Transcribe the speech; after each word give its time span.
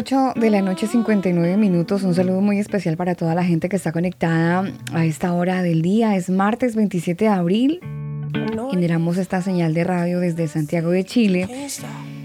8 0.00 0.32
de 0.34 0.48
la 0.48 0.62
noche, 0.62 0.86
59 0.86 1.58
minutos. 1.58 2.04
Un 2.04 2.14
saludo 2.14 2.40
muy 2.40 2.58
especial 2.58 2.96
para 2.96 3.14
toda 3.14 3.34
la 3.34 3.44
gente 3.44 3.68
que 3.68 3.76
está 3.76 3.92
conectada 3.92 4.64
a 4.94 5.04
esta 5.04 5.34
hora 5.34 5.62
del 5.62 5.82
día. 5.82 6.16
Es 6.16 6.30
martes 6.30 6.74
27 6.74 7.26
de 7.26 7.30
abril. 7.30 7.80
Generamos 8.70 9.18
esta 9.18 9.42
señal 9.42 9.74
de 9.74 9.84
radio 9.84 10.18
desde 10.20 10.48
Santiago 10.48 10.88
de 10.88 11.04
Chile. 11.04 11.68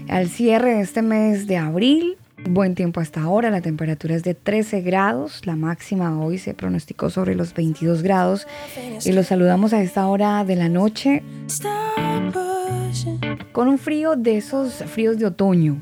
Al 0.08 0.30
cierre 0.30 0.76
de 0.76 0.80
este 0.80 1.02
mes 1.02 1.46
de 1.46 1.58
abril, 1.58 2.16
buen 2.48 2.74
tiempo 2.74 3.00
hasta 3.00 3.20
ahora. 3.20 3.50
La 3.50 3.60
temperatura 3.60 4.14
es 4.14 4.22
de 4.22 4.32
13 4.32 4.80
grados. 4.80 5.44
La 5.44 5.54
máxima 5.54 6.18
hoy 6.18 6.38
se 6.38 6.54
pronosticó 6.54 7.10
sobre 7.10 7.34
los 7.34 7.52
22 7.52 8.02
grados. 8.02 8.46
Y 9.04 9.12
los 9.12 9.26
saludamos 9.26 9.74
a 9.74 9.82
esta 9.82 10.06
hora 10.06 10.46
de 10.46 10.56
la 10.56 10.70
noche 10.70 11.22
con 13.52 13.68
un 13.68 13.76
frío 13.76 14.16
de 14.16 14.38
esos 14.38 14.82
fríos 14.86 15.18
de 15.18 15.26
otoño 15.26 15.78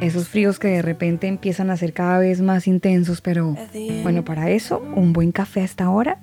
esos 0.00 0.28
fríos 0.28 0.58
que 0.58 0.68
de 0.68 0.82
repente 0.82 1.26
empiezan 1.26 1.70
a 1.70 1.76
ser 1.76 1.92
cada 1.92 2.18
vez 2.18 2.40
más 2.40 2.66
intensos, 2.66 3.20
pero 3.20 3.56
bueno, 4.02 4.24
para 4.24 4.50
eso 4.50 4.82
un 4.94 5.12
buen 5.12 5.32
café 5.32 5.62
hasta 5.62 5.84
ahora, 5.84 6.18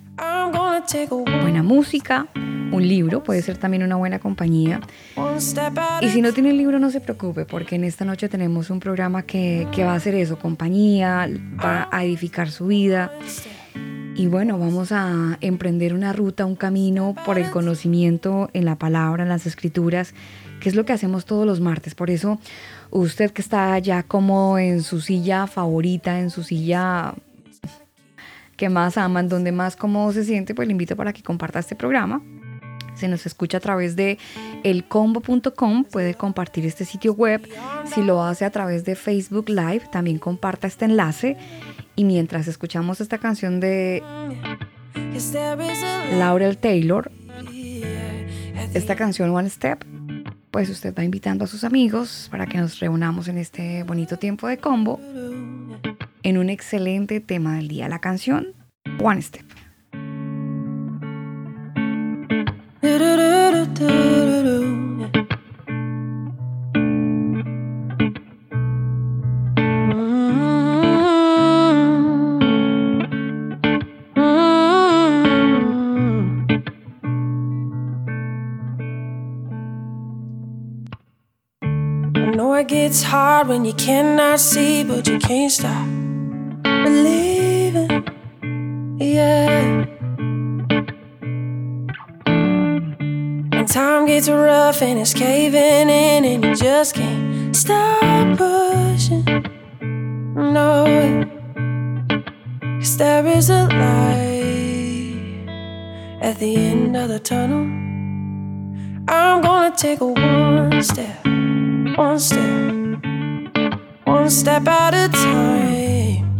buena 1.41 1.63
música, 1.63 2.27
un 2.35 2.87
libro, 2.87 3.23
puede 3.23 3.41
ser 3.41 3.57
también 3.57 3.83
una 3.83 3.95
buena 3.95 4.19
compañía. 4.19 4.81
Y 6.01 6.09
si 6.09 6.21
no 6.21 6.33
tiene 6.33 6.51
el 6.51 6.57
libro, 6.57 6.79
no 6.79 6.89
se 6.89 7.01
preocupe, 7.01 7.45
porque 7.45 7.75
en 7.75 7.83
esta 7.83 8.05
noche 8.05 8.29
tenemos 8.29 8.69
un 8.69 8.79
programa 8.79 9.23
que, 9.23 9.67
que 9.71 9.83
va 9.83 9.93
a 9.93 9.95
hacer 9.95 10.15
eso, 10.15 10.39
compañía, 10.39 11.29
va 11.63 11.87
a 11.91 12.03
edificar 12.03 12.49
su 12.49 12.67
vida. 12.67 13.11
Y 14.15 14.27
bueno, 14.27 14.57
vamos 14.59 14.91
a 14.91 15.37
emprender 15.41 15.93
una 15.93 16.13
ruta, 16.13 16.45
un 16.45 16.55
camino 16.55 17.15
por 17.25 17.37
el 17.37 17.49
conocimiento 17.49 18.49
en 18.53 18.65
la 18.65 18.75
palabra, 18.75 19.23
en 19.23 19.29
las 19.29 19.45
escrituras, 19.45 20.13
que 20.59 20.69
es 20.69 20.75
lo 20.75 20.85
que 20.85 20.93
hacemos 20.93 21.25
todos 21.25 21.45
los 21.45 21.59
martes. 21.59 21.95
Por 21.95 22.09
eso 22.09 22.39
usted 22.91 23.31
que 23.31 23.41
está 23.41 23.77
ya 23.79 24.03
como 24.03 24.57
en 24.59 24.83
su 24.83 25.01
silla 25.01 25.47
favorita, 25.47 26.19
en 26.19 26.29
su 26.29 26.43
silla 26.43 27.15
que 28.57 28.69
más 28.69 28.97
aman, 28.97 29.27
donde 29.27 29.51
más 29.51 29.75
cómodo 29.75 30.13
se 30.13 30.23
siente, 30.23 30.53
pues 30.53 30.67
le 30.67 30.73
invito 30.73 30.95
para 30.95 31.13
que 31.13 31.23
comparta 31.23 31.59
este 31.59 31.75
programa. 31.75 32.21
Se 32.93 33.07
nos 33.07 33.25
escucha 33.25 33.57
a 33.57 33.59
través 33.59 33.95
de 33.95 34.19
elcombo.com, 34.63 35.85
puede 35.85 36.13
compartir 36.13 36.67
este 36.67 36.85
sitio 36.85 37.13
web. 37.13 37.47
Si 37.85 38.03
lo 38.03 38.21
hace 38.21 38.45
a 38.45 38.51
través 38.51 38.85
de 38.85 38.95
Facebook 38.95 39.49
Live, 39.49 39.83
también 39.91 40.19
comparta 40.19 40.67
este 40.67 40.85
enlace. 40.85 41.37
Y 41.95 42.03
mientras 42.03 42.47
escuchamos 42.47 43.01
esta 43.01 43.17
canción 43.17 43.59
de 43.59 44.03
Laurel 46.19 46.57
Taylor, 46.59 47.11
esta 48.73 48.95
canción 48.95 49.35
One 49.35 49.49
Step, 49.49 49.83
pues 50.51 50.69
usted 50.69 50.93
va 50.93 51.03
invitando 51.03 51.45
a 51.45 51.47
sus 51.47 51.63
amigos 51.63 52.27
para 52.29 52.45
que 52.45 52.57
nos 52.57 52.79
reunamos 52.79 53.27
en 53.27 53.37
este 53.37 53.83
bonito 53.83 54.17
tiempo 54.17 54.47
de 54.47 54.57
combo 54.57 54.99
en 56.23 56.37
un 56.37 56.49
excelente 56.49 57.19
tema 57.21 57.55
del 57.55 57.69
día, 57.69 57.89
la 57.89 57.99
canción 57.99 58.53
One 58.99 59.21
Step. 59.21 59.45
It's 82.73 83.03
hard 83.03 83.49
when 83.49 83.65
you 83.65 83.73
cannot 83.73 84.39
see, 84.39 84.83
but 84.85 85.05
you 85.05 85.19
can't 85.19 85.51
stop 85.51 85.85
believing. 86.63 88.07
Yeah. 88.97 89.85
And 93.51 93.67
time 93.67 94.05
gets 94.05 94.29
rough 94.29 94.81
and 94.81 94.99
it's 94.99 95.13
caving 95.13 95.89
in, 95.89 96.23
and 96.23 96.45
you 96.45 96.55
just 96.55 96.95
can't 96.95 97.53
stop 97.53 98.37
pushing. 98.37 99.25
No, 100.33 100.85
cause 102.79 102.97
there 102.97 103.27
is 103.27 103.49
a 103.49 103.67
light 103.67 105.49
at 106.21 106.39
the 106.39 106.55
end 106.55 106.95
of 106.95 107.09
the 107.09 107.19
tunnel. 107.19 107.67
I'm 109.09 109.41
gonna 109.41 109.75
take 109.75 109.99
a 109.99 110.07
one 110.07 110.81
step, 110.81 111.25
one 111.97 112.19
step 112.19 112.71
one 114.21 114.29
step 114.29 114.67
at 114.67 114.93
a 114.93 115.09
time. 115.09 116.37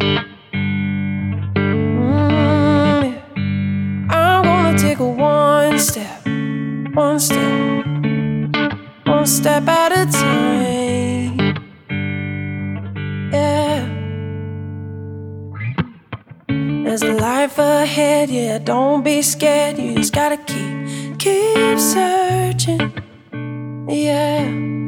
Mm, 1.54 3.02
yeah. 3.04 4.16
I'm 4.16 4.44
gonna 4.44 4.78
take 4.78 4.98
a 4.98 5.08
one 5.08 5.78
step, 5.78 6.26
one 6.94 7.18
step, 7.18 7.86
one 9.06 9.26
step 9.26 9.66
at 9.68 9.92
a 9.92 10.06
time. 10.12 11.38
Yeah. 13.32 13.88
There's 16.84 17.02
a 17.02 17.14
life 17.14 17.58
ahead, 17.58 18.30
yeah. 18.30 18.58
Don't 18.58 19.02
be 19.02 19.22
scared, 19.22 19.78
you 19.78 19.94
just 19.96 20.12
gotta 20.12 20.36
keep, 20.36 21.18
keep 21.18 21.78
searching. 21.78 22.92
Yeah. 23.88 24.81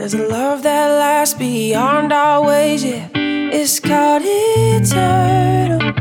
There's 0.00 0.14
a 0.14 0.26
love 0.26 0.62
that 0.62 0.88
lasts 0.88 1.34
beyond 1.34 2.10
our 2.10 2.42
ways, 2.42 2.82
yeah. 2.82 3.06
It's 3.14 3.78
called 3.78 4.22
eternal. 4.24 5.92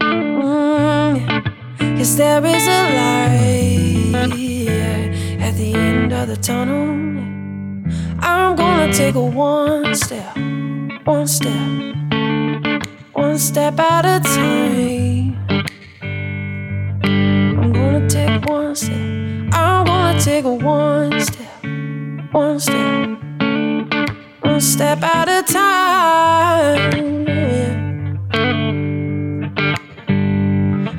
Mm. 0.00 1.16
Cause 1.96 2.16
there 2.16 2.44
is 2.44 2.66
a 2.66 2.82
light 2.98 4.34
yeah, 4.36 5.46
at 5.46 5.54
the 5.54 5.74
end 5.74 6.12
of 6.12 6.26
the 6.26 6.36
tunnel. 6.36 6.90
I'm 8.18 8.56
gonna 8.56 8.92
take 8.92 9.14
a 9.14 9.22
one 9.22 9.94
step, 9.94 10.36
one 11.04 11.28
step, 11.28 11.52
one 13.12 13.38
step 13.38 13.78
at 13.78 14.04
a 14.04 14.18
time. 14.28 15.38
I'm 17.62 17.72
gonna 17.72 18.08
take 18.10 18.44
one 18.44 18.74
step, 18.74 19.54
I'm 19.54 19.86
gonna 19.86 20.20
take 20.20 20.44
a 20.44 20.52
one 20.52 21.20
step 21.20 21.55
one 22.36 22.60
step, 22.60 23.18
one 24.42 24.60
step 24.60 25.02
at 25.02 25.26
a 25.26 25.42
time. 25.50 27.26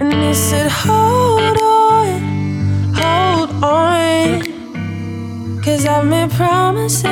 And 0.01 0.13
he 0.23 0.33
said, 0.33 0.67
Hold 0.71 1.57
on, 1.61 2.21
hold 2.95 3.63
on, 3.63 4.41
cause 5.61 5.85
I've 5.85 6.05
made 6.05 6.31
promises, 6.31 7.05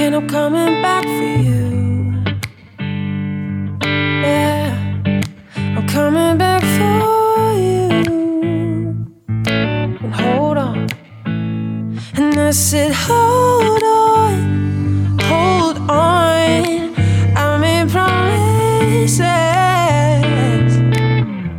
and 0.00 0.14
I'm 0.14 0.28
coming 0.28 0.80
back 0.80 1.02
for 1.02 1.42
you. 1.42 1.83
Said, 12.54 12.92
Hold 12.92 13.82
on, 13.82 15.18
hold 15.22 15.76
on. 15.90 16.94
I 17.36 17.58
made 17.58 17.90
promises, 17.90 19.18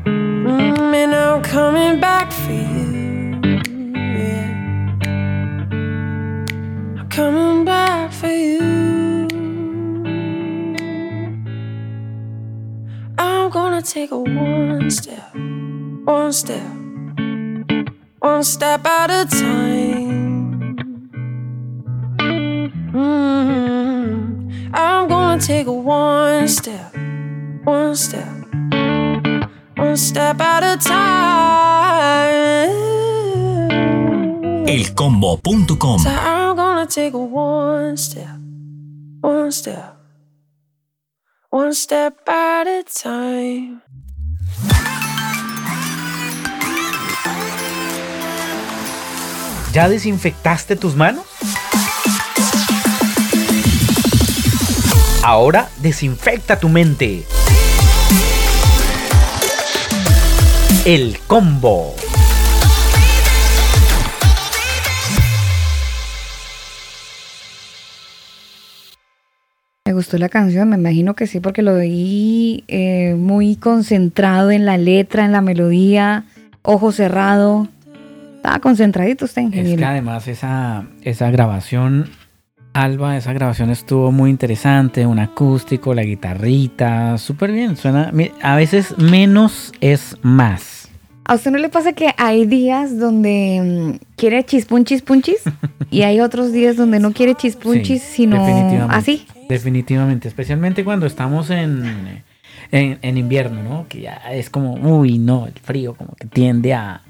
mm, 0.06 0.96
and 0.96 1.14
I'm 1.14 1.44
coming 1.44 2.00
back 2.00 2.32
for 2.32 2.54
you. 2.54 3.42
Yeah. 3.94 4.54
I'm 6.98 7.10
coming 7.10 7.66
back 7.66 8.14
for 8.14 8.28
you. 8.28 9.28
I'm 13.18 13.50
gonna 13.50 13.82
take 13.82 14.12
a 14.12 14.18
one 14.18 14.90
step, 14.90 15.36
one 16.06 16.32
step, 16.32 16.72
one 18.20 18.44
step 18.46 18.86
at 18.86 19.12
a 19.12 19.26
time. 19.30 19.85
Take 25.56 25.68
a 25.68 25.72
one 25.72 26.48
step, 26.50 26.94
one 27.63 27.96
step, 27.96 28.28
one 29.78 29.96
step 29.96 30.42
at 30.42 30.63
a 30.63 30.75
time. 30.78 31.96
Elcombo.com 34.68 36.00
So 36.00 36.10
I'm 36.10 36.57
gonna 36.57 36.86
take 36.86 37.13
a 37.13 37.18
one 37.18 37.96
step, 37.96 38.38
one 39.22 39.52
step, 39.54 39.96
one 41.50 41.74
step 41.74 42.28
at 42.28 42.68
a 42.68 42.84
time. 42.84 43.81
¿Ya 49.72 49.88
desinfectaste 49.88 50.75
tus 50.75 50.96
manos? 50.96 51.25
Ahora 55.27 55.69
desinfecta 55.81 56.60
tu 56.60 56.69
mente. 56.69 57.24
El 60.86 61.18
combo. 61.25 61.95
Me 69.88 69.94
gustó 69.94 70.19
la 70.19 70.30
canción, 70.30 70.69
me 70.69 70.77
imagino 70.77 71.16
que 71.16 71.25
sí, 71.25 71.39
porque 71.39 71.63
lo 71.63 71.77
vi 71.77 72.63
eh, 72.68 73.16
muy 73.18 73.56
concentrado 73.56 74.51
en 74.51 74.66
la 74.66 74.77
letra, 74.77 75.25
en 75.25 75.31
la 75.31 75.42
melodía, 75.42 76.25
ojo 76.62 76.92
cerrado. 76.92 77.68
Estaba 78.36 78.60
concentradito 78.60 79.25
usted, 79.25 79.42
Es 79.42 79.48
ingeniero. 79.48 79.80
que 79.80 79.86
además 79.86 80.27
esa, 80.27 80.86
esa 81.04 81.31
grabación, 81.31 82.10
Alba, 82.75 83.16
esa 83.16 83.31
grabación 83.31 83.69
estuvo 83.69 84.12
muy 84.12 84.30
interesante, 84.30 85.06
un 85.06 85.18
acústico, 85.19 85.94
la 85.94 86.04
guitarrita, 86.04 87.18
súper 87.18 87.54
bien. 87.54 87.77
Suena, 87.77 88.12
a 88.42 88.56
veces 88.57 88.98
menos 88.98 89.72
es 89.80 90.18
más. 90.24 90.89
¿A 91.24 91.36
usted 91.36 91.51
no 91.51 91.57
le 91.57 91.69
pasa 91.69 91.94
que 91.94 92.13
hay 92.18 92.45
días 92.45 93.00
donde 93.00 93.95
mm, 93.98 94.16
quiere 94.18 94.44
chispunchis 94.44 95.04
punchis 95.04 95.38
y 95.89 96.01
hay 96.01 96.19
otros 96.19 96.51
días 96.51 96.75
donde 96.75 97.00
no 97.00 97.13
quiere 97.13 97.33
chispunchis, 97.36 98.01
Sí, 98.01 98.16
sino 98.24 98.44
definitivamente. 98.45 98.94
así? 98.95 99.25
Definitivamente, 99.48 100.27
especialmente 100.27 100.83
cuando 100.83 101.06
estamos 101.06 101.51
en, 101.51 102.24
en, 102.74 103.00
en 103.01 103.18
invierno, 103.18 103.63
¿no? 103.63 103.86
Que 103.88 104.01
ya 104.01 104.16
es 104.33 104.50
como, 104.50 104.74
uy, 104.74 105.18
no, 105.18 105.48
el 105.48 105.54
frío 105.54 105.95
como 105.95 106.13
que 106.16 106.27
tiende 106.27 106.74
a, 106.74 107.04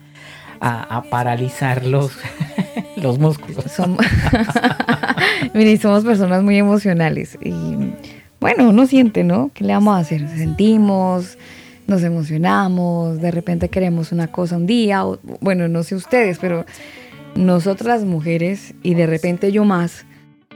a, 0.60 0.98
a 0.98 1.02
paralizar 1.10 1.82
los, 2.96 3.04
los 3.04 3.20
músculos. 3.20 3.66
Somos, 3.72 4.06
personas 6.04 6.44
muy 6.44 6.58
emocionales 6.58 7.38
y 7.42 7.54
bueno, 8.40 8.70
uno 8.70 8.86
siente, 8.86 9.24
¿no? 9.24 9.52
¿Qué 9.54 9.64
le 9.64 9.74
vamos 9.74 9.96
a 9.96 10.00
hacer? 10.00 10.28
Sentimos, 10.30 11.38
nos 11.88 12.04
emocionamos, 12.04 13.22
de 13.22 13.32
repente 13.32 13.70
queremos 13.70 14.12
una 14.12 14.28
cosa 14.28 14.58
un 14.58 14.68
día, 14.68 15.04
bueno, 15.42 15.68
no 15.68 15.84
sé 15.84 15.96
ustedes, 15.96 16.38
pero 16.40 16.66
nosotras 17.36 18.04
mujeres 18.04 18.74
y 18.84 18.94
de 18.94 19.08
repente 19.08 19.52
yo 19.52 19.66
más, 19.66 20.06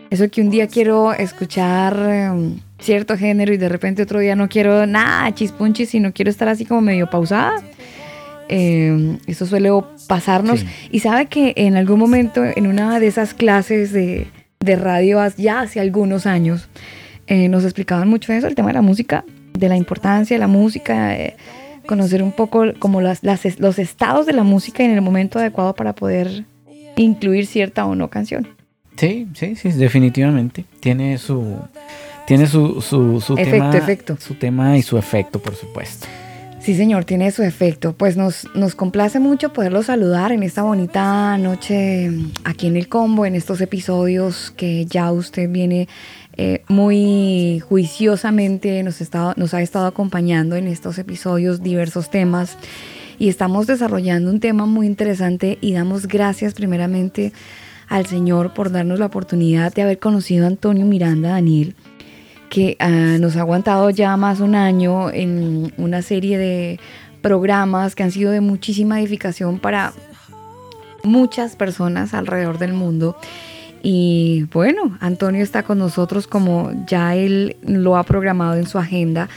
eso 0.10 0.30
que 0.30 0.42
un 0.42 0.50
día 0.50 0.68
quiero 0.68 1.14
escuchar 1.14 1.98
eh, 2.08 2.32
cierto 2.80 3.18
género 3.18 3.54
y 3.54 3.58
de 3.58 3.70
repente 3.70 4.04
otro 4.04 4.20
día 4.20 4.36
no 4.36 4.50
quiero 4.50 4.88
nada, 4.88 5.34
chispunchis, 5.34 5.90
sino 5.90 6.14
quiero 6.14 6.32
estar 6.32 6.48
así 6.48 6.66
como 6.66 6.82
medio 6.82 7.10
pausada. 7.10 7.62
Eh, 8.50 9.18
eso 9.28 9.46
suele 9.46 9.70
pasarnos. 10.08 10.60
Sí. 10.62 10.68
Y 10.92 11.00
sabe 11.00 11.28
que 11.28 11.54
en 11.56 11.76
algún 11.78 12.00
momento, 12.00 12.44
en 12.44 12.68
una 12.68 13.00
de 13.00 13.08
esas 13.08 13.34
clases 13.34 13.94
de, 13.94 14.28
de 14.60 14.76
radio, 14.76 15.20
ya 15.38 15.62
hace 15.62 15.80
algunos 15.80 16.26
años, 16.26 16.68
eh, 17.28 17.48
nos 17.48 17.64
explicaban 17.64 18.08
mucho 18.10 18.34
eso, 18.34 18.48
el 18.48 18.56
tema 18.56 18.70
de 18.70 18.74
la 18.74 18.82
música, 18.82 19.24
de 19.54 19.70
la 19.70 19.78
importancia 19.78 20.36
de 20.36 20.40
la 20.40 20.48
música, 20.48 21.16
eh, 21.16 21.36
conocer 21.86 22.22
un 22.24 22.32
poco 22.32 22.64
como 22.80 23.02
las, 23.02 23.24
las- 23.24 23.60
los 23.60 23.78
estados 23.80 24.26
de 24.26 24.34
la 24.34 24.44
música 24.44 24.84
en 24.84 24.92
el 24.92 25.02
momento 25.02 25.38
adecuado 25.40 25.74
para 25.76 25.94
poder 25.94 26.44
incluir 26.98 27.46
cierta 27.46 27.86
o 27.86 27.96
no 27.96 28.10
canción. 28.10 28.48
Sí, 28.98 29.28
sí, 29.34 29.56
sí, 29.56 29.72
definitivamente. 29.72 30.66
Tiene 30.82 31.18
su, 31.18 31.58
tiene 32.28 32.48
su, 32.48 32.82
su, 32.82 33.22
su 33.22 33.34
Efecto, 33.34 33.52
tema, 33.52 33.78
efecto. 33.78 34.18
su 34.20 34.34
tema 34.36 34.78
y 34.78 34.82
su 34.82 34.98
efecto, 34.98 35.40
por 35.40 35.56
supuesto. 35.56 36.06
Sí, 36.62 36.76
señor, 36.76 37.06
tiene 37.06 37.32
su 37.32 37.42
efecto. 37.44 37.94
Pues 37.94 38.18
nos, 38.18 38.48
nos 38.54 38.76
complace 38.76 39.20
mucho 39.20 39.54
poderlo 39.54 39.82
saludar 39.82 40.32
en 40.32 40.44
esta 40.44 40.62
bonita 40.62 41.38
noche 41.38 42.10
mm, 42.10 42.32
aquí 42.44 42.68
en 42.68 42.76
el 42.76 42.90
combo, 42.90 43.26
en 43.26 43.36
estos 43.36 43.62
episodios 43.62 44.52
que 44.56 44.86
ya 44.86 45.12
usted 45.12 45.50
viene 45.50 45.88
eh, 46.38 46.64
muy 46.68 47.62
juiciosamente, 47.68 48.84
nos, 48.84 49.00
está- 49.02 49.34
nos 49.38 49.54
ha 49.54 49.62
estado 49.62 49.88
acompañando 49.88 50.56
en 50.58 50.68
estos 50.68 50.98
episodios 51.00 51.64
diversos 51.64 52.10
temas 52.12 52.58
y 53.18 53.30
estamos 53.30 53.66
desarrollando 53.68 54.30
un 54.30 54.40
tema 54.40 54.66
muy 54.66 54.86
interesante 54.86 55.58
y 55.62 55.74
damos 55.74 56.08
gracias 56.08 56.54
primeramente 56.54 57.34
al 57.88 58.06
Señor 58.06 58.54
por 58.54 58.72
darnos 58.72 59.00
la 59.00 59.08
oportunidad 59.08 59.74
de 59.74 59.82
haber 59.82 60.00
conocido 60.00 60.44
a 60.46 60.48
Antonio 60.48 60.86
Miranda 60.86 61.30
Daniel 61.30 61.76
que 62.50 62.76
ah, 62.80 63.18
nos 63.20 63.36
ha 63.36 63.42
aguantado 63.42 63.90
ya 63.90 64.18
más 64.18 64.40
un 64.40 64.56
año 64.56 65.10
en 65.12 65.72
una 65.78 66.02
serie 66.02 66.38
de 66.38 66.80
programas 67.22 67.96
que 67.96 68.04
han 68.04 68.12
sido 68.12 68.32
de 68.32 68.42
muchísima 68.42 69.00
edificación 69.00 69.60
para 69.60 69.94
muchas 71.04 71.56
personas 71.56 72.14
alrededor 72.14 72.58
del 72.58 72.74
mundo. 72.74 73.18
Y 73.82 74.48
bueno, 74.52 74.98
Antonio 75.00 75.44
está 75.44 75.64
con 75.64 75.80
nosotros 75.80 76.28
como 76.28 76.72
ya 76.86 77.16
él 77.16 77.56
lo 77.62 77.96
ha 77.96 78.04
programado 78.04 78.56
en 78.56 78.68
su 78.68 78.78
agenda. 78.78 79.30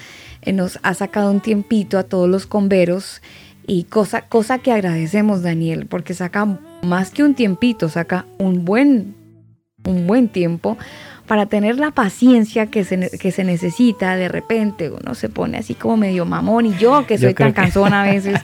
Nos 0.52 0.80
ha 0.82 0.94
sacado 0.94 1.30
un 1.30 1.40
tiempito 1.40 1.98
a 1.98 2.02
todos 2.02 2.28
los 2.28 2.46
converos 2.46 3.22
y 3.66 3.84
cosa, 3.84 4.22
cosa 4.22 4.58
que 4.58 4.72
agradecemos, 4.72 5.42
Daniel, 5.42 5.86
porque 5.86 6.14
saca 6.14 6.58
más 6.82 7.10
que 7.10 7.22
un 7.22 7.34
tiempito, 7.34 7.88
saca 7.88 8.26
un 8.38 8.64
buen, 8.64 9.14
un 9.84 10.08
buen 10.08 10.28
tiempo 10.28 10.76
para 11.26 11.46
tener 11.46 11.78
la 11.78 11.90
paciencia 11.90 12.66
que 12.66 12.84
se, 12.84 13.10
que 13.18 13.30
se 13.32 13.44
necesita. 13.44 14.16
De 14.16 14.28
repente 14.28 14.90
uno 14.90 15.14
se 15.14 15.28
pone 15.28 15.58
así 15.58 15.74
como 15.74 15.96
medio 15.96 16.24
mamón 16.24 16.66
y 16.66 16.74
yo 16.76 17.06
que 17.06 17.18
soy 17.18 17.34
tan 17.34 17.48
que- 17.48 17.54
cansona 17.60 18.02
a 18.02 18.06
veces. 18.12 18.40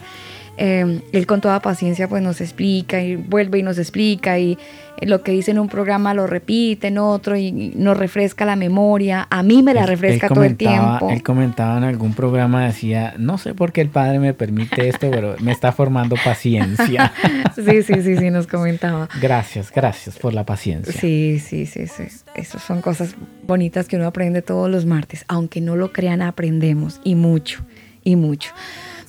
eh, 0.57 1.01
él 1.13 1.25
con 1.25 1.39
toda 1.39 1.61
paciencia 1.61 2.07
pues 2.09 2.21
nos 2.21 2.41
explica 2.41 3.01
y 3.01 3.15
vuelve 3.15 3.59
y 3.59 3.63
nos 3.63 3.77
explica 3.77 4.37
y 4.39 4.57
lo 5.01 5.21
que 5.23 5.31
dice 5.31 5.51
en 5.51 5.59
un 5.59 5.69
programa 5.69 6.13
lo 6.13 6.27
repite 6.27 6.87
en 6.87 6.97
otro 6.97 7.35
y 7.37 7.73
nos 7.75 7.97
refresca 7.97 8.45
la 8.45 8.55
memoria. 8.55 9.27
A 9.29 9.43
mí 9.43 9.63
me 9.63 9.73
la 9.73 9.85
refresca 9.85 10.27
él 10.27 10.33
todo 10.33 10.43
el 10.43 10.55
tiempo. 10.55 11.09
Él 11.09 11.23
comentaba 11.23 11.77
en 11.77 11.83
algún 11.83 12.13
programa, 12.13 12.65
decía, 12.65 13.13
no 13.17 13.37
sé 13.37 13.53
por 13.53 13.71
qué 13.71 13.81
el 13.81 13.89
padre 13.89 14.19
me 14.19 14.33
permite 14.33 14.87
esto, 14.87 15.09
pero 15.11 15.35
me 15.39 15.51
está 15.51 15.71
formando 15.71 16.15
paciencia. 16.23 17.13
Sí, 17.55 17.83
sí, 17.83 18.01
sí, 18.01 18.15
sí, 18.15 18.29
nos 18.29 18.47
comentaba. 18.47 19.09
Gracias, 19.21 19.71
gracias 19.71 20.17
por 20.17 20.33
la 20.33 20.45
paciencia. 20.45 20.93
Sí, 20.93 21.39
sí, 21.39 21.65
sí, 21.65 21.87
sí. 21.87 22.03
Esas 22.35 22.63
son 22.63 22.81
cosas 22.81 23.15
bonitas 23.45 23.87
que 23.87 23.97
uno 23.97 24.07
aprende 24.07 24.41
todos 24.41 24.69
los 24.69 24.85
martes. 24.85 25.25
Aunque 25.27 25.59
no 25.59 25.75
lo 25.75 25.91
crean, 25.91 26.21
aprendemos 26.21 27.01
y 27.03 27.15
mucho, 27.15 27.65
y 28.03 28.15
mucho. 28.15 28.51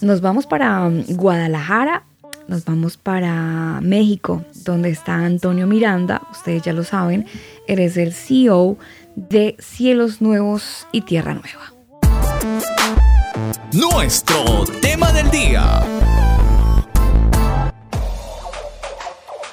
Nos 0.00 0.20
vamos 0.20 0.46
para 0.46 0.86
um, 0.86 1.04
Guadalajara, 1.08 2.04
nos 2.50 2.64
vamos 2.64 2.96
para 2.96 3.80
México, 3.80 4.44
donde 4.64 4.90
está 4.90 5.14
Antonio 5.14 5.68
Miranda. 5.68 6.20
Ustedes 6.32 6.62
ya 6.62 6.72
lo 6.72 6.82
saben, 6.82 7.24
eres 7.68 7.96
el 7.96 8.12
CEO 8.12 8.76
de 9.14 9.54
Cielos 9.60 10.20
Nuevos 10.20 10.88
y 10.90 11.02
Tierra 11.02 11.34
Nueva. 11.34 11.72
Nuestro 13.72 14.64
tema 14.82 15.12
del 15.12 15.30
día. 15.30 15.80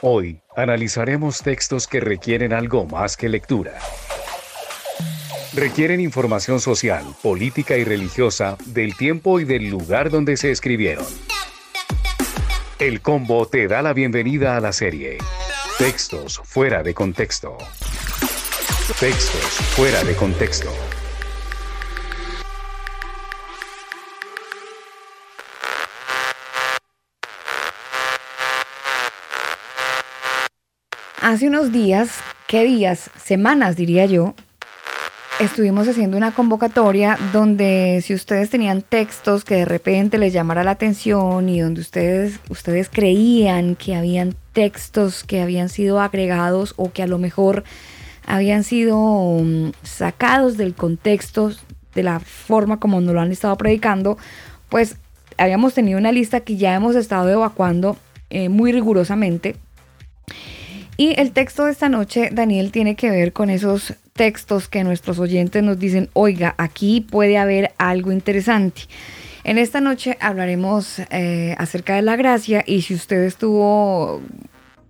Hoy 0.01 0.41
analizaremos 0.55 1.43
textos 1.43 1.85
que 1.85 1.99
requieren 1.99 2.51
algo 2.51 2.87
más 2.87 3.15
que 3.15 3.29
lectura. 3.29 3.77
Requieren 5.53 5.99
información 5.99 6.59
social, 6.59 7.03
política 7.21 7.77
y 7.77 7.83
religiosa 7.83 8.57
del 8.65 8.97
tiempo 8.97 9.39
y 9.39 9.45
del 9.45 9.69
lugar 9.69 10.09
donde 10.09 10.35
se 10.35 10.49
escribieron. 10.49 11.05
El 12.79 13.01
combo 13.01 13.47
te 13.47 13.67
da 13.67 13.81
la 13.81 13.91
bienvenida 13.91 14.55
a 14.55 14.59
la 14.59 14.71
serie. 14.71 15.17
Textos 15.79 16.39
fuera 16.43 16.83
de 16.83 16.93
contexto. 16.93 17.57
Textos 18.99 19.41
fuera 19.75 20.03
de 20.03 20.15
contexto. 20.15 20.69
Hace 31.19 31.47
unos 31.47 31.71
días, 31.71 32.19
¿qué 32.45 32.63
días? 32.63 33.09
Semanas 33.17 33.75
diría 33.75 34.05
yo, 34.05 34.35
estuvimos 35.39 35.87
haciendo 35.87 36.17
una 36.17 36.31
convocatoria 36.31 37.17
donde 37.31 38.01
si 38.03 38.13
ustedes 38.13 38.49
tenían 38.49 38.81
textos 38.81 39.45
que 39.45 39.55
de 39.55 39.65
repente 39.65 40.17
les 40.17 40.33
llamara 40.33 40.63
la 40.63 40.71
atención 40.71 41.47
y 41.49 41.59
donde 41.59 41.81
ustedes, 41.81 42.39
ustedes 42.49 42.89
creían 42.89 43.75
que 43.75 43.95
habían 43.95 44.35
textos 44.53 45.23
que 45.23 45.41
habían 45.41 45.69
sido 45.69 45.99
agregados 45.99 46.73
o 46.77 46.91
que 46.91 47.03
a 47.03 47.07
lo 47.07 47.19
mejor 47.19 47.63
habían 48.25 48.63
sido 48.63 48.97
um, 48.99 49.71
sacados 49.83 50.57
del 50.57 50.73
contexto 50.73 51.51
de 51.93 52.03
la 52.03 52.19
forma 52.19 52.79
como 52.79 52.99
nos 52.99 53.13
lo 53.13 53.21
han 53.21 53.31
estado 53.31 53.55
predicando, 53.57 54.17
pues 54.69 54.97
habíamos 55.37 55.73
tenido 55.73 55.99
una 55.99 56.11
lista 56.11 56.39
que 56.39 56.57
ya 56.57 56.73
hemos 56.73 56.95
estado 56.95 57.29
evacuando 57.29 57.97
eh, 58.29 58.49
muy 58.49 58.71
rigurosamente. 58.71 59.55
Y 60.99 61.13
el 61.19 61.31
texto 61.31 61.65
de 61.65 61.71
esta 61.71 61.89
noche, 61.89 62.29
Daniel, 62.31 62.71
tiene 62.71 62.95
que 62.95 63.11
ver 63.11 63.31
con 63.31 63.51
esos 63.51 63.93
textos 64.13 64.67
que 64.67 64.83
nuestros 64.83 65.19
oyentes 65.19 65.61
nos 65.61 65.77
dicen, 65.77 66.09
oiga, 66.13 66.55
aquí 66.57 67.01
puede 67.01 67.37
haber 67.37 67.71
algo 67.77 68.11
interesante. 68.11 68.81
En 69.43 69.59
esta 69.59 69.79
noche 69.79 70.17
hablaremos 70.19 70.99
eh, 71.11 71.55
acerca 71.59 71.95
de 71.95 72.01
la 72.01 72.15
gracia 72.15 72.63
y 72.65 72.81
si 72.81 72.95
usted 72.95 73.23
estuvo 73.23 74.21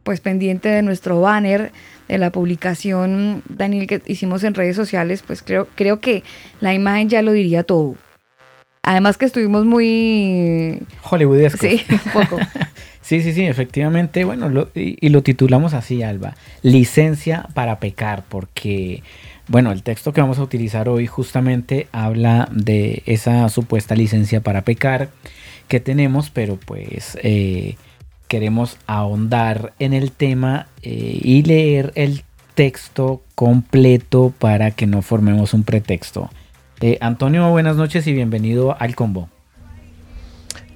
pues 0.04 0.22
pendiente 0.22 0.70
de 0.70 0.82
nuestro 0.82 1.20
banner 1.20 1.74
de 2.08 2.18
la 2.18 2.32
publicación, 2.32 3.44
Daniel, 3.50 3.86
que 3.86 4.02
hicimos 4.06 4.46
en 4.46 4.54
redes 4.54 4.78
sociales, 4.78 5.22
pues 5.28 5.44
creo, 5.44 5.68
creo 5.76 6.00
que 6.00 6.24
la 6.62 6.74
imagen 6.74 7.10
ya 7.10 7.22
lo 7.22 7.34
diría 7.34 7.64
todo. 7.64 7.98
Además 8.88 9.18
que 9.18 9.26
estuvimos 9.26 9.66
muy... 9.66 10.80
Hollywoodescos. 11.04 11.60
Sí, 11.60 11.86
un 11.90 12.12
poco. 12.14 12.38
Sí, 13.02 13.22
sí, 13.22 13.32
sí, 13.32 13.46
efectivamente. 13.46 14.26
Bueno, 14.26 14.68
y, 14.76 15.08
lo 15.08 15.24
titulamos 15.24 15.74
así, 15.74 16.04
Alba. 16.04 16.36
Licencia 16.62 17.48
para 17.54 17.80
pecar, 17.80 18.26
porque, 18.28 19.02
bueno, 19.48 19.72
el 19.72 19.82
texto 19.82 20.12
que 20.12 20.20
vamos 20.20 20.40
a 20.40 20.44
utilizar 20.44 20.90
hoy 20.90 21.08
justamente 21.08 21.88
habla 21.94 22.50
de 22.52 23.04
esa 23.06 23.48
supuesta 23.48 23.96
licencia 23.96 24.42
para 24.42 24.64
pecar 24.64 25.10
que 25.70 25.80
tenemos, 25.80 26.30
pero 26.32 26.58
pues 26.58 27.18
eh, 27.24 27.78
queremos 28.28 28.78
ahondar 28.88 29.72
en 29.80 29.94
el 29.94 30.12
tema 30.12 30.68
eh, 30.82 31.20
y 31.22 31.44
leer 31.44 31.94
el 31.96 32.24
texto 32.56 33.24
completo 33.36 34.34
para 34.38 34.72
que 34.72 34.86
no 34.86 35.02
formemos 35.02 35.54
un 35.54 35.64
pretexto. 35.64 36.30
Eh, 36.80 37.00
Antonio, 37.02 37.50
buenas 37.50 37.76
noches 37.76 38.06
y 38.06 38.14
bienvenido 38.14 38.76
al 38.80 38.96
combo. 38.96 39.30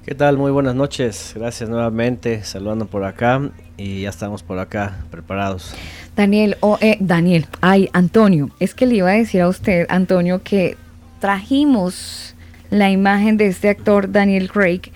¿Qué 0.04 0.16
tal? 0.16 0.36
Muy 0.36 0.50
buenas 0.50 0.74
noches. 0.74 1.32
Gracias 1.36 1.70
nuevamente. 1.70 2.42
Saludando 2.42 2.86
por 2.86 3.04
acá 3.04 3.40
y 3.76 4.00
ya 4.02 4.08
estamos 4.08 4.42
por 4.42 4.58
acá 4.58 4.96
preparados. 5.12 5.76
Daniel, 6.16 6.56
o 6.58 6.76
eh, 6.80 6.96
Daniel, 6.98 7.46
ay, 7.60 7.88
Antonio, 7.92 8.50
es 8.58 8.74
que 8.74 8.86
le 8.86 8.96
iba 8.96 9.10
a 9.10 9.12
decir 9.12 9.42
a 9.42 9.48
usted, 9.48 9.86
Antonio, 9.88 10.42
que 10.42 10.76
trajimos 11.20 12.34
la 12.70 12.90
imagen 12.90 13.36
de 13.36 13.46
este 13.46 13.68
actor, 13.68 14.10
Daniel 14.10 14.50
Craig, 14.50 14.90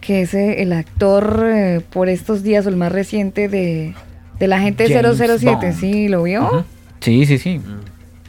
que 0.00 0.22
es 0.22 0.32
eh, 0.32 0.62
el 0.62 0.72
actor 0.72 1.44
eh, 1.44 1.82
por 1.90 2.08
estos 2.08 2.42
días 2.42 2.64
o 2.64 2.70
el 2.70 2.76
más 2.76 2.92
reciente 2.92 3.48
de, 3.50 3.94
de 4.38 4.46
la 4.48 4.58
gente 4.60 4.86
007. 4.88 5.74
¿Sí? 5.74 6.08
¿Lo 6.08 6.22
vio? 6.22 6.64
Sí, 7.00 7.26
sí, 7.26 7.36
sí. 7.36 7.60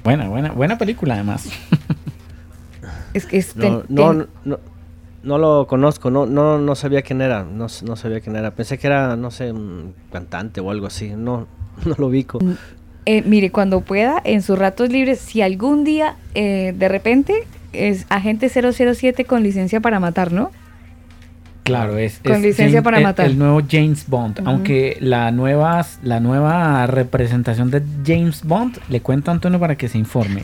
Buena, 0.03 0.27
buena, 0.27 0.51
buena 0.51 0.77
película 0.77 1.13
además. 1.13 1.50
es 3.17 3.25
que 3.25 3.43
no, 3.55 3.83
no, 3.89 4.27
no 4.45 4.59
no 5.27 5.38
lo 5.38 5.67
conozco, 5.67 6.09
no, 6.09 6.25
no, 6.25 6.57
no 6.57 6.75
sabía 6.75 7.01
quién 7.01 7.21
era, 7.21 7.43
no, 7.43 7.67
no 7.83 7.95
sabía 7.95 8.21
quién 8.21 8.36
era. 8.36 8.51
Pensé 8.51 8.77
que 8.77 8.88
era, 8.88 9.15
no 9.15 9.29
sé, 9.29 9.51
un 9.51 9.93
cantante 10.12 10.62
o 10.62 10.71
algo 10.71 10.88
así, 10.88 11.09
no, 11.09 11.47
no 11.86 11.95
lo 11.97 12.07
ubico. 12.07 12.39
Mm, 12.39 12.53
eh, 13.05 13.24
mire, 13.25 13.51
cuando 13.51 13.81
pueda, 13.81 14.21
en 14.24 14.41
sus 14.41 14.57
ratos 14.57 14.89
libres, 14.89 15.19
si 15.19 15.41
algún 15.41 15.83
día 15.83 16.15
eh, 16.33 16.74
de 16.77 16.88
repente 16.88 17.43
es 17.74 18.05
agente 18.09 18.50
007 18.50 19.25
con 19.25 19.43
licencia 19.43 19.81
para 19.81 20.00
matar, 20.00 20.31
¿no? 20.31 20.51
Claro, 21.67 21.97
es, 21.97 22.19
con 22.25 22.41
licencia 22.41 22.81
para 22.81 23.00
matar. 23.00 23.25
El, 23.25 23.38
nuevo 23.38 23.62
James 23.69 24.05
Bond, 24.07 24.41
aunque 24.45 24.97
la 25.00 25.31
nueva, 25.31 25.86
la 26.01 26.19
nueva 26.19 26.88
representación 26.88 27.69
de 27.69 27.83
James 28.05 28.43
Bond, 28.43 28.79
le 28.89 29.01
cuento 29.01 29.31
a 29.31 29.33
Antonio 29.33 29.59
para 29.59 29.75
que 29.75 29.88
se 29.88 29.97
informe. 29.97 30.43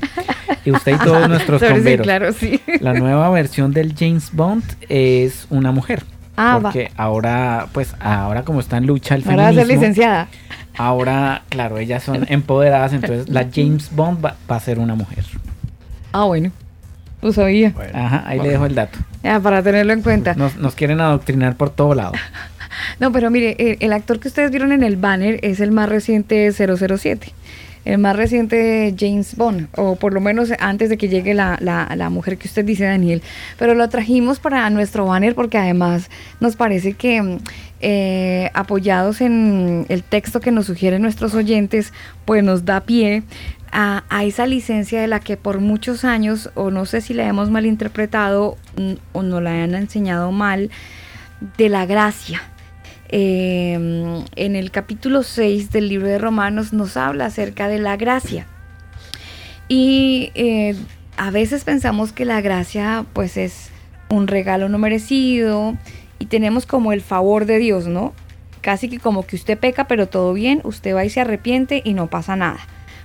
y 0.65 0.71
usted 0.71 0.95
y 0.95 0.97
todos 1.03 1.27
nuestros 1.29 1.61
bomberos. 1.61 2.03
claro, 2.03 2.31
sí. 2.33 2.61
La 2.81 2.93
nueva 2.93 3.29
versión 3.29 3.71
del 3.73 3.95
James 3.97 4.31
Bond 4.33 4.63
es 4.89 5.47
una 5.49 5.71
mujer. 5.71 6.03
Ah, 6.35 6.59
porque 6.61 6.91
ahora, 6.97 7.67
pues, 7.73 7.95
ahora 7.99 8.43
como 8.43 8.59
está 8.59 8.77
en 8.77 8.87
lucha 8.87 9.15
el 9.15 9.21
feminismo. 9.21 9.47
Ahora 9.47 9.55
va 9.55 9.61
a 9.61 9.65
ser 9.65 9.75
licenciada. 9.75 10.27
Ahora, 10.75 11.43
claro, 11.49 11.77
ellas 11.77 12.03
son 12.03 12.25
empoderadas, 12.29 12.93
entonces 12.93 13.29
la 13.29 13.47
James 13.53 13.91
Bond 13.95 14.25
va, 14.25 14.35
a 14.47 14.59
ser 14.59 14.79
una 14.79 14.95
mujer. 14.95 15.23
Ah, 16.11 16.23
bueno. 16.25 16.51
Lo 17.23 17.33
sabía. 17.33 17.73
Ajá, 17.93 18.23
ahí 18.27 18.39
le 18.39 18.49
dejo 18.49 18.65
el 18.65 18.75
dato. 18.75 18.99
Ya, 19.23 19.39
para 19.39 19.63
tenerlo 19.63 19.93
en 19.93 20.01
cuenta. 20.01 20.35
Nos, 20.35 20.57
nos 20.57 20.75
quieren 20.75 20.99
adoctrinar 20.99 21.55
por 21.55 21.69
todo 21.69 21.95
lado. 21.95 22.11
no, 22.99 23.11
pero 23.11 23.31
mire, 23.31 23.55
el, 23.57 23.77
el, 23.79 23.93
actor 23.93 24.19
que 24.19 24.27
ustedes 24.27 24.51
vieron 24.51 24.71
en 24.71 24.83
el 24.83 24.97
banner 24.97 25.39
es 25.41 25.61
el 25.61 25.71
más 25.71 25.89
reciente 25.89 26.51
007 26.51 27.33
el 27.85 27.97
más 27.97 28.15
reciente 28.15 28.95
James 28.97 29.35
Bond, 29.35 29.67
o 29.75 29.95
por 29.95 30.13
lo 30.13 30.21
menos 30.21 30.51
antes 30.59 30.89
de 30.89 30.97
que 30.97 31.09
llegue 31.09 31.33
la, 31.33 31.57
la, 31.59 32.09
mujer 32.09 32.37
que 32.37 32.47
usted 32.47 32.63
dice, 32.63 32.85
Daniel. 32.85 33.21
Pero 33.57 33.75
lo 33.75 33.87
trajimos 33.89 34.39
para 34.39 34.69
nuestro 34.69 35.05
banner 35.05 35.35
porque 35.35 35.57
además 35.57 36.09
nos 36.39 36.55
parece 36.55 36.93
que 36.93 37.39
eh, 37.81 38.49
apoyados 38.53 39.19
en 39.19 39.85
el 39.89 40.03
texto 40.03 40.39
que 40.39 40.51
nos 40.51 40.67
sugieren 40.67 41.01
nuestros 41.01 41.33
oyentes, 41.33 41.91
pues 42.25 42.43
nos 42.43 42.63
da 42.63 42.81
pie 42.81 43.23
a, 43.73 44.23
esa 44.23 44.47
licencia 44.47 45.01
de 45.01 45.07
la 45.07 45.19
que 45.19 45.35
por 45.35 45.59
muchos 45.59 46.05
años, 46.05 46.51
o 46.55 46.71
no 46.71 46.85
sé 46.85 47.01
si 47.01 47.13
la 47.13 47.27
hemos 47.27 47.49
malinterpretado 47.49 48.57
mm, 48.77 48.93
o 49.11 49.23
no 49.23 49.41
la 49.41 49.63
han 49.63 49.75
enseñado 49.75 50.31
mal, 50.31 50.69
de 51.57 51.67
la 51.67 51.85
gracia 51.85 52.41
Em, 53.15 54.25
en 54.35 54.55
el 54.55 54.71
capítulo 54.71 55.21
6 55.21 55.69
del 55.71 55.87
libro 55.87 56.07
de 56.07 56.17
Romanos 56.17 56.73
nos 56.73 56.97
habla 56.97 57.27
acerca 57.27 57.67
de 57.67 57.77
la 57.77 57.95
gracia. 57.95 58.47
Y 59.67 60.31
eh, 60.33 60.75
a 61.15 61.29
veces 61.29 61.63
pensamos 61.63 62.11
que 62.11 62.25
la 62.25 62.41
gracia 62.41 63.05
pues 63.13 63.37
es 63.37 63.69
un 64.09 64.25
regalo 64.25 64.67
no 64.67 64.79
merecido 64.79 65.77
y 66.17 66.25
tenemos 66.25 66.65
como 66.65 66.91
el 66.91 67.01
favor 67.01 67.45
de 67.45 67.59
Dios, 67.59 67.85
¿no? 67.85 68.13
Casi 68.61 68.89
que 68.89 68.97
como 68.97 69.27
que 69.27 69.35
usted 69.35 69.59
peca 69.59 69.85
pero 69.85 70.07
todo 70.07 70.33
bien, 70.33 70.61
usted 70.63 70.95
va 70.95 71.05
y 71.05 71.11
se 71.11 71.21
arrepiente 71.21 71.83
y 71.85 71.93
no 71.93 72.07
pasa 72.07 72.35
nada 72.35 72.61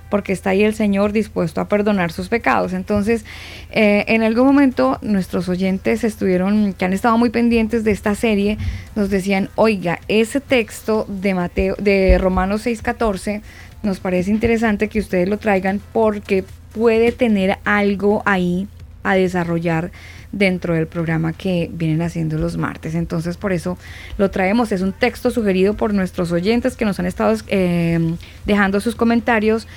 porque 0.09 0.33
está 0.33 0.51
ahí 0.51 0.63
el 0.63 0.73
Señor 0.73 1.11
dispuesto 1.11 1.61
a 1.61 1.67
perdonar 1.67 2.11
sus 2.11 2.29
pecados. 2.29 2.73
Entonces, 2.73 3.25
eh, 3.71 4.05
en 4.07 4.23
algún 4.23 4.47
momento 4.47 4.97
nuestros 5.01 5.49
oyentes 5.49 6.03
estuvieron, 6.03 6.73
que 6.73 6.85
han 6.85 6.93
estado 6.93 7.17
muy 7.17 7.29
pendientes 7.29 7.83
de 7.83 7.91
esta 7.91 8.15
serie, 8.15 8.57
nos 8.95 9.09
decían, 9.09 9.49
oiga, 9.55 9.99
ese 10.07 10.41
texto 10.41 11.05
de 11.07 11.33
Mateo, 11.33 11.75
de 11.79 12.17
Romanos 12.17 12.65
6:14, 12.65 13.41
nos 13.83 13.99
parece 13.99 14.31
interesante 14.31 14.89
que 14.89 14.99
ustedes 14.99 15.29
lo 15.29 15.37
traigan 15.37 15.81
porque 15.93 16.43
puede 16.73 17.11
tener 17.11 17.57
algo 17.63 18.21
ahí 18.25 18.67
a 19.03 19.15
desarrollar 19.15 19.91
dentro 20.31 20.75
del 20.75 20.87
programa 20.87 21.33
que 21.33 21.69
vienen 21.71 22.01
haciendo 22.01 22.37
los 22.37 22.57
martes. 22.57 22.95
Entonces 22.95 23.37
por 23.37 23.53
eso 23.53 23.77
lo 24.17 24.29
traemos. 24.29 24.71
Es 24.71 24.81
un 24.81 24.93
texto 24.93 25.31
sugerido 25.31 25.73
por 25.75 25.93
nuestros 25.93 26.31
oyentes 26.31 26.75
que 26.75 26.85
nos 26.85 26.99
han 26.99 27.05
estado 27.05 27.35
eh, 27.47 28.15
dejando 28.45 28.79
sus 28.79 28.95
comentarios 28.95 29.67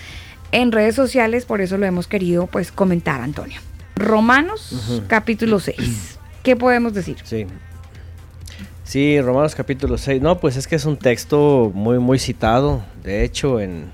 en 0.52 0.71
redes 0.71 0.94
sociales, 0.94 1.44
por 1.47 1.61
eso 1.61 1.78
lo 1.78 1.87
hemos 1.87 2.06
querido 2.06 2.47
pues 2.47 2.71
comentar, 2.71 3.21
Antonio. 3.21 3.61
Romanos 3.97 5.02
capítulo 5.09 5.61
6. 5.61 6.18
¿Qué 6.42 6.56
podemos 6.56 6.92
decir? 6.94 7.16
Sí. 7.25 7.47
Sí, 8.85 9.21
Romanos 9.21 9.54
capítulo 9.54 9.97
6. 9.97 10.21
No, 10.21 10.38
pues 10.38 10.56
es 10.56 10.66
que 10.66 10.76
es 10.76 10.85
un 10.85 10.99
texto 10.99 11.71
muy, 11.75 11.99
muy 11.99 12.18
citado, 12.18 12.85
de 13.02 13.25
hecho, 13.25 13.61
en, 13.61 13.90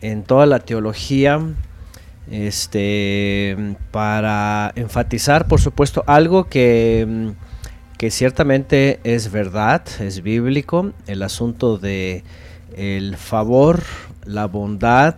en 0.00 0.22
toda 0.22 0.46
la 0.46 0.60
teología, 0.60 1.40
este, 2.30 3.76
para 3.90 4.72
enfatizar, 4.76 5.48
por 5.48 5.60
supuesto, 5.60 6.04
algo 6.06 6.44
que, 6.44 7.32
que 7.98 8.10
ciertamente 8.10 9.00
es 9.02 9.32
verdad, 9.32 9.82
es 9.98 10.22
bíblico, 10.22 10.92
el 11.06 11.22
asunto 11.22 11.78
de 11.78 12.22
el 12.76 13.16
favor, 13.16 13.82
la 14.24 14.46
bondad, 14.46 15.16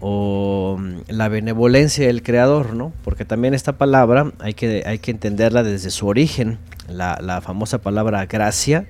o 0.00 0.76
mm, 0.78 1.00
la 1.08 1.28
benevolencia 1.28 2.06
del 2.06 2.22
creador, 2.22 2.74
¿no? 2.74 2.92
Porque 3.04 3.24
también 3.24 3.54
esta 3.54 3.72
palabra 3.72 4.32
hay 4.38 4.54
que, 4.54 4.82
hay 4.86 4.98
que 4.98 5.10
entenderla 5.10 5.62
desde 5.62 5.90
su 5.90 6.06
origen, 6.06 6.58
la, 6.88 7.40
famosa 7.40 7.78
palabra 7.78 8.26
gracia, 8.26 8.86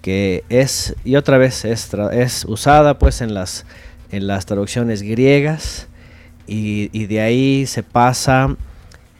que 0.00 0.44
es, 0.48 0.96
y 1.04 1.16
otra 1.16 1.38
vez, 1.38 1.64
es, 1.64 1.90
es 2.12 2.44
usada 2.44 2.98
pues 2.98 3.20
en 3.20 3.34
las, 3.34 3.64
en 4.10 4.26
las 4.26 4.46
traducciones 4.46 5.02
griegas, 5.02 5.88
y, 6.46 7.06
de 7.06 7.20
ahí 7.20 7.66
se 7.66 7.82
pasa 7.82 8.56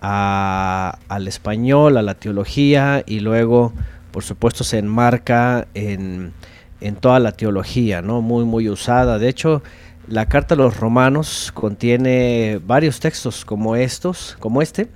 al 0.01 1.29
español, 1.29 1.97
a 1.97 2.03
la 2.03 2.15
teología, 2.15 3.05
y 3.07 3.21
luego, 3.21 3.73
por 4.11 4.25
supuesto, 4.25 4.65
se 4.65 4.79
enmarca 4.79 5.67
en, 5.73 6.33
en 6.81 6.97
toda 6.97 7.21
la 7.21 7.33
teología, 7.33 8.03
¿no? 8.03 8.21
Muy, 8.21 8.45
muy 8.45 8.69
usada. 8.69 9.19
De 9.19 9.29
hecho, 9.29 9.63
la 10.09 10.27
carta 10.27 10.55
a 10.55 10.59
los 10.59 10.79
romanos 10.79 11.51
contiene 11.55 12.61
varios 12.65 13.01
textos 13.01 13.45
como 13.45 13.77
estos, 13.77 14.37
como 14.41 14.63
este, 14.63 14.89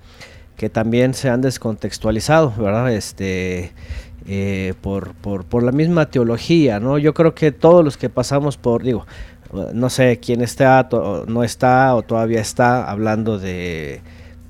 que 0.57 0.71
también 0.71 1.15
se 1.15 1.29
han 1.29 1.41
descontextualizado, 1.43 2.53
¿verdad? 2.59 2.93
Este, 2.93 3.73
eh, 4.27 4.75
por, 4.81 5.15
por, 5.15 5.63
la 5.63 5.73
misma 5.73 6.07
teología, 6.07 6.81
¿no? 6.81 6.99
Yo 6.99 7.15
creo 7.15 7.35
que 7.35 7.53
todos 7.53 7.85
los 7.85 7.97
que 7.97 8.09
pasamos 8.09 8.57
por, 8.57 8.83
digo, 8.83 9.07
no 9.73 9.91
sé 9.91 10.19
quién 10.19 10.41
está, 10.41 10.89
no 11.27 11.45
está 11.45 11.95
o 11.95 12.03
todavía 12.03 12.41
está 12.41 12.91
hablando 12.91 13.39
de, 13.39 14.01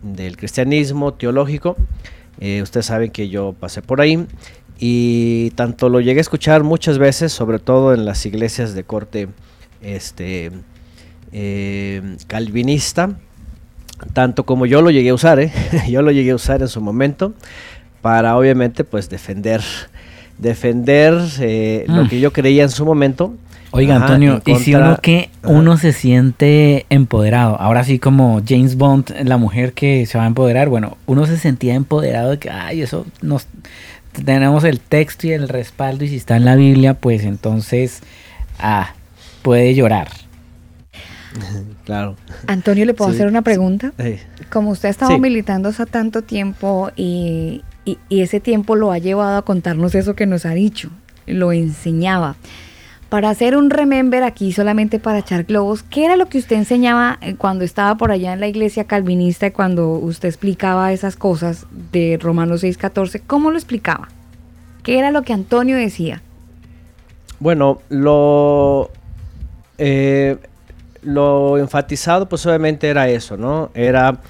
del 0.02 0.36
cristianismo 0.36 1.12
teológico, 1.14 1.76
eh, 2.40 2.62
ustedes 2.62 2.86
saben 2.86 3.10
que 3.10 3.28
yo 3.28 3.54
pasé 3.58 3.82
por 3.82 4.00
ahí 4.00 4.26
y 4.78 5.50
tanto 5.50 5.88
lo 5.88 6.00
llegué 6.00 6.20
a 6.20 6.22
escuchar 6.22 6.62
muchas 6.62 6.98
veces, 6.98 7.32
sobre 7.32 7.58
todo 7.58 7.94
en 7.94 8.04
las 8.04 8.24
iglesias 8.26 8.74
de 8.74 8.84
corte 8.84 9.28
este, 9.86 10.50
eh, 11.32 12.16
calvinista, 12.26 13.16
tanto 14.12 14.44
como 14.44 14.66
yo 14.66 14.82
lo 14.82 14.90
llegué 14.90 15.10
a 15.10 15.14
usar, 15.14 15.40
¿eh? 15.40 15.52
yo 15.88 16.02
lo 16.02 16.10
llegué 16.10 16.32
a 16.32 16.34
usar 16.34 16.60
en 16.62 16.68
su 16.68 16.80
momento 16.80 17.32
para 18.02 18.36
obviamente 18.36 18.84
pues 18.84 19.08
defender 19.08 19.62
defender 20.38 21.14
eh, 21.40 21.84
lo 21.88 22.04
mm. 22.04 22.08
que 22.08 22.20
yo 22.20 22.32
creía 22.32 22.62
en 22.62 22.70
su 22.70 22.84
momento. 22.84 23.34
Oiga, 23.72 23.96
Antonio, 23.96 24.40
y 24.46 24.54
si 24.56 24.74
uno 24.74 24.96
que 25.02 25.28
uno 25.42 25.76
se 25.76 25.92
siente 25.92 26.86
empoderado, 26.88 27.60
ahora 27.60 27.84
sí 27.84 27.98
como 27.98 28.40
James 28.46 28.76
Bond, 28.76 29.14
la 29.24 29.36
mujer 29.36 29.72
que 29.72 30.06
se 30.06 30.16
va 30.16 30.24
a 30.24 30.28
empoderar, 30.28 30.68
bueno, 30.68 30.96
uno 31.04 31.26
se 31.26 31.36
sentía 31.36 31.74
empoderado 31.74 32.30
de 32.30 32.38
que, 32.38 32.48
ay, 32.48 32.80
eso 32.80 33.04
nos 33.20 33.48
tenemos 34.24 34.64
el 34.64 34.80
texto 34.80 35.26
y 35.26 35.32
el 35.32 35.48
respaldo 35.48 36.04
y 36.04 36.08
si 36.08 36.16
está 36.16 36.36
en 36.36 36.46
la 36.46 36.56
Biblia, 36.56 36.94
pues 36.94 37.24
entonces, 37.24 38.02
ah, 38.58 38.94
puede 39.46 39.76
llorar. 39.76 40.08
Claro. 41.84 42.16
Antonio, 42.48 42.84
¿le 42.84 42.94
puedo 42.94 43.12
hacer 43.12 43.28
una 43.28 43.42
pregunta? 43.42 43.92
Como 44.50 44.70
usted 44.70 44.88
ha 44.88 44.90
estado 44.90 45.18
militando 45.20 45.68
hace 45.68 45.86
tanto 45.86 46.22
tiempo 46.22 46.90
y, 46.96 47.62
ese 48.10 48.40
tiempo 48.40 48.74
lo 48.74 48.90
ha 48.90 48.98
llevado 48.98 49.36
a 49.36 49.42
contarnos 49.42 49.94
eso 49.94 50.16
que 50.16 50.26
nos 50.26 50.46
ha 50.46 50.50
dicho, 50.50 50.90
lo 51.26 51.52
enseñaba. 51.52 52.34
Para 53.08 53.30
hacer 53.30 53.56
un 53.56 53.70
remember 53.70 54.24
aquí 54.24 54.50
solamente 54.50 54.98
para 54.98 55.20
echar 55.20 55.44
globos, 55.44 55.84
¿qué 55.84 56.06
era 56.06 56.16
lo 56.16 56.26
que 56.26 56.38
usted 56.38 56.56
enseñaba 56.56 57.18
eh, 57.20 57.36
cuando 57.36 57.64
estaba 57.64 57.96
por 57.96 58.10
allá 58.10 58.32
en 58.32 58.40
la 58.40 58.48
iglesia 58.48 58.82
calvinista 58.82 59.46
y 59.46 59.52
cuando 59.52 59.90
usted 59.90 60.28
explicaba 60.28 60.92
esas 60.92 61.14
cosas 61.14 61.66
de 61.92 62.18
Romanos 62.20 62.64
6:14? 62.64 63.22
¿Cómo 63.24 63.52
lo 63.52 63.58
explicaba? 63.58 64.08
¿Qué 64.82 64.98
era 64.98 65.12
lo 65.12 65.22
que 65.22 65.34
Antonio 65.34 65.76
decía? 65.76 66.20
Bueno, 67.38 67.78
lo 67.90 68.90
eh, 69.78 70.36
lo 71.02 71.58
enfatizado 71.58 72.28
pues 72.28 72.44
obviamente 72.46 72.88
era 72.88 73.08
eso, 73.08 73.36
¿no? 73.36 73.70
Era 73.74 74.20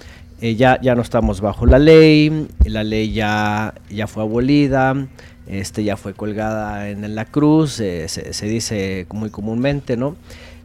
eh, 0.40 0.56
ya, 0.56 0.78
ya 0.80 0.94
no 0.94 1.02
estamos 1.02 1.40
bajo 1.40 1.66
la 1.66 1.78
ley, 1.78 2.48
la 2.64 2.84
ley 2.84 3.12
ya, 3.12 3.74
ya 3.88 4.06
fue 4.06 4.22
abolida, 4.22 5.06
este, 5.46 5.84
ya 5.84 5.96
fue 5.96 6.14
colgada 6.14 6.90
en, 6.90 7.14
la 7.14 7.24
cruz, 7.24 7.80
eh, 7.80 8.08
se, 8.08 8.46
dice 8.46 9.06
muy 9.12 9.30
comúnmente, 9.30 9.96
¿no? 9.96 10.16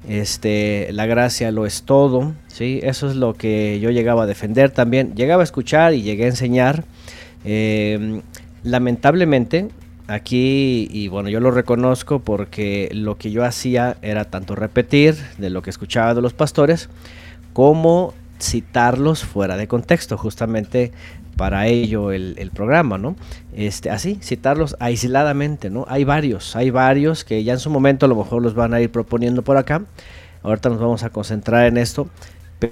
Este, 0.10 0.90
la 0.92 1.06
gracia 1.06 1.52
lo 1.52 1.66
es 1.66 1.84
todo, 1.84 2.34
¿sí? 2.48 2.80
Eso 2.84 3.10
es 3.10 3.16
lo 3.16 3.36
que 3.36 3.80
yo 3.80 3.92
llegaba 3.92 4.24
a 4.24 4.26
defender 4.26 4.72
también, 4.72 5.16
llegaba 5.16 5.44
a 5.44 5.46
escuchar 5.46 5.94
y 5.94 6.02
llegué 6.02 6.26
a 6.26 6.28
enseñar. 6.28 6.84
lamentablemente, 8.64 9.70
Aquí, 10.12 10.90
y 10.92 11.08
bueno, 11.08 11.30
yo 11.30 11.40
lo 11.40 11.52
reconozco 11.52 12.20
porque 12.20 12.90
lo 12.92 13.18
que 13.18 13.32
yo 13.32 13.46
hacía 13.46 13.96
era 14.02 14.26
tanto 14.26 14.56
repetir 14.56 15.16
de 15.38 15.50
lo 15.50 15.62
que 15.62 15.70
escuchaba 15.70 16.14
de 16.14 16.22
los 16.22 16.34
pastores, 16.34 16.90
como 17.54 18.14
citarlos 18.42 19.24
fuera 19.24 19.56
de 19.56 19.70
contexto, 19.70 20.18
justamente 20.18 20.92
para 21.38 21.68
ello 21.68 22.12
el, 22.12 22.52
programa, 22.54 22.98
¿no? 22.98 23.16
Este, 23.56 23.90
así, 23.90 24.20
citarlos 24.22 24.76
aisladamente, 24.82 25.70
¿no? 25.70 25.86
Hay 25.88 26.04
varios, 26.04 26.58
hay 26.58 26.72
varios 26.72 27.24
que 27.24 27.46
ya 27.46 27.54
en 27.54 27.60
su 27.60 27.70
momento 27.70 28.06
a 28.06 28.10
lo 28.10 28.18
mejor 28.18 28.42
los 28.42 28.54
van 28.54 28.74
a 28.74 28.82
ir 28.82 28.92
proponiendo 28.92 29.44
por 29.44 29.56
acá. 29.56 29.82
Ahorita 30.44 30.68
nos 30.68 30.80
vamos 30.80 31.04
a 31.04 31.10
concentrar 31.10 31.68
en 31.68 31.78
esto, 31.78 32.10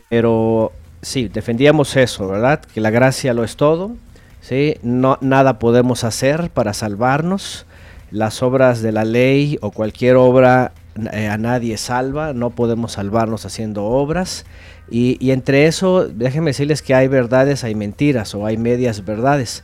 pero 0.09 0.73
sí, 1.01 1.29
defendíamos 1.29 1.95
eso, 1.95 2.27
¿verdad? 2.27 2.59
Que 2.59 2.81
la 2.81 2.89
gracia 2.89 3.33
lo 3.33 3.45
es 3.45 3.55
todo, 3.55 3.95
¿sí? 4.41 4.75
No, 4.81 5.17
nada 5.21 5.59
podemos 5.59 6.03
hacer 6.03 6.49
para 6.49 6.73
salvarnos. 6.73 7.65
Las 8.11 8.41
obras 8.41 8.81
de 8.81 8.91
la 8.91 9.05
ley 9.05 9.59
o 9.61 9.71
cualquier 9.71 10.15
obra 10.15 10.71
eh, 11.13 11.27
a 11.27 11.37
nadie 11.37 11.77
salva, 11.77 12.33
no 12.33 12.49
podemos 12.49 12.93
salvarnos 12.93 13.45
haciendo 13.45 13.85
obras. 13.85 14.45
Y, 14.91 15.31
entre 15.31 15.67
eso, 15.67 16.07
déjenme 16.07 16.49
decirles 16.49 16.81
que 16.81 16.95
hay 16.95 17.07
verdades, 17.07 17.63
hay 17.63 17.75
mentiras 17.75 18.33
o 18.33 18.45
hay 18.45 18.57
medias 18.57 19.05
verdades. 19.05 19.63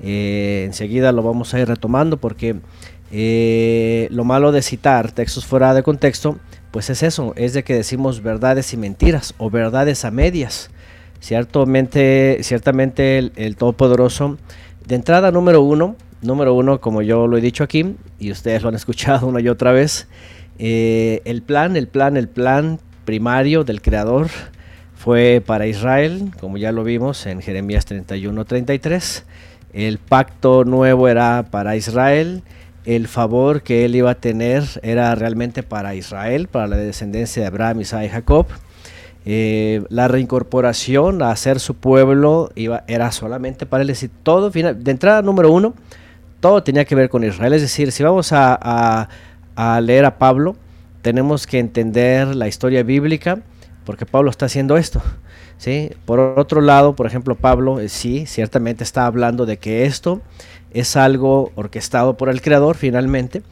Eh, 0.00 0.64
enseguida 0.66 1.12
lo 1.12 1.22
vamos 1.22 1.52
a 1.52 1.60
ir 1.60 1.68
retomando 1.68 2.16
porque 2.16 2.56
eh, 3.12 4.08
lo 4.10 4.24
malo 4.24 4.50
de 4.50 4.62
citar 4.62 5.12
textos 5.12 5.44
fuera 5.44 5.74
de 5.74 5.82
contexto, 5.82 6.38
pues 6.70 6.88
es 6.88 7.02
eso, 7.02 7.34
es 7.36 7.52
de 7.52 7.62
que 7.62 7.74
decimos 7.74 8.22
verdades 8.22 8.72
y 8.72 8.78
mentiras 8.78 9.34
o 9.36 9.50
verdades 9.50 10.06
a 10.06 10.10
medias. 10.10 10.70
Ciertamente, 11.22 12.38
ciertamente 12.42 13.16
el, 13.36 13.54
Todopoderoso, 13.54 14.38
de 14.84 14.96
entrada 14.96 15.30
número 15.30 15.62
uno, 15.62 15.94
número 16.20 16.52
uno, 16.52 16.80
como 16.80 17.00
yo 17.00 17.28
lo 17.28 17.38
he 17.38 17.40
dicho 17.40 17.62
aquí, 17.62 17.94
y 18.18 18.32
ustedes 18.32 18.62
lo 18.62 18.70
han 18.70 18.74
escuchado 18.82 19.28
una 19.28 19.40
y 19.40 19.48
otra 19.48 19.70
vez, 19.70 20.08
eh, 20.58 21.22
el 21.24 21.42
plan, 21.42 21.76
el 21.76 21.86
plan, 21.86 22.16
el 22.16 22.28
plan 22.28 22.80
primario 23.04 23.62
del 23.62 23.82
Creador 23.82 24.30
fue 24.96 25.40
para 25.46 25.68
Israel, 25.68 26.32
como 26.40 26.56
ya 26.58 26.72
lo 26.72 26.82
vimos 26.82 27.24
en 27.26 27.40
Jeremías 27.40 27.84
31, 27.84 28.44
33. 28.44 29.24
El 29.72 29.98
pacto 29.98 30.64
nuevo 30.64 31.06
era 31.06 31.46
para 31.52 31.76
Israel. 31.76 32.42
El 32.84 33.06
favor 33.06 33.62
que 33.62 33.84
él 33.84 33.94
iba 33.94 34.10
a 34.10 34.16
tener 34.16 34.64
era 34.82 35.14
realmente 35.14 35.62
para 35.62 35.94
Israel, 35.94 36.48
para 36.48 36.66
la 36.66 36.76
descendencia 36.78 37.42
de 37.42 37.46
Abraham, 37.46 37.82
Isaac 37.82 38.06
y 38.06 38.08
Jacob. 38.08 38.46
Eh, 39.24 39.84
la 39.88 40.08
reincorporación 40.08 41.22
a 41.22 41.34
ser 41.36 41.60
su 41.60 41.74
pueblo 41.74 42.50
iba, 42.56 42.82
era 42.88 43.12
solamente 43.12 43.66
para 43.66 43.82
él. 43.82 43.88
decir, 43.88 44.10
todo, 44.22 44.50
de 44.50 44.90
entrada 44.90 45.22
número 45.22 45.52
uno, 45.52 45.74
todo 46.40 46.62
tenía 46.62 46.84
que 46.84 46.94
ver 46.94 47.08
con 47.08 47.24
Israel. 47.24 47.52
Es 47.52 47.62
decir, 47.62 47.92
si 47.92 48.02
vamos 48.02 48.30
a, 48.32 49.08
leer 49.80 50.04
a 50.04 50.18
Pablo, 50.18 50.56
tenemos 51.02 51.46
que 51.46 51.58
entender 51.58 52.34
la 52.34 52.48
historia 52.48 52.82
bíblica, 52.82 53.38
porque 53.84 54.06
Pablo 54.06 54.30
está 54.30 54.46
haciendo 54.46 54.76
esto. 54.76 55.00
¿sí? 55.56 55.90
Por 56.04 56.18
otro 56.18 56.60
lado, 56.60 56.96
por 56.96 57.06
ejemplo, 57.06 57.36
Pablo 57.36 57.78
eh, 57.80 57.88
sí, 57.88 58.26
ciertamente 58.26 58.82
está 58.82 59.06
hablando 59.06 59.46
de 59.46 59.58
que 59.58 59.84
esto 59.84 60.20
es 60.72 60.96
algo 60.96 61.52
orquestado 61.54 62.16
por 62.16 62.28
el 62.28 62.40
Creador 62.40 62.76
finalmente, 62.76 63.42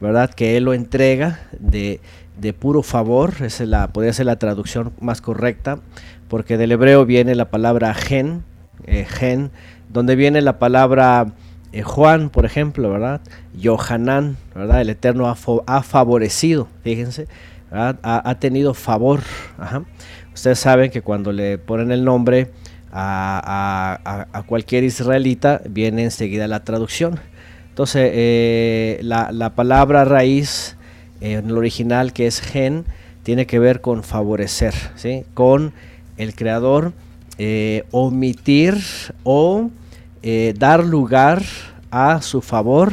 ¿verdad? 0.00 0.30
Que 0.30 0.56
Él 0.56 0.64
lo 0.64 0.74
entrega 0.74 1.40
de, 1.58 2.00
de 2.38 2.52
puro 2.52 2.82
favor, 2.82 3.34
esa 3.40 3.64
es 3.64 3.68
la, 3.68 3.88
podría 3.88 4.12
ser 4.12 4.26
la 4.26 4.38
traducción 4.38 4.92
más 5.00 5.20
correcta, 5.20 5.80
porque 6.28 6.56
del 6.56 6.72
hebreo 6.72 7.04
viene 7.04 7.34
la 7.34 7.50
palabra 7.50 7.94
gen, 7.94 8.44
eh, 8.86 9.04
gen, 9.04 9.50
donde 9.88 10.16
viene 10.16 10.40
la 10.40 10.58
palabra 10.58 11.34
eh, 11.72 11.82
Juan, 11.82 12.30
por 12.30 12.46
ejemplo, 12.46 12.90
¿verdad? 12.90 13.20
Yohanan, 13.54 14.36
¿verdad? 14.54 14.80
El 14.80 14.90
Eterno 14.90 15.28
ha, 15.28 15.82
favorecido, 15.82 16.68
fíjense, 16.82 17.28
ha, 17.70 18.34
tenido 18.38 18.72
favor. 18.72 19.20
Ustedes 20.32 20.58
saben 20.58 20.90
que 20.90 21.02
cuando 21.02 21.32
le 21.32 21.58
ponen 21.58 21.90
el 21.92 22.04
nombre 22.04 22.52
a, 22.90 24.44
cualquier 24.46 24.84
israelita, 24.84 25.60
viene 25.68 26.04
enseguida 26.04 26.46
la 26.46 26.64
traducción. 26.64 27.20
Entonces, 27.68 28.10
eh, 28.14 28.98
la, 29.02 29.30
la 29.30 29.54
palabra 29.54 30.04
raíz 30.04 30.77
en 31.20 31.50
el 31.50 31.56
original 31.56 32.12
que 32.12 32.26
es 32.26 32.40
gen, 32.40 32.84
tiene 33.22 33.46
que 33.46 33.58
ver 33.58 33.80
con 33.80 34.04
favorecer, 34.04 34.74
¿sí? 34.96 35.24
con 35.34 35.72
el 36.16 36.34
creador 36.34 36.92
eh, 37.38 37.84
omitir 37.92 38.76
o 39.22 39.70
eh, 40.22 40.54
dar 40.58 40.84
lugar 40.84 41.42
a 41.90 42.20
su 42.20 42.40
favor 42.40 42.92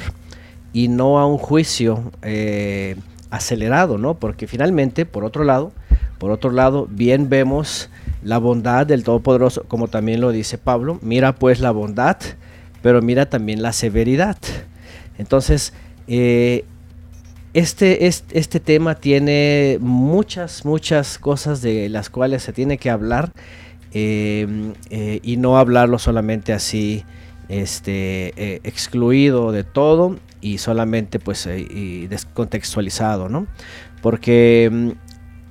y 0.72 0.88
no 0.88 1.20
a 1.20 1.26
un 1.26 1.40
juicio 1.40 2.12
eh, 2.22 2.96
acelerado, 3.32 3.98
¿no? 3.98 4.14
Porque 4.16 4.46
finalmente, 4.46 5.06
por 5.06 5.26
otro 5.26 5.44
lado, 5.44 5.72
por 6.20 6.30
otro 6.30 6.52
lado, 6.52 6.88
bien 6.92 7.28
vemos 7.28 7.90
la 8.24 8.38
bondad 8.38 8.86
del 8.86 9.04
Todopoderoso, 9.04 9.64
como 9.68 9.88
también 9.88 10.22
lo 10.22 10.32
dice 10.32 10.58
Pablo, 10.60 11.00
mira 11.02 11.34
pues 11.34 11.60
la 11.60 11.72
bondad, 11.72 12.18
pero 12.84 13.02
mira 13.02 13.28
también 13.28 13.64
la 13.64 13.74
severidad. 13.74 14.38
Entonces, 15.18 15.74
este, 17.56 18.08
este, 18.08 18.60
tema 18.60 18.96
tiene 18.96 19.78
muchas, 19.82 20.66
muchas 20.66 21.18
cosas 21.18 21.62
de 21.62 21.90
las 21.90 22.10
cuales 22.10 22.44
se 22.44 22.54
tiene 22.54 22.78
que 22.78 22.90
hablar 22.90 23.32
em, 23.92 24.74
eh, 24.90 25.20
y 25.24 25.38
no 25.38 25.58
hablarlo 25.58 25.98
solamente 25.98 26.54
así, 26.54 27.04
este, 27.48 28.34
eh, 28.36 28.60
excluido 28.64 29.52
de 29.52 29.64
todo 29.64 30.18
y 30.42 30.58
solamente 30.58 31.20
pues 31.20 31.46
eh, 31.48 32.08
descontextualizado, 32.10 33.30
¿no? 33.30 33.48
Porque 34.02 34.66
em, 34.66 34.96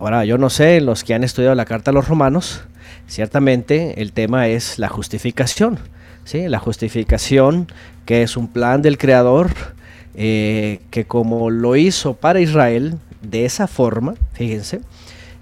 Ahora, 0.05 0.25
yo 0.27 0.37
no 0.37 0.51
sé, 0.51 0.83
los 0.83 1.03
que 1.03 1.15
han 1.15 1.25
estudiado 1.25 1.55
la 1.55 1.65
carta 1.65 1.91
a 1.91 1.95
los 1.95 2.09
romanos, 2.09 2.63
ciertamente 3.07 4.03
el 4.03 4.13
tema 4.13 4.49
es 4.49 4.79
la 4.79 4.89
justificación. 4.89 5.79
¿sí? 6.25 6.49
La 6.49 6.59
justificación 6.59 7.69
que 8.05 8.23
es 8.23 8.37
un 8.37 8.49
plan 8.49 8.83
del 8.83 8.99
Creador, 8.99 9.51
eh, 10.15 10.81
que 10.91 11.07
como 11.07 11.51
lo 11.51 11.77
hizo 11.77 12.15
para 12.15 12.41
Israel, 12.41 12.99
de 13.23 13.45
esa 13.45 13.67
forma, 13.67 14.15
fíjense, 14.33 14.81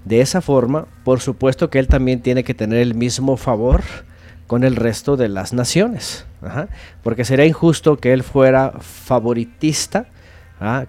de 0.05 0.21
esa 0.21 0.41
forma, 0.41 0.87
por 1.03 1.19
supuesto 1.19 1.69
que 1.69 1.79
Él 1.79 1.87
también 1.87 2.21
tiene 2.21 2.43
que 2.43 2.53
tener 2.53 2.79
el 2.79 2.95
mismo 2.95 3.37
favor 3.37 3.83
con 4.47 4.63
el 4.63 4.75
resto 4.75 5.15
de 5.15 5.29
las 5.29 5.53
naciones, 5.53 6.25
porque 7.01 7.25
sería 7.25 7.45
injusto 7.45 7.97
que 7.97 8.13
Él 8.13 8.23
fuera 8.23 8.73
favoritista 8.79 10.07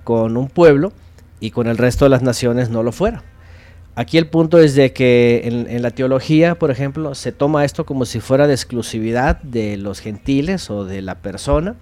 con 0.02 0.36
un 0.36 0.48
pueblo 0.48 0.92
y 1.40 1.50
con 1.50 1.66
el 1.66 1.78
resto 1.78 2.04
de 2.04 2.10
las 2.10 2.22
naciones 2.22 2.70
no 2.70 2.82
lo 2.82 2.92
fuera. 2.92 3.22
Aquí 3.96 4.18
el 4.18 4.26
punto 4.26 4.58
es 4.58 4.74
de 4.74 4.92
que 4.92 5.42
en, 5.44 5.82
la 5.82 5.90
teología, 5.90 6.56
por 6.56 6.72
ejemplo, 6.72 7.14
se 7.14 7.30
toma 7.30 7.64
esto 7.64 7.86
como 7.86 8.06
si 8.06 8.18
fuera 8.18 8.48
de 8.48 8.54
exclusividad 8.54 9.40
de 9.42 9.76
los 9.76 10.00
gentiles 10.00 10.68
o 10.68 10.84
de 10.84 11.00
la 11.00 11.16
persona 11.16 11.76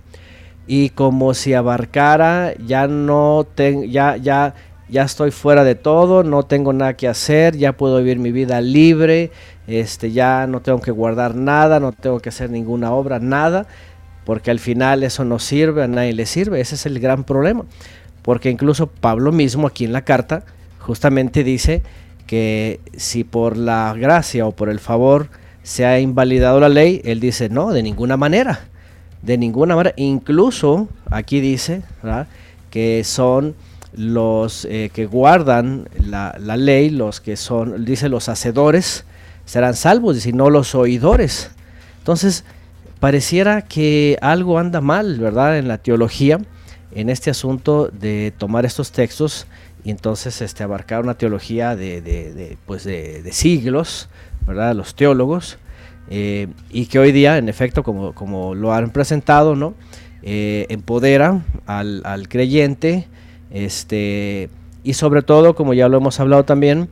y 0.67 0.91
como 0.91 1.35
si 1.35 1.55
abarcara 1.55 2.55
ya 2.65 2.87
no 2.87 3.47
ya 3.57 4.17
ya 4.17 4.55
ya 4.93 5.05
estoy 5.05 5.31
fuera 5.31 5.65
de 5.65 5.75
todo, 5.75 6.23
no 6.23 6.43
tengo 6.43 6.75
nada 6.75 6.95
que 6.95 7.09
hacer, 7.09 7.57
ya 7.57 7.73
puedo 7.73 7.97
vivir 7.97 8.19
mi 8.19 8.31
vida 8.31 8.61
libre, 8.61 9.31
este 9.67 10.13
ya 10.13 10.47
no 10.47 10.61
tengo 10.61 10.83
que 10.83 10.91
guardar 10.91 11.35
nada, 11.35 11.81
no 11.81 11.93
tengo 11.93 12.21
que 12.21 12.29
hacer 12.29 12.51
ninguna 12.51 12.93
obra, 12.93 13.19
nada, 13.19 13.67
porque 14.27 14.51
al 14.51 14.59
final 14.59 15.03
eso 15.03 15.25
no 15.25 15.39
sirve, 15.39 15.83
a 15.83 15.89
nadie 15.89 16.13
le 16.13 16.27
sirve, 16.27 16.61
ese 16.61 16.75
es 16.75 16.85
el 16.85 17.01
gran 17.01 17.25
problema. 17.25 17.65
Porque 18.21 18.51
incluso 18.51 18.87
Pablo 18.87 19.33
mismo 19.33 19.67
aquí 19.67 19.87
en 19.87 19.95
la 19.95 20.03
carta 20.03 20.45
justamente 20.79 21.43
dice 21.43 21.83
que 22.27 22.81
si 22.95 23.25
por 23.25 23.57
la 23.57 23.95
gracia 23.99 24.47
o 24.47 24.53
por 24.53 24.69
el 24.69 24.79
favor 24.79 25.29
se 25.63 25.87
ha 25.87 26.01
invalidado 26.01 26.61
la 26.61 26.69
ley, 26.69 27.01
él 27.05 27.19
dice, 27.19 27.49
no, 27.49 27.73
de 27.73 27.83
ninguna 27.83 28.19
manera, 28.19 28.61
de 29.23 29.39
ninguna 29.39 29.77
manera. 29.77 29.95
Incluso 29.97 30.89
aquí 31.11 31.41
dice 31.41 31.83
que 32.71 33.03
son 33.05 33.55
los 33.95 34.65
eh, 34.65 34.91
que 34.93 35.07
guardan 35.07 35.89
la, 35.99 36.35
ley, 36.39 36.91
los 36.91 37.21
que 37.21 37.37
son, 37.37 37.85
dice 37.85 38.09
los 38.09 38.29
hacedores, 38.29 39.05
serán 39.45 39.75
salvos, 39.75 40.27
y 40.27 40.33
no 40.33 40.51
los 40.51 40.75
oidores. 40.75 41.51
Entonces, 41.99 42.45
pareciera 43.01 43.63
que 43.63 44.19
algo 44.21 44.59
anda 44.59 44.81
mal, 44.81 45.19
¿verdad? 45.19 45.59
En 45.59 45.69
la 45.69 45.79
teología, 45.79 46.41
en 46.93 47.11
este 47.11 47.31
asunto 47.31 47.89
de 47.89 48.33
tomar 48.37 48.65
estos 48.65 48.93
textos 48.93 49.47
y 49.85 49.91
entonces 49.91 50.41
este, 50.41 50.63
abarcar 50.63 51.03
una 51.03 51.15
teología 51.15 51.75
de, 51.75 52.57
pues 52.67 52.85
de, 52.85 53.29
siglos, 53.33 54.09
¿verdad? 54.47 54.75
Los 54.75 54.95
teólogos, 54.95 55.59
eh, 56.15 56.49
y 56.71 56.85
que 56.87 56.99
hoy 56.99 57.11
día, 57.11 57.39
en 57.39 57.49
efecto, 57.49 57.83
como, 57.83 58.13
como 58.13 58.55
lo 58.55 58.75
han 58.75 58.91
presentado, 58.91 59.57
¿no? 59.57 59.73
Eh, 60.23 60.67
empodera 60.69 61.41
al, 61.65 62.03
al, 62.05 62.29
creyente, 62.29 63.09
este, 63.51 64.51
y 64.85 64.93
sobre 64.93 65.23
todo, 65.23 65.55
como 65.55 65.73
ya 65.73 65.89
lo 65.89 65.97
hemos 65.97 66.21
hablado 66.21 66.45
también, 66.45 66.91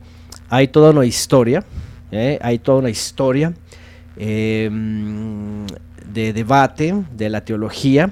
hay 0.49 0.69
toda 0.69 0.89
una 0.89 1.05
historia, 1.05 1.63
¿eh? 2.11 2.39
hay 2.41 2.57
toda 2.57 2.79
una 2.79 2.89
historia 2.89 3.53
em, 4.17 5.67
de 6.11 6.33
debate 6.33 6.95
de 7.15 7.29
la 7.29 7.41
teología 7.41 8.09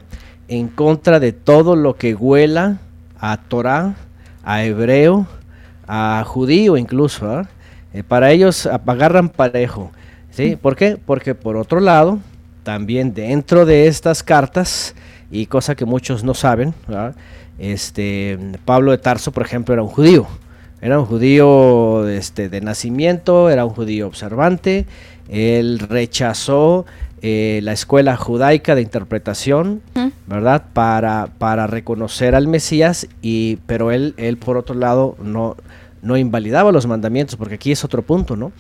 en 0.48 0.68
contra 0.68 1.20
de 1.20 1.32
todo 1.32 1.76
lo 1.76 1.96
que 1.96 2.14
huela 2.14 2.82
a 3.20 3.38
Torah, 3.38 3.96
a 4.44 4.64
hebreo, 4.64 5.26
a 5.88 6.24
judío 6.24 6.78
incluso. 6.78 7.28
¿ah? 7.32 7.50
Para 8.08 8.30
ellos 8.30 8.68
agarran 8.68 9.30
parejo. 9.30 9.92
¿Sí? 10.32 10.56
¿Por 10.56 10.76
qué? 10.76 10.98
Porque 11.04 11.36
por 11.36 11.58
otro 11.58 11.80
lado, 11.80 12.20
también 12.64 13.14
dentro 13.14 13.66
de 13.66 13.88
estas 13.88 14.24
cartas, 14.24 14.96
y 15.32 15.46
cosa 15.46 15.76
que 15.76 15.86
muchos 15.86 16.24
no 16.24 16.34
saben, 16.34 16.74
este, 17.58 18.38
Pablo 18.66 18.92
de 18.92 18.98
Tarso, 18.98 19.32
por 19.32 19.44
ejemplo, 19.44 19.74
era 19.74 19.84
un 19.84 19.90
judío. 19.90 20.28
Era 20.82 20.98
un 20.98 21.06
judío 21.06 22.08
este, 22.08 22.48
de 22.48 22.62
nacimiento, 22.62 23.50
era 23.50 23.66
un 23.66 23.72
judío 23.72 24.08
observante. 24.08 24.86
Él 25.28 25.80
rechazó 25.80 26.86
eh, 27.22 27.60
la 27.64 27.74
escuela 27.74 28.16
judaica 28.16 28.76
de 28.76 28.82
interpretación, 28.82 29.82
¿verdad? 30.26 30.64
Para, 30.72 31.28
para 31.38 31.68
reconocer 31.68 32.34
al 32.34 32.48
Mesías, 32.48 33.08
y, 33.22 33.58
pero 33.66 33.92
él, 33.92 34.14
él 34.18 34.38
por 34.38 34.56
otro 34.56 34.74
lado 34.74 35.18
no, 35.22 35.58
no 36.02 36.16
invalidaba 36.16 36.72
los 36.72 36.88
mandamientos, 36.88 37.36
porque 37.36 37.56
aquí 37.56 37.74
es 37.74 37.84
otro 37.84 38.02
punto, 38.04 38.38
¿no? 38.38 38.54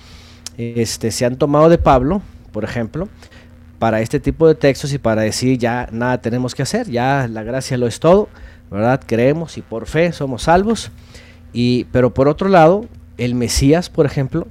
Este, 0.60 1.12
se 1.12 1.26
han 1.26 1.38
tomado 1.38 1.70
de 1.70 1.78
Pablo, 1.78 2.22
por 2.52 2.66
ejemplo, 2.66 3.08
para 3.80 4.02
este 4.02 4.20
tipo 4.20 4.46
de 4.46 4.56
textos 4.56 4.92
y 4.92 4.98
para 4.98 5.22
decir 5.22 5.58
ya 5.58 5.88
nada 5.94 6.20
tenemos 6.20 6.54
que 6.54 6.64
hacer, 6.64 6.92
ya 6.92 7.30
la 7.32 7.44
gracia 7.44 7.78
lo 7.78 7.88
es 7.88 8.02
todo, 8.02 8.28
¿verdad? 8.70 9.00
Creemos 9.06 9.58
y 9.58 9.62
por 9.62 9.88
fe 9.88 10.12
somos 10.12 10.44
salvos. 10.44 10.92
Y, 11.54 11.86
pero 11.94 12.14
por 12.14 12.28
otro 12.28 12.50
lado, 12.50 12.84
el 13.18 13.36
Mesías, 13.36 13.90
por 13.90 14.06
ejemplo, 14.06 14.48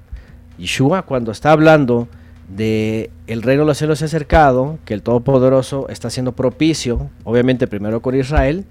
Yeshua, 0.57 1.03
cuando 1.03 1.31
está 1.31 1.53
hablando 1.53 2.09
de 2.49 3.11
el 3.27 3.42
reino 3.42 3.64
de 3.64 3.66
los 3.66 3.77
cielos 3.77 3.99
se 3.99 4.07
ha 4.07 4.07
acercado, 4.07 4.79
que 4.87 4.94
el 4.94 5.03
Todopoderoso 5.03 5.90
está 5.90 6.09
siendo 6.09 6.33
propicio, 6.33 7.11
obviamente 7.25 7.66
primero 7.66 8.01
con 8.01 8.14
Israel, 8.14 8.64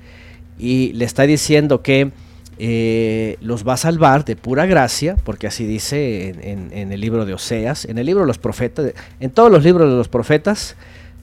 y 0.58 0.92
le 0.94 1.06
está 1.06 1.22
diciendo 1.24 1.84
que 1.84 2.12
eh, 2.60 3.38
los 3.42 3.68
va 3.68 3.74
a 3.74 3.78
salvar 3.78 4.26
de 4.26 4.36
pura 4.36 4.66
gracia, 4.66 5.16
porque 5.24 5.46
así 5.46 5.66
dice 5.66 6.36
en, 6.42 6.92
el 6.92 7.00
libro 7.00 7.26
de 7.26 7.34
Oseas, 7.34 7.86
en 7.86 8.00
el 8.00 8.06
libro 8.08 8.22
de 8.22 8.28
los 8.28 8.40
profetas, 8.40 8.94
en 9.20 9.30
todos 9.30 9.52
los 9.52 9.64
libros 9.64 9.90
de 9.90 9.96
los 9.96 10.08
profetas, 10.08 10.76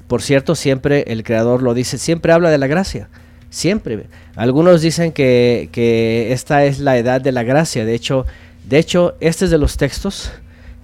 por 0.07 0.23
cierto, 0.23 0.55
siempre 0.55 1.05
el 1.09 1.25
Creador 1.25 1.63
lo 1.63 1.75
dice, 1.75 1.99
siempre 1.99 2.33
habla 2.33 2.51
de 2.51 2.59
la 2.59 2.69
gracia, 2.69 3.09
siempre. 3.51 4.07
Algunos 4.37 4.81
dicen 4.81 5.11
que, 5.11 5.71
que 5.73 6.33
esta 6.33 6.65
es 6.65 6.79
la 6.79 6.99
edad 6.99 7.21
de 7.21 7.33
la 7.33 7.43
gracia, 7.43 7.85
de 7.85 7.95
hecho, 7.95 8.27
de 8.69 8.79
hecho, 8.79 9.17
este 9.21 9.47
es 9.47 9.51
de 9.51 9.59
los 9.59 9.77
textos 9.77 10.31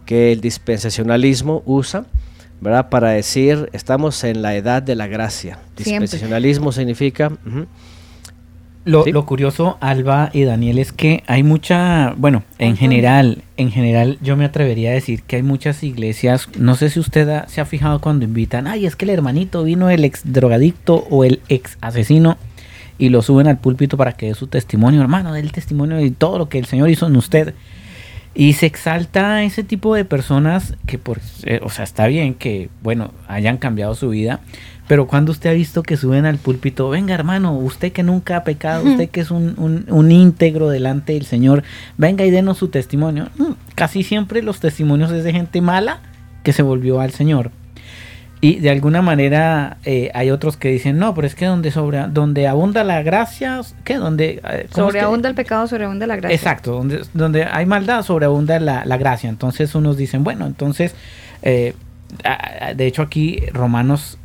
que 0.04 0.32
el 0.32 0.40
dispensacionalismo 0.40 1.62
usa, 1.64 2.06
¿verdad? 2.60 2.88
Para 2.88 3.10
decir, 3.10 3.70
estamos 3.72 4.24
en 4.24 4.42
la 4.42 4.56
edad 4.56 4.82
de 4.82 4.96
la 4.96 5.06
gracia. 5.06 5.60
Dispensacionalismo 5.76 6.72
significa... 6.72 7.30
Lo, 8.84 9.04
lo, 9.04 9.26
curioso, 9.26 9.76
Alba 9.80 10.30
y 10.32 10.44
Daniel, 10.44 10.78
es 10.78 10.90
que 10.92 11.22
hay 11.26 11.42
mucha, 11.42 12.14
bueno, 12.16 12.44
en 12.58 12.78
general, 12.78 13.42
en 13.58 13.70
general 13.70 14.16
yo 14.22 14.38
me 14.38 14.46
atrevería 14.46 14.90
a 14.90 14.94
decir 14.94 15.22
que 15.22 15.36
hay 15.36 15.42
muchas 15.42 15.82
iglesias, 15.82 16.48
no 16.58 16.74
sé 16.76 16.88
si 16.88 16.98
usted 16.98 17.44
se 17.46 17.60
ha 17.60 17.66
fijado 17.66 18.00
cuando 18.00 18.24
invitan, 18.24 18.66
ay, 18.66 18.86
es 18.86 18.96
que 18.96 19.04
el 19.04 19.10
hermanito 19.10 19.64
vino 19.64 19.90
el 19.90 20.02
ex 20.04 20.22
drogadicto 20.24 21.06
o 21.10 21.24
el 21.24 21.40
ex 21.50 21.76
asesino 21.82 22.38
y 23.00 23.08
lo 23.08 23.22
suben 23.22 23.48
al 23.48 23.58
púlpito 23.58 23.96
para 23.96 24.12
que 24.12 24.26
dé 24.26 24.34
su 24.34 24.46
testimonio, 24.46 25.00
hermano, 25.00 25.32
dé 25.32 25.40
el 25.40 25.52
testimonio 25.52 26.00
y 26.00 26.10
todo 26.10 26.38
lo 26.38 26.48
que 26.48 26.58
el 26.58 26.66
Señor 26.66 26.90
hizo 26.90 27.06
en 27.06 27.16
usted. 27.16 27.54
Y 28.34 28.52
se 28.52 28.66
exalta 28.66 29.42
ese 29.42 29.64
tipo 29.64 29.94
de 29.94 30.04
personas 30.04 30.74
que, 30.86 30.98
por, 30.98 31.18
eh, 31.44 31.60
o 31.62 31.70
sea, 31.70 31.82
está 31.82 32.06
bien 32.06 32.34
que, 32.34 32.68
bueno, 32.82 33.12
hayan 33.26 33.56
cambiado 33.56 33.94
su 33.94 34.10
vida, 34.10 34.40
pero 34.90 35.07
cuando 35.07 35.31
usted 35.31 35.50
ha 35.50 35.53
visto 35.53 35.85
que 35.85 35.96
suben 35.96 36.26
al 36.26 36.38
púlpito, 36.38 36.90
venga 36.90 37.14
hermano, 37.14 37.57
usted 37.57 37.92
que 37.92 38.03
nunca 38.03 38.38
ha 38.38 38.42
pecado, 38.42 38.83
usted 38.83 39.09
que 39.09 39.20
es 39.20 39.31
un, 39.31 39.85
un, 39.88 40.11
íntegro 40.11 40.68
delante 40.68 41.12
del 41.12 41.26
Señor, 41.26 41.62
venga 41.96 42.24
y 42.24 42.33
denos 42.33 42.59
su 42.59 42.70
testimonio. 42.70 43.29
Mm, 43.37 43.53
casi 43.76 44.03
siempre 44.03 44.42
los 44.42 44.59
testimonios 44.59 45.12
es 45.12 45.22
de 45.22 45.31
gente 45.31 45.61
mala 45.61 46.00
que 46.42 46.53
se 46.53 46.62
volvió 46.62 47.00
al 47.00 47.12
Señor. 47.12 47.53
Y 48.40 48.57
de 48.57 48.68
alguna 48.70 49.00
manera 49.00 49.76
eh, 49.85 50.11
hay 50.12 50.33
otros 50.33 50.57
que 50.57 50.70
dicen, 50.70 50.98
no, 50.98 51.14
pero 51.14 51.29
es 51.29 51.37
que 51.37 51.46
donde 51.46 51.70
sobre, 51.70 52.09
donde 52.09 52.48
abunda 52.48 52.83
la 52.83 53.00
gracia, 53.05 53.61
¿qué? 53.85 53.94
Donde, 53.94 54.40
eh, 54.42 54.66
sobreabunda 54.74 55.29
el 55.29 55.37
pecado, 55.37 55.68
sobreabunda 55.68 56.09
la 56.09 56.16
gracia. 56.16 56.35
Exacto, 56.35 56.72
donde, 56.72 57.03
donde 57.14 57.44
hay 57.44 57.64
maldad, 57.64 58.03
sobreabunda 58.03 58.59
la, 58.59 58.85
la 58.85 58.96
gracia. 58.96 59.31
Entonces 59.31 59.72
unos 59.76 59.96
dicen, 59.96 60.24
bueno, 60.24 60.48
entonces, 60.48 60.96
eh, 61.42 61.74
de 62.74 62.87
hecho 62.88 63.03
aquí 63.03 63.38
Romanos 63.53 64.18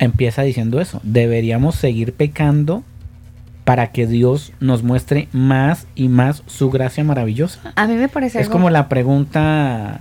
empieza 0.00 0.42
diciendo 0.42 0.80
eso, 0.80 1.00
deberíamos 1.04 1.76
seguir 1.76 2.12
pecando 2.12 2.82
para 3.64 3.92
que 3.92 4.08
Dios 4.08 4.52
nos 4.58 4.82
muestre 4.82 5.28
más 5.32 5.86
y 5.94 6.08
más 6.08 6.42
su 6.46 6.70
gracia 6.70 7.04
maravillosa. 7.04 7.72
A 7.76 7.86
mí 7.86 7.94
me 7.94 8.08
parece... 8.08 8.40
Es 8.40 8.48
como 8.48 8.68
la 8.70 8.88
pregunta 8.88 10.00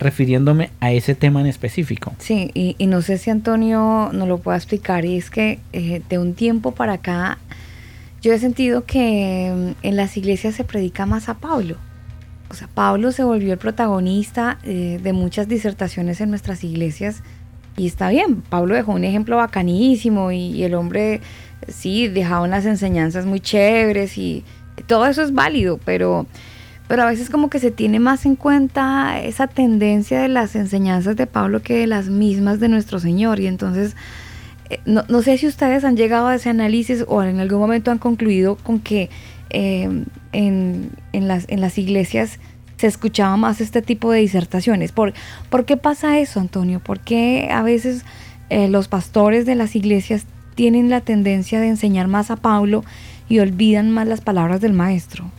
refiriéndome 0.00 0.70
a 0.80 0.90
ese 0.90 1.14
tema 1.14 1.40
en 1.40 1.46
específico. 1.46 2.12
Sí, 2.18 2.50
y, 2.54 2.86
no 2.86 3.02
sé 3.02 3.18
si 3.18 3.30
Antonio 3.30 4.10
nos 4.12 4.26
lo 4.26 4.38
pueda 4.38 4.56
explicar, 4.56 5.04
y 5.04 5.16
es 5.16 5.30
que 5.30 5.60
eh, 5.72 6.02
de 6.08 6.18
un 6.18 6.34
tiempo 6.34 6.72
para 6.72 6.94
acá 6.94 7.38
yo 8.22 8.32
he 8.32 8.38
sentido 8.38 8.84
que 8.84 9.52
mm, 9.54 9.86
en 9.86 9.96
las 9.96 10.16
iglesias 10.16 10.56
se 10.56 10.64
predica 10.64 11.06
más 11.06 11.28
a 11.28 11.34
Pablo. 11.34 11.76
O 12.48 12.54
sea, 12.54 12.68
Pablo 12.68 13.12
se 13.12 13.22
volvió 13.22 13.52
el 13.52 13.58
protagonista 13.58 14.58
eh, 14.64 14.98
de 15.02 15.12
muchas 15.12 15.46
disertaciones 15.46 16.20
en 16.20 16.30
nuestras 16.30 16.64
iglesias 16.64 17.22
y 17.76 17.86
está 17.86 18.08
bien, 18.10 18.42
Pablo 18.42 18.74
dejó 18.74 18.92
un 18.92 19.04
ejemplo 19.04 19.36
bacanísimo 19.36 20.32
y, 20.32 20.62
el 20.64 20.74
hombre 20.74 21.20
sí 21.68 22.08
dejaba 22.08 22.42
unas 22.42 22.64
enseñanzas 22.64 23.26
muy 23.26 23.40
chéveres 23.40 24.16
y 24.18 24.44
todo 24.86 25.06
eso 25.06 25.22
es 25.22 25.32
válido, 25.32 25.78
pero 25.84 26.26
pero 26.88 27.02
a 27.02 27.06
veces 27.06 27.30
como 27.30 27.50
que 27.50 27.58
se 27.58 27.70
tiene 27.70 27.98
más 27.98 28.26
en 28.26 28.36
cuenta 28.36 29.20
esa 29.20 29.48
tendencia 29.48 30.20
de 30.20 30.28
las 30.28 30.54
enseñanzas 30.54 31.16
de 31.16 31.26
Pablo 31.26 31.60
que 31.60 31.78
de 31.78 31.86
las 31.86 32.08
mismas 32.08 32.60
de 32.60 32.68
nuestro 32.68 33.00
Señor. 33.00 33.40
Y 33.40 33.48
entonces, 33.48 33.96
eh, 34.70 34.78
no, 34.86 35.22
sé 35.22 35.36
si 35.36 35.48
ustedes 35.48 35.84
han 35.84 35.96
llegado 35.96 36.28
a 36.28 36.36
ese 36.36 36.48
análisis 36.48 37.04
o 37.08 37.24
en 37.24 37.40
algún 37.40 37.58
momento 37.58 37.90
han 37.90 37.98
concluido 37.98 38.56
con 38.56 38.78
que 38.78 39.10
eh, 39.50 40.04
en, 40.32 40.90
las, 41.12 41.46
en 41.48 41.60
las 41.60 41.76
iglesias 41.76 42.38
se 42.76 42.86
escuchaba 42.86 43.36
más 43.36 43.60
este 43.60 43.82
tipo 43.82 44.12
de 44.12 44.20
disertaciones. 44.20 44.92
¿Por, 44.92 45.14
¿por 45.50 45.64
qué 45.64 45.76
pasa 45.76 46.18
eso, 46.18 46.40
Antonio? 46.40 46.80
¿Por 46.80 47.00
qué 47.00 47.48
a 47.50 47.62
veces 47.62 48.04
eh, 48.50 48.68
los 48.68 48.88
pastores 48.88 49.46
de 49.46 49.54
las 49.54 49.76
iglesias 49.76 50.26
tienen 50.54 50.90
la 50.90 51.00
tendencia 51.00 51.60
de 51.60 51.68
enseñar 51.68 52.08
más 52.08 52.30
a 52.30 52.36
Pablo 52.36 52.84
y 53.28 53.38
olvidan 53.40 53.90
más 53.90 54.06
las 54.06 54.20
palabras 54.20 54.60
del 54.60 54.72
maestro? 54.72 55.30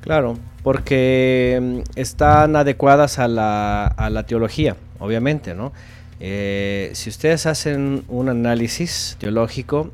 Claro, 0.00 0.38
porque 0.62 1.58
mm, 1.60 1.98
están 1.98 2.56
adecuadas 2.56 3.18
a 3.18 3.28
la, 3.28 3.86
a 3.86 4.10
la 4.10 4.24
teología, 4.24 4.76
obviamente, 4.98 5.54
¿no? 5.54 5.72
Eh, 6.20 6.90
si 6.94 7.08
ustedes 7.08 7.46
hacen 7.46 8.04
un 8.08 8.28
análisis 8.28 9.16
teológico 9.18 9.90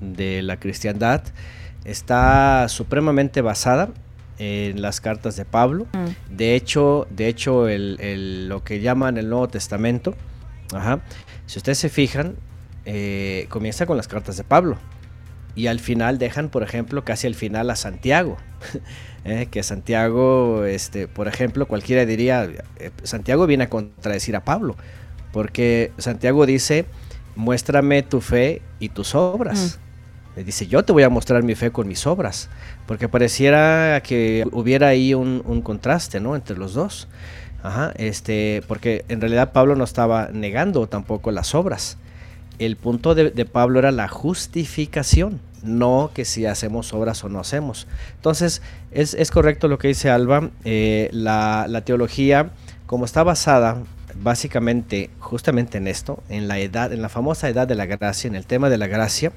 de 0.00 0.42
la 0.42 0.58
cristiandad, 0.58 1.22
está 1.84 2.68
supremamente 2.68 3.40
basada 3.40 3.88
en 4.38 4.82
las 4.82 5.00
cartas 5.00 5.36
de 5.36 5.44
Pablo. 5.44 5.86
Mm. 5.92 6.34
De 6.36 6.54
hecho, 6.54 7.06
de 7.10 7.28
hecho 7.28 7.68
el, 7.68 8.48
lo 8.48 8.64
que 8.64 8.80
llaman 8.80 9.18
el 9.18 9.28
Nuevo 9.28 9.48
Testamento, 9.48 10.14
si 11.46 11.58
ustedes 11.58 11.78
se 11.78 11.88
fijan, 11.88 12.36
eh, 12.84 13.46
comienza 13.48 13.86
con 13.86 13.96
las 13.96 14.08
cartas 14.08 14.36
de 14.36 14.44
Pablo. 14.44 14.78
Y 15.54 15.66
al 15.66 15.80
final 15.80 16.18
dejan, 16.18 16.48
por 16.48 16.62
ejemplo, 16.62 17.04
casi 17.04 17.26
al 17.26 17.34
final 17.34 17.70
a 17.70 17.76
Santiago. 17.76 18.36
Eh, 19.24 19.46
que 19.52 19.62
Santiago, 19.62 20.64
este, 20.64 21.06
por 21.06 21.28
ejemplo, 21.28 21.68
cualquiera 21.68 22.04
diría, 22.04 22.42
eh, 22.80 22.90
Santiago 23.04 23.46
viene 23.46 23.62
a 23.62 23.70
contradecir 23.70 24.34
a 24.34 24.44
Pablo. 24.44 24.74
Porque 25.32 25.92
Santiago 25.96 26.44
dice, 26.44 26.86
muéstrame 27.36 28.02
tu 28.02 28.20
fe 28.20 28.62
y 28.80 28.88
tus 28.88 29.14
obras. 29.14 29.78
Le 30.36 30.44
dice, 30.44 30.66
yo 30.66 30.84
te 30.84 30.92
voy 30.92 31.02
a 31.02 31.10
mostrar 31.10 31.42
mi 31.42 31.54
fe 31.54 31.70
con 31.70 31.88
mis 31.88 32.06
obras. 32.06 32.48
Porque 32.86 33.08
pareciera 33.08 34.00
que 34.02 34.44
hubiera 34.52 34.88
ahí 34.88 35.14
un, 35.14 35.62
contraste, 35.62 36.20
¿no? 36.20 36.36
Entre 36.36 36.56
los 36.56 36.74
dos. 36.74 37.08
Ajá, 37.62 37.92
este, 37.96 38.62
porque 38.66 39.04
en 39.08 39.20
realidad 39.20 39.52
Pablo 39.52 39.76
no 39.76 39.84
estaba 39.84 40.30
negando 40.32 40.86
tampoco 40.88 41.30
las 41.30 41.54
obras. 41.54 41.96
El 42.58 42.76
punto 42.76 43.14
de, 43.14 43.30
Pablo 43.44 43.78
era 43.78 43.92
la 43.92 44.08
justificación, 44.08 45.40
no 45.62 46.10
que 46.12 46.24
si 46.24 46.46
hacemos 46.46 46.92
obras 46.92 47.22
o 47.24 47.28
no 47.28 47.38
hacemos. 47.38 47.86
Entonces, 48.16 48.62
es, 48.90 49.30
correcto 49.30 49.68
lo 49.68 49.78
que 49.78 49.88
dice 49.88 50.10
Alba, 50.10 50.50
eh, 50.64 51.08
la, 51.12 51.66
la 51.68 51.82
teología, 51.82 52.50
como 52.86 53.04
está 53.04 53.22
basada 53.22 53.78
básicamente 54.14 55.10
justamente 55.18 55.78
en 55.78 55.86
esto, 55.86 56.22
en 56.28 56.48
la 56.48 56.58
edad, 56.58 56.92
en 56.92 57.02
la 57.02 57.08
famosa 57.08 57.48
edad 57.48 57.66
de 57.66 57.74
la 57.74 57.86
gracia, 57.86 58.28
en 58.28 58.34
el 58.34 58.46
tema 58.46 58.68
de 58.68 58.78
la 58.78 58.86
gracia, 58.86 59.32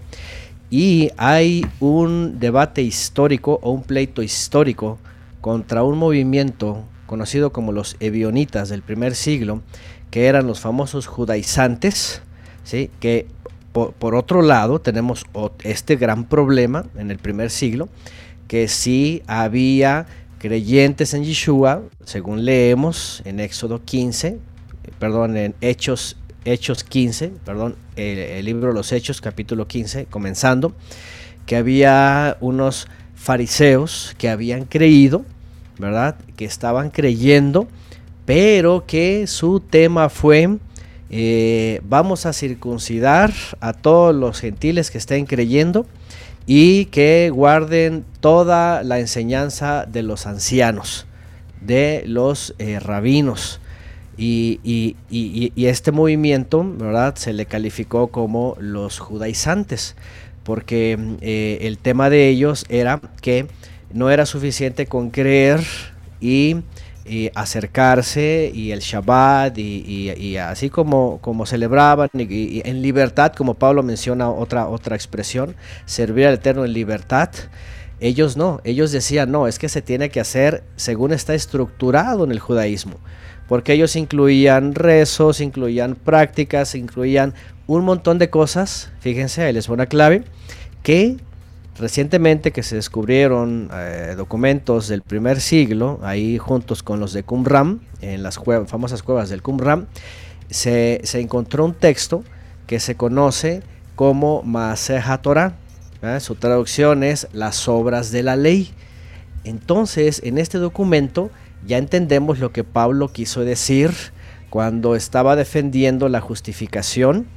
y 0.70 1.12
hay 1.18 1.66
un 1.80 2.40
debate 2.40 2.82
histórico 2.82 3.60
o 3.62 3.72
un 3.72 3.84
pleito 3.84 4.22
histórico 4.22 4.98
contra 5.42 5.84
un 5.84 5.98
movimiento 5.98 6.84
conocido 7.06 7.52
como 7.52 7.72
los 7.72 7.98
ebionitas 8.00 8.70
del 8.70 8.82
primer 8.82 9.16
siglo, 9.16 9.62
que 10.10 10.26
eran 10.26 10.48
los 10.48 10.60
famosos 10.60 11.08
judaizantes, 11.08 12.22
¿sí? 12.64 12.90
que 13.00 13.28
por, 13.72 14.16
otro 14.16 14.42
lado 14.42 14.80
tenemos 14.80 15.26
este 15.64 15.98
gran 15.98 16.24
problema 16.24 16.86
en 16.98 17.12
el 17.12 17.18
primer 17.18 17.52
siglo, 17.52 17.90
que 18.48 18.68
sí 18.70 19.22
había 19.28 20.06
creyentes 20.40 21.14
en 21.14 21.26
Yeshua, 21.26 21.84
según 22.06 22.46
leemos 22.46 23.22
en 23.26 23.42
Éxodo 23.42 23.84
15, 23.84 24.40
perdón, 24.98 25.36
en 25.36 25.56
Hechos 25.60 26.16
Hechos 26.46 26.84
15, 26.84 27.34
perdón, 27.44 27.76
el, 27.96 28.46
libro 28.46 28.68
de 28.68 28.76
los 28.76 28.92
Hechos, 28.92 29.20
capítulo 29.20 29.68
15, 29.68 30.06
comenzando, 30.06 30.76
que 31.48 31.56
había 31.56 32.38
unos 32.40 32.88
fariseos 33.16 34.16
que 34.20 34.30
habían 34.30 34.66
creído, 34.66 35.26
¿verdad? 35.80 36.16
Que 36.38 36.46
estaban 36.46 36.92
creyendo, 36.92 37.68
pero 38.26 38.86
que 38.86 39.26
su 39.26 39.60
tema 39.60 40.10
fue, 40.10 40.58
eh, 41.10 41.82
vamos 41.84 42.28
a 42.28 42.34
circuncidar 42.34 43.34
a 43.60 43.74
todos 43.74 44.14
los 44.14 44.40
gentiles 44.40 44.92
que 44.92 45.00
estén 45.00 45.26
creyendo 45.26 45.88
y 46.46 46.86
que 46.86 47.32
guarden 47.34 48.06
toda 48.20 48.84
la 48.84 49.00
enseñanza 49.00 49.86
de 49.86 50.04
los 50.04 50.28
ancianos, 50.28 51.08
de 51.60 52.04
los 52.06 52.54
eh, 52.60 52.80
rabinos. 52.80 53.60
Y, 54.18 54.96
este 55.56 55.92
movimiento, 55.92 56.66
¿verdad? 56.78 57.16
Se 57.16 57.34
le 57.34 57.46
calificó 57.46 58.08
como 58.08 58.56
los 58.60 59.00
judaizantes, 59.00 59.96
porque 60.44 60.98
eh, 61.22 61.60
el 61.62 61.78
tema 61.78 62.10
de 62.10 62.30
ellos 62.30 62.66
era 62.70 63.02
que 63.22 63.48
no 63.92 64.10
era 64.10 64.26
suficiente 64.26 64.86
con 64.86 65.10
creer 65.10 65.62
y, 66.22 66.58
acercarse 67.36 68.52
y 68.52 68.72
el 68.72 68.80
Shabbat 68.80 69.56
y, 69.60 70.38
así 70.38 70.72
como, 70.72 71.20
como 71.22 71.46
celebraban 71.46 72.10
y, 72.14 72.68
en 72.68 72.82
libertad, 72.82 73.34
como 73.34 73.54
Pablo 73.54 73.84
menciona 73.84 74.30
otra, 74.30 74.68
otra 74.68 74.96
expresión, 74.96 75.56
servir 75.86 76.26
al 76.26 76.36
Eterno 76.36 76.66
en 76.66 76.74
libertad. 76.74 77.30
Ellos 78.00 78.38
no, 78.38 78.60
ellos 78.64 78.92
decían, 78.92 79.32
no, 79.32 79.48
es 79.48 79.60
que 79.60 79.70
se 79.70 79.84
tiene 79.84 80.10
que 80.10 80.20
hacer 80.20 80.64
según 80.78 81.14
está 81.14 81.36
estructurado 81.36 82.24
en 82.24 82.32
el 82.32 82.40
judaísmo 82.40 82.96
porque 83.48 83.74
ellos 83.74 83.96
incluían 83.96 84.76
rezos, 84.76 85.42
incluían 85.42 85.96
prácticas, 85.96 86.76
incluían 86.76 87.34
un 87.68 87.84
montón 87.84 88.20
de 88.20 88.30
cosas, 88.30 88.92
fíjense, 89.00 89.44
ahí 89.44 89.54
les 89.54 89.70
una 89.70 89.86
clave, 89.86 90.24
que 90.84 91.18
recientemente 91.78 92.52
que 92.52 92.64
se 92.64 92.76
descubrieron 92.76 93.70
eh, 93.74 94.14
documentos 94.16 94.88
del 94.88 95.02
primer 95.02 95.42
siglo, 95.42 96.00
ahí 96.04 96.38
juntos 96.38 96.84
con 96.84 97.00
los 97.00 97.14
de 97.14 97.24
Qumran, 97.24 97.82
en 98.02 98.24
las 98.24 98.40
famosas 98.68 99.04
cuevas 99.04 99.30
del 99.30 99.42
Qumran, 99.42 99.88
se, 100.50 101.02
se, 101.04 101.20
encontró 101.20 101.66
un 101.66 101.74
texto 101.74 102.24
que 102.68 102.80
se 102.80 102.96
conoce 102.96 103.64
como 103.96 104.44
Maaseha 104.44 105.18
Torah, 105.22 105.56
su 106.20 106.36
traducción 106.36 107.04
es 107.04 107.28
las 107.34 107.68
obras 107.68 108.12
de 108.12 108.22
la 108.22 108.36
ley. 108.36 108.72
Entonces, 109.44 110.22
en 110.24 110.38
este 110.38 110.60
documento, 110.60 111.32
ya 111.68 111.78
entendemos 111.78 112.40
lo 112.40 112.52
que 112.52 112.64
Pablo 112.64 113.12
quiso 113.12 113.42
decir 113.42 113.92
cuando 114.50 114.96
estaba 114.96 115.36
defendiendo 115.36 116.10
la 116.10 116.22
justificación 116.22 117.28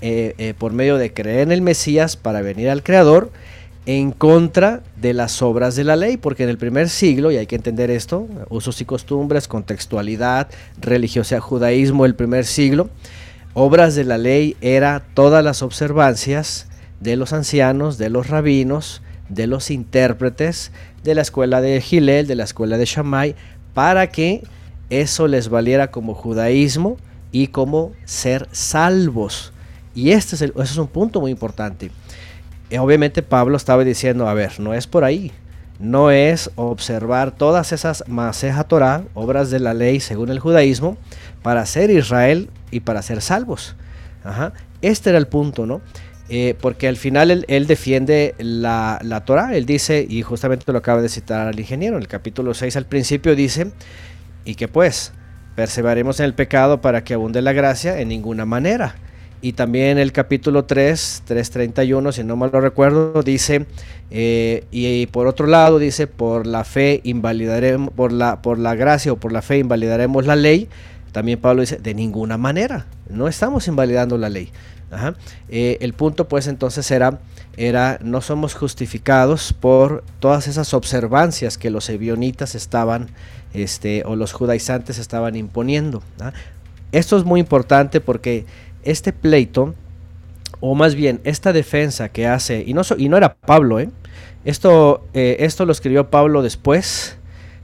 eh, 0.00 0.34
eh, 0.38 0.54
por 0.56 0.72
medio 0.72 0.96
de 0.96 1.12
creer 1.12 1.40
en 1.40 1.52
el 1.52 1.60
Mesías 1.60 2.16
para 2.16 2.40
venir 2.40 2.70
al 2.70 2.82
Creador 2.82 3.30
en 3.86 4.12
contra 4.12 4.82
de 4.96 5.14
las 5.14 5.42
obras 5.42 5.74
de 5.74 5.84
la 5.84 5.96
ley, 5.96 6.16
porque 6.16 6.44
en 6.44 6.48
el 6.48 6.58
primer 6.58 6.88
siglo, 6.88 7.30
y 7.30 7.36
hay 7.36 7.46
que 7.46 7.56
entender 7.56 7.90
esto, 7.90 8.28
usos 8.48 8.80
y 8.80 8.84
costumbres, 8.84 9.48
contextualidad, 9.48 10.48
religiosidad, 10.80 11.40
judaísmo 11.40 12.04
del 12.04 12.14
primer 12.14 12.44
siglo, 12.44 12.88
obras 13.54 13.94
de 13.94 14.04
la 14.04 14.18
ley 14.18 14.56
era 14.60 15.02
todas 15.14 15.42
las 15.42 15.62
observancias 15.62 16.68
de 17.00 17.16
los 17.16 17.32
ancianos, 17.32 17.98
de 17.98 18.10
los 18.10 18.28
rabinos, 18.28 19.02
de 19.28 19.46
los 19.46 19.70
intérpretes, 19.70 20.72
de 21.02 21.14
la 21.14 21.22
escuela 21.22 21.60
de 21.60 21.80
Gilel, 21.80 22.26
de 22.26 22.34
la 22.34 22.44
escuela 22.44 22.76
de 22.78 22.84
Shammai, 22.84 23.34
para 23.74 24.08
que 24.08 24.42
eso 24.90 25.28
les 25.28 25.48
valiera 25.48 25.90
como 25.90 26.14
judaísmo 26.14 26.96
y 27.32 27.48
como 27.48 27.92
ser 28.04 28.48
salvos. 28.52 29.52
Y 29.94 30.10
este 30.10 30.36
es, 30.36 30.42
es 30.42 30.76
un 30.76 30.88
punto 30.88 31.20
muy 31.20 31.30
importante. 31.30 31.90
Obviamente 32.78 33.22
Pablo 33.22 33.56
estaba 33.56 33.84
diciendo, 33.84 34.28
a 34.28 34.34
ver, 34.34 34.60
no 34.60 34.74
es 34.74 34.86
por 34.86 35.04
ahí. 35.04 35.32
No 35.80 36.10
es 36.10 36.50
observar 36.56 37.30
todas 37.30 37.72
esas 37.72 38.04
Maseja 38.06 38.64
Torah, 38.64 39.04
obras 39.14 39.50
de 39.50 39.60
la 39.60 39.72
ley 39.72 40.00
según 40.00 40.28
el 40.28 40.38
judaísmo, 40.38 40.98
para 41.42 41.64
ser 41.64 41.90
Israel 41.90 42.50
y 42.70 42.80
para 42.80 43.00
ser 43.00 43.22
salvos. 43.22 43.74
Este 44.82 45.08
era 45.08 45.18
el 45.18 45.26
punto, 45.26 45.66
¿no? 45.66 45.80
Eh, 46.32 46.54
porque 46.60 46.86
al 46.86 46.96
final 46.96 47.44
él, 47.48 47.66
defiende 47.66 48.36
la, 48.38 49.00
la, 49.02 49.24
Torah, 49.24 49.56
él 49.56 49.66
dice, 49.66 50.06
y 50.08 50.22
justamente 50.22 50.70
lo 50.70 50.78
acaba 50.78 51.02
de 51.02 51.08
citar 51.08 51.48
al 51.48 51.58
ingeniero, 51.58 51.96
en 51.96 52.02
el 52.02 52.08
capítulo 52.08 52.54
6 52.54 52.76
al 52.76 52.86
principio 52.86 53.34
dice, 53.34 53.72
y 54.44 54.54
que 54.54 54.68
pues, 54.68 55.12
perseveremos 55.56 56.20
en 56.20 56.26
el 56.26 56.34
pecado 56.34 56.80
para 56.80 57.02
que 57.02 57.14
abunde 57.14 57.42
la 57.42 57.52
gracia 57.52 58.00
en 58.00 58.08
ninguna 58.08 58.44
manera. 58.44 58.94
Y 59.42 59.54
también 59.54 59.98
el 59.98 60.12
capítulo 60.12 60.66
3, 60.66 61.24
3.31, 61.26 62.12
si 62.12 62.22
no 62.22 62.36
mal 62.36 62.50
lo 62.52 62.60
recuerdo, 62.60 63.24
dice, 63.24 63.66
eh, 64.12 64.64
y, 64.70 65.06
por 65.06 65.26
otro 65.26 65.48
lado 65.48 65.80
dice, 65.80 66.06
por 66.06 66.46
la 66.46 66.62
fe 66.62 67.00
invalidaremos, 67.02 67.92
por 67.92 68.12
la, 68.12 68.40
por 68.40 68.58
la 68.58 68.76
gracia 68.76 69.12
o 69.12 69.16
por 69.16 69.32
la 69.32 69.42
fe 69.42 69.58
invalidaremos 69.58 70.26
la 70.26 70.36
ley, 70.36 70.68
también 71.10 71.40
Pablo 71.40 71.62
dice, 71.62 71.78
de 71.78 71.94
ninguna 71.94 72.36
manera, 72.36 72.86
no 73.08 73.26
estamos 73.26 73.66
invalidando 73.66 74.16
la 74.16 74.28
ley. 74.28 74.52
Eh, 75.48 75.78
el 75.80 75.92
punto 75.92 76.28
pues 76.28 76.46
entonces 76.46 76.90
era, 76.90 77.20
era, 77.56 77.98
no 78.02 78.20
somos 78.20 78.54
justificados 78.54 79.52
por 79.52 80.04
todas 80.18 80.48
esas 80.48 80.74
observancias 80.74 81.58
que 81.58 81.70
los 81.70 81.88
ebionitas 81.88 82.54
estaban, 82.54 83.08
este, 83.54 84.02
o 84.04 84.16
los 84.16 84.32
judaizantes 84.32 84.98
estaban 84.98 85.36
imponiendo. 85.36 86.02
Esto 86.92 87.16
es 87.16 87.24
muy 87.24 87.40
importante 87.40 88.00
porque 88.00 88.46
este 88.82 89.12
pleito, 89.12 89.74
o 90.60 90.74
más 90.74 90.94
bien 90.94 91.20
esta 91.24 91.52
defensa 91.52 92.08
que 92.08 92.26
hace, 92.26 92.64
y 92.66 92.74
no, 92.74 92.82
y 92.96 93.08
no 93.08 93.16
era 93.16 93.34
Pablo, 93.34 93.78
¿eh? 93.78 93.90
esto, 94.44 95.06
eh, 95.14 95.36
esto 95.40 95.66
lo 95.66 95.72
escribió 95.72 96.10
Pablo 96.10 96.42
después, 96.42 97.16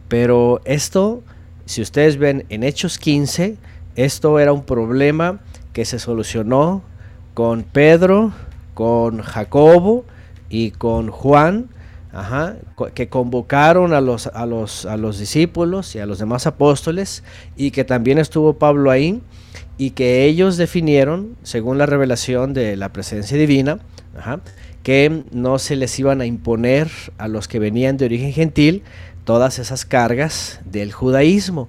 pero 0.09 0.61
esto, 0.65 1.23
si 1.65 1.83
ustedes 1.83 2.17
ven 2.19 2.45
en 2.49 2.63
Hechos 2.63 2.99
15, 2.99 3.57
esto 3.97 4.39
era 4.39 4.53
un 4.53 4.65
problema 4.65 5.41
que 5.73 5.85
se 5.85 5.99
solucionó 5.99 6.83
con 7.37 7.65
Pedro, 7.65 8.33
con 8.73 9.21
Jacobo 9.21 10.07
y 10.49 10.71
con 10.71 11.11
Juan, 11.11 11.69
que 12.95 13.11
convocaron 13.11 13.93
a 13.93 14.01
los, 14.01 14.29
a, 14.29 14.47
los, 14.47 14.87
a 14.87 14.97
los 14.97 15.19
discípulos 15.19 15.95
y 15.95 15.99
a 15.99 16.07
los 16.07 16.19
demás 16.19 16.47
apóstoles, 16.47 17.23
y 17.55 17.73
que 17.73 17.85
también 17.85 18.17
estuvo 18.17 18.55
Pablo 18.55 18.91
ahí, 18.91 19.21
y 19.77 19.91
que 19.91 20.25
ellos 20.25 20.57
definieron, 20.57 21.37
según 21.43 21.77
la 21.77 21.85
revelación 21.85 22.55
de 22.55 22.75
la 22.75 22.95
presencia 22.95 23.37
divina, 23.37 23.81
que 24.83 25.25
no 25.31 25.59
se 25.59 25.77
les 25.77 25.99
iban 25.99 26.23
a 26.23 26.25
imponer 26.25 26.89
a 27.19 27.29
los 27.29 27.49
que 27.49 27.59
venían 27.59 27.99
de 27.99 28.07
origen 28.07 28.33
gentil 28.33 28.83
todas 29.25 29.59
esas 29.59 29.85
cargas 29.85 30.61
del 30.65 30.91
judaísmo, 30.91 31.69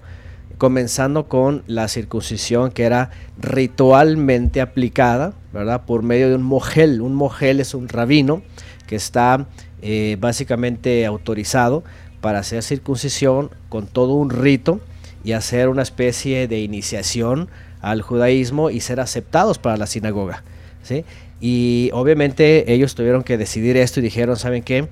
comenzando 0.57 1.27
con 1.27 1.63
la 1.67 1.87
circuncisión 1.87 2.71
que 2.71 2.83
era 2.83 3.11
ritualmente 3.39 4.61
aplicada, 4.61 5.33
¿verdad? 5.53 5.85
Por 5.85 6.03
medio 6.03 6.29
de 6.29 6.35
un 6.35 6.43
mogel. 6.43 7.01
Un 7.01 7.13
mogel 7.13 7.59
es 7.59 7.73
un 7.73 7.87
rabino 7.87 8.41
que 8.87 8.95
está 8.95 9.47
eh, 9.81 10.17
básicamente 10.19 11.05
autorizado 11.05 11.83
para 12.21 12.39
hacer 12.39 12.63
circuncisión 12.63 13.51
con 13.69 13.85
todo 13.85 14.13
un 14.13 14.29
rito 14.29 14.79
y 15.23 15.33
hacer 15.33 15.69
una 15.69 15.83
especie 15.83 16.47
de 16.47 16.59
iniciación 16.61 17.49
al 17.81 18.01
judaísmo 18.01 18.69
y 18.71 18.79
ser 18.79 18.99
aceptados 18.99 19.59
para 19.59 19.77
la 19.77 19.85
sinagoga. 19.85 20.43
¿sí? 20.81 21.05
Y 21.39 21.91
obviamente 21.93 22.73
ellos 22.73 22.95
tuvieron 22.95 23.23
que 23.23 23.37
decidir 23.37 23.77
esto 23.77 23.99
y 23.99 24.03
dijeron, 24.03 24.37
¿saben 24.37 24.63
qué? 24.63 24.87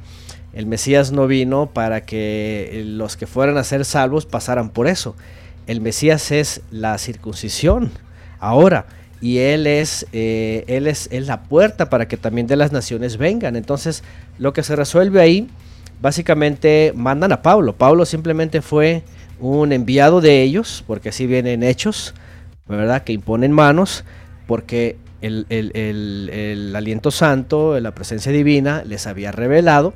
El 0.54 0.68
Mesías 0.68 1.12
no 1.12 1.28
vino 1.28 1.72
para 1.74 2.06
que 2.06 2.84
los 2.86 3.18
que 3.18 3.28
fueran 3.28 3.58
a 3.58 3.64
ser 3.64 3.84
salvos 3.84 4.26
pasaran 4.26 4.70
por 4.70 4.88
eso 4.88 5.16
el 5.68 5.82
Mesías 5.82 6.32
es 6.32 6.62
la 6.72 6.98
circuncisión 6.98 7.92
ahora 8.40 8.86
y 9.22 9.40
él 9.40 9.66
es, 9.66 10.06
eh, 10.14 10.64
él 10.68 10.88
es, 10.88 11.10
la 11.12 11.44
puerta 11.44 11.90
para 11.90 12.08
que 12.08 12.18
también 12.18 12.48
de 12.48 12.56
las 12.56 12.72
naciones 12.72 13.18
vengan. 13.18 13.56
Entonces, 13.56 14.04
lo 14.38 14.54
que 14.54 14.62
se 14.62 14.76
resuelve 14.76 15.22
ahí, 15.22 15.48
básicamente 16.02 16.94
mandan 16.96 17.32
a 17.32 17.42
Pablo. 17.42 17.74
Pablo 17.74 18.06
simplemente 18.06 18.62
fue 18.62 19.04
un 19.40 19.72
enviado 19.72 20.22
de 20.22 20.44
ellos, 20.44 20.84
porque 20.86 21.10
así 21.10 21.26
vienen 21.26 21.64
hechos, 21.64 22.14
¿verdad? 22.68 23.04
Que 23.04 23.14
imponen 23.14 23.52
manos, 23.52 24.04
porque 24.48 24.98
el, 25.22 26.74
aliento 26.76 27.10
santo, 27.10 27.80
la 27.80 27.96
presencia 27.96 28.32
divina, 28.32 28.84
les 28.86 29.08
había 29.08 29.32
revelado 29.32 29.94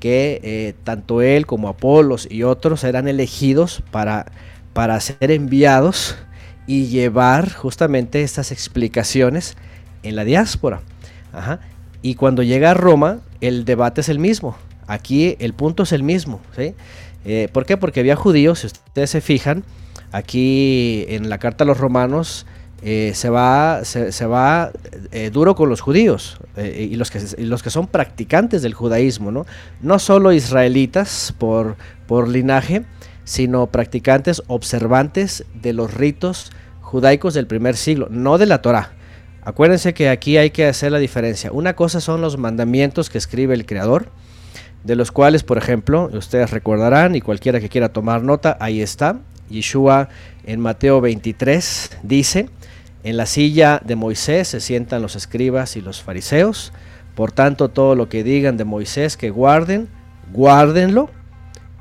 que 0.00 0.40
eh, 0.42 0.74
tanto 0.82 1.22
él 1.22 1.46
como 1.46 1.68
Apolos 1.68 2.26
y 2.28 2.42
otros 2.42 2.82
eran 2.82 3.06
elegidos 3.06 3.84
para 3.92 4.26
para 4.72 4.98
ser 5.00 5.30
enviados 5.30 6.16
y 6.66 6.86
llevar 6.86 7.52
justamente 7.52 8.22
estas 8.22 8.52
explicaciones 8.52 9.56
en 10.02 10.16
la 10.16 10.24
diáspora. 10.24 10.80
Y 12.02 12.14
cuando 12.14 12.42
llega 12.42 12.72
a 12.72 12.74
Roma, 12.74 13.20
el 13.40 13.64
debate 13.64 14.00
es 14.00 14.08
el 14.08 14.18
mismo. 14.18 14.56
Aquí 14.86 15.36
el 15.38 15.54
punto 15.54 15.84
es 15.84 15.92
el 15.92 16.02
mismo. 16.02 16.40
¿sí? 16.56 16.74
Eh, 17.24 17.48
¿Por 17.52 17.66
qué? 17.66 17.76
Porque 17.76 18.00
había 18.00 18.16
judíos, 18.16 18.60
si 18.60 18.66
ustedes 18.66 19.10
se 19.10 19.20
fijan, 19.20 19.64
aquí 20.10 21.04
en 21.08 21.30
la 21.30 21.38
carta 21.38 21.64
a 21.64 21.66
los 21.66 21.78
romanos 21.78 22.46
eh, 22.82 23.12
se 23.14 23.30
va, 23.30 23.84
se, 23.84 24.26
va 24.26 24.72
eh, 25.12 25.30
duro 25.32 25.54
con 25.54 25.68
los 25.68 25.80
judíos 25.80 26.38
y, 26.58 26.96
los 26.96 27.12
que, 27.12 27.20
los 27.38 27.62
que 27.62 27.70
son 27.70 27.86
practicantes 27.86 28.62
del 28.62 28.74
judaísmo, 28.74 29.30
¿no? 29.30 29.46
No 29.80 30.00
solo 30.00 30.32
israelitas 30.32 31.32
por, 31.38 31.76
por 32.08 32.28
linaje, 32.28 32.82
sino 33.24 33.66
practicantes 33.66 34.42
observantes 34.46 35.44
de 35.54 35.72
los 35.72 35.94
ritos 35.94 36.52
judaicos 36.80 37.34
del 37.34 37.46
primer 37.46 37.76
siglo, 37.76 38.08
no 38.10 38.38
de 38.38 38.46
la 38.46 38.62
Torah. 38.62 38.92
Acuérdense 39.44 39.94
que 39.94 40.08
aquí 40.08 40.36
hay 40.36 40.50
que 40.50 40.66
hacer 40.66 40.92
la 40.92 40.98
diferencia. 40.98 41.50
Una 41.52 41.74
cosa 41.74 42.00
son 42.00 42.20
los 42.20 42.38
mandamientos 42.38 43.10
que 43.10 43.18
escribe 43.18 43.54
el 43.54 43.66
Creador, 43.66 44.08
de 44.84 44.96
los 44.96 45.10
cuales, 45.10 45.42
por 45.42 45.58
ejemplo, 45.58 46.10
ustedes 46.12 46.50
recordarán 46.50 47.14
y 47.14 47.20
cualquiera 47.20 47.60
que 47.60 47.68
quiera 47.68 47.92
tomar 47.92 48.22
nota, 48.22 48.56
ahí 48.60 48.80
está. 48.80 49.18
Yeshua 49.48 50.08
en 50.44 50.60
Mateo 50.60 51.00
23 51.00 51.98
dice, 52.02 52.48
en 53.04 53.16
la 53.16 53.26
silla 53.26 53.80
de 53.84 53.96
Moisés 53.96 54.48
se 54.48 54.60
sientan 54.60 55.02
los 55.02 55.16
escribas 55.16 55.76
y 55.76 55.80
los 55.80 56.02
fariseos, 56.02 56.72
por 57.14 57.32
tanto 57.32 57.68
todo 57.68 57.94
lo 57.94 58.08
que 58.08 58.24
digan 58.24 58.56
de 58.56 58.64
Moisés 58.64 59.16
que 59.16 59.30
guarden, 59.30 59.88
guárdenlo 60.32 61.10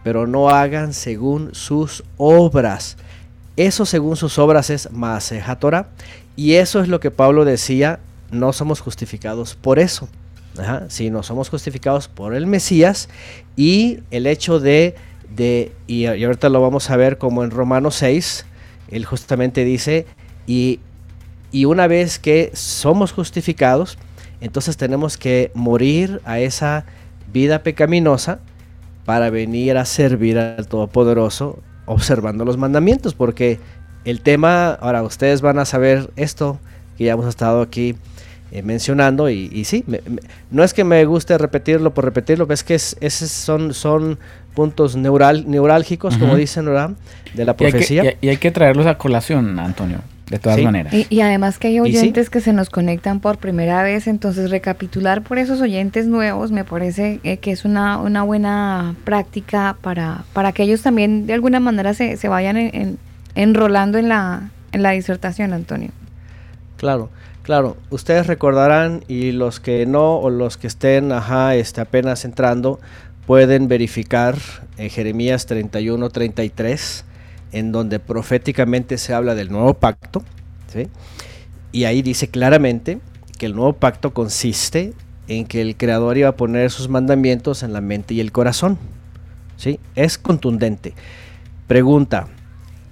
pero 0.03 0.27
no 0.27 0.49
hagan 0.49 0.93
según 0.93 1.53
sus 1.53 2.03
obras. 2.17 2.97
Eso 3.57 3.85
según 3.85 4.15
sus 4.15 4.39
obras 4.39 4.69
es 4.69 4.91
Maaseja 4.91 5.57
Torah. 5.57 5.89
Y 6.35 6.53
eso 6.53 6.81
es 6.81 6.87
lo 6.87 6.99
que 6.99 7.11
Pablo 7.11 7.45
decía, 7.45 7.99
no 8.31 8.53
somos 8.53 8.79
justificados 8.79 9.55
por 9.55 9.77
eso, 9.79 10.07
sino 10.87 11.23
somos 11.23 11.49
justificados 11.49 12.07
por 12.07 12.33
el 12.33 12.47
Mesías 12.47 13.09
y 13.55 13.99
el 14.11 14.25
hecho 14.25 14.59
de, 14.59 14.95
de 15.35 15.73
y, 15.87 16.05
ahorita 16.05 16.49
lo 16.49 16.61
vamos 16.61 16.89
a 16.89 16.95
ver 16.95 17.17
como 17.17 17.43
en 17.43 17.51
Romanos 17.51 17.95
6, 17.95 18.45
él 18.89 19.05
justamente 19.05 19.63
dice, 19.65 20.05
y, 20.47 20.79
y 21.51 21.65
una 21.65 21.87
vez 21.87 22.19
que 22.19 22.51
somos 22.53 23.11
justificados, 23.11 23.97
entonces 24.39 24.77
tenemos 24.77 25.17
que 25.17 25.51
morir 25.53 26.21
a 26.25 26.39
esa 26.39 26.85
vida 27.31 27.63
pecaminosa 27.63 28.39
para 29.05 29.29
venir 29.29 29.77
a 29.77 29.85
servir 29.85 30.37
al 30.37 30.67
Todopoderoso 30.67 31.59
observando 31.85 32.45
los 32.45 32.57
mandamientos, 32.57 33.13
porque 33.13 33.59
el 34.05 34.21
tema, 34.21 34.71
ahora 34.73 35.03
ustedes 35.03 35.41
van 35.41 35.59
a 35.59 35.65
saber 35.65 36.09
esto 36.15 36.59
que 36.97 37.05
ya 37.05 37.13
hemos 37.13 37.27
estado 37.27 37.61
aquí 37.61 37.95
eh, 38.51 38.61
mencionando 38.63 39.29
y, 39.29 39.63
sí, 39.65 39.83
no 40.49 40.63
es 40.63 40.73
que 40.73 40.83
me 40.83 41.03
guste 41.05 41.37
repetirlo 41.37 41.93
por 41.93 42.05
repetirlo, 42.05 42.47
es 42.49 42.63
que 42.63 42.75
es, 42.75 42.97
esos 43.01 43.29
son, 43.29 43.73
son 43.73 44.19
puntos 44.53 44.95
neural, 44.95 45.49
neurálgicos, 45.49 46.17
como 46.17 46.35
dicen, 46.35 46.65
¿verdad? 46.65 46.91
De 47.33 47.45
la 47.45 47.55
profecía. 47.55 48.15
y 48.21 48.27
hay 48.27 48.37
que 48.37 48.51
traerlos 48.51 48.85
a 48.85 48.97
colación, 48.97 49.59
Antonio 49.59 49.99
de 50.31 50.39
todas 50.39 50.61
maneras. 50.61 50.93
Y, 50.93 51.21
además 51.21 51.59
que 51.59 51.67
hay 51.67 51.79
oyentes 51.81 52.29
que 52.29 52.39
se 52.39 52.53
nos 52.53 52.69
conectan 52.69 53.19
por 53.19 53.37
primera 53.37 53.83
vez, 53.83 54.07
entonces 54.07 54.49
recapitular 54.49 55.23
por 55.23 55.37
esos 55.37 55.59
oyentes 55.59 56.07
nuevos 56.07 56.51
me 56.51 56.63
parece 56.63 57.19
eh, 57.23 57.37
que 57.37 57.51
es 57.51 57.65
una, 57.65 57.97
una 57.97 58.23
buena 58.23 58.95
práctica 59.03 59.75
para, 59.81 60.23
para 60.31 60.53
que 60.53 60.63
ellos 60.63 60.81
también 60.81 61.27
de 61.27 61.33
alguna 61.33 61.59
manera 61.59 61.93
se, 61.93 62.15
se 62.15 62.29
vayan 62.29 62.55
en, 62.55 62.97
enrolando 63.35 63.97
en 63.97 64.07
la, 64.07 64.49
en 64.71 64.83
la 64.83 64.91
disertación, 64.91 65.51
Antonio. 65.51 65.91
Claro, 66.77 67.09
claro. 67.43 67.75
Ustedes 67.89 68.25
recordarán 68.27 69.03
y 69.09 69.33
los 69.33 69.59
que 69.59 69.85
no 69.85 70.15
o 70.15 70.29
los 70.29 70.55
que 70.55 70.67
estén 70.67 71.11
ajá, 71.11 71.55
este, 71.55 71.81
apenas 71.81 72.23
entrando 72.23 72.79
pueden 73.25 73.67
verificar 73.67 74.37
en 74.77 74.89
Jeremías 74.89 75.45
31, 75.45 76.09
33 76.09 77.03
en 77.51 77.71
donde 77.71 77.99
proféticamente 77.99 78.97
se 78.97 79.13
habla 79.13 79.35
del 79.35 79.51
nuevo 79.51 79.73
pacto, 79.73 80.23
y 81.71 81.83
ahí 81.85 82.01
dice 82.01 82.27
claramente 82.27 82.99
que 83.37 83.45
el 83.45 83.55
nuevo 83.55 83.73
pacto 83.73 84.13
consiste 84.13 84.93
en 85.27 85.45
que 85.45 85.61
el 85.61 85.77
Creador 85.77 86.17
iba 86.17 86.29
a 86.29 86.35
poner 86.35 86.71
sus 86.71 86.89
mandamientos 86.89 87.63
en 87.63 87.73
la 87.73 87.81
mente 87.81 88.13
y 88.13 88.19
el 88.19 88.31
corazón. 88.31 88.77
¿sí? 89.57 89.79
Es 89.95 90.17
contundente. 90.17 90.93
Pregunta, 91.67 92.27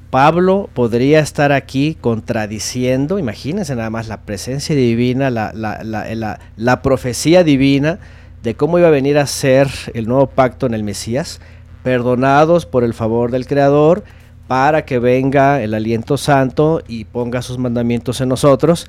Pablo 0.09 0.69
podría 0.73 1.19
estar 1.19 1.51
aquí 1.51 1.97
contradiciendo, 1.99 3.19
imagínense 3.19 3.75
nada 3.75 3.89
más 3.89 4.07
la 4.07 4.21
presencia 4.21 4.75
divina, 4.75 5.29
la, 5.29 5.51
la, 5.53 6.39
la, 6.55 6.81
profecía 6.81 7.43
divina 7.43 7.99
de 8.41 8.55
cómo 8.55 8.79
iba 8.79 8.87
a 8.87 8.91
venir 8.91 9.17
a 9.17 9.27
ser 9.27 9.69
el 9.93 10.07
nuevo 10.07 10.27
pacto 10.27 10.65
en 10.65 10.73
el 10.73 10.83
Mesías, 10.83 11.41
perdonados 11.83 12.65
por 12.65 12.83
el 12.83 12.93
favor 12.93 13.29
del 13.29 13.45
Creador, 13.45 14.03
para 14.49 14.83
que 14.83 14.97
venga 14.97 15.61
el 15.61 15.75
aliento 15.75 16.17
santo 16.17 16.81
y 16.87 17.05
ponga 17.05 17.43
sus 17.43 17.59
mandamientos 17.59 18.19
en 18.19 18.29
nosotros. 18.29 18.87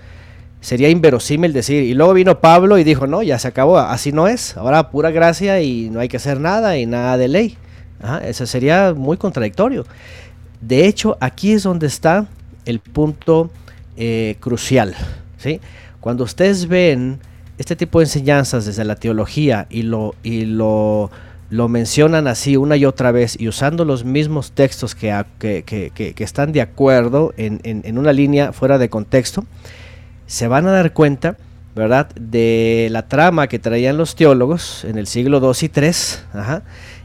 Sería 0.63 0.89
inverosímil 0.89 1.53
decir, 1.53 1.83
y 1.83 1.93
luego 1.93 2.15
vino 2.15 2.41
Pablo 2.41 2.79
y 2.79 2.85
dijo, 2.85 3.07
no, 3.07 3.23
ya 3.23 3.39
se 3.39 3.49
acabó, 3.49 3.77
así 3.77 4.11
no 4.11 4.27
es, 4.27 4.57
ahora 4.57 4.91
pura 4.91 5.11
gracia 5.11 5.61
y 5.61 5.91
no 5.91 6.01
hay 6.01 6.09
que 6.09 6.17
hacer 6.17 6.41
nada 6.41 6.79
y 6.79 6.87
nada 6.87 7.19
de 7.19 7.29
ley. 7.29 7.59
eso 8.25 8.47
sería 8.47 8.95
muy 8.97 9.19
contradictorio. 9.19 9.85
De 10.63 10.87
hecho, 10.87 11.19
aquí 11.21 11.53
es 11.53 11.65
donde 11.65 11.89
está 11.89 12.27
el 12.65 12.81
punto 12.81 13.51
eh, 13.99 14.37
crucial. 14.41 14.95
¿sí? 15.37 15.61
Cuando 16.01 16.25
ustedes 16.25 16.69
ven 16.69 17.21
este 17.59 17.77
tipo 17.77 17.99
de 17.99 18.07
enseñanzas 18.07 18.65
desde 18.65 18.87
la 18.87 18.97
teología 18.97 19.67
y 19.69 19.83
lo, 19.83 20.15
y 20.23 20.47
lo, 20.47 21.11
lo 21.51 21.69
mencionan 21.69 22.29
así 22.29 22.57
una 22.57 22.77
y 22.77 22.85
otra 22.85 23.11
vez 23.11 23.37
y 23.39 23.49
usando 23.49 23.85
los 23.85 24.05
mismos 24.05 24.53
textos 24.53 24.95
que, 24.95 25.25
que, 25.39 25.65
que, 25.65 26.25
están 26.25 26.53
de 26.53 26.61
acuerdo 26.61 27.35
en, 27.37 27.61
en, 27.65 27.99
una 27.99 28.13
línea 28.13 28.53
fuera 28.53 28.79
de 28.79 28.89
contexto, 28.89 29.45
se 30.27 30.47
van 30.47 30.69
a 30.69 30.71
dar 30.71 30.93
cuenta, 30.93 31.37
¿verdad?, 31.75 32.09
de 32.15 32.89
la 32.93 33.09
trama 33.09 33.49
que 33.49 33.59
traían 33.59 33.97
los 33.97 34.15
teólogos 34.15 34.85
en 34.85 34.97
el 34.97 35.09
siglo 35.09 35.39
II 35.39 35.69
y 35.75 35.81
III, 35.81 35.91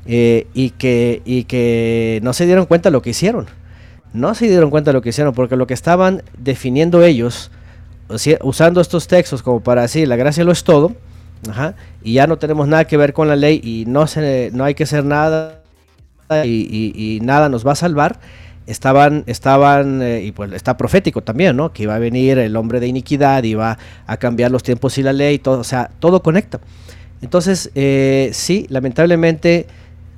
eh, 0.06 0.48
y, 0.54 0.70
que, 0.70 1.24
y 1.26 1.46
que 1.46 2.20
no 2.22 2.34
se 2.34 2.46
dieron 2.46 2.68
cuenta 2.68 2.90
de 2.90 2.94
lo 2.94 3.02
que 3.02 3.10
hicieron. 3.10 3.48
No 4.14 4.36
se 4.36 4.48
dieron 4.48 4.70
cuenta 4.70 4.94
lo 4.94 5.02
que 5.02 5.10
hicieron, 5.10 5.34
porque 5.34 5.56
lo 5.56 5.66
que 5.66 5.74
estaban 5.74 6.22
definiendo 6.38 7.04
ellos, 7.04 7.50
usando 8.44 8.80
estos 8.80 9.08
textos 9.08 9.42
como 9.42 9.62
para 9.62 9.82
decir 9.82 10.08
la 10.08 10.16
gracia 10.16 10.44
lo 10.44 10.52
es 10.52 10.64
todo, 10.64 10.96
y 12.04 12.14
ya 12.14 12.28
no 12.28 12.38
tenemos 12.38 12.68
nada 12.68 12.86
que 12.86 12.98
ver 12.98 13.14
con 13.14 13.28
la 13.28 13.36
ley 13.36 13.62
y 13.64 13.86
no, 13.88 14.08
se, 14.08 14.52
no 14.54 14.64
hay 14.64 14.76
que 14.76 14.84
hacer 14.84 15.04
nada 15.04 15.62
y, 16.44 17.20
nada 17.22 17.50
nos 17.50 17.66
va 17.66 17.74
a 17.74 17.76
salvar, 17.76 18.20
estaban, 18.68 19.24
estaban 19.28 20.02
eh, 20.02 20.24
y 20.24 20.32
pues 20.32 20.52
está 20.54 20.78
profético 20.78 21.22
también, 21.22 21.56
¿no? 21.56 21.72
Que 21.72 21.84
iba 21.84 21.96
a 21.96 22.00
venir 22.00 22.38
el 22.40 22.56
hombre 22.56 22.80
de 22.80 22.88
iniquidad, 22.88 23.44
iba 23.44 23.78
a 24.08 24.18
cambiar 24.18 24.52
los 24.52 24.64
tiempos 24.64 24.98
y 24.98 25.04
la 25.04 25.14
ley, 25.14 25.40
todo, 25.40 25.60
o 25.60 25.64
sea, 25.64 25.90
todo 26.00 26.24
conecta. 26.24 26.60
Entonces, 27.22 27.72
eh, 27.76 28.30
sí, 28.34 28.66
lamentablemente 28.70 29.68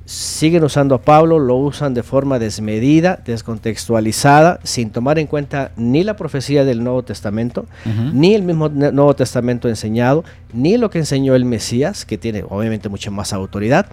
siguen 0.07 0.63
usando 0.63 0.95
a 0.95 1.01
Pablo, 1.01 1.37
lo 1.37 1.55
usan 1.57 1.93
de 1.93 2.01
forma 2.01 2.39
desmedida, 2.39 3.19
descontextualizada, 3.25 4.61
sin 4.63 4.89
tomar 4.89 5.19
en 5.19 5.27
cuenta 5.27 5.71
ni 5.75 6.05
la 6.05 6.15
profecía 6.15 6.63
del 6.63 6.81
Nuevo 6.81 7.03
Testamento, 7.03 7.65
ni 8.13 8.33
el 8.33 8.43
mismo 8.43 8.69
Nuevo 8.69 9.13
Testamento 9.17 9.67
enseñado, 9.67 10.23
ni 10.53 10.77
lo 10.77 10.89
que 10.89 10.99
enseñó 10.99 11.35
el 11.35 11.43
Mesías, 11.43 12.05
que 12.05 12.17
tiene 12.17 12.45
obviamente 12.47 12.87
mucha 12.87 13.11
más 13.11 13.33
autoridad. 13.33 13.87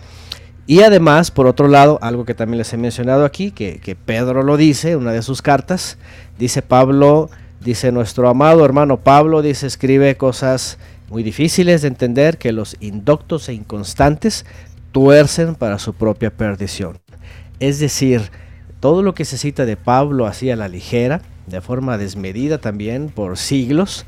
Y 0.69 0.83
además, 0.83 1.33
por 1.33 1.49
otro 1.49 1.67
lado, 1.67 1.99
algo 2.01 2.25
que 2.25 2.35
también 2.35 2.59
les 2.59 2.73
he 2.73 2.77
mencionado 2.77 3.25
aquí, 3.25 3.51
que, 3.51 3.81
que 3.81 3.97
Pedro 3.97 4.45
lo 4.45 4.57
dice 4.57 4.93
en 4.93 4.99
una 4.99 5.13
de 5.13 5.21
sus 5.21 5.43
cartas, 5.43 5.99
dice 6.39 6.63
Pablo, 6.63 7.29
dice 7.61 7.91
nuestro 7.91 8.29
amado 8.29 8.65
hermano 8.65 9.01
Pablo, 9.01 9.43
dice, 9.43 9.67
escribe 9.67 10.17
cosas 10.17 10.79
muy 11.11 11.25
difíciles 11.25 11.83
de 11.83 11.89
entender, 11.89 12.39
que 12.39 12.53
los 12.53 12.77
indoctos 12.81 13.49
e 13.49 13.55
inconstantes 13.55 14.47
tuercen 14.95 15.57
para 15.57 15.81
su 15.81 15.93
propia 15.93 16.31
perdición. 16.31 17.01
Es 17.59 17.81
decir, 17.81 18.31
todo 18.79 19.03
lo 19.03 19.13
que 19.13 19.25
se 19.25 19.39
cita 19.39 19.67
de 19.67 19.77
Pablo 19.77 20.25
así 20.25 20.53
a 20.53 20.57
la 20.57 20.69
ligera, 20.69 21.21
de 21.49 21.61
forma 21.61 21.99
desmedida 21.99 22.59
también 22.59 23.09
por 23.09 23.37
siglos, 23.37 24.07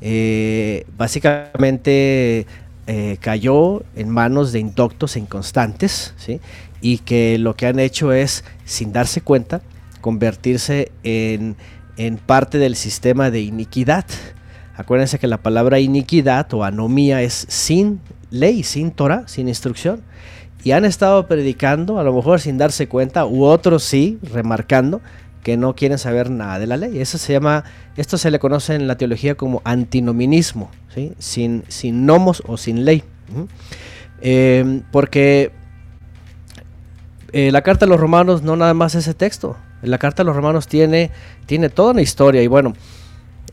eh, 0.00 0.86
básicamente 0.96 2.46
eh, 2.86 3.16
cayó 3.20 3.82
en 3.96 4.08
manos 4.08 4.52
de 4.52 4.60
indoctos 4.60 5.16
e 5.16 5.18
inconstantes, 5.18 6.14
¿sí? 6.16 6.40
y 6.80 6.98
que 6.98 7.36
lo 7.36 7.56
que 7.56 7.66
han 7.66 7.80
hecho 7.80 8.12
es, 8.12 8.44
sin 8.64 8.92
darse 8.92 9.22
cuenta, 9.22 9.62
convertirse 10.00 10.92
en, 11.02 11.56
en 11.96 12.18
parte 12.18 12.58
del 12.58 12.76
sistema 12.76 13.32
de 13.32 13.40
iniquidad. 13.40 14.04
Acuérdense 14.76 15.18
que 15.18 15.26
la 15.26 15.38
palabra 15.38 15.80
iniquidad 15.80 16.54
o 16.54 16.62
anomía 16.62 17.20
es 17.20 17.46
sin 17.48 18.00
ley, 18.30 18.62
sin 18.62 18.90
Torah, 18.90 19.24
sin 19.26 19.48
instrucción. 19.48 20.02
Y 20.62 20.72
han 20.72 20.84
estado 20.84 21.26
predicando, 21.26 21.98
a 21.98 22.04
lo 22.04 22.12
mejor 22.12 22.40
sin 22.40 22.58
darse 22.58 22.88
cuenta, 22.88 23.24
u 23.26 23.44
otros 23.44 23.82
sí, 23.82 24.18
remarcando 24.22 25.00
que 25.42 25.56
no 25.56 25.74
quieren 25.74 25.98
saber 25.98 26.30
nada 26.30 26.58
de 26.58 26.66
la 26.66 26.76
ley. 26.76 27.00
Eso 27.00 27.18
se 27.18 27.32
llama, 27.32 27.64
esto 27.96 28.18
se 28.18 28.30
le 28.30 28.38
conoce 28.38 28.74
en 28.74 28.86
la 28.86 28.96
teología 28.96 29.36
como 29.36 29.62
antinominismo, 29.64 30.70
¿sí? 30.94 31.12
sin, 31.18 31.64
sin 31.68 32.04
nomos 32.04 32.42
o 32.46 32.56
sin 32.56 32.84
ley. 32.84 33.02
Eh, 34.20 34.82
porque 34.92 35.50
eh, 37.32 37.50
la 37.52 37.62
carta 37.62 37.86
a 37.86 37.88
los 37.88 38.00
romanos 38.00 38.42
no 38.42 38.56
nada 38.56 38.74
más 38.74 38.94
ese 38.94 39.14
texto. 39.14 39.56
La 39.82 39.98
carta 39.98 40.22
a 40.22 40.24
los 40.26 40.36
romanos 40.36 40.66
tiene, 40.68 41.10
tiene 41.46 41.70
toda 41.70 41.92
una 41.92 42.02
historia 42.02 42.42
y 42.42 42.46
bueno, 42.46 42.74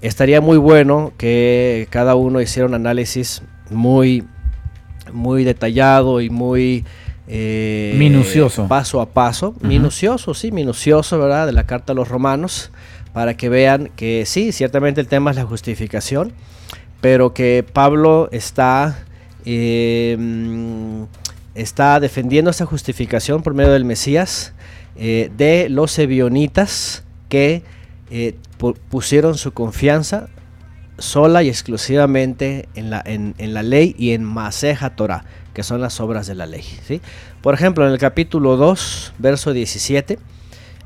estaría 0.01 0.41
muy 0.41 0.57
bueno 0.57 1.13
que 1.17 1.87
cada 1.89 2.15
uno 2.15 2.41
hiciera 2.41 2.67
un 2.67 2.73
análisis 2.73 3.43
muy 3.69 4.25
muy 5.13 5.43
detallado 5.43 6.21
y 6.21 6.29
muy 6.29 6.85
eh, 7.27 7.93
minucioso. 7.97 8.67
Paso 8.67 9.01
a 9.01 9.09
paso. 9.09 9.55
Minucioso, 9.61 10.33
sí, 10.33 10.51
minucioso, 10.51 11.19
¿verdad? 11.19 11.45
De 11.45 11.51
la 11.51 11.65
carta 11.65 11.93
a 11.93 11.95
los 11.95 12.07
romanos, 12.07 12.71
para 13.13 13.35
que 13.35 13.49
vean 13.49 13.91
que 13.95 14.25
sí, 14.25 14.51
ciertamente 14.51 15.01
el 15.01 15.07
tema 15.07 15.31
es 15.31 15.37
la 15.37 15.45
justificación, 15.45 16.31
pero 17.01 17.33
que 17.33 17.65
Pablo 17.73 18.29
está, 18.31 19.05
em, 19.45 21.05
está 21.53 21.99
defendiendo 21.99 22.51
esa 22.51 22.65
justificación 22.65 23.43
por 23.43 23.53
medio 23.53 23.71
del 23.73 23.85
Mesías 23.85 24.53
eh, 24.95 25.29
de 25.37 25.69
los 25.69 25.99
ebionitas 25.99 27.03
que 27.29 27.63
eh, 28.09 28.35
pusieron 28.89 29.37
su 29.37 29.51
confianza 29.51 30.29
sola 30.97 31.43
y 31.43 31.49
exclusivamente 31.49 32.67
en 32.75 32.89
la, 32.89 33.01
en, 33.05 33.35
la 33.53 33.63
ley 33.63 33.95
y 33.97 34.11
en 34.11 34.23
Maseja 34.23 34.95
Torah, 34.95 35.25
que 35.53 35.63
son 35.63 35.81
las 35.81 35.99
obras 35.99 36.27
de 36.27 36.35
la 36.35 36.45
ley. 36.45 36.63
¿sí? 36.85 37.01
Por 37.41 37.53
ejemplo, 37.53 37.85
en 37.85 37.93
el 37.93 37.99
capítulo 37.99 38.57
2, 38.57 39.13
verso 39.19 39.53
17, 39.53 40.19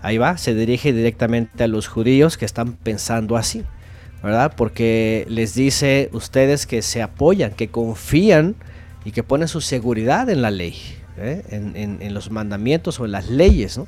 ahí 0.01 0.17
va, 0.17 0.37
se 0.37 0.53
dirige 0.53 0.93
directamente 0.93 1.63
a 1.63 1.67
los 1.67 1.87
judíos 1.87 2.37
que 2.37 2.45
están 2.45 2.73
pensando 2.73 3.37
así, 3.37 3.63
¿verdad? 4.21 4.53
Porque 4.55 5.25
les 5.29 5.55
dice 5.55 6.09
ustedes 6.13 6.65
que 6.65 6.81
se 6.81 7.01
apoyan, 7.01 7.51
que 7.51 7.69
confían 7.69 8.55
y 9.05 9.11
que 9.11 9.23
ponen 9.23 9.47
su 9.47 9.61
seguridad 9.61 10.29
en 10.29 10.41
la 10.41 10.51
ley, 10.51 10.75
¿eh? 11.17 11.43
en, 11.49 12.13
los 12.13 12.31
mandamientos 12.31 12.99
o 12.99 13.05
en 13.05 13.11
las 13.11 13.29
leyes, 13.29 13.79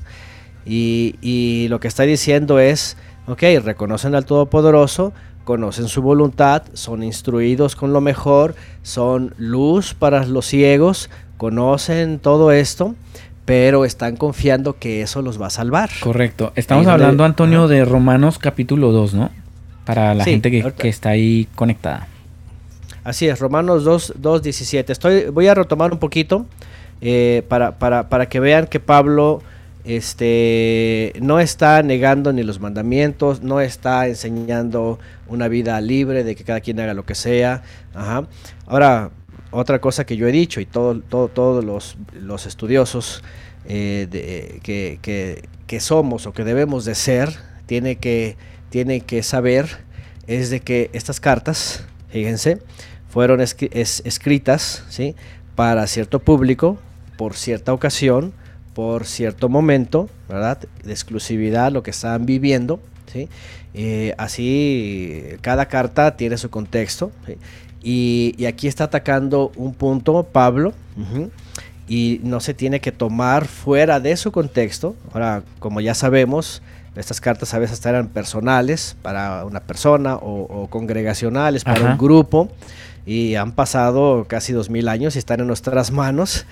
Y, 0.65 1.15
y 1.21 1.67
lo 1.67 1.81
que 1.81 1.89
está 1.89 2.03
diciendo 2.03 2.57
es, 2.59 2.95
ok, 3.27 3.43
reconocen 3.63 4.15
al 4.15 4.25
Todopoderoso, 4.25 5.13
conocen 5.43 5.87
su 5.87 6.01
voluntad, 6.01 6.63
son 6.73 7.03
instruidos 7.03 7.75
con 7.75 7.93
lo 7.93 8.01
mejor, 8.01 8.55
son 8.81 9.33
luz 9.37 9.93
para 9.93 10.25
los 10.25 10.45
ciegos, 10.45 11.09
conocen 11.37 12.19
todo 12.19 12.51
esto, 12.51 12.95
pero 13.45 13.85
están 13.85 14.15
confiando 14.15 14.77
que 14.77 15.01
eso 15.01 15.21
los 15.21 15.41
va 15.41 15.47
a 15.47 15.49
salvar. 15.49 15.89
Correcto. 15.99 16.53
Estamos 16.55 16.87
hablando, 16.87 17.25
Antonio, 17.25 17.67
de 17.67 17.85
Romanos 17.85 18.39
capítulo 18.39 18.91
2, 18.91 19.13
¿no? 19.13 19.31
Para 19.85 20.13
la 20.13 20.23
gente 20.23 20.49
que, 20.49 20.87
está 20.87 21.09
ahí 21.09 21.47
conectada. 21.55 22.07
Así 23.03 23.27
es, 23.27 23.39
Romanos 23.39 23.83
2, 23.83 24.13
2 24.17 24.43
17. 24.43 24.93
Estoy, 24.93 25.25
voy 25.25 25.47
a 25.47 25.53
retomar 25.53 25.91
un 25.91 25.99
poquito 25.99 26.45
eh, 27.01 27.43
para, 27.49 27.77
para, 27.77 28.07
para 28.07 28.29
que 28.29 28.39
vean 28.39 28.67
que 28.67 28.79
Pablo 28.79 29.41
este, 29.83 31.13
no 31.21 31.39
está 31.39 31.83
negando 31.83 32.31
ni 32.31 32.43
los 32.43 32.59
mandamientos, 32.59 33.41
no 33.41 33.59
está 33.59 34.07
enseñando 34.07 34.99
una 35.27 35.47
vida 35.47 35.79
libre 35.81 36.23
de 36.23 36.35
que 36.35 36.43
cada 36.43 36.61
quien 36.61 36.79
haga 36.79 36.93
lo 36.93 37.05
que 37.05 37.15
sea. 37.15 37.63
Ahora, 38.65 39.11
otra 39.51 39.79
cosa 39.79 40.05
que 40.05 40.15
yo 40.15 40.27
he 40.27 40.31
dicho 40.31 40.61
y 40.61 40.65
todo, 40.65 40.99
todos 41.27 41.63
los, 41.63 42.45
estudiosos 42.45 43.23
eh, 43.65 44.07
de, 44.09 44.59
que, 45.67 45.79
somos 45.79 46.27
o 46.27 46.33
que 46.33 46.43
debemos 46.43 46.85
de 46.85 46.95
ser, 46.95 47.29
tiene 47.65 47.97
que, 47.97 48.37
tiene 48.69 49.01
que 49.01 49.23
saber 49.23 49.83
es 50.27 50.49
de 50.49 50.61
que 50.61 50.89
estas 50.93 51.19
cartas, 51.19 51.85
fíjense, 52.09 52.59
fueron 53.09 53.41
escritas 53.41 54.85
¿sí? 54.89 55.15
para 55.55 55.85
cierto 55.87 56.19
público, 56.19 56.77
por 57.17 57.35
cierta 57.35 57.73
ocasión, 57.73 58.33
por 58.73 59.05
cierto 59.05 59.49
momento, 59.49 60.09
¿verdad? 60.27 60.59
De 60.83 60.91
exclusividad, 60.91 61.71
lo 61.71 61.83
que 61.83 61.91
estaban 61.91 62.25
viviendo, 62.25 62.79
¿sí? 63.11 63.29
Eh, 63.73 64.13
así, 64.17 65.23
cada 65.41 65.67
carta 65.67 66.15
tiene 66.15 66.37
su 66.37 66.49
contexto, 66.49 67.11
y, 67.81 68.45
aquí 68.45 68.67
está 68.67 68.85
atacando 68.85 69.51
un 69.55 69.73
punto 69.73 70.23
Pablo, 70.23 70.73
y 71.87 72.21
no 72.23 72.39
se 72.39 72.53
tiene 72.53 72.79
que 72.79 72.91
tomar 72.91 73.45
fuera 73.45 73.99
de 73.99 74.15
su 74.15 74.31
contexto. 74.31 74.95
Ahora, 75.11 75.43
como 75.59 75.81
ya 75.81 75.93
sabemos, 75.93 76.61
estas 76.95 77.19
cartas 77.19 77.53
a 77.53 77.59
veces 77.59 77.83
eran 77.85 78.07
personales 78.07 78.95
para 79.01 79.45
una 79.45 79.59
persona 79.59 80.15
o, 80.15 80.67
congregacionales 80.69 81.63
para 81.63 81.91
un 81.91 81.97
grupo 81.97 82.49
y 83.05 83.35
han 83.35 83.51
pasado 83.51 84.25
casi 84.27 84.53
dos 84.53 84.69
mil 84.69 84.87
años 84.87 85.15
y 85.15 85.19
están 85.19 85.41
en 85.41 85.47
nuestras 85.47 85.91
manos 85.91 86.45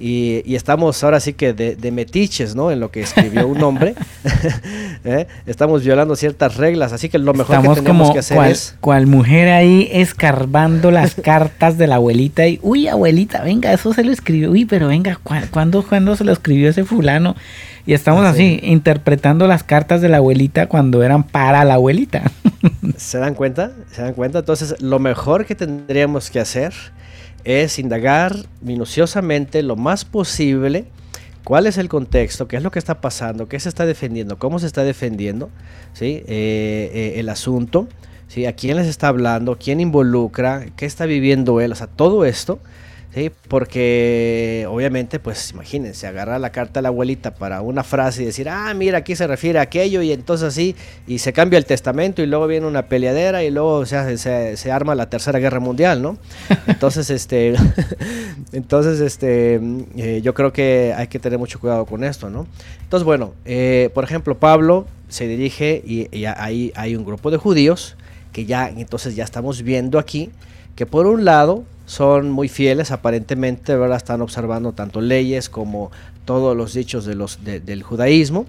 Y, 0.00 0.54
estamos 0.54 1.02
ahora 1.02 1.20
sí 1.20 1.32
que 1.32 1.52
de, 1.52 1.90
metiches, 1.90 2.54
¿no? 2.54 2.70
En 2.70 2.80
lo 2.80 2.90
que 2.90 3.00
escribió 3.00 3.46
un 3.46 3.62
hombre. 3.62 3.94
¿Eh? 5.04 5.26
Estamos 5.46 5.84
violando 5.84 6.16
ciertas 6.16 6.56
reglas, 6.56 6.92
así 6.92 7.08
que 7.08 7.18
lo 7.18 7.34
mejor 7.34 7.62
que 7.62 7.80
tenemos 7.80 8.12
que 8.12 8.18
hacer 8.20 8.42
es... 8.50 8.76
cual 8.80 9.06
mujer 9.06 9.48
ahí 9.48 9.88
escarbando 9.92 10.90
las 10.90 11.14
cartas 11.22 11.78
de 11.78 11.86
la 11.86 11.96
abuelita 11.96 12.46
y, 12.46 12.58
uy, 12.62 12.88
abuelita, 12.88 13.42
venga, 13.42 13.72
eso 13.72 13.92
se 13.92 14.04
lo 14.04 14.12
escribió, 14.12 14.50
uy, 14.50 14.64
pero 14.64 14.88
venga, 14.88 15.18
¿cuándo, 15.50 15.84
cuándo 15.86 16.16
se 16.16 16.24
lo 16.24 16.32
escribió 16.32 16.70
ese 16.70 16.84
fulano? 16.84 17.36
Y 17.86 17.94
estamos 17.94 18.26
así, 18.26 18.60
interpretando 18.62 19.46
las 19.46 19.62
cartas 19.62 20.02
de 20.02 20.10
la 20.10 20.18
abuelita 20.18 20.66
cuando 20.66 21.02
eran 21.02 21.22
para 21.22 21.64
la 21.64 21.74
abuelita. 21.74 22.22
¿Se 22.98 23.16
dan 23.16 23.34
cuenta? 23.34 23.72
¿Se 23.90 24.02
dan 24.02 24.12
cuenta? 24.12 24.40
Entonces, 24.40 24.82
lo 24.82 24.98
mejor 24.98 25.46
que 25.46 25.54
tendríamos 25.54 26.28
que 26.28 26.38
hacer 26.38 26.74
es 27.48 27.78
indagar 27.78 28.36
minuciosamente 28.60 29.62
lo 29.62 29.74
más 29.74 30.04
posible 30.04 30.84
cuál 31.44 31.66
es 31.66 31.78
el 31.78 31.88
contexto, 31.88 32.46
qué 32.46 32.58
es 32.58 32.62
lo 32.62 32.70
que 32.70 32.78
está 32.78 33.00
pasando, 33.00 33.48
qué 33.48 33.58
se 33.58 33.70
está 33.70 33.86
defendiendo, 33.86 34.38
cómo 34.38 34.58
se 34.58 34.66
está 34.66 34.84
defendiendo 34.84 35.48
¿sí? 35.94 36.22
Eh, 36.26 36.90
eh, 36.92 37.12
el 37.16 37.30
asunto, 37.30 37.88
¿sí? 38.28 38.44
a 38.44 38.52
quién 38.52 38.76
les 38.76 38.86
está 38.86 39.08
hablando, 39.08 39.56
quién 39.56 39.80
involucra, 39.80 40.66
qué 40.76 40.84
está 40.84 41.06
viviendo 41.06 41.62
él, 41.62 41.72
o 41.72 41.74
sea, 41.74 41.86
todo 41.86 42.26
esto 42.26 42.58
¿sí? 43.14 43.30
Porque 43.48 44.66
obviamente, 44.68 45.18
pues 45.18 45.52
imagínense, 45.52 46.06
agarrar 46.06 46.40
la 46.40 46.50
carta 46.50 46.80
de 46.80 46.82
la 46.82 46.88
abuelita 46.88 47.34
para 47.34 47.60
una 47.62 47.84
frase 47.84 48.22
y 48.22 48.26
decir, 48.26 48.48
ah, 48.48 48.72
mira, 48.74 48.98
aquí 48.98 49.16
se 49.16 49.26
refiere 49.26 49.58
a 49.58 49.62
aquello 49.62 50.02
y 50.02 50.12
entonces 50.12 50.48
así, 50.48 50.76
y 51.06 51.18
se 51.18 51.32
cambia 51.32 51.58
el 51.58 51.64
testamento 51.64 52.22
y 52.22 52.26
luego 52.26 52.46
viene 52.46 52.66
una 52.66 52.82
peleadera 52.86 53.42
y 53.44 53.50
luego 53.50 53.74
o 53.74 53.86
sea, 53.86 54.16
se, 54.16 54.56
se, 54.56 54.72
arma 54.72 54.94
la 54.94 55.08
tercera 55.08 55.38
guerra 55.38 55.60
mundial, 55.60 56.02
¿no? 56.02 56.18
Entonces, 56.66 57.10
este, 57.10 57.54
entonces, 58.52 59.00
este, 59.00 59.60
eh, 59.96 60.20
yo 60.22 60.34
creo 60.34 60.52
que 60.52 60.94
hay 60.96 61.08
que 61.08 61.18
tener 61.18 61.38
mucho 61.38 61.58
cuidado 61.58 61.86
con 61.86 62.04
esto, 62.04 62.30
¿no? 62.30 62.46
Entonces, 62.82 63.04
bueno, 63.04 63.34
eh, 63.44 63.90
por 63.94 64.04
ejemplo, 64.04 64.38
Pablo 64.38 64.86
se 65.08 65.26
dirige 65.26 65.82
y, 65.86 66.14
y 66.16 66.26
ahí 66.26 66.72
hay 66.74 66.96
un 66.96 67.04
grupo 67.04 67.30
de 67.30 67.38
judíos 67.38 67.96
que 68.32 68.44
ya, 68.44 68.68
entonces 68.68 69.16
ya 69.16 69.24
estamos 69.24 69.62
viendo 69.62 69.98
aquí 69.98 70.30
que 70.78 70.86
por 70.86 71.08
un 71.08 71.24
lado 71.24 71.64
son 71.86 72.30
muy 72.30 72.48
fieles, 72.48 72.92
aparentemente, 72.92 73.74
¿verdad? 73.74 73.96
Están 73.96 74.22
observando 74.22 74.74
tanto 74.74 75.00
leyes 75.00 75.48
como 75.48 75.90
todos 76.24 76.56
los 76.56 76.72
dichos 76.72 77.04
de 77.04 77.16
los, 77.16 77.40
del 77.42 77.82
judaísmo, 77.82 78.46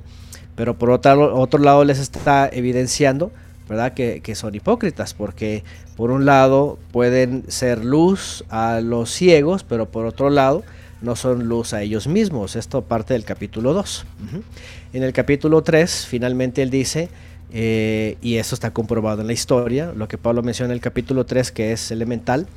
pero 0.56 0.78
por 0.78 0.92
otro, 0.92 1.36
otro 1.36 1.60
lado 1.60 1.84
les 1.86 1.98
está 1.98 2.48
evidenciando, 2.48 3.32
¿verdad? 3.68 3.96
Que, 3.96 4.22
que, 4.22 4.36
son 4.36 4.54
hipócritas, 4.54 5.16
porque 5.16 5.64
por 5.98 6.12
un 6.12 6.26
lado 6.26 6.78
pueden 6.92 7.46
ser 7.48 7.84
luz 7.84 8.44
a 8.50 8.80
los 8.80 9.10
ciegos, 9.10 9.64
pero 9.64 9.90
por 9.90 10.06
otro 10.06 10.30
lado 10.30 10.62
no 11.02 11.16
son 11.16 11.48
luz 11.48 11.74
a 11.74 11.82
ellos 11.82 12.08
mismos. 12.08 12.56
Esto 12.56 12.84
parte 12.84 13.16
del 13.16 13.26
capítulo 13.26 13.74
2. 13.74 14.06
En 14.94 15.02
el 15.02 15.14
capítulo 15.14 15.64
3, 15.64 16.06
finalmente 16.06 16.62
él 16.62 16.70
dice, 16.70 17.10
eh, 17.52 18.18
y 18.22 18.36
eso 18.36 18.56
está 18.56 18.72
comprobado 18.72 19.22
en 19.22 19.28
la 19.28 19.34
historia, 19.34 19.92
lo 19.96 20.08
que 20.08 20.18
Pablo 20.18 20.44
menciona 20.44 20.72
en 20.72 20.76
el 20.76 20.82
capítulo 20.82 21.26
3, 21.26 21.52
que 21.52 21.72
es 21.72 21.92
elemental, 21.92 22.48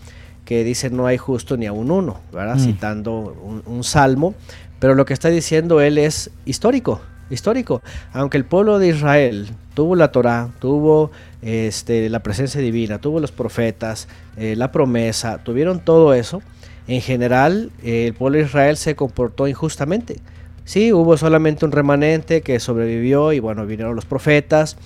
que 0.45 0.65
dice 0.65 0.91
no 0.91 1.07
hay 1.07 1.17
justo 1.17 1.57
ni 1.57 1.67
a 1.67 1.73
un 1.73 1.91
uno, 1.91 2.21
¿verdad? 2.33 2.57
Mm. 2.57 2.65
Citando 2.65 3.63
un, 3.67 3.85
salmo, 3.85 4.35
pero 4.79 4.95
lo 4.95 5.05
que 5.05 5.15
está 5.15 5.29
diciendo 5.29 5.81
él 5.81 5.99
es 5.99 6.31
histórico, 6.45 7.01
histórico. 7.31 7.83
Aunque 8.13 8.37
el 8.37 8.45
pueblo 8.45 8.79
de 8.79 8.89
Israel 8.89 9.49
tuvo 9.75 9.97
la 9.97 10.13
Torah, 10.13 10.51
tuvo 10.59 11.11
este, 11.41 12.11
la 12.11 12.21
presencia 12.23 12.61
divina, 12.61 12.99
tuvo 12.99 13.21
los 13.21 13.33
profetas, 13.33 14.09
eh, 14.37 14.57
la 14.57 14.73
promesa, 14.73 15.39
tuvieron 15.39 15.81
todo 15.81 16.13
eso, 16.13 16.43
en 16.87 17.01
general 17.01 17.71
el 17.83 18.13
pueblo 18.13 18.39
de 18.39 18.45
Israel 18.45 18.77
se 18.77 18.95
comportó 18.95 19.49
injustamente. 19.49 20.17
Sí, 20.65 20.93
hubo 20.93 21.17
solamente 21.17 21.65
un 21.65 21.73
remanente 21.73 22.43
que 22.43 22.61
sobrevivió 22.61 23.33
y 23.33 23.41
bueno, 23.41 23.67
vinieron 23.67 23.97
los 23.97 24.05
profetas, 24.05 24.77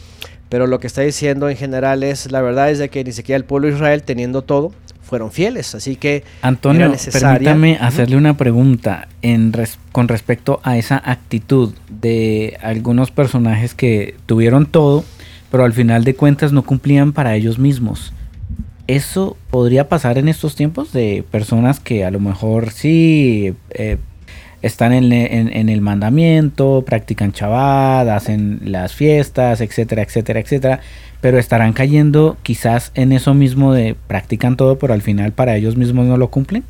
pero 0.49 0.67
lo 0.67 0.81
que 0.81 0.87
está 0.87 1.03
diciendo 1.03 1.49
en 1.49 1.57
general 1.57 2.03
es, 2.03 2.31
la 2.31 2.41
verdad 2.41 2.71
es 2.71 2.79
de 2.79 2.89
que 2.89 3.05
ni 3.05 3.13
siquiera 3.13 3.37
el 3.37 3.45
pueblo 3.45 3.69
de 3.69 3.75
Israel 3.75 4.03
teniendo 4.03 4.43
todo, 4.43 4.73
fueron 5.03 5.31
fieles, 5.31 5.75
así 5.77 5.95
que 5.95 6.25
Antonio, 6.43 6.93
permítame 7.13 7.79
hacerle 7.81 8.17
una 8.17 8.37
pregunta 8.37 9.07
en 9.23 9.53
con 9.93 10.09
respecto 10.09 10.61
a 10.65 10.77
esa 10.79 11.01
actitud 11.05 11.75
de 11.89 12.59
algunos 12.61 13.13
personajes 13.13 13.75
que 13.75 14.17
tuvieron 14.27 14.67
todo, 14.67 15.05
pero 15.53 15.65
al 15.65 15.73
final 15.73 16.03
de 16.03 16.17
cuentas 16.17 16.53
no 16.53 16.65
cumplían 16.65 17.13
para 17.13 17.37
ellos 17.37 17.59
mismos. 17.59 18.13
¿Eso 18.89 19.37
podría 19.51 19.89
pasar 19.89 20.19
en 20.19 20.29
estos 20.29 20.57
tiempos 20.57 20.93
de 20.93 21.25
personas 21.31 21.79
que 21.79 22.05
a 22.05 22.11
lo 22.11 22.19
mejor 22.19 22.71
sí 22.71 23.55
eh, 23.71 23.99
están 24.67 24.93
en, 24.93 25.69
el 25.69 25.81
mandamiento, 25.81 26.83
practican 26.85 27.33
Shabbat, 27.33 28.09
hacen 28.09 28.61
las 28.65 28.95
fiestas, 28.95 29.61
etcétera, 29.61 30.03
etcétera, 30.03 30.41
etcétera, 30.41 30.81
pero 31.21 31.39
estarán 31.39 31.73
cayendo 31.73 32.37
quizás 32.43 32.93
en 32.95 33.13
eso 33.13 33.35
mismo 33.35 33.73
de 33.73 33.97
practican 34.07 34.57
todo, 34.57 34.79
pero 34.79 34.93
al 34.93 35.03
final 35.03 35.33
para 35.33 35.57
ellos 35.57 35.77
mismos 35.77 36.07
no 36.07 36.17
lo 36.17 36.29
cumplen. 36.29 36.65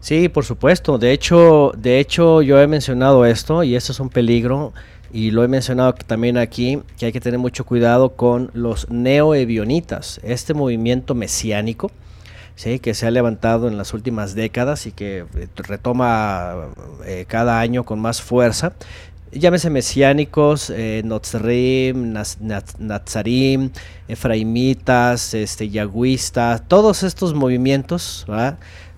Sí, 0.00 0.28
por 0.28 0.44
supuesto. 0.44 0.98
De 0.98 1.12
hecho, 1.12 1.72
de 1.76 1.98
hecho 1.98 2.42
yo 2.42 2.60
he 2.60 2.66
mencionado 2.66 3.24
esto 3.24 3.62
y 3.62 3.74
esto 3.74 3.92
es 3.92 4.00
un 4.00 4.10
peligro 4.10 4.74
y 5.12 5.30
lo 5.30 5.44
he 5.44 5.48
mencionado 5.48 5.94
también 5.94 6.36
aquí 6.36 6.80
que 6.98 7.06
hay 7.06 7.12
que 7.12 7.20
tener 7.20 7.38
mucho 7.38 7.64
cuidado 7.64 8.10
con 8.10 8.50
los 8.52 8.90
neoebionitas, 8.90 10.20
este 10.22 10.52
movimiento 10.52 11.14
mesiánico 11.14 11.90
¿sí? 12.56 12.78
que 12.78 12.94
se 12.94 13.06
ha 13.06 13.10
levantado 13.10 13.68
en 13.68 13.76
las 13.76 13.94
últimas 13.94 14.34
décadas 14.34 14.86
y 14.86 14.92
que 14.92 15.24
eh, 15.34 15.48
retoma 15.56 16.68
eh, 17.04 17.24
cada 17.28 17.60
año 17.60 17.84
con 17.84 18.00
más 18.00 18.22
fuerza. 18.22 18.72
Llámese 19.32 19.68
mesiánicos, 19.68 20.70
eh, 20.70 21.02
Notzrim, 21.04 22.14
Nazarim, 22.78 23.70
Efraimitas, 24.06 25.34
este, 25.34 25.70
Yagüistas, 25.70 26.62
todos 26.68 27.02
estos 27.02 27.34
movimientos 27.34 28.26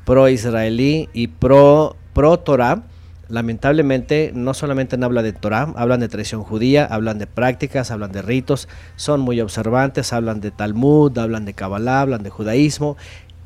pro-israelí 0.05 1.09
y 1.15 1.29
pro-Torah. 1.29 2.83
lamentablemente 3.29 4.31
no 4.35 4.53
solamente 4.55 4.97
hablan 5.03 5.25
de 5.25 5.33
Torah, 5.33 5.73
hablan 5.75 6.01
de 6.01 6.09
tradición 6.09 6.45
judía, 6.45 6.85
hablan 6.85 7.19
de 7.19 7.27
prácticas, 7.27 7.91
hablan 7.91 8.13
de 8.13 8.23
ritos, 8.23 8.69
son 8.95 9.21
muy 9.21 9.41
observantes, 9.41 10.13
hablan 10.13 10.41
de 10.41 10.51
Talmud, 10.51 11.17
hablan 11.19 11.45
de 11.47 11.55
Kabbalah, 11.55 12.03
hablan 12.03 12.23
de 12.23 12.31
judaísmo 12.31 12.97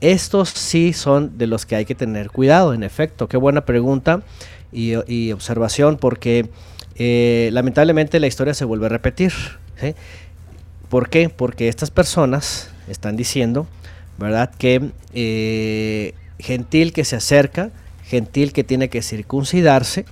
estos 0.01 0.49
sí 0.51 0.93
son 0.93 1.37
de 1.39 1.47
los 1.47 1.67
que 1.67 1.77
hay 1.77 1.85
que 1.85 1.95
tener 1.95 2.31
cuidado, 2.31 2.75
en 2.75 2.83
efecto. 2.83 3.29
Qué 3.29 3.37
buena 3.37 3.65
pregunta 3.65 4.23
y, 4.73 5.33
observación, 5.33 5.99
porque 5.99 6.49
eh, 6.97 7.51
lamentablemente 7.53 8.21
la 8.21 8.27
historia 8.27 8.55
se 8.55 8.65
vuelve 8.65 8.87
a 8.87 8.89
repetir. 8.91 9.33
¿Por 10.89 11.09
qué? 11.09 11.29
Porque 11.29 11.69
estas 11.69 11.91
personas 11.91 12.71
están 12.89 13.17
diciendo, 13.17 13.67
¿verdad? 14.19 14.51
Que 14.59 14.91
eh, 15.15 16.15
gentil 16.39 16.93
que 16.93 17.05
se 17.05 17.17
acerca, 17.17 17.71
gentil 18.05 18.53
que 18.53 18.65
tiene 18.65 18.89
que 18.89 19.03
circuncidarse 19.03 20.05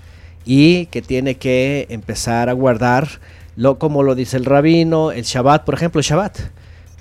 y 0.44 0.86
que 0.86 1.02
tiene 1.02 1.36
que 1.36 1.86
empezar 1.90 2.48
a 2.48 2.52
guardar, 2.52 3.08
lo, 3.56 3.78
como 3.78 4.02
lo 4.02 4.14
dice 4.14 4.36
el 4.36 4.44
rabino, 4.44 5.10
el 5.10 5.24
Shabbat, 5.24 5.64
por 5.64 5.74
ejemplo, 5.74 5.98
el 5.98 6.04
Shabbat. 6.04 6.38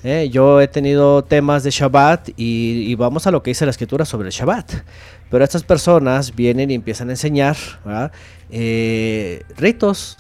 Eh, 0.04 0.30
yo 0.32 0.62
he 0.62 0.68
tenido 0.68 1.24
temas 1.24 1.64
de 1.64 1.72
Shabbat 1.72 2.30
y, 2.38 2.94
vamos 2.96 3.26
a 3.28 3.32
lo 3.32 3.42
que 3.42 3.52
dice 3.52 3.66
la 3.66 3.72
escritura 3.72 4.06
sobre 4.06 4.28
el 4.28 4.34
Shabbat. 4.34 4.72
Pero 5.30 5.44
estas 5.44 5.64
personas 5.64 6.36
vienen 6.36 6.72
y 6.72 6.76
empiezan 6.76 7.10
a 7.10 7.14
enseñar 7.14 7.58
eh, 8.50 9.44
ritos, 9.58 10.18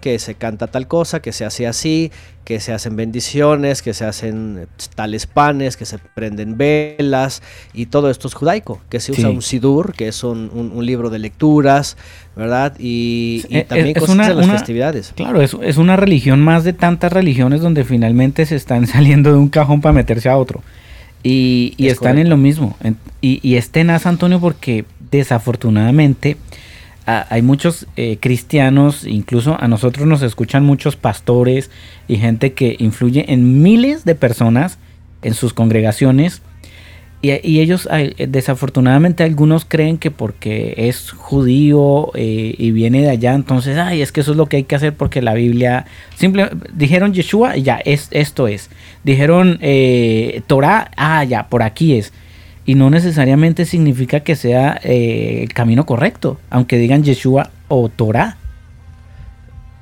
que 0.00 0.18
se 0.18 0.34
canta 0.34 0.66
tal 0.66 0.86
cosa, 0.86 1.20
que 1.20 1.32
se 1.32 1.44
hace 1.44 1.66
así, 1.66 2.10
que 2.44 2.60
se 2.60 2.72
hacen 2.72 2.96
bendiciones, 2.96 3.80
que 3.80 3.94
se 3.94 4.04
hacen 4.04 4.66
tales 4.94 5.26
panes, 5.26 5.76
que 5.76 5.86
se 5.86 5.98
prenden 5.98 6.58
velas 6.58 7.42
y 7.72 7.86
todo 7.86 8.10
esto 8.10 8.28
es 8.28 8.34
judaico, 8.34 8.80
que 8.90 9.00
se 9.00 9.12
usa 9.12 9.30
un 9.30 9.40
sidur, 9.40 9.94
que 9.94 10.08
es 10.08 10.22
un, 10.22 10.74
libro 10.84 11.08
de 11.08 11.18
lecturas, 11.18 11.96
¿verdad? 12.36 12.74
Y, 12.78 13.42
también 13.68 13.94
cosas 13.94 14.28
de 14.28 14.34
las 14.34 14.50
festividades. 14.50 15.12
Claro, 15.16 15.40
es, 15.40 15.56
es 15.62 15.78
una 15.78 15.96
religión 15.96 16.42
más 16.42 16.64
de 16.64 16.74
tantas 16.74 17.12
religiones 17.12 17.62
donde 17.62 17.84
finalmente 17.84 18.44
se 18.44 18.56
están 18.56 18.86
saliendo 18.86 19.32
de 19.32 19.38
un 19.38 19.48
cajón 19.48 19.80
para 19.80 19.94
meterse 19.94 20.28
a 20.28 20.36
otro. 20.36 20.62
Y, 21.22 21.74
están 21.78 22.18
en 22.18 22.28
lo 22.28 22.36
mismo. 22.36 22.76
Y, 23.22 23.40
y 23.42 23.56
es 23.56 23.70
tenaz, 23.70 24.04
Antonio, 24.04 24.40
porque 24.40 24.84
desafortunadamente 25.10 26.36
hay 27.06 27.42
muchos 27.42 27.86
eh, 27.96 28.18
cristianos, 28.20 29.06
incluso 29.06 29.56
a 29.60 29.68
nosotros 29.68 30.06
nos 30.06 30.22
escuchan 30.22 30.64
muchos 30.64 30.96
pastores 30.96 31.70
y 32.08 32.16
gente 32.16 32.54
que 32.54 32.76
influye 32.78 33.32
en 33.32 33.62
miles 33.62 34.04
de 34.04 34.14
personas 34.14 34.78
en 35.22 35.34
sus 35.34 35.52
congregaciones. 35.52 36.42
Y, 37.22 37.60
ellos, 37.60 37.88
desafortunadamente, 38.18 39.22
algunos 39.22 39.64
creen 39.64 39.96
que 39.96 40.10
porque 40.10 40.74
es 40.76 41.10
judío 41.10 42.10
eh, 42.14 42.54
y 42.58 42.70
viene 42.70 43.00
de 43.00 43.08
allá, 43.08 43.32
entonces, 43.32 43.78
ay, 43.78 44.02
es 44.02 44.12
que 44.12 44.20
eso 44.20 44.32
es 44.32 44.36
lo 44.36 44.44
que 44.44 44.58
hay 44.58 44.64
que 44.64 44.74
hacer 44.74 44.94
porque 44.94 45.22
la 45.22 45.32
Biblia. 45.32 45.86
Simple, 46.16 46.50
dijeron 46.74 47.14
Yeshua, 47.14 47.56
ya, 47.56 47.76
es, 47.76 48.08
esto 48.10 48.46
es. 48.46 48.68
Dijeron 49.04 49.56
eh, 49.62 50.42
Torah, 50.46 50.90
ah, 50.98 51.24
ya, 51.24 51.48
por 51.48 51.62
aquí 51.62 51.96
es. 51.96 52.12
Y 52.66 52.74
no 52.74 52.90
necesariamente 52.90 53.66
significa 53.66 54.20
que 54.20 54.36
sea 54.36 54.80
eh, 54.82 55.42
el 55.42 55.52
camino 55.52 55.84
correcto, 55.84 56.38
aunque 56.50 56.78
digan 56.78 57.02
Yeshua 57.02 57.50
o 57.68 57.88
Torah. 57.88 58.38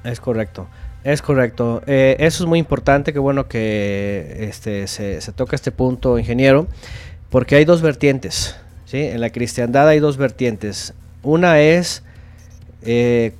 Es 0.04 0.20
correcto. 0.20 0.66
Es 1.04 1.22
correcto. 1.22 1.82
Eh, 1.86 2.16
eso 2.18 2.44
es 2.44 2.48
muy 2.48 2.58
importante, 2.58 3.12
qué 3.12 3.18
bueno 3.18 3.48
que 3.48 4.46
este, 4.48 4.86
se, 4.86 5.20
toca 5.32 5.56
este 5.56 5.72
punto, 5.72 6.18
ingeniero, 6.18 6.66
porque 7.30 7.56
hay 7.56 7.64
dos 7.64 7.82
vertientes. 7.82 8.56
¿sí? 8.84 8.98
En 8.98 9.20
la 9.20 9.30
cristiandad 9.30 9.88
hay 9.88 9.98
dos 9.98 10.16
vertientes. 10.16 10.94
Una 11.22 11.60
es, 11.60 12.02
eh, 12.82 13.32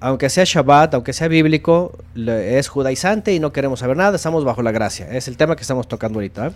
aunque 0.00 0.28
sea 0.28 0.44
Shabbat, 0.44 0.94
aunque 0.94 1.12
sea 1.12 1.28
bíblico, 1.28 1.98
es 2.14 2.68
judaizante 2.68 3.34
y 3.34 3.40
no 3.40 3.52
queremos 3.52 3.80
saber 3.80 3.96
nada, 3.96 4.16
estamos 4.16 4.44
bajo 4.44 4.62
la 4.62 4.72
gracia. 4.72 5.08
Es 5.10 5.28
el 5.28 5.36
tema 5.36 5.56
que 5.56 5.62
estamos 5.62 5.88
tocando 5.88 6.18
ahorita. 6.18 6.52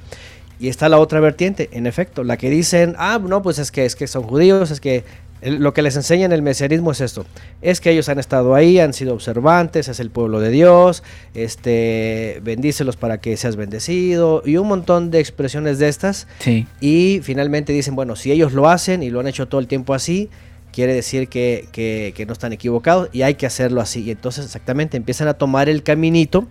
Y 0.61 0.69
está 0.69 0.91
la 0.91 0.99
otra 0.99 1.21
vertiente, 1.21 1.71
en 1.73 1.87
efecto, 1.87 2.23
la 2.23 2.37
que 2.37 2.51
dicen, 2.51 2.95
ah, 2.99 3.19
no, 3.19 3.41
pues 3.41 3.59
es 3.59 3.73
que, 3.73 3.87
es 3.87 3.97
que 3.97 4.07
son 4.07 4.25
judíos, 4.25 4.71
es 4.71 4.79
que 4.81 5.05
lo 5.43 5.73
que 5.73 5.81
les 5.81 5.97
enseña 5.97 6.27
en 6.27 6.33
el 6.33 6.43
mesianismo 6.43 6.93
es 6.93 7.01
esto, 7.01 7.25
es 7.63 7.81
que 7.81 7.91
ellos 7.91 8.11
han 8.11 8.19
estado 8.19 8.55
ahí, 8.55 8.79
han 8.79 8.93
sido 8.93 9.15
observantes, 9.15 9.89
es 9.89 10.01
el 10.01 10.11
pueblo 10.11 10.39
de 10.39 10.51
Dios, 10.51 11.03
este, 11.33 12.41
bendícelos 12.43 12.97
para 12.97 13.23
que 13.23 13.39
seas 13.39 13.57
bendecido 13.57 14.43
y 14.45 14.59
un 14.59 14.69
montón 14.69 15.11
de 15.11 15.21
expresiones 15.21 15.79
de 15.79 15.89
estas. 15.89 16.29
Sí. 16.41 16.67
Y 16.81 17.21
finalmente 17.23 17.73
dicen, 17.73 17.97
bueno, 17.97 18.15
si 18.15 18.31
ellos 18.31 18.53
lo 18.53 18.69
hacen 18.69 19.03
y 19.03 19.09
lo 19.09 19.21
han 19.21 19.29
hecho 19.29 19.49
todo 19.49 19.63
el 19.63 19.67
tiempo 19.67 19.95
así, 19.95 20.29
quiere 20.73 20.93
decir 20.93 21.29
que, 21.29 21.69
que, 21.73 22.13
que 22.15 22.27
no 22.27 22.35
están 22.35 22.53
equivocados 22.53 23.09
y 23.13 23.23
hay 23.23 23.35
que 23.35 23.47
hacerlo 23.47 23.81
así. 23.81 24.03
Y 24.03 24.11
entonces 24.11 24.45
exactamente 24.45 24.99
empiezan 24.99 25.29
a 25.29 25.35
tomar 25.35 25.71
el 25.71 25.83
caminito 25.83 26.47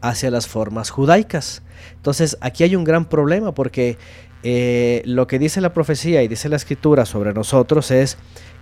hacia 0.00 0.30
las 0.30 0.46
formas 0.46 0.88
judaicas. 0.88 1.62
Entonces 1.96 2.36
aquí 2.40 2.64
hay 2.64 2.76
un 2.76 2.84
gran 2.84 3.08
problema 3.08 3.52
porque 3.52 3.98
eh, 4.42 5.02
lo 5.04 5.26
que 5.26 5.38
dice 5.38 5.60
la 5.60 5.74
profecía 5.74 6.22
y 6.22 6.28
dice 6.28 6.48
la 6.48 6.56
escritura 6.56 7.04
sobre 7.04 7.34
nosotros 7.34 7.90
es 7.90 8.16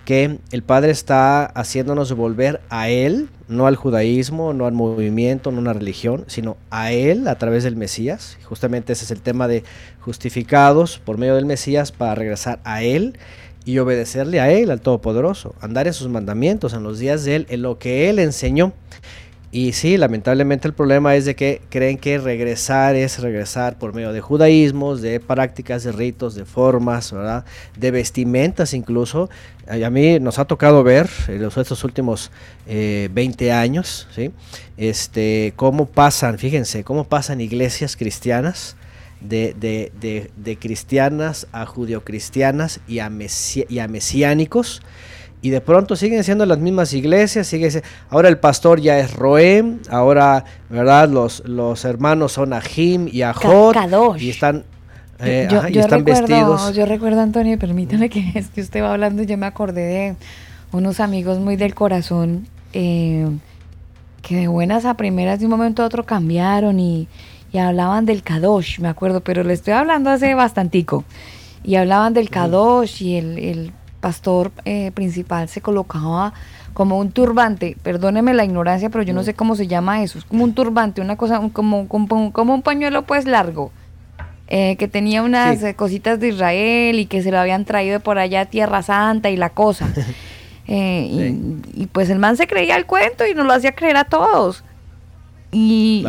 que 0.05 0.39
el 0.53 0.63
Padre 0.63 0.91
está 0.91 1.45
haciéndonos 1.45 2.13
volver 2.15 2.63
a 2.71 2.89
Él, 2.89 3.29
no 3.47 3.67
al 3.67 3.77
judaísmo, 3.77 4.55
no 4.55 4.65
al 4.65 4.73
movimiento, 4.73 5.51
no 5.51 5.59
a 5.59 5.61
una 5.61 5.73
religión, 5.75 6.25
sino 6.29 6.57
a 6.71 6.93
Él 6.93 7.29
a 7.29 7.37
través 7.37 7.63
del 7.63 7.77
Mesías. 7.77 8.39
Justamente 8.45 8.95
ese 8.95 9.05
es 9.05 9.11
el 9.11 9.21
tema 9.21 9.49
de 9.49 9.65
justificados 10.01 10.99
por 10.99 11.19
medio 11.19 11.35
del 11.35 11.45
Mesías 11.45 11.93
para 11.93 12.15
regresar 12.15 12.59
a 12.65 12.83
Él 12.83 13.19
y 13.67 13.79
obedecerle 13.81 14.41
a 14.41 14.51
Él, 14.51 14.71
al 14.71 14.81
Todopoderoso, 14.81 15.55
andar 15.61 15.87
en 15.87 15.93
sus 15.93 16.09
mandamientos, 16.09 16.73
en 16.73 16.85
los 16.85 16.99
días 16.99 17.25
de 17.25 17.37
Él, 17.37 17.47
en 17.51 17.61
lo 17.61 17.79
que 17.79 18.09
Él 18.09 18.19
enseñó. 18.19 18.73
Y 19.51 19.73
sí, 19.73 19.97
lamentablemente 19.97 20.69
el 20.69 20.75
problema 20.75 21.17
es 21.17 21.25
de 21.25 21.35
que 21.35 21.63
creen 21.71 21.97
que 21.97 22.19
regresar 22.19 22.97
es 22.97 23.19
regresar 23.19 23.79
por 23.79 23.95
medio 23.95 24.13
de 24.13 24.21
judaísmos, 24.21 25.01
de 25.01 25.21
prácticas, 25.21 25.85
de 25.85 25.93
ritos, 25.93 26.35
de 26.35 26.45
formas, 26.45 27.13
¿verdad? 27.13 27.47
de 27.75 27.91
vestimentas 27.91 28.75
incluso. 28.75 29.31
A 29.67 29.89
mí 29.89 30.21
nos 30.21 30.39
ha 30.39 30.45
tocado 30.45 30.83
ver 30.83 31.09
en 31.29 31.43
estos 31.45 31.83
últimos 31.83 32.31
20 32.67 33.47
eh, 33.47 33.53
años, 33.53 34.07
¿sí? 34.15 34.33
este, 34.77 35.55
cómo 35.57 35.87
pasan, 35.87 36.39
fíjense, 36.39 36.85
cómo 36.85 37.05
pasan 37.05 37.41
iglesias 37.41 37.97
cristianas 37.97 38.77
de, 39.21 39.55
de, 39.59 40.31
de, 40.37 40.57
cristianas 40.59 41.47
a 41.53 41.67
judio-cristianas 41.67 42.81
y 42.87 42.99
a, 42.99 43.11
y 43.69 43.79
a 43.79 43.89
mesiánicos 43.89 44.83
y 45.41 45.51
de 45.51 45.61
pronto 45.61 45.95
siguen 45.95 46.25
siendo 46.25 46.47
las 46.47 46.59
mismas 46.59 46.93
iglesias, 46.93 47.47
sigue 47.47 47.83
ahora 48.11 48.29
el 48.29 48.39
pastor 48.39 48.81
ya 48.81 48.99
es 48.99 49.15
Roem, 49.15 49.79
ahora, 49.89 50.45
¿verdad? 50.69 51.09
Los, 51.09 51.43
los 51.47 51.85
hermanos 51.85 52.33
son 52.33 52.53
Ahim 52.53 53.09
y 53.11 53.23
Ahot 53.23 53.77
y 54.19 54.31
están 54.31 54.65
eh, 55.21 55.49
yo, 55.51 55.59
están 55.59 56.05
recuerdo, 56.05 56.05
vestidos. 56.05 56.75
Yo 56.75 56.87
recuerdo, 56.87 57.21
Antonio, 57.21 57.59
permítame 57.59 58.09
que 58.09 58.33
es 58.35 58.49
que 58.49 58.61
usted 58.61 58.83
va 58.83 58.93
hablando, 58.93 59.23
yo 59.23 59.37
me 59.37 59.47
acordé 59.47 59.83
de 59.83 60.17
unos 60.73 61.01
amigos 61.01 61.39
muy 61.39 61.57
del 61.57 61.75
corazón 61.75 62.47
eh, 62.73 63.29
que 64.23 64.37
de 64.37 64.49
buenas 64.49 64.85
a 64.85 64.95
primeras 64.95 65.41
de 65.41 65.47
un 65.47 65.51
momento 65.51 65.83
a 65.83 65.87
otro 65.87 66.05
cambiaron 66.05 66.79
y, 66.79 67.09
y 67.53 67.59
hablaban 67.59 68.07
del 68.07 68.23
Kadosh, 68.23 68.81
me 68.81 68.89
acuerdo, 68.89 69.21
pero 69.21 69.43
le 69.43 69.55
estoy 69.55 69.75
hablando 69.75 70.11
hace 70.11 70.35
bastantico. 70.35 71.05
Y 71.65 71.75
hablaban 71.75 72.15
del 72.15 72.31
Kadosh 72.31 73.03
y 73.03 73.17
el, 73.17 73.39
el 73.39 73.73
pastor 74.01 74.53
eh, 74.65 74.91
principal 74.93 75.49
se 75.49 75.61
colocaba 75.61 76.33
como 76.75 76.99
un 76.99 77.11
turbante, 77.11 77.77
perdóneme 77.83 78.35
la 78.35 78.45
ignorancia, 78.45 78.89
pero 78.91 79.03
yo 79.03 79.13
no 79.13 79.25
sé 79.25 79.35
cómo 79.35 79.57
se 79.57 79.67
llama 79.67 80.03
eso, 80.03 80.19
es 80.19 80.25
como 80.25 80.45
un 80.45 80.55
turbante, 80.55 81.01
una 81.01 81.17
cosa, 81.17 81.41
como, 81.53 81.89
como, 81.89 82.33
como 82.33 82.55
un 82.55 82.63
pañuelo 82.63 83.03
pues 83.03 83.27
largo, 83.27 83.73
eh, 84.47 84.77
que 84.77 84.87
tenía 84.87 85.23
unas 85.23 85.63
eh, 85.63 85.75
cositas 85.75 86.21
de 86.21 86.29
Israel 86.29 87.01
y 87.01 87.07
que 87.07 87.23
se 87.23 87.33
lo 87.33 87.39
habían 87.39 87.65
traído 87.65 88.01
por 88.01 88.19
allá 88.19 88.43
a 88.43 88.47
Tierra 88.47 88.83
Santa 88.83 89.29
y 89.29 89.37
la 89.37 89.51
cosa. 89.51 89.89
y, 90.67 91.87
pues 91.93 92.11
el 92.11 92.19
man 92.19 92.37
se 92.37 92.47
creía 92.47 92.77
el 92.77 92.87
cuento 92.87 93.27
y 93.27 93.35
nos 93.35 93.47
lo 93.47 93.53
hacía 93.53 93.73
creer 93.73 93.97
a 93.97 94.05
todos. 94.05 94.63
Y, 95.51 96.07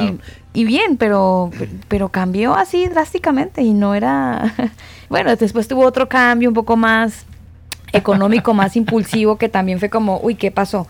y, 0.53 0.65
bien, 0.65 0.97
pero, 0.97 1.49
pero 1.87 2.09
cambió 2.09 2.53
así 2.53 2.87
drásticamente 2.87 3.61
y 3.61 3.73
no 3.73 3.95
era... 3.95 4.53
bueno, 5.09 5.35
después 5.35 5.67
tuvo 5.67 5.85
otro 5.85 6.07
cambio 6.07 6.49
un 6.49 6.55
poco 6.55 6.75
más 6.75 7.25
económico 7.93 8.53
más 8.53 8.75
impulsivo 8.75 9.37
que 9.37 9.49
también 9.49 9.79
fue 9.79 9.89
como, 9.89 10.19
uy, 10.21 10.35
¿qué 10.35 10.51
pasó? 10.51 10.87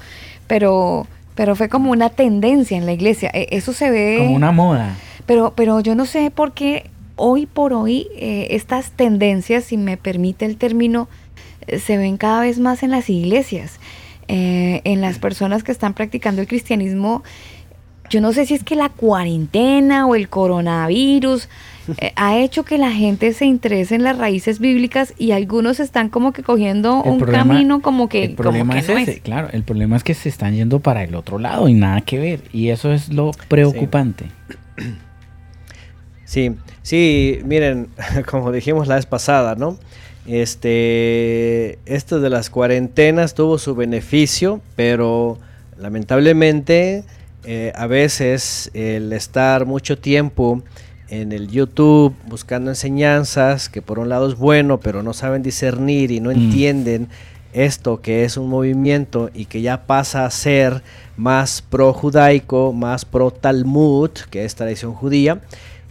Pero, 0.47 1.07
pero 1.35 1.55
fue 1.55 1.69
como 1.69 1.91
una 1.91 2.09
tendencia 2.09 2.77
en 2.77 2.85
la 2.85 2.93
iglesia. 2.93 3.29
E, 3.33 3.47
eso 3.51 3.73
se 3.73 3.89
ve... 3.89 4.17
Como 4.19 4.35
una 4.35 4.51
moda. 4.51 4.95
Pero, 5.25 5.53
pero 5.55 5.79
yo 5.79 5.95
no 5.95 6.05
sé 6.05 6.31
por 6.31 6.53
qué 6.53 6.89
hoy 7.19 7.45
por 7.45 7.73
hoy 7.73 8.07
eh, 8.15 8.47
estas 8.51 8.91
tendencias, 8.91 9.65
si 9.65 9.77
me 9.77 9.97
permite 9.97 10.45
el 10.45 10.57
término, 10.57 11.07
eh, 11.67 11.79
se 11.79 11.97
ven 11.97 12.17
cada 12.17 12.41
vez 12.41 12.59
más 12.59 12.81
en 12.81 12.91
las 12.91 13.09
iglesias, 13.09 13.79
eh, 14.27 14.81
en 14.85 15.01
las 15.01 15.19
personas 15.19 15.63
que 15.63 15.71
están 15.71 15.93
practicando 15.93 16.41
el 16.41 16.47
cristianismo. 16.47 17.23
Yo 18.09 18.21
no 18.21 18.33
sé 18.33 18.45
si 18.45 18.55
es 18.55 18.63
que 18.63 18.75
la 18.75 18.89
cuarentena 18.89 20.07
o 20.07 20.15
el 20.15 20.29
coronavirus 20.29 21.47
eh, 21.97 22.11
ha 22.15 22.37
hecho 22.37 22.63
que 22.63 22.77
la 22.77 22.91
gente 22.91 23.33
se 23.33 23.45
interese 23.45 23.95
en 23.95 24.03
las 24.03 24.17
raíces 24.17 24.59
bíblicas 24.59 25.13
y 25.17 25.31
algunos 25.31 25.79
están 25.79 26.09
como 26.09 26.33
que 26.33 26.43
cogiendo 26.43 27.01
un 27.01 27.19
camino 27.19 27.81
como 27.81 28.09
que... 28.09 28.25
El 28.25 28.35
problema 28.35 28.77
es 28.77 28.89
ese, 28.89 29.19
claro, 29.19 29.49
el 29.51 29.63
problema 29.63 29.95
es 29.97 30.03
que 30.03 30.13
se 30.13 30.29
están 30.29 30.55
yendo 30.55 30.79
para 30.79 31.03
el 31.03 31.15
otro 31.15 31.39
lado 31.39 31.67
y 31.67 31.73
nada 31.73 32.01
que 32.01 32.19
ver. 32.19 32.41
Y 32.53 32.69
eso 32.69 32.91
es 32.91 33.09
lo 33.09 33.31
preocupante. 33.47 34.25
Sí, 36.25 36.55
sí, 36.83 37.39
miren, 37.43 37.89
como 38.29 38.51
dijimos 38.51 38.87
la 38.87 38.95
vez 38.95 39.05
pasada, 39.05 39.55
¿no? 39.55 39.77
Este, 40.27 41.79
esto 41.85 42.19
de 42.19 42.29
las 42.29 42.51
cuarentenas 42.51 43.33
tuvo 43.33 43.57
su 43.57 43.73
beneficio, 43.73 44.61
pero 44.75 45.39
lamentablemente 45.77 47.03
eh, 47.45 47.71
a 47.73 47.87
veces 47.87 48.69
el 48.75 49.11
estar 49.13 49.65
mucho 49.65 49.97
tiempo 49.97 50.61
en 51.09 51.31
el 51.31 51.47
YouTube 51.47 52.13
buscando 52.27 52.71
enseñanzas, 52.71 53.69
que 53.69 53.81
por 53.81 53.99
un 53.99 54.09
lado 54.09 54.27
es 54.27 54.35
bueno, 54.35 54.79
pero 54.79 55.03
no 55.03 55.13
saben 55.13 55.43
discernir 55.43 56.11
y 56.11 56.19
no 56.19 56.29
mm. 56.29 56.33
entienden 56.33 57.07
esto 57.53 58.01
que 58.01 58.25
es 58.25 58.37
un 58.37 58.47
movimiento 58.47 59.29
y 59.33 59.45
que 59.45 59.61
ya 59.61 59.87
pasa 59.87 60.25
a 60.25 60.31
ser 60.31 60.83
más 61.17 61.61
pro 61.61 61.93
judaico, 61.93 62.73
más 62.73 63.05
pro 63.05 63.31
Talmud, 63.31 64.11
que 64.29 64.45
es 64.45 64.55
tradición 64.55 64.93
judía, 64.93 65.41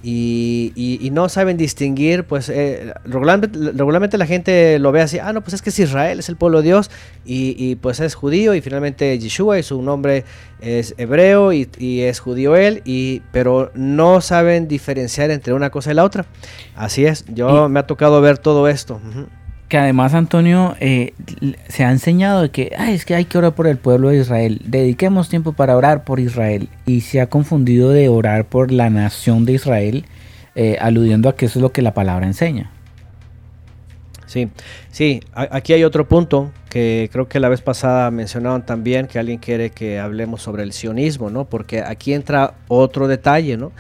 y, 0.03 1.09
no 1.13 1.29
saben 1.29 1.57
distinguir, 1.57 2.25
pues 2.25 2.49
eh, 2.49 2.93
regularmente, 3.05 4.19
la 4.19 4.27
gente 4.27 4.79
lo 4.79 4.93
ve 4.93 5.01
así, 5.01 5.19
ah, 5.19 5.33
no, 5.33 5.41
pues 5.41 5.55
es 5.55 5.63
que 5.63 5.71
es 5.71 5.79
Israel, 5.79 6.19
es 6.19 6.29
el 6.29 6.37
pueblo 6.37 6.59
de 6.59 6.69
Dios, 6.69 6.91
y, 7.25 7.77
pues 7.77 8.01
es 8.01 8.15
judío, 8.15 8.55
y 8.55 8.61
finalmente 8.61 9.19
Yeshua 9.19 9.59
y 9.59 9.63
su 9.63 9.83
nombre 9.83 10.25
es 10.61 10.95
hebreo 10.99 11.53
y, 11.53 11.69
es 12.03 12.21
judío 12.21 12.57
él, 12.57 12.83
y, 12.85 13.23
pero 13.33 13.71
no 13.75 14.21
saben 14.21 14.69
diferenciar 14.69 15.31
entre 15.31 15.53
una 15.53 15.71
cosa 15.71 15.91
y 15.91 15.95
la 15.95 16.05
otra. 16.05 16.27
Así 16.77 17.05
es, 17.05 17.25
yo 17.29 17.69
me 17.69 17.81
ha 17.81 17.87
tocado 17.87 18.21
ver 18.21 18.39
todo 18.39 18.69
esto 18.69 19.01
que 19.69 19.77
además 19.77 20.15
Antonio 20.15 20.75
eh, 20.81 21.13
se 21.69 21.85
ha 21.85 21.91
enseñado 21.91 22.51
que 22.51 22.73
es 22.89 23.05
que 23.05 23.15
hay 23.15 23.27
que 23.27 23.37
orar 23.37 23.55
por 23.55 23.67
el 23.67 23.77
pueblo 23.77 24.09
de 24.09 24.19
Israel, 24.19 24.63
dediquemos 24.65 25.29
tiempo 25.29 25.53
para 25.53 25.77
orar 25.77 26.05
por 26.05 26.21
Israel 26.21 26.69
y 26.87 27.03
se 27.03 27.21
ha 27.21 27.29
confundido 27.29 27.91
de 27.91 28.09
orar 28.09 28.47
por 28.47 28.73
la 28.73 28.89
nación 28.89 29.45
de 29.45 29.53
Israel, 29.53 30.07
eh, 30.55 30.79
aludiendo 30.81 31.29
a 31.29 31.37
que 31.37 31.47
eso 31.47 31.59
es 31.59 31.63
lo 31.63 31.71
que 31.71 31.83
la 31.83 31.93
palabra 31.93 32.27
enseña. 32.27 32.71
Sí, 34.27 34.51
sí, 34.91 35.21
aquí 35.33 35.73
hay 35.73 35.85
otro 35.85 36.07
punto 36.07 36.51
que 36.69 37.09
creo 37.11 37.29
que 37.29 37.41
la 37.41 37.49
vez 37.49 37.63
pasada 37.63 38.11
mencionaron 38.11 38.61
también 38.65 39.07
que 39.07 39.19
alguien 39.19 39.39
quiere 39.39 39.71
que 39.71 39.99
hablemos 39.99 40.43
sobre 40.43 40.65
el 40.65 40.73
sionismo, 40.73 41.31
¿no? 41.31 41.47
Porque 41.47 41.81
aquí 41.81 42.13
entra 42.13 42.55
otro 42.69 43.09
detalle, 43.09 43.57
¿no? 43.57 43.73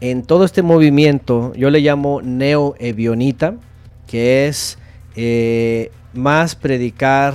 En 0.00 0.22
todo 0.22 0.46
este 0.46 0.62
movimiento, 0.62 1.52
yo 1.54 1.68
le 1.68 1.80
llamo 1.80 2.22
neo-evionita, 2.22 3.54
que 4.06 4.48
es 4.48 4.78
eh, 5.16 5.90
más 6.14 6.54
predicar 6.54 7.34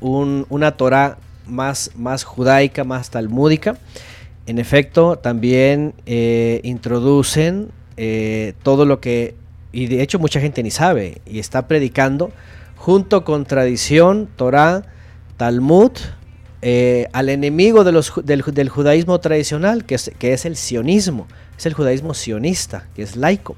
una 0.00 0.72
Torah 0.76 1.18
más, 1.46 1.90
más 1.96 2.24
judaica, 2.24 2.84
más 2.84 3.10
talmúdica. 3.10 3.76
En 4.46 4.58
efecto, 4.58 5.18
también 5.18 5.94
eh, 6.06 6.60
introducen 6.62 7.70
eh, 7.96 8.54
todo 8.62 8.84
lo 8.84 9.00
que 9.00 9.34
y 9.70 9.86
de 9.86 10.02
hecho 10.02 10.18
mucha 10.18 10.40
gente 10.40 10.62
ni 10.62 10.70
sabe, 10.70 11.20
y 11.26 11.40
está 11.40 11.68
predicando 11.68 12.30
junto 12.76 13.24
con 13.24 13.44
tradición, 13.44 14.28
Torah, 14.36 14.84
Talmud, 15.36 15.92
al 17.12 17.28
enemigo 17.28 17.84
de 17.84 17.92
los, 17.92 18.12
del, 18.24 18.68
judaísmo 18.70 19.20
tradicional, 19.20 19.84
que 19.84 19.96
es, 19.96 20.10
que 20.18 20.32
es 20.32 20.46
el 20.46 20.56
sionismo, 20.56 21.26
es 21.58 21.66
el 21.66 21.74
judaísmo 21.74 22.14
sionista, 22.14 22.86
que 22.96 23.02
es 23.02 23.14
laico. 23.14 23.56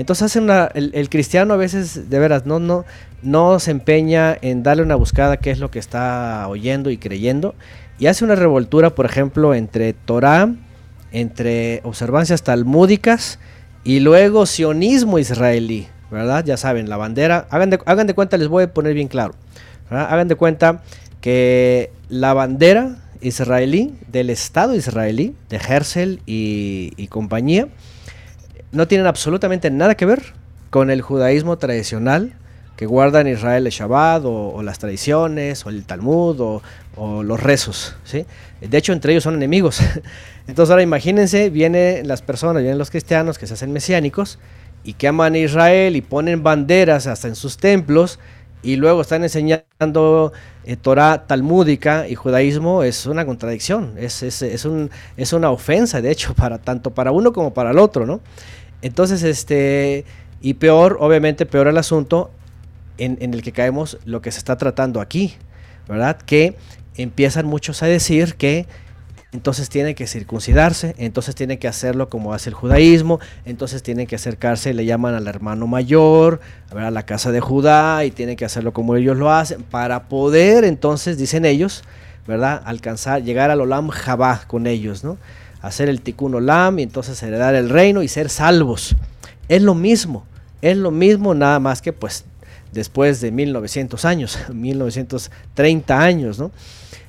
Entonces 0.00 0.24
hacen 0.24 0.48
el, 0.74 1.08
cristiano 1.10 1.52
a 1.52 1.56
veces, 1.58 2.08
de 2.08 2.18
veras, 2.18 2.46
no, 2.46 2.58
no, 2.58 2.86
no 3.22 3.60
se 3.60 3.70
empeña 3.70 4.34
en 4.40 4.62
darle 4.62 4.82
una 4.82 4.94
buscada 4.94 5.36
qué 5.36 5.50
es 5.50 5.58
lo 5.58 5.70
que 5.70 5.78
está 5.78 6.48
oyendo 6.48 6.88
y 6.88 6.96
creyendo, 6.96 7.54
y 7.98 8.06
hace 8.06 8.24
una 8.24 8.34
revoltura, 8.34 8.94
por 8.94 9.04
ejemplo, 9.04 9.54
entre 9.54 9.92
Torah, 9.92 10.54
entre 11.12 11.82
observancias 11.84 12.42
talmúdicas 12.42 13.38
y 13.84 14.00
luego 14.00 14.46
sionismo 14.46 15.18
israelí, 15.18 15.86
¿verdad? 16.10 16.46
Ya 16.46 16.56
saben, 16.56 16.88
la 16.88 16.96
bandera, 16.96 17.46
hagan 17.50 17.68
de, 17.68 17.78
hagan 17.84 18.06
de 18.06 18.14
cuenta, 18.14 18.38
les 18.38 18.48
voy 18.48 18.64
a 18.64 18.72
poner 18.72 18.94
bien 18.94 19.08
claro, 19.08 19.34
hagan 19.90 20.28
de 20.28 20.34
cuenta 20.34 20.82
que 21.20 21.90
la 22.08 22.32
bandera 22.32 22.96
israelí 23.20 23.94
del 24.08 24.30
Estado 24.30 24.74
israelí, 24.74 25.34
de 25.50 25.56
Herzl 25.58 26.20
y, 26.24 27.06
compañía, 27.08 27.68
no 28.72 28.86
tienen 28.88 29.06
absolutamente 29.06 29.70
nada 29.70 29.94
que 29.94 30.06
ver 30.06 30.32
con 30.70 30.90
el 30.90 31.02
judaísmo 31.02 31.58
tradicional 31.58 32.32
que 32.80 32.86
guardan 32.86 33.26
Israel 33.26 33.66
el 33.66 33.72
Shabbat 33.72 34.22
o, 34.24 34.62
las 34.62 34.78
tradiciones 34.78 35.66
o 35.66 35.68
el 35.68 35.84
Talmud 35.84 36.40
o, 36.96 37.22
los 37.22 37.38
rezos. 37.38 37.94
¿sí? 38.04 38.24
De 38.62 38.78
hecho, 38.78 38.94
entre 38.94 39.12
ellos 39.12 39.24
son 39.24 39.34
enemigos. 39.34 39.80
Entonces 40.46 40.70
ahora 40.70 40.82
imagínense, 40.82 41.50
vienen 41.50 42.08
las 42.08 42.22
personas, 42.22 42.62
vienen 42.62 42.78
los 42.78 42.90
cristianos 42.90 43.38
que 43.38 43.46
se 43.46 43.52
hacen 43.52 43.70
mesiánicos 43.72 44.38
y 44.82 44.94
que 44.94 45.08
aman 45.08 45.34
a 45.34 45.38
Israel 45.38 45.94
y 45.94 46.00
ponen 46.00 46.42
banderas 46.42 47.06
hasta 47.06 47.28
en 47.28 47.34
sus 47.34 47.58
templos 47.58 48.18
y 48.62 48.76
luego 48.76 49.00
están 49.00 49.22
enseñando 49.22 50.32
eh, 50.64 50.76
Torah 50.76 51.26
talmúdica 51.26 52.08
y 52.08 52.14
judaísmo, 52.14 52.82
es 52.82 53.06
una 53.06 53.24
contradicción, 53.24 53.94
es, 53.96 54.22
es, 54.22 54.42
es, 54.42 54.64
un, 54.64 54.90
es 55.16 55.32
una 55.32 55.50
ofensa, 55.50 56.00
de 56.00 56.10
hecho, 56.10 56.34
para 56.36 56.58
tanto 56.58 56.92
para 56.92 57.12
uno 57.12 57.32
como 57.32 57.54
para 57.54 57.70
el 57.70 57.78
otro, 57.78 58.06
¿no? 58.06 58.20
Entonces, 58.82 59.22
este, 59.22 60.04
y 60.40 60.54
peor, 60.54 60.98
obviamente, 61.00 61.46
peor 61.46 61.68
el 61.68 61.78
asunto 61.78 62.30
en, 62.98 63.18
en 63.20 63.34
el 63.34 63.42
que 63.42 63.52
caemos 63.52 63.98
lo 64.04 64.20
que 64.22 64.30
se 64.30 64.38
está 64.38 64.56
tratando 64.56 65.00
aquí, 65.00 65.34
¿verdad? 65.88 66.18
Que 66.18 66.56
empiezan 66.96 67.46
muchos 67.46 67.82
a 67.82 67.86
decir 67.86 68.34
que 68.34 68.66
entonces 69.32 69.68
tienen 69.68 69.94
que 69.94 70.06
circuncidarse, 70.08 70.94
entonces 70.98 71.36
tienen 71.36 71.58
que 71.58 71.68
hacerlo 71.68 72.08
como 72.08 72.34
hace 72.34 72.50
el 72.50 72.54
judaísmo, 72.54 73.20
entonces 73.44 73.82
tienen 73.82 74.06
que 74.06 74.16
acercarse, 74.16 74.74
le 74.74 74.84
llaman 74.84 75.14
al 75.14 75.28
hermano 75.28 75.68
mayor, 75.68 76.40
a, 76.70 76.74
ver, 76.74 76.84
a 76.84 76.90
la 76.90 77.04
casa 77.04 77.30
de 77.30 77.40
Judá 77.40 78.04
y 78.04 78.10
tienen 78.10 78.36
que 78.36 78.44
hacerlo 78.44 78.72
como 78.72 78.96
ellos 78.96 79.16
lo 79.16 79.30
hacen, 79.30 79.62
para 79.62 80.08
poder 80.08 80.64
entonces, 80.64 81.16
dicen 81.16 81.44
ellos, 81.44 81.84
¿verdad? 82.26 82.60
Alcanzar, 82.64 83.22
llegar 83.22 83.50
al 83.50 83.60
Olam 83.60 83.88
Jabá 83.88 84.42
con 84.48 84.66
ellos, 84.66 85.04
¿no? 85.04 85.16
Hacer 85.62 85.88
el 85.88 86.00
Tikkun 86.00 86.34
Olam 86.34 86.78
y 86.80 86.82
entonces 86.82 87.22
heredar 87.22 87.54
el 87.54 87.68
reino 87.68 88.02
y 88.02 88.08
ser 88.08 88.30
salvos. 88.30 88.96
Es 89.48 89.62
lo 89.62 89.74
mismo, 89.74 90.24
es 90.60 90.76
lo 90.76 90.90
mismo 90.90 91.34
nada 91.34 91.60
más 91.60 91.82
que 91.82 91.92
pues 91.92 92.24
después 92.72 93.20
de 93.20 93.30
1900 93.30 94.04
años, 94.04 94.38
1930 94.52 96.00
años, 96.00 96.38
¿no? 96.38 96.50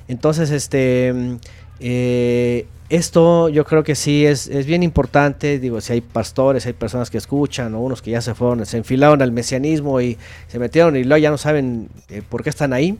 Entonces, 0.08 0.50
este 0.50 1.38
eh, 1.80 2.66
esto 2.88 3.48
yo 3.48 3.64
creo 3.64 3.82
que 3.84 3.94
sí 3.94 4.26
es, 4.26 4.48
es, 4.48 4.66
bien 4.66 4.82
importante, 4.82 5.58
digo, 5.58 5.80
si 5.80 5.94
hay 5.94 6.00
pastores, 6.02 6.66
hay 6.66 6.74
personas 6.74 7.08
que 7.08 7.16
escuchan, 7.16 7.74
o 7.74 7.80
unos 7.80 8.02
que 8.02 8.10
ya 8.10 8.20
se 8.20 8.34
fueron, 8.34 8.66
se 8.66 8.76
enfilaron 8.76 9.22
al 9.22 9.32
mesianismo 9.32 10.00
y 10.00 10.18
se 10.48 10.58
metieron 10.58 10.96
y 10.96 11.04
luego 11.04 11.22
ya 11.22 11.30
no 11.30 11.38
saben 11.38 11.88
eh, 12.10 12.20
por 12.28 12.42
qué 12.42 12.50
están 12.50 12.74
ahí, 12.74 12.98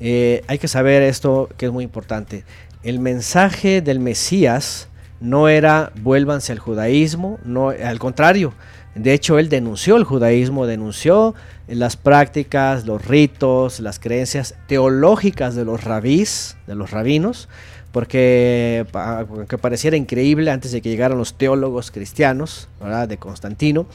eh, 0.00 0.42
hay 0.48 0.58
que 0.58 0.66
saber 0.66 1.02
esto 1.02 1.48
que 1.56 1.66
es 1.66 1.72
muy 1.72 1.84
importante. 1.84 2.44
El 2.82 2.98
mensaje 2.98 3.82
del 3.82 4.00
Mesías 4.00 4.88
no 5.20 5.48
era 5.48 5.92
vuélvanse 6.02 6.50
al 6.50 6.58
judaísmo, 6.58 7.38
no, 7.44 7.68
al 7.68 7.98
contrario, 8.00 8.52
de 8.94 9.12
hecho 9.12 9.38
él 9.38 9.48
denunció 9.48 9.96
el 9.96 10.04
judaísmo, 10.04 10.66
denunció 10.66 11.36
las 11.68 11.96
prácticas, 11.96 12.84
los 12.84 13.04
ritos, 13.04 13.78
las 13.78 14.00
creencias 14.00 14.56
teológicas 14.66 15.54
de 15.54 15.64
los 15.64 15.84
rabís, 15.84 16.56
de 16.66 16.74
los 16.74 16.90
rabinos, 16.90 17.48
porque 17.92 18.86
aunque 18.92 19.58
pareciera 19.58 19.96
increíble 19.96 20.50
antes 20.50 20.72
de 20.72 20.80
que 20.80 20.88
llegaran 20.88 21.18
los 21.18 21.34
teólogos 21.34 21.90
cristianos 21.90 22.68
de 23.08 23.16
Constantino, 23.18 23.86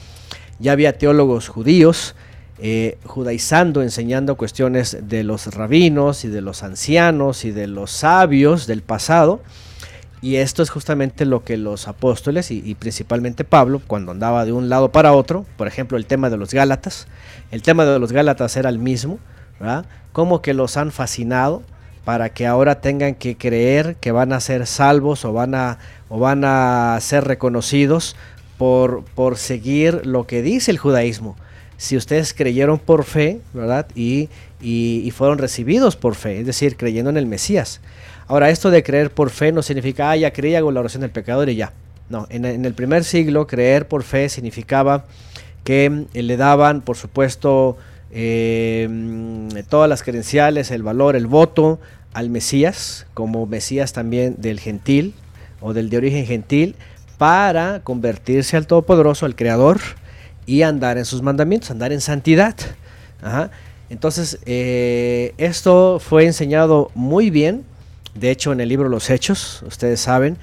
ya 0.60 0.72
había 0.72 0.98
teólogos 0.98 1.48
judíos 1.48 2.16
eh, 2.58 2.98
judaizando, 3.04 3.82
enseñando 3.82 4.36
cuestiones 4.36 4.98
de 5.02 5.24
los 5.24 5.54
rabinos 5.54 6.24
y 6.24 6.30
de 6.30 6.40
los 6.40 6.64
ancianos 6.64 7.44
y 7.44 7.52
de 7.52 7.68
los 7.68 7.92
sabios 7.92 8.66
del 8.66 8.82
pasado. 8.82 9.42
Y 10.22 10.38
esto 10.38 10.64
es 10.64 10.70
justamente 10.70 11.26
lo 11.26 11.44
que 11.44 11.58
los 11.58 11.88
apóstoles 11.88 12.50
y, 12.52 12.74
principalmente 12.76 13.44
Pablo, 13.44 13.82
cuando 13.86 14.12
andaba 14.12 14.46
de 14.46 14.54
un 14.54 14.70
lado 14.70 14.92
para 14.92 15.14
otro, 15.14 15.46
por 15.58 15.68
ejemplo 15.68 15.98
el 15.98 16.06
tema 16.06 16.30
de 16.30 16.38
los 16.38 16.54
Gálatas, 16.54 17.08
el 17.52 17.62
tema 17.62 17.86
de 17.86 18.00
los 18.00 18.12
Gálatas 18.12 18.56
era 18.58 18.70
el 18.70 18.80
mismo, 18.80 19.20
¿verdad? 19.60 19.86
Como 20.14 20.42
que 20.42 20.54
los 20.54 20.78
han 20.78 20.92
fascinado, 20.92 21.62
para 22.06 22.30
que 22.30 22.46
ahora 22.46 22.80
tengan 22.82 23.16
que 23.16 23.36
creer 23.36 23.96
que 24.00 24.12
van 24.12 24.32
a 24.32 24.40
ser 24.40 24.68
salvos 24.68 25.26
o 25.26 25.34
van 25.34 25.56
a, 25.56 25.80
o 26.08 26.20
van 26.20 26.44
a 26.46 26.98
ser 27.02 27.26
reconocidos 27.26 28.16
por, 28.58 29.04
por 29.16 29.38
seguir 29.38 30.06
lo 30.06 30.28
que 30.28 30.44
dice 30.44 30.72
el 30.72 30.78
judaísmo. 30.78 31.36
Si 31.78 31.98
ustedes 31.98 32.34
creyeron 32.34 32.80
por 32.80 33.04
fe, 33.04 33.42
¿verdad? 33.54 33.88
Y, 33.96 34.30
y, 34.62 35.12
fueron 35.12 35.40
recibidos 35.40 35.98
por 35.98 36.16
fe, 36.16 36.40
es 36.40 36.46
decir, 36.46 36.78
creyendo 36.78 37.10
en 37.10 37.18
el 37.18 37.26
Mesías. 37.26 37.82
Ahora, 38.28 38.50
esto 38.50 38.72
de 38.72 38.82
creer 38.82 39.12
por 39.12 39.30
fe 39.30 39.52
no 39.52 39.62
significa, 39.62 40.12
ah, 40.12 40.16
ya 40.16 40.32
creí, 40.32 40.56
hago 40.56 40.72
la 40.72 40.80
oración 40.80 41.02
del 41.02 41.12
pecador 41.12 41.50
y 41.50 41.56
ya. 41.56 41.74
No, 42.08 42.28
en, 42.30 42.46
en 42.46 42.64
el 42.66 42.74
primer 42.74 43.04
siglo, 43.04 43.46
creer 43.46 43.88
por 43.88 44.04
fe 44.04 44.30
significaba 44.30 45.06
que 45.64 46.06
le 46.14 46.38
daban, 46.38 46.82
por 46.82 46.96
supuesto, 46.96 47.78
eh, 48.18 48.88
todas 49.68 49.90
las 49.90 50.02
credenciales, 50.02 50.72
el 50.72 50.84
valor, 50.84 51.18
el 51.18 51.28
voto 51.28 51.82
al 52.14 52.30
Mesías, 52.30 53.08
como 53.14 53.46
Mesías 53.46 53.92
también 53.92 54.36
del 54.38 54.62
gentil 54.62 55.14
o 55.60 55.74
del 55.74 55.90
de 55.90 55.98
origen 55.98 56.26
gentil, 56.26 56.76
para 57.18 57.82
convertirse 57.84 58.56
al 58.56 58.68
Todopoderoso, 58.68 59.26
al 59.26 59.36
Creador, 59.36 59.82
y 60.46 60.62
andar 60.62 60.98
en 60.98 61.04
sus 61.04 61.22
mandamientos, 61.22 61.72
andar 61.72 61.92
en 61.92 62.00
santidad. 62.00 62.56
Entonces, 63.90 64.40
eh, 64.46 65.34
esto 65.38 66.00
fue 66.00 66.26
enseñado 66.26 66.92
muy 66.96 67.30
bien, 67.30 67.66
de 68.14 68.32
hecho 68.32 68.54
en 68.54 68.62
el 68.62 68.70
libro 68.70 68.88
Los 68.88 69.10
Hechos, 69.10 69.62
ustedes 69.68 70.00
saben, 70.00 70.38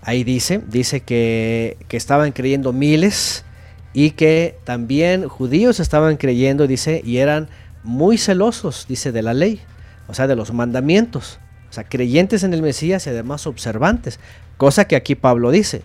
ahí 0.00 0.24
dice, 0.24 0.62
dice 0.68 1.00
que, 1.00 1.76
que 1.88 1.98
estaban 1.98 2.32
creyendo 2.32 2.72
miles, 2.72 3.44
y 3.92 4.12
que 4.12 4.56
también 4.64 5.28
judíos 5.28 5.80
estaban 5.80 6.16
creyendo, 6.16 6.66
dice, 6.66 7.02
y 7.04 7.18
eran 7.18 7.48
muy 7.82 8.18
celosos, 8.18 8.86
dice, 8.88 9.12
de 9.12 9.22
la 9.22 9.34
ley, 9.34 9.60
o 10.08 10.14
sea, 10.14 10.26
de 10.26 10.36
los 10.36 10.52
mandamientos, 10.52 11.38
o 11.68 11.72
sea, 11.72 11.84
creyentes 11.84 12.42
en 12.42 12.54
el 12.54 12.62
Mesías 12.62 13.06
y 13.06 13.10
además 13.10 13.46
observantes, 13.46 14.20
cosa 14.56 14.86
que 14.86 14.96
aquí 14.96 15.14
Pablo 15.14 15.50
dice. 15.50 15.82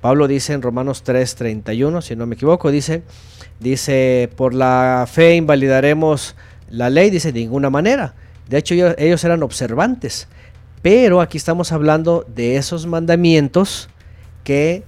Pablo 0.00 0.28
dice 0.28 0.52
en 0.52 0.62
Romanos 0.62 1.02
3:31, 1.04 2.02
si 2.02 2.16
no 2.16 2.26
me 2.26 2.34
equivoco, 2.34 2.70
dice, 2.70 3.02
dice, 3.60 4.30
por 4.36 4.54
la 4.54 5.06
fe 5.10 5.34
invalidaremos 5.36 6.36
la 6.70 6.90
ley, 6.90 7.10
dice, 7.10 7.32
de 7.32 7.40
ninguna 7.40 7.70
manera. 7.70 8.14
De 8.48 8.58
hecho, 8.58 8.74
ellos, 8.74 8.94
ellos 8.98 9.24
eran 9.24 9.42
observantes, 9.42 10.28
pero 10.82 11.20
aquí 11.20 11.38
estamos 11.38 11.72
hablando 11.72 12.24
de 12.34 12.56
esos 12.56 12.86
mandamientos 12.86 13.88
que 14.44 14.84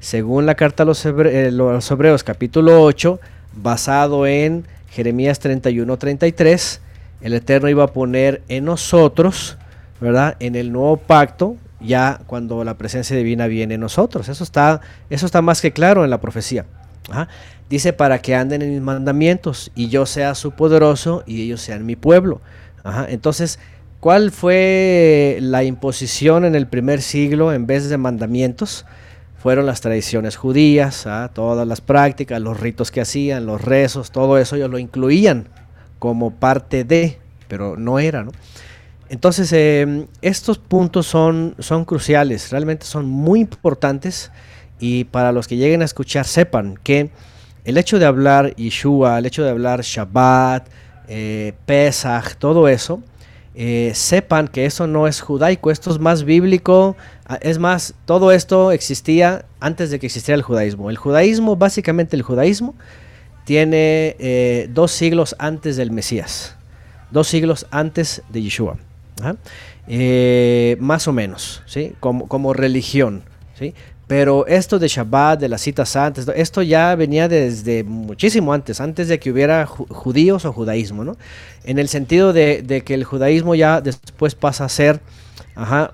según 0.00 0.46
la 0.46 0.54
carta 0.54 0.82
a 0.82 0.86
los, 0.86 1.04
eh, 1.04 1.52
Hebreos 1.90 2.24
capítulo 2.24 2.82
8, 2.82 3.20
basado 3.54 4.26
en 4.26 4.64
Jeremías 4.90 5.40
31-33, 5.40 6.80
el 7.20 7.34
Eterno 7.34 7.68
iba 7.68 7.84
a 7.84 7.88
poner 7.88 8.42
en 8.48 8.64
nosotros, 8.64 9.58
¿verdad? 10.00 10.36
En 10.40 10.56
el 10.56 10.72
nuevo 10.72 10.96
pacto, 10.96 11.56
ya 11.80 12.20
cuando 12.26 12.64
la 12.64 12.78
presencia 12.78 13.14
divina 13.14 13.46
viene 13.46 13.74
en 13.74 13.80
nosotros. 13.80 14.28
Eso 14.30 14.42
está, 14.42 14.80
eso 15.10 15.26
está 15.26 15.42
más 15.42 15.60
que 15.60 15.72
claro 15.72 16.02
en 16.02 16.10
la 16.10 16.20
profecía. 16.20 16.64
Dice 17.68 17.92
para 17.92 18.20
que 18.20 18.34
anden 18.34 18.62
en 18.62 18.70
mis 18.70 18.80
mandamientos 18.80 19.70
y 19.74 19.88
yo 19.88 20.06
sea 20.06 20.34
su 20.34 20.52
poderoso 20.52 21.24
y 21.26 21.42
ellos 21.42 21.60
sean 21.60 21.84
mi 21.84 21.96
pueblo. 21.96 22.40
Entonces, 23.08 23.58
¿cuál 24.00 24.30
fue 24.30 25.38
la 25.42 25.62
imposición 25.62 26.46
en 26.46 26.54
el 26.54 26.66
primer 26.66 27.02
siglo 27.02 27.52
en 27.52 27.66
vez 27.66 27.88
de 27.90 27.98
mandamientos? 27.98 28.86
Fueron 29.40 29.64
las 29.64 29.80
tradiciones 29.80 30.36
judías, 30.36 31.06
¿ah? 31.06 31.30
todas 31.32 31.66
las 31.66 31.80
prácticas, 31.80 32.40
los 32.42 32.60
ritos 32.60 32.90
que 32.90 33.00
hacían, 33.00 33.46
los 33.46 33.62
rezos, 33.62 34.10
todo 34.10 34.36
eso 34.36 34.56
ellos 34.56 34.70
lo 34.70 34.78
incluían 34.78 35.48
como 35.98 36.30
parte 36.30 36.84
de, 36.84 37.18
pero 37.48 37.76
no 37.76 37.98
era. 37.98 38.26
Entonces, 39.08 39.50
em, 39.52 40.06
estos 40.20 40.58
puntos 40.58 41.06
son, 41.06 41.54
son 41.58 41.86
cruciales, 41.86 42.50
realmente 42.50 42.84
son 42.84 43.06
muy 43.06 43.40
importantes 43.40 44.30
y 44.78 45.04
para 45.04 45.32
los 45.32 45.48
que 45.48 45.56
lleguen 45.56 45.80
a 45.80 45.86
escuchar 45.86 46.26
sepan 46.26 46.78
que 46.82 47.10
el 47.64 47.78
hecho 47.78 47.98
de 47.98 48.04
hablar 48.04 48.54
Yeshua, 48.56 49.18
el 49.18 49.26
hecho 49.26 49.42
de 49.42 49.50
hablar 49.50 49.80
Shabbat, 49.80 50.68
eh, 51.08 51.54
Pesach, 51.64 52.36
todo 52.36 52.68
eso, 52.68 53.02
eh, 53.54 53.92
sepan 53.94 54.48
que 54.48 54.64
eso 54.64 54.86
no 54.86 55.06
es 55.06 55.20
judaico, 55.20 55.70
esto 55.70 55.90
es 55.90 55.98
más 55.98 56.24
bíblico. 56.24 56.96
Ah, 57.26 57.38
es 57.42 57.58
más, 57.58 57.94
todo 58.04 58.32
esto 58.32 58.72
existía 58.72 59.44
antes 59.58 59.90
de 59.90 59.98
que 59.98 60.06
existiera 60.06 60.36
el 60.36 60.42
judaísmo. 60.42 60.90
El 60.90 60.96
judaísmo, 60.96 61.56
básicamente 61.56 62.16
el 62.16 62.22
judaísmo, 62.22 62.74
tiene 63.44 64.16
eh, 64.18 64.68
dos 64.70 64.92
siglos 64.92 65.34
antes 65.38 65.76
del 65.76 65.90
Mesías, 65.90 66.56
dos 67.10 67.26
siglos 67.26 67.66
antes 67.70 68.22
de 68.28 68.42
Yeshua, 68.42 68.76
más 70.78 71.08
o 71.08 71.12
menos, 71.12 71.62
¿sí? 71.66 71.94
como, 72.00 72.28
como 72.28 72.52
religión. 72.52 73.24
¿sí? 73.58 73.74
Pero 74.10 74.44
esto 74.48 74.80
de 74.80 74.88
Shabbat, 74.88 75.38
de 75.38 75.48
las 75.48 75.60
citas 75.60 75.90
santas, 75.90 76.26
esto 76.34 76.62
ya 76.62 76.96
venía 76.96 77.28
desde 77.28 77.84
muchísimo 77.84 78.52
antes, 78.52 78.80
antes 78.80 79.06
de 79.06 79.20
que 79.20 79.30
hubiera 79.30 79.66
judíos 79.66 80.44
o 80.44 80.52
judaísmo, 80.52 81.04
¿no? 81.04 81.16
En 81.62 81.78
el 81.78 81.86
sentido 81.86 82.32
de, 82.32 82.82
que 82.84 82.94
el 82.94 83.04
judaísmo 83.04 83.54
ya 83.54 83.80
después 83.80 84.34
pasa 84.34 84.64
a 84.64 84.68
ser 84.68 85.00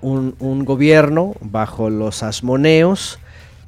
un, 0.01 0.65
gobierno 0.65 1.35
bajo 1.43 1.91
los 1.91 2.23
asmoneos, 2.23 3.19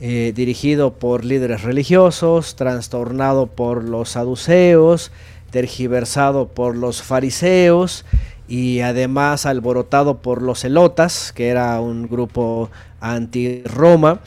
eh, 0.00 0.32
dirigido 0.34 0.94
por 0.94 1.26
líderes 1.26 1.60
religiosos, 1.60 2.56
trastornado 2.56 3.48
por 3.48 3.84
los 3.84 4.08
saduceos, 4.08 5.12
tergiversado 5.50 6.48
por 6.48 6.74
los 6.74 7.02
fariseos 7.02 8.06
y 8.48 8.80
además 8.80 9.44
alborotado 9.44 10.22
por 10.22 10.40
los 10.40 10.64
elotas, 10.64 11.34
que 11.34 11.48
era 11.48 11.78
un 11.82 12.08
grupo 12.08 12.70
anti-Roma 13.00 14.22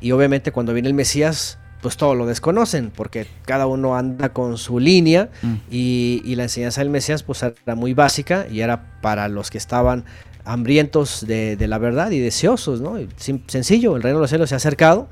y 0.00 0.12
obviamente 0.12 0.52
cuando 0.52 0.72
viene 0.72 0.88
el 0.88 0.94
Mesías, 0.94 1.58
pues 1.80 1.96
todo 1.96 2.14
lo 2.14 2.26
desconocen, 2.26 2.90
porque 2.94 3.26
cada 3.44 3.66
uno 3.66 3.96
anda 3.96 4.30
con 4.30 4.58
su 4.58 4.78
línea 4.78 5.30
mm. 5.42 5.54
y, 5.70 6.34
la 6.34 6.44
enseñanza 6.44 6.80
del 6.80 6.90
Mesías 6.90 7.22
pues 7.22 7.42
era 7.42 7.74
muy 7.74 7.94
básica 7.94 8.46
y 8.50 8.60
era 8.60 9.00
para 9.00 9.28
los 9.28 9.50
que 9.50 9.58
estaban 9.58 10.04
hambrientos 10.44 11.26
de, 11.26 11.56
la 11.68 11.78
verdad 11.78 12.10
y 12.10 12.18
deseosos, 12.18 12.80
¿no? 12.80 12.96
sencillo, 13.16 13.96
el 13.96 14.02
reino 14.02 14.18
de 14.18 14.22
los 14.22 14.30
cielos 14.30 14.48
se 14.48 14.54
ha 14.54 14.56
acercado, 14.56 15.08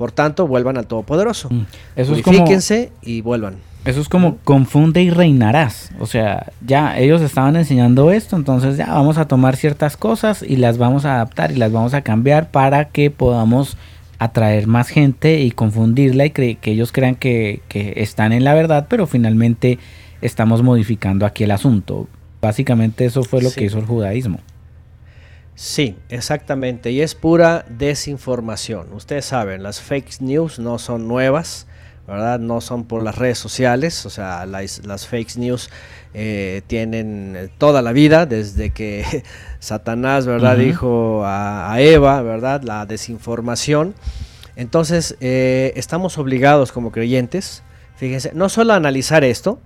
por 0.00 0.12
tanto 0.12 0.46
vuelvan 0.46 0.78
al 0.78 0.86
Todopoderoso. 0.86 1.50
Mm. 1.50 1.66
Eso 1.94 2.14
y 3.02 3.20
vuelvan. 3.20 3.56
Eso 3.84 4.00
es 4.00 4.08
como 4.08 4.38
confunde 4.44 5.02
y 5.02 5.10
reinarás. 5.10 5.90
O 6.00 6.06
sea, 6.06 6.46
ya 6.66 6.98
ellos 6.98 7.20
estaban 7.20 7.54
enseñando 7.54 8.10
esto, 8.10 8.34
entonces 8.34 8.78
ya 8.78 8.86
vamos 8.86 9.18
a 9.18 9.28
tomar 9.28 9.56
ciertas 9.56 9.98
cosas 9.98 10.42
y 10.42 10.56
las 10.56 10.78
vamos 10.78 11.04
a 11.04 11.16
adaptar 11.16 11.52
y 11.52 11.56
las 11.56 11.70
vamos 11.70 11.92
a 11.92 12.00
cambiar 12.00 12.50
para 12.50 12.86
que 12.86 13.10
podamos 13.10 13.76
atraer 14.18 14.66
más 14.66 14.88
gente 14.88 15.40
y 15.40 15.50
confundirla 15.50 16.24
y 16.24 16.30
que 16.30 16.58
ellos 16.62 16.92
crean 16.92 17.14
que, 17.14 17.60
están 17.68 18.32
en 18.32 18.42
la 18.42 18.54
verdad, 18.54 18.86
pero 18.88 19.06
finalmente 19.06 19.78
estamos 20.22 20.62
modificando 20.62 21.26
aquí 21.26 21.44
el 21.44 21.50
asunto. 21.50 22.08
Básicamente 22.40 23.04
eso 23.04 23.22
fue 23.22 23.42
lo 23.42 23.52
que 23.52 23.66
hizo 23.66 23.78
el 23.78 23.84
judaísmo. 23.84 24.40
Sí, 25.62 25.98
exactamente. 26.08 26.90
Y 26.90 27.02
es 27.02 27.14
pura 27.14 27.66
desinformación. 27.68 28.94
Ustedes 28.94 29.26
saben, 29.26 29.62
las 29.62 29.78
fake 29.78 30.22
news 30.22 30.58
no 30.58 30.78
son 30.78 31.06
nuevas. 31.06 31.66
¿verdad? 32.06 32.40
No 32.40 32.62
son 32.62 32.86
por 32.86 33.02
las 33.02 33.18
redes 33.18 33.38
sociales, 33.38 34.04
o 34.06 34.10
sea, 34.10 34.46
las, 34.46 34.84
las 34.84 35.06
fake 35.06 35.36
news 35.36 35.70
eh, 36.14 36.62
tienen 36.66 37.52
toda 37.58 37.82
la 37.82 37.92
vida, 37.92 38.24
desde 38.24 38.70
que 38.70 39.22
Satanás, 39.60 40.26
¿verdad? 40.26 40.56
Dijo 40.56 41.22
a, 41.26 41.76
Eva, 41.78 42.22
¿verdad? 42.22 42.62
La 42.62 42.86
desinformación. 42.86 43.94
Entonces, 44.56 45.16
eh, 45.20 45.72
estamos 45.76 46.16
obligados 46.16 46.72
como 46.72 46.90
creyentes, 46.90 47.62
fíjense, 47.96 48.32
no 48.34 48.48
solo 48.48 48.72
a 48.72 48.76
analizar 48.76 49.22
esto, 49.22 49.60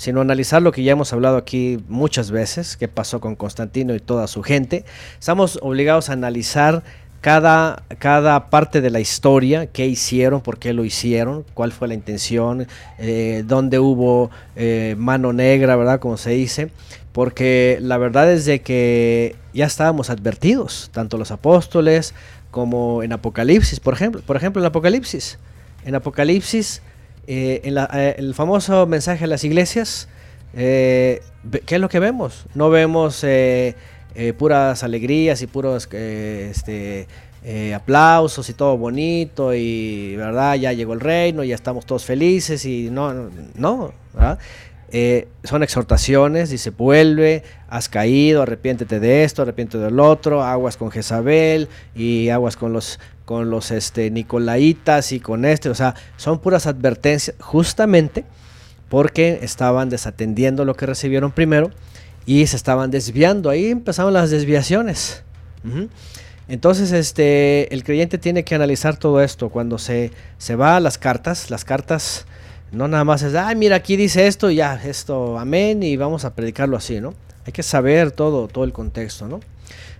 sino 0.00 0.22
analizar 0.22 0.62
lo 0.62 0.72
que 0.72 0.82
ya 0.82 0.92
hemos 0.92 1.12
hablado 1.12 1.36
aquí 1.36 1.78
muchas 1.86 2.30
veces, 2.30 2.78
qué 2.78 2.88
pasó 2.88 3.20
con 3.20 3.36
Constantino 3.36 3.94
y 3.94 4.00
toda 4.00 4.28
su 4.28 4.42
gente. 4.42 4.86
Estamos 5.18 5.58
obligados 5.60 6.08
a 6.08 6.14
analizar 6.14 6.82
cada, 7.20 7.82
cada 7.98 8.48
parte 8.48 8.80
de 8.80 8.88
la 8.88 9.00
historia, 9.00 9.66
qué 9.66 9.86
hicieron, 9.86 10.40
por 10.40 10.58
qué 10.58 10.72
lo 10.72 10.86
hicieron, 10.86 11.44
cuál 11.52 11.70
fue 11.70 11.86
la 11.86 11.92
intención, 11.92 12.66
eh, 12.98 13.44
dónde 13.46 13.78
hubo 13.78 14.30
eh, 14.56 14.94
mano 14.96 15.34
negra, 15.34 15.76
¿verdad? 15.76 16.00
Como 16.00 16.16
se 16.16 16.30
dice, 16.30 16.70
porque 17.12 17.76
la 17.82 17.98
verdad 17.98 18.32
es 18.32 18.46
de 18.46 18.62
que 18.62 19.36
ya 19.52 19.66
estábamos 19.66 20.08
advertidos, 20.08 20.88
tanto 20.94 21.18
los 21.18 21.30
apóstoles 21.30 22.14
como 22.50 23.02
en 23.02 23.12
Apocalipsis, 23.12 23.80
por 23.80 23.92
ejemplo, 23.92 24.22
por 24.22 24.38
ejemplo 24.38 24.62
en 24.62 24.66
Apocalipsis, 24.66 25.38
en 25.84 25.94
Apocalipsis, 25.94 26.80
eh, 27.26 27.60
en, 27.64 27.76
el 28.24 28.34
famoso 28.34 28.86
mensaje 28.86 29.24
a 29.24 29.26
las 29.26 29.44
iglesias, 29.44 30.08
¿qué 30.54 31.20
es 31.66 31.80
lo 31.80 31.88
que 31.88 32.00
vemos? 32.00 32.46
No 32.54 32.70
vemos 32.70 33.24
eh, 34.14 34.32
puras 34.32 34.82
alegrías 34.82 35.40
y 35.40 35.46
puros 35.46 35.88
eh, 35.92 36.48
este, 36.50 37.06
eh, 37.44 37.74
aplausos 37.74 38.48
y 38.50 38.54
todo 38.54 38.76
bonito 38.76 39.54
y 39.54 40.16
verdad 40.16 40.56
ya 40.56 40.72
llegó 40.72 40.94
el 40.94 41.00
reino 41.00 41.44
ya 41.44 41.54
estamos 41.54 41.86
todos 41.86 42.04
felices 42.04 42.64
y 42.64 42.90
no 42.90 43.30
no, 43.54 43.92
son 45.44 45.62
exhortaciones 45.62 46.50
dice 46.50 46.70
vuelve 46.70 47.44
has 47.68 47.88
caído 47.88 48.42
arrepiéntete 48.42 48.98
de 48.98 49.22
esto 49.22 49.42
arrepiéntete 49.42 49.84
del 49.84 50.00
otro 50.00 50.42
aguas 50.42 50.76
con 50.76 50.90
Jezabel 50.90 51.68
y 51.94 52.30
aguas 52.30 52.56
con 52.56 52.72
los 52.72 52.98
con 53.30 53.48
los 53.48 53.70
este 53.70 54.10
Nicolaitas 54.10 55.12
y 55.12 55.20
con 55.20 55.44
este 55.44 55.68
o 55.68 55.74
sea 55.76 55.94
son 56.16 56.40
puras 56.40 56.66
advertencias 56.66 57.36
justamente 57.38 58.24
porque 58.88 59.38
estaban 59.42 59.88
desatendiendo 59.88 60.64
lo 60.64 60.74
que 60.74 60.84
recibieron 60.84 61.30
primero 61.30 61.70
y 62.26 62.44
se 62.48 62.56
estaban 62.56 62.90
desviando. 62.90 63.48
Ahí 63.48 63.66
empezaron 63.66 64.12
las 64.12 64.30
desviaciones. 64.30 65.22
Entonces, 66.48 66.90
este, 66.90 67.72
el 67.72 67.84
creyente 67.84 68.18
tiene 68.18 68.42
que 68.42 68.56
analizar 68.56 68.96
todo 68.96 69.22
esto. 69.22 69.48
Cuando 69.48 69.78
se, 69.78 70.10
se 70.38 70.56
va 70.56 70.74
a 70.74 70.80
las 70.80 70.98
cartas, 70.98 71.50
las 71.50 71.64
cartas 71.64 72.26
no 72.72 72.88
nada 72.88 73.04
más 73.04 73.22
es, 73.22 73.36
ay, 73.36 73.54
mira, 73.54 73.76
aquí 73.76 73.94
dice 73.94 74.26
esto, 74.26 74.50
ya, 74.50 74.74
esto, 74.84 75.38
amén, 75.38 75.84
y 75.84 75.96
vamos 75.96 76.24
a 76.24 76.34
predicarlo 76.34 76.76
así, 76.76 77.00
¿no? 77.00 77.14
Hay 77.46 77.52
que 77.52 77.62
saber 77.62 78.10
todo, 78.10 78.48
todo 78.48 78.64
el 78.64 78.72
contexto, 78.72 79.28
¿no? 79.28 79.38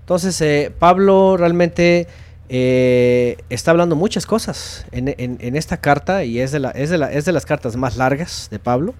Entonces, 0.00 0.40
eh, 0.40 0.72
Pablo 0.76 1.36
realmente 1.36 2.08
eh, 2.52 3.36
está 3.48 3.70
hablando 3.70 3.94
muchas 3.94 4.26
cosas 4.26 4.84
en, 4.90 5.08
esta 5.56 5.76
carta 5.76 6.24
y 6.24 6.40
es 6.40 6.50
de, 6.50 6.58
la, 6.58 6.70
es, 6.70 6.90
de 6.90 6.98
la, 6.98 7.12
es 7.12 7.24
de 7.24 7.32
las 7.32 7.46
cartas 7.46 7.76
más 7.76 7.96
largas 7.96 8.48
de 8.50 8.58
Pablo 8.58 8.94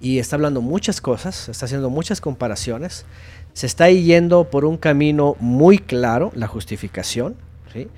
y 0.00 0.18
está 0.18 0.36
hablando 0.36 0.60
muchas 0.60 1.00
cosas, 1.00 1.48
está 1.48 1.66
haciendo 1.66 1.90
muchas 1.90 2.20
comparaciones, 2.20 3.06
se 3.52 3.66
está 3.66 3.88
yendo 3.90 4.50
por 4.50 4.64
un 4.64 4.76
camino 4.76 5.36
muy 5.38 5.78
claro, 5.78 6.32
la 6.34 6.48
justificación, 6.48 7.36
¿sí? 7.72 7.88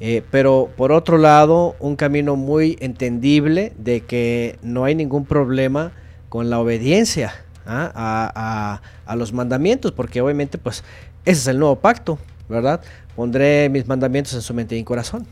Eh, 0.00 0.22
pero 0.30 0.68
por 0.76 0.90
otro 0.90 1.16
lado, 1.16 1.76
un 1.78 1.94
camino 1.94 2.34
muy 2.34 2.76
entendible 2.80 3.72
de 3.78 4.00
que 4.00 4.58
no 4.60 4.84
hay 4.84 4.94
ningún 4.94 5.24
problema 5.24 5.92
con 6.28 6.50
la 6.50 6.58
obediencia 6.58 7.32
¿ah? 7.66 8.80
a, 9.06 9.16
los 9.16 9.32
mandamientos, 9.32 9.92
porque 9.92 10.20
obviamente 10.20 10.58
pues 10.58 10.82
ese 11.24 11.40
es 11.40 11.46
el 11.46 11.60
nuevo 11.60 11.76
pacto, 11.76 12.18
¿verdad? 12.48 12.80
Pondré 13.16 13.68
mis 13.68 13.86
mandamientos 13.86 14.34
en 14.34 14.42
su 14.42 14.54
mente 14.54 14.76
y 14.76 14.84
corazón. 14.84 15.26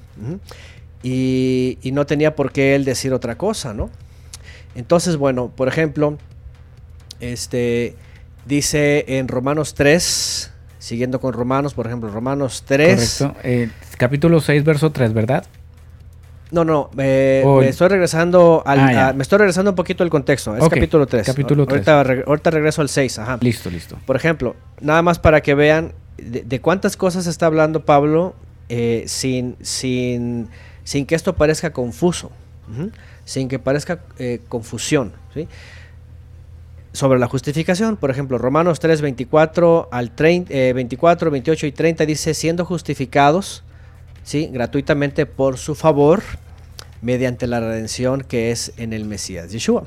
y, 1.02 1.78
y 1.82 1.92
no 1.92 2.06
tenía 2.06 2.36
por 2.36 2.52
qué 2.52 2.74
él 2.74 2.84
decir 2.84 3.12
otra 3.12 3.36
cosa, 3.36 3.72
¿no? 3.72 3.90
Entonces, 4.74 5.16
bueno, 5.16 5.50
por 5.54 5.68
ejemplo, 5.68 6.18
este 7.20 7.94
dice 8.46 9.04
en 9.18 9.28
Romanos 9.28 9.74
3, 9.74 10.52
siguiendo 10.78 11.20
con 11.20 11.32
Romanos, 11.32 11.74
por 11.74 11.86
ejemplo, 11.86 12.10
Romanos 12.10 12.64
3. 12.66 13.16
Correcto. 13.18 13.40
Eh, 13.42 13.68
capítulo 13.96 14.40
6, 14.40 14.64
verso 14.64 14.90
3, 14.90 15.12
¿verdad? 15.12 15.44
No, 16.50 16.64
no, 16.64 16.90
me 16.94 17.68
estoy 17.68 17.88
regresando 17.88 18.64
al, 18.66 18.80
ah, 18.80 19.12
me 19.14 19.22
estoy 19.22 19.38
regresando 19.38 19.70
un 19.70 19.76
poquito 19.76 20.02
al 20.02 20.10
contexto. 20.10 20.56
Es 20.56 20.68
capítulo 20.68 21.06
3. 21.06 21.24
Capítulo 21.24 21.64
3. 21.64 21.86
Ahorita, 21.86 22.24
ahorita, 22.26 22.50
regreso 22.50 22.82
al 22.82 22.88
6. 22.88 23.18
Ajá. 23.20 23.38
Listo, 23.40 23.70
listo. 23.70 23.96
Por 24.04 24.16
ejemplo, 24.16 24.56
nada 24.80 25.00
más 25.02 25.20
para 25.20 25.42
que 25.42 25.54
vean 25.54 25.92
de, 26.20 26.60
cuántas 26.60 26.96
cosas 26.96 27.26
está 27.26 27.46
hablando 27.46 27.84
Pablo 27.84 28.34
eh, 28.68 29.04
sin, 29.06 29.56
sin, 29.62 30.48
sin 30.84 31.06
que 31.06 31.14
esto 31.14 31.36
parezca 31.36 31.72
confuso 31.72 32.30
sin 33.24 33.48
que 33.48 33.58
parezca 33.58 34.00
eh, 34.18 34.40
confusión. 34.48 35.12
Sobre 36.92 37.20
la 37.20 37.28
justificación, 37.28 37.96
por 37.96 38.10
ejemplo, 38.10 38.38
Romanos 38.38 38.80
3, 38.80 39.00
24, 39.00 39.88
al 39.92 40.10
24, 40.10 41.30
28 41.30 41.66
eh, 41.66 41.68
y 41.68 41.72
30 41.72 42.06
dice, 42.06 42.34
siendo 42.34 42.64
justificados 42.64 43.62
¿sí? 44.24 44.48
gratuitamente 44.52 45.26
por 45.26 45.58
su 45.58 45.76
favor, 45.76 46.22
mediante 47.02 47.46
la 47.46 47.60
redención 47.60 48.22
que 48.22 48.50
es 48.50 48.72
en 48.76 48.92
el 48.92 49.04
Mesías 49.04 49.52
Yeshua. 49.52 49.84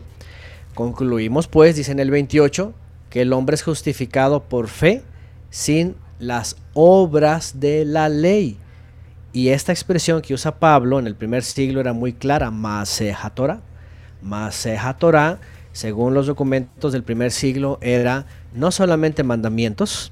Concluimos 0.73 1.47
pues, 1.47 1.75
dice 1.75 1.91
en 1.91 1.99
el 1.99 2.09
28, 2.09 2.73
que 3.09 3.21
el 3.21 3.34
hombre 3.34 3.55
es 3.55 3.63
justificado 3.63 4.43
por 4.43 4.69
fe 4.69 5.03
sin 5.49 5.95
las 6.20 6.55
obras 6.74 7.59
de 7.59 7.86
la 7.86 8.09
ley. 8.09 8.57
Y 9.32 9.49
esta 9.49 9.72
expresión 9.72 10.22
que 10.22 10.34
usa 10.34 10.59
Pablo 10.59 10.99
en 10.99 11.07
el 11.07 11.16
primer 11.16 11.43
siglo 11.43 11.80
era 11.80 11.93
muy 11.93 12.14
clara, 12.14 12.51
Maseja 12.51 13.32
Torah. 13.32 13.61
Según 15.72 16.14
los 16.14 16.28
documentos 16.28 16.93
del 16.93 17.03
primer 17.03 17.32
siglo, 17.32 17.80
era 17.82 18.28
no 18.53 18.70
solamente 18.72 19.24
mandamientos, 19.24 20.11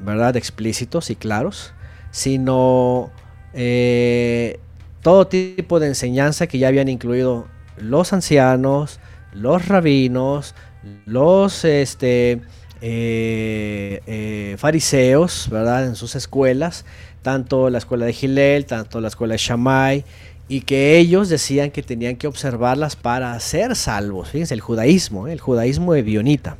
¿verdad? 0.00 0.36
Explícitos 0.36 1.10
y 1.10 1.16
claros, 1.16 1.72
sino 2.10 3.12
eh, 3.54 4.58
todo 5.00 5.28
tipo 5.28 5.78
de 5.78 5.86
enseñanza 5.86 6.48
que 6.48 6.58
ya 6.58 6.66
habían 6.66 6.88
incluido 6.88 7.46
los 7.76 8.12
ancianos, 8.12 8.98
los 9.32 9.68
rabinos, 9.68 10.56
los 11.04 11.64
este, 11.64 12.40
eh, 12.80 14.00
eh, 14.06 14.56
fariseos, 14.58 15.48
¿verdad? 15.50 15.86
En 15.86 15.96
sus 15.96 16.14
escuelas, 16.14 16.84
tanto 17.22 17.70
la 17.70 17.78
escuela 17.78 18.06
de 18.06 18.12
Gilel, 18.12 18.66
tanto 18.66 19.00
la 19.00 19.08
escuela 19.08 19.32
de 19.32 19.38
Shammai, 19.38 20.04
y 20.48 20.60
que 20.60 20.98
ellos 20.98 21.28
decían 21.28 21.70
que 21.70 21.82
tenían 21.82 22.16
que 22.16 22.26
observarlas 22.26 22.96
para 22.96 23.38
ser 23.40 23.74
salvos. 23.74 24.30
Fíjense, 24.30 24.54
el 24.54 24.60
judaísmo, 24.60 25.26
el 25.26 25.40
judaísmo 25.40 25.92
de 25.92 26.02
Bionita. 26.02 26.56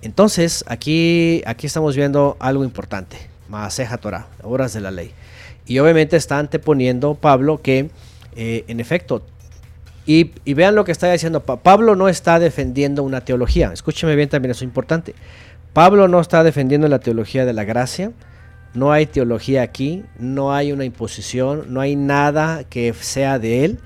Entonces, 0.00 0.64
aquí, 0.68 1.42
aquí 1.44 1.66
estamos 1.66 1.96
viendo 1.96 2.36
algo 2.38 2.62
importante. 2.62 3.16
Maaseja 3.48 3.98
Torah, 3.98 4.28
obras 4.42 4.72
de 4.74 4.80
la 4.80 4.90
ley. 4.90 5.12
Y 5.66 5.78
obviamente 5.80 6.16
está 6.16 6.38
anteponiendo 6.38 7.14
Pablo 7.14 7.60
que, 7.60 7.90
eh, 8.36 8.64
en 8.68 8.78
efecto, 8.80 9.24
y, 10.08 10.54
vean 10.54 10.74
lo 10.74 10.86
que 10.86 10.92
está 10.92 11.12
diciendo. 11.12 11.42
Pablo 11.42 11.94
no 11.94 12.08
está 12.08 12.38
defendiendo 12.38 13.02
una 13.02 13.20
teología. 13.20 13.70
Escúcheme 13.74 14.16
bien 14.16 14.30
también, 14.30 14.52
eso 14.52 14.64
es 14.64 14.68
importante. 14.68 15.14
Pablo 15.74 16.08
no 16.08 16.18
está 16.18 16.42
defendiendo 16.42 16.88
la 16.88 16.98
teología 16.98 17.44
de 17.44 17.52
la 17.52 17.64
gracia. 17.64 18.12
No 18.72 18.90
hay 18.90 19.04
teología 19.04 19.60
aquí. 19.60 20.04
No 20.18 20.54
hay 20.54 20.72
una 20.72 20.86
imposición. 20.86 21.74
No 21.74 21.82
hay 21.82 21.94
nada 21.94 22.64
que 22.64 22.94
sea 22.94 23.38
de 23.38 23.66
él. 23.66 23.80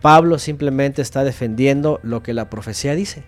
Pablo 0.00 0.40
simplemente 0.40 1.02
está 1.02 1.22
defendiendo 1.22 2.00
lo 2.02 2.24
que 2.24 2.34
la 2.34 2.50
profecía 2.50 2.96
dice. 2.96 3.22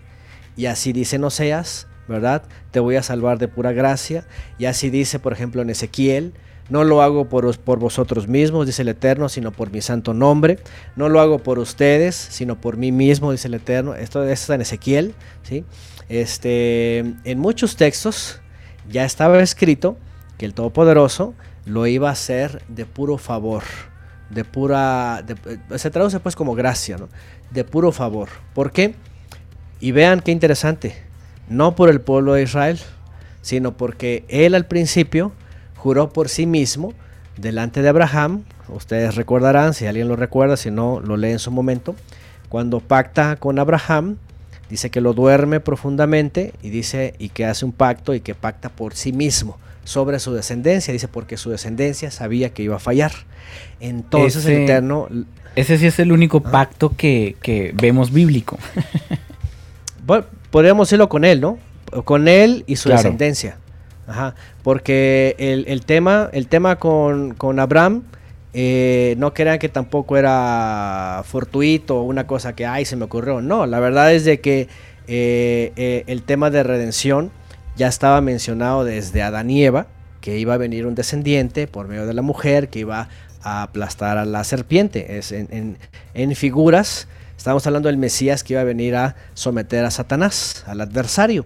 Y 0.57 0.65
así 0.65 0.91
dice 0.91 1.19
no 1.19 1.29
seas 1.29 1.87
¿verdad? 2.09 2.43
Te 2.71 2.81
voy 2.81 2.97
a 2.97 3.03
salvar 3.03 3.37
de 3.37 3.47
pura 3.47 3.71
gracia. 3.71 4.25
Y 4.57 4.65
así 4.65 4.89
dice, 4.89 5.19
por 5.19 5.31
ejemplo, 5.31 5.61
en 5.61 5.69
Ezequiel, 5.69 6.33
no 6.69 6.83
lo 6.83 7.01
hago 7.01 7.25
por, 7.25 7.57
por, 7.59 7.79
vosotros 7.79 8.27
mismos, 8.27 8.65
dice 8.65 8.81
el 8.81 8.89
Eterno, 8.89 9.29
sino 9.29 9.51
por 9.51 9.71
mi 9.71 9.81
santo 9.81 10.13
nombre. 10.13 10.59
No 10.95 11.09
lo 11.09 11.19
hago 11.19 11.39
por 11.39 11.59
ustedes, 11.59 12.15
sino 12.15 12.59
por 12.59 12.77
mí 12.77 12.91
mismo, 12.91 13.31
dice 13.31 13.47
el 13.47 13.55
Eterno. 13.55 13.95
Esto, 13.95 14.23
está 14.23 14.55
en 14.55 14.61
Ezequiel. 14.61 15.13
¿sí? 15.43 15.65
Este, 16.09 16.99
en 16.99 17.39
muchos 17.39 17.75
textos 17.75 18.39
ya 18.89 19.05
estaba 19.05 19.41
escrito 19.41 19.97
que 20.37 20.45
el 20.45 20.53
Todopoderoso 20.53 21.33
lo 21.65 21.87
iba 21.87 22.09
a 22.09 22.13
hacer 22.13 22.63
de 22.67 22.85
puro 22.85 23.17
favor. 23.17 23.63
De 24.29 24.43
pura. 24.45 25.23
se 25.75 25.91
traduce 25.91 26.19
pues 26.19 26.35
como 26.35 26.55
gracia, 26.55 26.97
¿no? 26.97 27.09
De 27.51 27.63
puro 27.63 27.91
favor. 27.91 28.29
¿Por 28.53 28.71
qué? 28.71 28.95
Y 29.79 29.91
vean 29.91 30.21
qué 30.21 30.31
interesante 30.31 30.95
no 31.49 31.75
por 31.75 31.89
el 31.89 32.01
pueblo 32.01 32.33
de 32.33 32.43
Israel, 32.43 32.79
sino 33.41 33.75
porque 33.75 34.25
él 34.27 34.55
al 34.55 34.65
principio 34.65 35.31
juró 35.83 36.07
por 36.13 36.29
sí 36.29 36.45
mismo 36.45 36.93
delante 37.35 37.81
de 37.81 37.89
Abraham, 37.89 38.43
ustedes 38.69 39.15
recordarán, 39.15 39.73
si 39.73 39.85
alguien 39.85 40.07
lo 40.07 40.15
recuerda, 40.15 40.55
si 40.55 40.71
no, 40.71 41.01
lo 41.01 41.17
lee 41.17 41.31
en 41.31 41.39
su 41.39 41.51
momento, 41.51 41.93
cuando 42.47 42.79
pacta 42.79 43.35
con 43.35 43.59
Abraham, 43.59 44.15
dice 44.69 44.89
que 44.89 45.01
lo 45.01 45.13
duerme 45.13 45.59
profundamente 45.59 46.53
y 46.61 46.69
dice 46.69 47.15
y 47.19 47.29
que 47.29 47.43
hace 47.43 47.65
un 47.65 47.73
pacto 47.73 48.13
y 48.13 48.21
que 48.21 48.33
pacta 48.33 48.69
por 48.69 48.95
sí 48.95 49.11
mismo 49.11 49.57
sobre 49.83 50.19
su 50.19 50.33
descendencia, 50.33 50.93
dice 50.93 51.09
porque 51.09 51.35
su 51.35 51.49
descendencia 51.49 52.11
sabía 52.11 52.53
que 52.53 52.63
iba 52.63 52.77
a 52.77 52.79
fallar. 52.79 53.11
Entonces 53.81 54.45
el 54.45 54.63
Eterno... 54.63 55.09
Ese 55.57 55.77
sí 55.77 55.87
es 55.87 55.99
el 55.99 56.13
único 56.13 56.41
ah. 56.45 56.51
pacto 56.51 56.95
que, 56.95 57.35
que 57.41 57.73
vemos 57.75 58.13
bíblico. 58.13 58.57
bueno, 60.07 60.25
podríamos 60.49 60.87
decirlo 60.87 61.09
con 61.09 61.25
él, 61.25 61.41
¿no? 61.41 61.59
Con 62.05 62.29
él 62.29 62.63
y 62.67 62.77
su 62.77 62.87
descendencia. 62.87 63.57
Ajá. 64.07 64.35
Porque 64.63 65.35
el, 65.37 65.85
tema, 65.85 66.29
el 66.33 66.47
tema 66.47 66.77
con, 66.77 67.59
Abraham, 67.59 68.03
eh, 68.53 69.15
no 69.17 69.33
crean 69.33 69.59
que 69.59 69.69
tampoco 69.69 70.17
era 70.17 71.23
fortuito 71.25 71.99
o 71.99 72.03
una 72.03 72.27
cosa 72.27 72.53
que, 72.55 72.65
ay, 72.65 72.85
se 72.85 72.95
me 72.95 73.05
ocurrió. 73.05 73.41
No, 73.41 73.65
la 73.65 73.79
verdad 73.79 74.13
es 74.13 74.25
de 74.25 74.39
que 74.39 74.67
eh, 75.07 75.73
eh, 75.75 76.03
el 76.07 76.23
tema 76.23 76.49
de 76.49 76.63
redención 76.63 77.31
ya 77.75 77.87
estaba 77.87 78.21
mencionado 78.21 78.83
desde 78.83 79.21
Adán 79.23 79.49
y 79.49 79.63
Eva, 79.63 79.87
que 80.21 80.37
iba 80.37 80.53
a 80.53 80.57
venir 80.57 80.85
un 80.85 80.95
descendiente 80.95 81.67
por 81.67 81.87
medio 81.87 82.05
de 82.05 82.13
la 82.13 82.21
mujer 82.21 82.69
que 82.69 82.79
iba 82.79 83.09
a 83.41 83.63
aplastar 83.63 84.17
a 84.17 84.25
la 84.25 84.43
serpiente. 84.43 85.17
Es 85.17 85.31
en, 85.31 85.77
en 86.13 86.35
figuras 86.35 87.07
Estamos 87.43 87.67
hablando 87.67 87.87
del 87.87 87.97
Mesías 87.97 88.41
que 88.41 88.53
iba 88.53 88.61
a 88.61 88.63
venir 88.63 88.95
a 88.95 89.17
someter 89.33 89.83
a 89.83 89.91
Satanás, 89.91 90.63
al 90.65 90.79
adversario. 90.79 91.45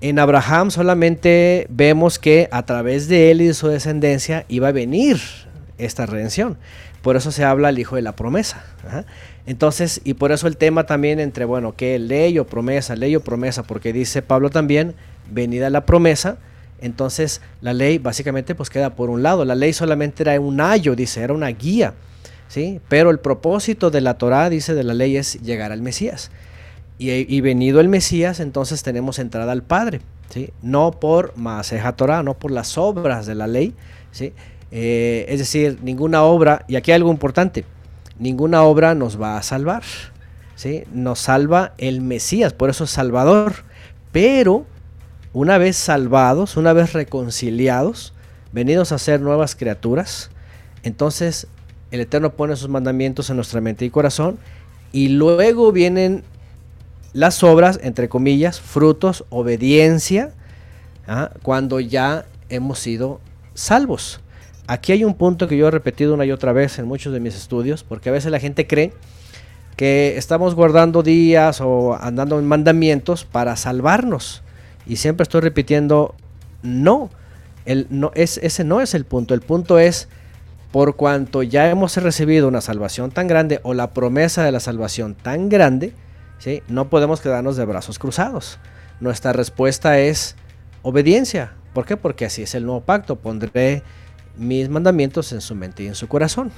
En 0.00 0.18
Abraham 0.18 0.70
solamente 0.70 1.66
vemos 1.70 2.18
que 2.18 2.48
a 2.52 2.64
través 2.64 3.08
de 3.08 3.30
él 3.30 3.40
y 3.40 3.46
de 3.46 3.54
su 3.54 3.68
descendencia 3.68 4.44
iba 4.48 4.68
a 4.68 4.72
venir 4.72 5.18
esta 5.78 6.06
redención. 6.06 6.58
Por 7.02 7.16
eso 7.16 7.30
se 7.30 7.44
habla 7.44 7.70
el 7.70 7.78
hijo 7.78 7.96
de 7.96 8.02
la 8.02 8.16
promesa. 8.16 8.64
Entonces, 9.46 10.00
y 10.04 10.14
por 10.14 10.32
eso 10.32 10.48
el 10.48 10.56
tema 10.56 10.84
también 10.84 11.20
entre, 11.20 11.44
bueno, 11.44 11.74
que 11.76 11.98
ley 11.98 12.38
o 12.38 12.46
promesa, 12.46 12.96
ley 12.96 13.14
o 13.16 13.20
promesa, 13.20 13.62
porque 13.62 13.92
dice 13.92 14.22
Pablo 14.22 14.50
también, 14.50 14.94
venida 15.30 15.70
la 15.70 15.86
promesa, 15.86 16.36
entonces 16.80 17.40
la 17.60 17.72
ley 17.72 17.98
básicamente 17.98 18.54
pues 18.54 18.70
queda 18.70 18.90
por 18.96 19.08
un 19.08 19.22
lado. 19.22 19.44
La 19.44 19.54
ley 19.54 19.72
solamente 19.72 20.24
era 20.24 20.38
un 20.40 20.60
ayo, 20.60 20.94
dice, 20.94 21.22
era 21.22 21.32
una 21.32 21.48
guía. 21.48 21.94
¿sí? 22.48 22.80
Pero 22.88 23.10
el 23.10 23.18
propósito 23.18 23.90
de 23.90 24.00
la 24.00 24.18
Torá, 24.18 24.50
dice, 24.50 24.74
de 24.74 24.84
la 24.84 24.94
ley 24.94 25.16
es 25.16 25.40
llegar 25.42 25.72
al 25.72 25.82
Mesías. 25.82 26.30
Y, 26.98 27.40
venido 27.42 27.80
el 27.80 27.88
Mesías, 27.88 28.40
entonces 28.40 28.82
tenemos 28.82 29.18
entrada 29.18 29.52
al 29.52 29.62
Padre, 29.62 30.00
¿sí? 30.30 30.50
No 30.62 30.92
por 30.92 31.36
Maaseja 31.36 31.94
Torah, 31.94 32.22
no 32.22 32.34
por 32.34 32.50
las 32.50 32.78
obras 32.78 33.26
de 33.26 33.34
la 33.34 33.46
ley, 33.46 33.74
¿sí? 34.12 34.32
Eh, 34.70 35.26
es 35.28 35.38
decir, 35.38 35.78
ninguna 35.82 36.22
obra, 36.22 36.64
y 36.68 36.76
aquí 36.76 36.92
hay 36.92 36.96
algo 36.96 37.10
importante, 37.10 37.66
ninguna 38.18 38.62
obra 38.62 38.94
nos 38.94 39.20
va 39.20 39.36
a 39.36 39.42
salvar, 39.42 39.82
¿sí? 40.54 40.84
Nos 40.90 41.18
salva 41.18 41.74
el 41.76 42.00
Mesías, 42.00 42.54
por 42.54 42.70
eso 42.70 42.84
es 42.84 42.90
Salvador. 42.90 43.52
Pero 44.10 44.64
una 45.34 45.58
vez 45.58 45.76
salvados, 45.76 46.56
una 46.56 46.72
vez 46.72 46.94
reconciliados, 46.94 48.14
venidos 48.52 48.90
a 48.92 48.98
ser 48.98 49.20
nuevas 49.20 49.54
criaturas, 49.54 50.30
entonces 50.82 51.46
el 51.90 52.00
Eterno 52.00 52.30
pone 52.30 52.56
sus 52.56 52.68
mandamientos 52.68 53.30
en 53.30 53.36
nuestra 53.36 53.60
mente 53.60 53.84
y 53.84 53.90
corazón. 53.90 54.38
Y 54.92 55.08
luego 55.08 55.72
vienen 55.72 56.24
las 57.16 57.42
obras, 57.42 57.80
entre 57.82 58.10
comillas, 58.10 58.60
frutos, 58.60 59.24
obediencia, 59.30 60.32
¿ah? 61.08 61.30
cuando 61.42 61.80
ya 61.80 62.26
hemos 62.50 62.78
sido 62.78 63.22
salvos. 63.54 64.20
Aquí 64.66 64.92
hay 64.92 65.02
un 65.02 65.14
punto 65.14 65.48
que 65.48 65.56
yo 65.56 65.66
he 65.66 65.70
repetido 65.70 66.12
una 66.12 66.26
y 66.26 66.30
otra 66.30 66.52
vez 66.52 66.78
en 66.78 66.84
muchos 66.84 67.14
de 67.14 67.20
mis 67.20 67.34
estudios, 67.34 67.84
porque 67.84 68.10
a 68.10 68.12
veces 68.12 68.30
la 68.30 68.38
gente 68.38 68.66
cree 68.66 68.92
que 69.76 70.18
estamos 70.18 70.54
guardando 70.54 71.02
días 71.02 71.62
o 71.62 71.96
andando 71.98 72.38
en 72.38 72.44
mandamientos 72.44 73.24
para 73.24 73.56
salvarnos. 73.56 74.42
Y 74.86 74.96
siempre 74.96 75.22
estoy 75.22 75.40
repitiendo, 75.40 76.14
no, 76.62 77.08
el, 77.64 77.86
no 77.88 78.12
es, 78.14 78.36
ese 78.42 78.62
no 78.62 78.82
es 78.82 78.92
el 78.92 79.06
punto. 79.06 79.32
El 79.32 79.40
punto 79.40 79.78
es 79.78 80.08
por 80.70 80.96
cuanto 80.96 81.42
ya 81.42 81.70
hemos 81.70 81.96
recibido 81.96 82.46
una 82.46 82.60
salvación 82.60 83.10
tan 83.10 83.26
grande 83.26 83.60
o 83.62 83.72
la 83.72 83.94
promesa 83.94 84.44
de 84.44 84.52
la 84.52 84.60
salvación 84.60 85.14
tan 85.14 85.48
grande, 85.48 85.94
¿sí? 86.38 86.62
no 86.68 86.88
podemos 86.88 87.20
quedarnos 87.20 87.56
de 87.56 87.64
brazos 87.64 87.98
cruzados. 87.98 88.58
Nuestra 89.00 89.32
respuesta 89.32 89.98
es 89.98 90.36
obediencia. 90.82 91.52
¿Por 91.74 91.84
qué? 91.84 91.96
Porque 91.96 92.24
así 92.24 92.42
es 92.42 92.54
el 92.54 92.64
nuevo 92.64 92.80
pacto. 92.80 93.16
Pondré 93.16 93.82
mis 94.38 94.68
mandamientos 94.68 95.32
en 95.32 95.40
su 95.40 95.54
mente 95.54 95.84
y 95.84 95.86
en 95.86 95.94
su 95.94 96.08
corazón. 96.08 96.50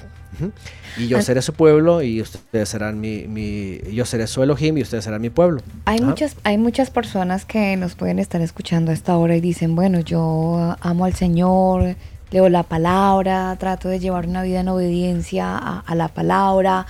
Y 0.97 1.07
yo 1.07 1.21
seré 1.21 1.41
su 1.41 1.53
pueblo 1.53 2.01
y 2.01 2.21
ustedes 2.21 2.69
serán 2.69 2.99
mi, 2.99 3.79
yo 3.91 4.05
seré 4.05 4.27
su 4.27 4.43
Elohim 4.43 4.77
y 4.77 4.81
ustedes 4.81 5.03
serán 5.03 5.21
mi 5.21 5.29
pueblo. 5.29 5.61
Hay 5.85 6.01
muchas, 6.01 6.35
hay 6.43 6.57
muchas 6.57 6.89
personas 6.89 7.45
que 7.45 7.75
nos 7.77 7.95
pueden 7.95 8.19
estar 8.19 8.41
escuchando 8.41 8.91
a 8.91 8.93
esta 8.93 9.17
hora 9.17 9.35
y 9.35 9.41
dicen, 9.41 9.75
bueno, 9.75 9.99
yo 9.99 10.75
amo 10.81 11.05
al 11.05 11.13
Señor, 11.13 11.95
leo 12.31 12.49
la 12.49 12.63
palabra, 12.63 13.55
trato 13.59 13.89
de 13.89 13.99
llevar 13.99 14.27
una 14.27 14.43
vida 14.43 14.59
en 14.59 14.67
obediencia 14.67 15.57
a, 15.57 15.95
la 15.95 16.09
palabra. 16.09 16.85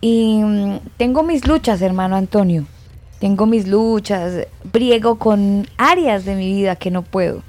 Y 0.00 0.40
mm, 0.42 0.78
tengo 0.96 1.22
mis 1.22 1.46
luchas, 1.46 1.82
hermano 1.82 2.16
Antonio. 2.16 2.66
Tengo 3.18 3.46
mis 3.46 3.66
luchas, 3.66 4.46
briego 4.72 5.18
con 5.18 5.66
áreas 5.76 6.24
de 6.24 6.36
mi 6.36 6.52
vida 6.52 6.76
que 6.76 6.90
no 6.90 7.02
puedo. 7.02 7.42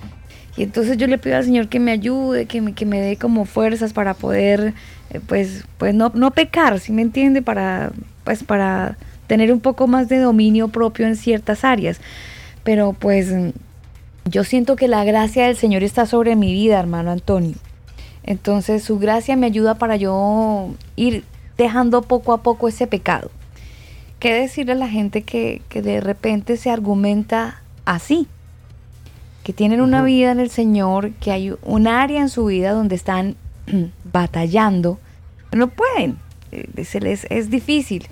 Y 0.57 0.63
entonces 0.63 0.97
yo 0.97 1.07
le 1.07 1.17
pido 1.17 1.37
al 1.37 1.45
Señor 1.45 1.69
que 1.69 1.79
me 1.79 1.91
ayude, 1.91 2.45
que 2.45 2.59
me, 2.59 2.73
que 2.73 2.85
me 2.85 2.99
dé 2.99 3.17
como 3.17 3.45
fuerzas 3.45 3.93
para 3.93 4.13
poder, 4.13 4.73
eh, 5.11 5.21
pues, 5.25 5.63
pues 5.77 5.93
no, 5.93 6.11
no 6.15 6.31
pecar, 6.31 6.79
¿sí 6.79 6.91
me 6.91 7.03
entiende? 7.03 7.41
Para, 7.41 7.91
pues, 8.23 8.43
para 8.43 8.97
tener 9.29 9.53
un 9.53 9.59
poco 9.59 9.87
más 9.87 10.09
de 10.09 10.17
dominio 10.17 10.69
propio 10.69 11.05
en 11.05 11.15
ciertas 11.15 11.63
áreas. 11.63 12.01
Pero 12.63 12.93
pues 12.93 13.31
yo 14.25 14.43
siento 14.43 14.75
que 14.75 14.87
la 14.87 15.05
gracia 15.05 15.45
del 15.45 15.55
Señor 15.55 15.83
está 15.83 16.05
sobre 16.05 16.35
mi 16.35 16.51
vida, 16.51 16.79
hermano 16.79 17.11
Antonio. 17.11 17.55
Entonces 18.23 18.83
su 18.83 18.99
gracia 18.99 19.37
me 19.37 19.45
ayuda 19.45 19.75
para 19.75 19.95
yo 19.95 20.71
ir 20.95 21.23
dejando 21.59 22.01
poco 22.01 22.33
a 22.33 22.41
poco 22.41 22.67
ese 22.67 22.87
pecado. 22.87 23.29
¿Qué 24.19 24.33
decirle 24.33 24.71
a 24.71 24.75
la 24.75 24.87
gente 24.87 25.21
que, 25.21 25.61
que 25.69 25.81
de 25.81 26.01
repente 26.01 26.57
se 26.57 26.71
argumenta 26.71 27.61
así? 27.85 28.27
Que 29.43 29.53
tienen 29.53 29.81
una 29.81 30.01
vida 30.01 30.31
en 30.31 30.39
el 30.39 30.49
Señor, 30.49 31.11
que 31.11 31.31
hay 31.31 31.53
un 31.61 31.87
área 31.87 32.21
en 32.21 32.29
su 32.29 32.45
vida 32.45 32.71
donde 32.71 32.95
están 32.95 33.35
batallando, 34.11 34.99
no 35.51 35.67
pueden, 35.67 36.17
eh, 36.51 36.85
se 36.85 37.01
les 37.01 37.25
es 37.29 37.49
difícil, 37.49 38.07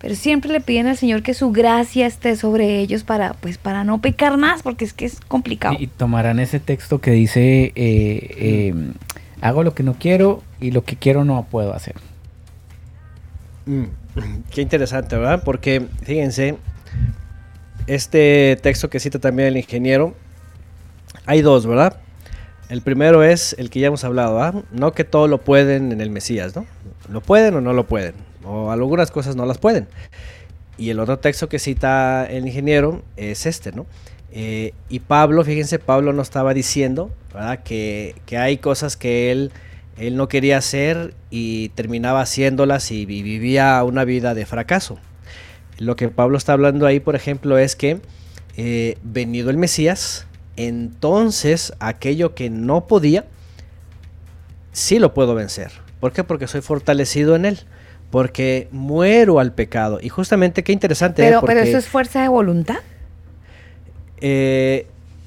pero 0.00 0.14
siempre 0.14 0.50
le 0.52 0.60
piden 0.60 0.86
al 0.88 0.96
Señor 0.96 1.22
que 1.22 1.34
su 1.34 1.52
gracia 1.52 2.06
esté 2.06 2.34
sobre 2.34 2.80
ellos 2.80 3.04
para, 3.04 3.34
pues, 3.34 3.58
para 3.58 3.84
no 3.84 4.00
pecar 4.00 4.38
más, 4.38 4.62
porque 4.62 4.84
es 4.84 4.92
que 4.92 5.04
es 5.04 5.20
complicado. 5.20 5.76
Y, 5.78 5.86
tomarán 5.86 6.40
ese 6.40 6.60
texto 6.60 7.00
que 7.00 7.10
dice, 7.10 7.72
eh, 7.74 7.74
eh, 7.76 8.74
hago 9.40 9.62
lo 9.62 9.74
que 9.74 9.82
no 9.82 9.94
quiero 9.94 10.42
y 10.60 10.70
lo 10.70 10.84
que 10.84 10.96
quiero 10.96 11.24
no 11.24 11.46
puedo 11.50 11.74
hacer. 11.74 11.94
Mm, 13.68 13.84
qué 14.50 14.62
interesante, 14.62 15.14
¿verdad? 15.14 15.42
Porque, 15.44 15.86
fíjense, 16.02 16.56
este 17.86 18.58
texto 18.62 18.88
que 18.88 18.98
cita 18.98 19.18
también 19.18 19.48
el 19.48 19.58
ingeniero, 19.58 20.14
hay 21.26 21.42
dos, 21.42 21.66
¿verdad? 21.66 22.00
El 22.70 22.80
primero 22.80 23.22
es 23.22 23.54
el 23.58 23.68
que 23.68 23.80
ya 23.80 23.88
hemos 23.88 24.04
hablado, 24.04 24.42
¿ah? 24.42 24.54
No 24.72 24.92
que 24.92 25.04
todo 25.04 25.28
lo 25.28 25.36
pueden 25.42 25.92
en 25.92 26.00
el 26.00 26.08
Mesías, 26.08 26.56
¿no? 26.56 26.64
Lo 27.10 27.20
pueden 27.20 27.56
o 27.56 27.60
no 27.60 27.74
lo 27.74 27.86
pueden, 27.86 28.14
o 28.42 28.70
algunas 28.70 29.10
cosas 29.10 29.36
no 29.36 29.44
las 29.44 29.58
pueden. 29.58 29.86
Y 30.78 30.88
el 30.88 30.98
otro 30.98 31.18
texto 31.18 31.50
que 31.50 31.58
cita 31.58 32.24
el 32.24 32.46
ingeniero 32.46 33.02
es 33.18 33.44
este, 33.44 33.72
¿no? 33.72 33.84
Eh, 34.32 34.72
y 34.88 35.00
Pablo, 35.00 35.44
fíjense, 35.44 35.78
Pablo 35.78 36.14
no 36.14 36.22
estaba 36.22 36.54
diciendo, 36.54 37.10
¿verdad? 37.34 37.62
Que, 37.62 38.14
que 38.24 38.38
hay 38.38 38.56
cosas 38.56 38.96
que 38.96 39.30
él, 39.30 39.52
él 39.98 40.16
no 40.16 40.28
quería 40.28 40.58
hacer 40.58 41.14
y 41.30 41.70
terminaba 41.70 42.20
haciéndolas 42.20 42.90
y 42.90 43.06
vivía 43.06 43.82
una 43.84 44.04
vida 44.04 44.34
de 44.34 44.46
fracaso. 44.46 44.98
Lo 45.78 45.96
que 45.96 46.08
Pablo 46.08 46.38
está 46.38 46.52
hablando 46.54 46.86
ahí, 46.86 47.00
por 47.00 47.16
ejemplo, 47.16 47.58
es 47.58 47.76
que 47.76 48.00
eh, 48.56 48.98
venido 49.02 49.50
el 49.50 49.56
Mesías, 49.56 50.26
entonces 50.56 51.72
aquello 51.78 52.34
que 52.34 52.50
no 52.50 52.86
podía, 52.86 53.26
sí 54.72 54.98
lo 54.98 55.14
puedo 55.14 55.34
vencer. 55.34 55.70
¿Por 56.00 56.12
qué? 56.12 56.24
Porque 56.24 56.46
soy 56.46 56.60
fortalecido 56.60 57.36
en 57.36 57.44
él. 57.44 57.60
Porque 58.10 58.68
muero 58.70 59.38
al 59.38 59.52
pecado. 59.52 59.98
Y 60.00 60.08
justamente 60.08 60.64
qué 60.64 60.72
interesante. 60.72 61.22
¿eh? 61.22 61.26
Pero, 61.26 61.42
pero 61.42 61.60
eso 61.60 61.76
es 61.76 61.86
fuerza 61.86 62.22
de 62.22 62.28
voluntad. 62.28 62.78
Eh, 64.20 64.86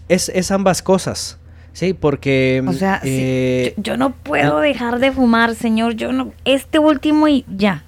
es, 0.10 0.52
ambas 0.52 0.82
cosas. 0.82 1.38
Sí, 1.74 1.94
porque. 1.94 2.64
O 2.68 2.74
sea, 2.74 3.02
eh, 3.04 3.74
yo, 3.78 3.98
no 3.98 4.12
puedo 4.12 4.60
dejar 4.60 5.00
de 5.00 5.12
fumar, 5.12 5.56
señor. 5.56 5.94
Yo 5.94 6.12
no. 6.12 6.34
Este 6.46 6.80
último 6.80 7.28
y 7.28 7.46
ya. 7.48 7.86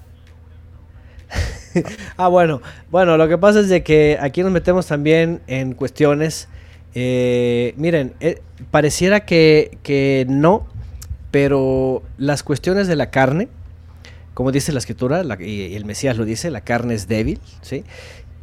ah, 2.18 2.28
bueno. 2.28 2.62
Bueno, 2.92 3.18
lo 3.18 3.28
que 3.28 3.38
pasa 3.38 3.60
es 3.60 3.70
de 3.70 3.84
que 3.84 4.18
aquí 4.22 4.42
nos 4.42 4.52
metemos 4.52 4.88
también 4.88 5.42
en 5.48 5.74
cuestiones 5.74 6.48
eh, 6.96 7.74
miren, 7.78 8.14
eh, 8.20 8.42
pareciera 8.72 9.26
que, 9.26 10.26
no, 10.30 10.68
pero 11.32 12.04
las 12.18 12.44
cuestiones 12.44 12.88
de 12.88 12.96
la 12.96 13.10
carne, 13.10 13.48
como 14.34 14.52
dice 14.52 14.72
la 14.72 14.80
escritura, 14.80 15.24
y 15.40 15.76
el 15.76 15.86
Mesías 15.86 16.18
lo 16.18 16.26
dice, 16.26 16.52
la 16.52 16.62
carne 16.62 16.94
es 16.94 17.08
débil, 17.08 17.40
¿sí? 17.62 17.84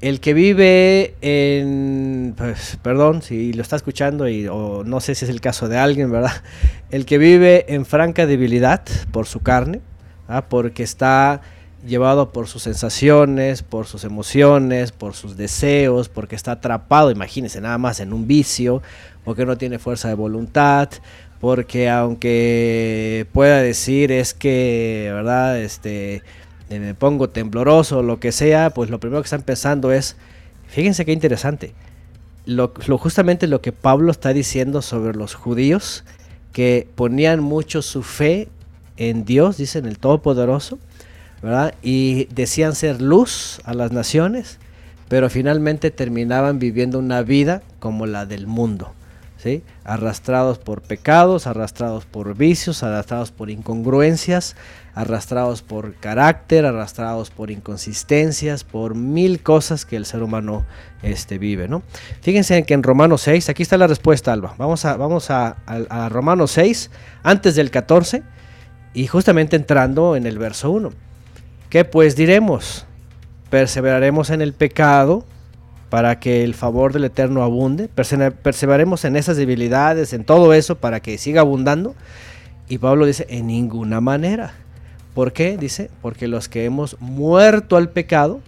El 0.00 0.20
que 0.20 0.32
vive 0.32 1.14
en, 1.20 2.34
pues, 2.36 2.78
perdón 2.82 3.20
si 3.20 3.52
lo 3.52 3.60
está 3.60 3.76
escuchando 3.76 4.28
y 4.28 4.48
o 4.48 4.82
no 4.82 5.00
sé 5.00 5.14
si 5.14 5.26
es 5.26 5.30
el 5.30 5.42
caso 5.42 5.68
de 5.68 5.76
alguien, 5.76 6.10
¿verdad? 6.10 6.42
El 6.90 7.04
que 7.04 7.18
vive 7.18 7.72
en 7.72 7.84
franca 7.84 8.26
debilidad 8.26 8.82
por 9.12 9.26
su 9.26 9.40
carne, 9.40 9.80
porque 10.48 10.82
está 10.82 11.42
llevado 11.86 12.32
por 12.32 12.46
sus 12.48 12.62
sensaciones, 12.62 13.62
por 13.62 13.86
sus 13.86 14.04
emociones, 14.04 14.92
por 14.92 15.14
sus 15.14 15.36
deseos, 15.36 16.08
porque 16.08 16.34
está 16.34 16.52
atrapado, 16.52 17.10
imagínense, 17.10 17.60
nada 17.60 17.78
más 17.78 18.00
en 18.00 18.12
un 18.12 18.26
vicio, 18.26 18.82
porque 19.24 19.46
no 19.46 19.56
tiene 19.56 19.78
fuerza 19.78 20.08
de 20.08 20.14
voluntad, 20.14 20.88
porque 21.40 21.88
aunque 21.88 23.26
pueda 23.32 23.62
decir 23.62 24.12
es 24.12 24.34
que, 24.34 25.10
¿verdad? 25.12 25.58
Este, 25.58 26.22
me 26.78 26.94
pongo 26.94 27.28
tembloroso, 27.28 28.02
lo 28.02 28.20
que 28.20 28.30
sea, 28.30 28.70
pues 28.70 28.90
lo 28.90 29.00
primero 29.00 29.22
que 29.22 29.26
están 29.26 29.42
pensando 29.42 29.92
es, 29.92 30.16
fíjense 30.68 31.04
qué 31.04 31.12
interesante, 31.12 31.74
lo, 32.46 32.72
justamente 32.98 33.46
lo 33.46 33.60
que 33.60 33.72
Pablo 33.72 34.10
está 34.10 34.32
diciendo 34.32 34.82
sobre 34.82 35.16
los 35.16 35.34
judíos, 35.34 36.04
que 36.52 36.88
ponían 36.94 37.40
mucho 37.40 37.82
su 37.82 38.02
fe 38.02 38.48
en 38.96 39.24
Dios, 39.24 39.56
dicen 39.56 39.86
el 39.86 39.98
Todopoderoso, 39.98 40.78
y 41.82 42.26
decían 42.26 42.74
ser 42.74 43.00
luz 43.00 43.60
a 43.64 43.72
las 43.74 43.92
naciones, 43.92 44.58
pero 45.08 45.30
finalmente 45.30 45.90
terminaban 45.90 46.58
viviendo 46.58 46.98
una 46.98 47.22
vida 47.22 47.62
como 47.78 48.06
la 48.06 48.26
del 48.26 48.46
mundo, 48.46 48.92
¿sí? 49.38 49.62
Arrastrados 49.84 50.58
por 50.58 50.82
pecados, 50.82 51.46
arrastrados 51.46 52.04
por 52.04 52.36
vicios, 52.36 52.82
arrastrados 52.82 53.30
por 53.30 53.48
incongruencias, 53.48 54.54
arrastrados 54.94 55.62
por 55.62 55.94
carácter, 55.94 56.66
arrastrados 56.66 57.30
por 57.30 57.50
inconsistencias, 57.50 58.64
por 58.64 58.94
mil 58.94 59.42
cosas 59.42 59.84
que 59.84 59.96
el 59.96 60.06
ser 60.06 60.22
humano 60.22 60.64
este, 61.02 61.38
vive, 61.38 61.68
¿no? 61.68 61.82
Fíjense 62.20 62.62
que 62.64 62.74
en 62.74 62.82
Romanos 62.82 63.22
6, 63.22 63.48
aquí 63.48 63.62
está 63.62 63.78
la 63.78 63.86
respuesta, 63.86 64.32
Alba. 64.32 64.54
Vamos 64.58 64.84
a, 64.84 64.96
vamos 64.96 65.30
a, 65.30 65.56
a, 65.66 66.08
Romanos 66.08 66.50
6, 66.52 66.90
antes 67.22 67.54
del 67.54 67.70
14, 67.70 68.22
y 68.92 69.06
justamente 69.06 69.56
entrando 69.56 70.16
en 70.16 70.26
el 70.26 70.38
verso 70.38 70.70
1. 70.70 70.90
¿Qué 71.68 71.84
pues 71.84 72.16
diremos? 72.16 72.86
¿Perseveraremos 73.48 74.30
en 74.30 74.42
el 74.42 74.52
pecado 74.52 75.24
para 75.88 76.18
que 76.18 76.44
el 76.44 76.54
favor 76.54 76.92
del 76.92 77.04
Eterno 77.04 77.42
abunde? 77.42 77.88
¿Perseveraremos 77.88 79.04
en 79.04 79.16
esas 79.16 79.36
debilidades, 79.36 80.12
en 80.12 80.24
todo 80.24 80.52
eso, 80.52 80.76
para 80.76 81.00
que 81.00 81.16
siga 81.18 81.42
abundando? 81.42 81.94
Y 82.68 82.78
Pablo 82.78 83.06
dice, 83.06 83.26
en 83.28 83.48
ninguna 83.48 84.00
manera. 84.00 84.54
¿Por 85.14 85.32
qué? 85.32 85.56
Dice, 85.56 85.90
porque 86.02 86.28
los 86.28 86.48
que 86.48 86.64
hemos 86.64 86.96
muerto 87.00 87.76
al 87.76 87.90
pecado, 87.90 88.40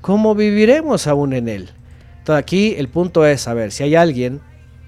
¿cómo 0.00 0.34
viviremos 0.34 1.06
aún 1.06 1.32
en 1.32 1.48
él? 1.48 1.70
Entonces 2.18 2.42
aquí 2.42 2.74
el 2.76 2.88
punto 2.88 3.24
es 3.24 3.40
saber 3.40 3.72
si 3.72 3.84
hay 3.84 3.94
alguien 3.94 4.40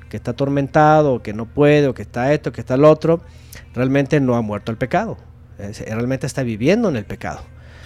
que 0.08 0.16
está 0.16 0.32
atormentado, 0.32 1.22
que 1.22 1.32
no 1.32 1.46
puede, 1.46 1.86
o 1.88 1.94
que 1.94 2.02
está 2.02 2.32
esto, 2.32 2.52
que 2.52 2.60
está 2.60 2.74
el 2.74 2.84
otro, 2.84 3.20
realmente 3.74 4.20
no 4.20 4.36
ha 4.36 4.42
muerto 4.42 4.72
al 4.72 4.78
pecado 4.78 5.16
realmente 5.86 6.26
está 6.26 6.42
viviendo 6.42 6.88
en 6.88 6.96
el 6.96 7.04
pecado. 7.04 7.40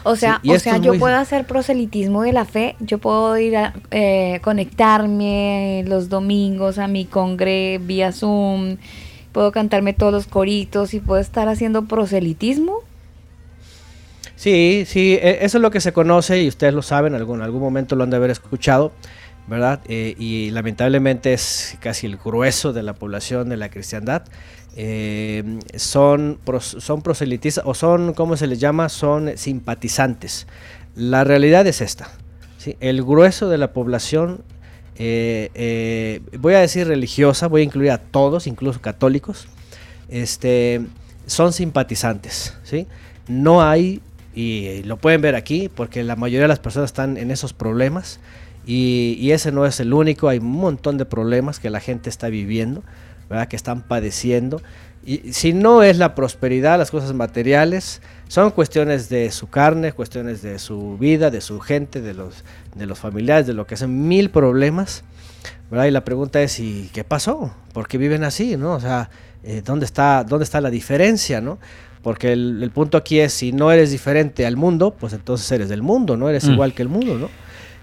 O 0.06 0.16
sea, 0.16 0.40
o 0.46 0.58
sea 0.58 0.76
yo 0.76 0.98
puedo 0.98 1.16
hacer 1.16 1.46
proselitismo 1.46 2.22
de 2.22 2.32
la 2.32 2.44
fe, 2.44 2.76
yo 2.80 2.98
puedo 2.98 3.38
ir 3.38 3.56
a 3.56 3.72
eh, 3.90 4.38
conectarme 4.42 5.82
los 5.86 6.10
domingos 6.10 6.78
a 6.78 6.88
mi 6.88 7.06
congre 7.06 7.78
vía 7.78 8.12
Zoom, 8.12 8.76
puedo 9.32 9.50
cantarme 9.50 9.94
todos 9.94 10.12
los 10.12 10.26
coritos 10.26 10.92
y 10.92 11.00
puedo 11.00 11.20
estar 11.20 11.48
haciendo 11.48 11.86
proselitismo. 11.86 12.80
Sí, 14.37 14.85
sí, 14.87 15.14
e, 15.20 15.45
eso 15.45 15.59
es 15.59 15.62
lo 15.62 15.70
que 15.70 15.80
se 15.80 15.93
conoce 15.93 16.43
y 16.43 16.49
ustedes 16.49 16.74
lo 16.74 16.82
saben, 16.82 17.14
en 17.14 17.20
algún, 17.20 17.43
algún 17.43 17.61
momento 17.61 17.97
lo 17.97 18.05
han 18.05 18.11
de 18.11 18.16
haber 18.16 18.30
escuchado, 18.30 18.93
¿verdad? 19.47 19.80
Eh, 19.89 20.14
y 20.18 20.51
lamentablemente 20.51 21.32
es 21.32 21.76
casi 21.80 22.07
el 22.07 22.16
grueso 22.16 22.72
de 22.72 22.82
la 22.82 22.95
población 22.95 23.49
de 23.49 23.57
la 23.57 23.70
cristiandad 23.70 24.24
eh, 24.76 25.61
son, 25.76 26.41
son 26.61 27.03
proselitistas 27.03 27.64
o 27.64 27.74
son, 27.74 28.12
¿cómo 28.12 28.37
se 28.37 28.47
les 28.49 28.59
llama? 28.59 28.89
Son 28.89 29.37
simpatizantes. 29.37 30.47
La 30.97 31.22
realidad 31.24 31.66
es 31.66 31.80
esta. 31.80 32.11
El 32.81 33.05
grueso 33.05 33.48
de 33.51 33.59
la 33.59 33.73
población, 33.73 34.43
eh, 34.97 36.23
voy 36.39 36.55
a 36.55 36.61
decir 36.61 36.89
religiosa, 36.89 37.47
voy 37.47 37.61
a 37.61 37.65
incluir 37.65 37.90
a 37.90 37.98
todos, 37.98 38.47
incluso 38.47 38.81
católicos, 38.81 39.47
este, 40.09 40.81
son 41.27 41.52
simpatizantes. 41.52 42.56
¿sí? 42.62 42.86
No 43.28 43.62
hay, 43.62 44.01
y 44.35 44.82
lo 44.85 44.97
pueden 44.97 45.20
ver 45.20 45.35
aquí, 45.35 45.70
porque 45.74 46.02
la 46.05 46.16
mayoría 46.16 46.43
de 46.43 46.48
las 46.48 46.59
personas 46.59 46.90
están 46.90 47.16
en 47.16 47.31
esos 47.31 47.52
problemas. 47.52 48.20
Y, 48.66 49.16
y 49.20 49.32
ese 49.32 49.52
no 49.52 49.66
es 49.66 49.78
el 49.81 49.93
único, 49.93 50.28
hay 50.28 50.39
un 50.39 50.52
montón 50.52 50.97
de 50.97 51.05
problemas 51.05 51.61
que 51.61 51.69
la 51.70 51.81
gente 51.81 52.09
está 52.09 52.28
viviendo 52.28 52.82
que 53.48 53.56
están 53.56 53.82
padeciendo. 53.82 54.62
Y 55.05 55.32
si 55.32 55.52
no 55.52 55.82
es 55.82 55.98
la 55.98 56.15
prosperidad, 56.15 56.78
las 56.78 56.90
cosas 56.90 57.12
materiales, 57.12 58.01
son 58.28 58.51
cuestiones 58.51 59.09
de 59.09 59.31
su 59.31 59.51
carne, 59.51 59.93
cuestiones 59.93 60.40
de 60.40 60.59
su 60.59 60.97
vida, 60.97 61.31
de 61.31 61.43
su 61.43 61.61
gente, 61.61 62.01
de 62.01 62.15
los, 62.15 62.44
de 62.74 62.86
los 62.86 62.98
familiares, 62.98 63.47
de 63.47 63.52
lo 63.52 63.66
que 63.66 63.77
son 63.77 64.09
mil 64.09 64.31
problemas. 64.31 65.05
¿verdad? 65.70 65.86
Y 65.86 65.90
la 65.90 66.05
pregunta 66.05 66.40
es, 66.40 66.59
¿y 66.59 66.90
qué 66.94 67.05
pasó? 67.05 67.55
¿Por 67.74 67.86
qué 67.86 67.98
viven 67.98 68.24
así? 68.24 68.56
¿no? 68.56 68.73
O 68.73 68.81
sea, 68.81 69.11
eh, 69.43 69.62
¿dónde, 69.62 69.85
está, 69.85 70.24
¿dónde 70.24 70.44
está 70.44 70.62
la 70.62 70.70
diferencia? 70.70 71.43
¿no? 71.43 71.59
Porque 72.05 72.32
el, 72.32 72.70
punto 72.72 72.97
aquí 72.97 73.18
es, 73.18 73.32
si 73.32 73.51
no 73.51 73.72
eres 73.72 73.90
diferente 73.90 74.47
al 74.47 74.56
mundo, 74.56 74.94
pues 74.97 75.12
entonces 75.12 75.51
eres 75.51 75.68
del 75.68 75.82
mundo, 75.82 76.16
no 76.16 76.28
eres 76.28 76.47
mm. 76.47 76.52
igual 76.52 76.72
que 76.72 76.82
el 76.82 76.89
mundo. 76.89 77.18
¿no? 77.18 77.28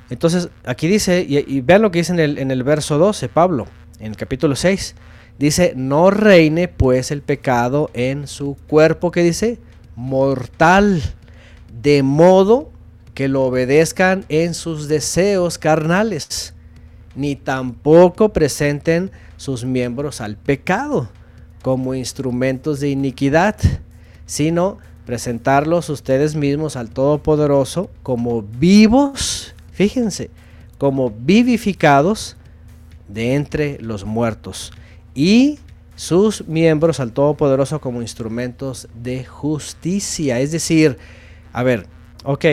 Entonces, 0.10 0.48
aquí 0.64 0.88
dice, 0.88 1.26
y, 1.28 1.60
vean 1.60 1.82
lo 1.82 1.92
que 1.92 2.00
dice 2.00 2.14
en 2.14 2.20
el, 2.20 2.38
en 2.38 2.52
el 2.52 2.64
verso 2.64 2.98
12, 2.98 3.28
Pablo, 3.28 3.68
en 4.00 4.12
el 4.12 4.16
capítulo 4.16 4.56
6, 4.56 4.96
Dice, 5.42 5.74
no 5.76 6.12
reine 6.12 6.68
pues 6.68 7.10
el 7.10 7.24
pecado 7.24 7.90
en 7.96 8.28
su 8.28 8.58
cuerpo, 8.68 9.10
que 9.10 9.24
dice, 9.24 9.58
mortal, 9.96 11.02
de 11.82 12.04
modo 12.04 12.70
que 13.16 13.28
lo 13.28 13.46
obedezcan 13.46 14.24
en 14.30 14.54
sus 14.54 14.88
deseos 14.88 15.58
carnales, 15.58 16.54
ni 17.16 17.36
tampoco 17.36 18.30
presenten 18.30 19.10
sus 19.36 19.66
miembros 19.66 20.22
al 20.22 20.38
pecado 20.38 21.10
como 21.64 21.96
instrumentos 21.96 22.80
de 22.80 22.90
iniquidad, 22.90 23.56
sino 24.32 24.78
presentarlos 25.06 25.90
ustedes 25.90 26.38
mismos 26.38 26.78
al 26.78 26.90
Todopoderoso 26.90 27.90
como 28.02 28.44
vivos, 28.44 29.54
fíjense, 29.74 30.30
como 30.78 31.10
vivificados 31.12 32.38
de 33.10 33.36
entre 33.36 33.78
los 33.82 34.06
muertos 34.06 34.72
y 35.14 35.60
sus 35.98 36.48
miembros 36.48 37.02
al 37.02 37.12
Todopoderoso 37.12 37.82
como 37.82 38.02
instrumentos 38.02 38.88
de 38.96 39.26
justicia. 39.26 40.40
Es 40.40 40.54
decir, 40.54 40.98
a 41.52 41.64
ver, 41.64 41.88
ok, 42.24 42.46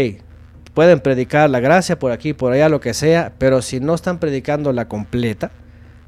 pueden 0.74 0.98
predicar 0.98 1.48
la 1.48 1.60
gracia 1.60 1.96
por 1.96 2.10
aquí, 2.10 2.32
por 2.32 2.52
allá, 2.52 2.68
lo 2.68 2.80
que 2.80 2.92
sea, 2.92 3.34
pero 3.38 3.62
si 3.62 3.78
no 3.78 3.94
están 3.94 4.18
predicando 4.18 4.72
la 4.72 4.88
completa, 4.88 5.52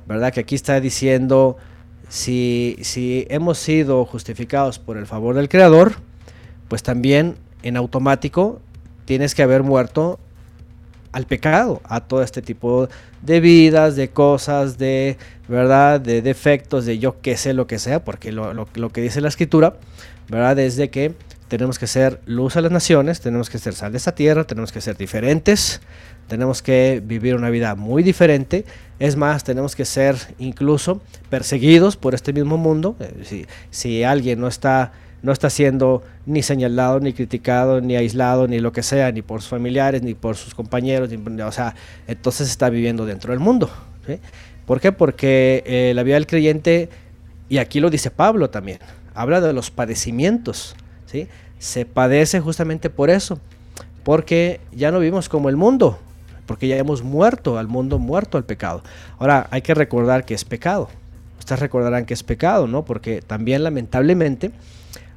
¿verdad? 0.08 0.32
Que 0.32 0.40
aquí 0.40 0.56
está 0.56 0.80
diciendo, 0.80 1.58
si, 2.10 2.76
si 2.82 3.24
hemos 3.30 3.56
sido 3.58 4.04
justificados 4.04 4.80
por 4.80 4.98
el 4.98 5.06
favor 5.06 5.36
del 5.36 5.48
Creador, 5.48 5.94
pues 6.68 6.82
también 6.82 7.36
en 7.62 7.76
automático 7.76 8.60
tienes 9.04 9.34
que 9.34 9.42
haber 9.42 9.62
muerto 9.62 10.18
al 11.12 11.26
pecado, 11.26 11.80
a 11.84 12.00
todo 12.00 12.22
este 12.22 12.42
tipo 12.42 12.88
de 13.22 13.40
vidas, 13.40 13.94
de 13.94 14.10
cosas, 14.10 14.76
de 14.76 15.18
verdad, 15.48 16.00
de 16.00 16.20
defectos, 16.20 16.84
de 16.84 16.98
yo 16.98 17.20
qué 17.20 17.36
sé 17.36 17.54
lo 17.54 17.68
que 17.68 17.78
sea, 17.78 18.04
porque 18.04 18.32
lo, 18.32 18.54
lo, 18.54 18.68
lo, 18.74 18.90
que 18.90 19.00
dice 19.00 19.20
la 19.20 19.28
escritura, 19.28 19.76
verdad, 20.28 20.58
es 20.58 20.76
de 20.76 20.90
que 20.90 21.14
tenemos 21.50 21.80
que 21.80 21.88
ser 21.88 22.20
luz 22.26 22.54
a 22.54 22.60
las 22.60 22.70
naciones, 22.70 23.20
tenemos 23.20 23.50
que 23.50 23.58
ser 23.58 23.74
sal 23.74 23.90
de 23.90 23.98
esta 23.98 24.14
tierra, 24.14 24.44
tenemos 24.44 24.70
que 24.70 24.80
ser 24.80 24.96
diferentes, 24.96 25.80
tenemos 26.28 26.62
que 26.62 27.02
vivir 27.04 27.34
una 27.34 27.50
vida 27.50 27.74
muy 27.74 28.04
diferente, 28.04 28.64
es 29.00 29.16
más, 29.16 29.42
tenemos 29.42 29.74
que 29.74 29.84
ser 29.84 30.14
incluso 30.38 31.02
perseguidos 31.28 31.96
por 31.96 32.14
este 32.14 32.32
mismo 32.32 32.56
mundo, 32.56 32.94
eh, 33.00 33.46
si, 33.70 34.04
alguien 34.04 34.40
no 34.40 34.46
está 34.46 34.92
no 35.22 35.32
está 35.32 35.50
siendo 35.50 36.02
ni 36.24 36.42
señalado, 36.42 37.00
ni 37.00 37.12
criticado, 37.12 37.80
ni 37.82 37.94
aislado, 37.94 38.46
ni 38.46 38.58
lo 38.60 38.72
que 38.72 38.82
sea, 38.82 39.12
ni 39.12 39.20
por 39.20 39.42
sus 39.42 39.50
familiares, 39.50 40.02
ni 40.02 40.14
por 40.14 40.36
sus 40.36 40.54
compañeros, 40.54 41.10
o 41.12 41.52
sea, 41.52 41.74
entonces 42.06 42.48
está 42.48 42.70
viviendo 42.70 43.04
dentro 43.04 43.32
del 43.32 43.40
mundo. 43.40 43.68
¿Por 44.64 44.80
qué? 44.80 44.92
Porque 44.92 45.62
eh, 45.66 45.92
la 45.94 46.04
vida 46.04 46.14
del 46.14 46.26
creyente, 46.26 46.88
y 47.50 47.58
aquí 47.58 47.80
lo 47.80 47.90
dice 47.90 48.10
Pablo 48.10 48.48
también, 48.48 48.78
habla 49.14 49.42
de 49.42 49.52
los 49.52 49.70
padecimientos, 49.70 50.74
¿sí? 51.10 51.28
Se 51.58 51.84
padece 51.84 52.40
justamente 52.40 52.90
por 52.90 53.10
eso, 53.10 53.38
porque 54.04 54.60
ya 54.72 54.90
no 54.90 55.00
vivimos 55.00 55.28
como 55.28 55.48
el 55.48 55.56
mundo, 55.56 55.98
porque 56.46 56.68
ya 56.68 56.76
hemos 56.76 57.02
muerto 57.02 57.58
al 57.58 57.68
mundo, 57.68 57.98
muerto 57.98 58.38
al 58.38 58.44
pecado. 58.44 58.82
Ahora, 59.18 59.48
hay 59.50 59.62
que 59.62 59.74
recordar 59.74 60.24
que 60.24 60.34
es 60.34 60.44
pecado. 60.44 60.88
Ustedes 61.38 61.60
recordarán 61.60 62.06
que 62.06 62.14
es 62.14 62.22
pecado, 62.22 62.66
¿no? 62.66 62.84
Porque 62.84 63.22
también 63.22 63.64
lamentablemente 63.64 64.52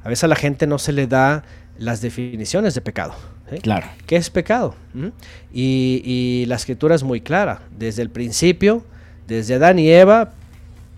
a 0.02 0.08
veces 0.08 0.24
a 0.24 0.28
la 0.28 0.36
gente 0.36 0.66
no 0.66 0.78
se 0.78 0.92
le 0.92 1.06
da 1.06 1.44
las 1.78 2.00
definiciones 2.00 2.74
de 2.74 2.80
pecado. 2.80 3.14
¿sí? 3.50 3.58
Claro. 3.58 3.86
¿Qué 4.06 4.16
es 4.16 4.30
pecado? 4.30 4.74
¿Mm? 4.92 5.08
Y, 5.52 6.02
y, 6.04 6.46
la 6.46 6.56
escritura 6.56 6.94
es 6.94 7.02
muy 7.02 7.20
clara. 7.20 7.62
Desde 7.76 8.02
el 8.02 8.10
principio, 8.10 8.84
desde 9.26 9.54
Adán 9.54 9.78
y 9.78 9.90
Eva, 9.90 10.32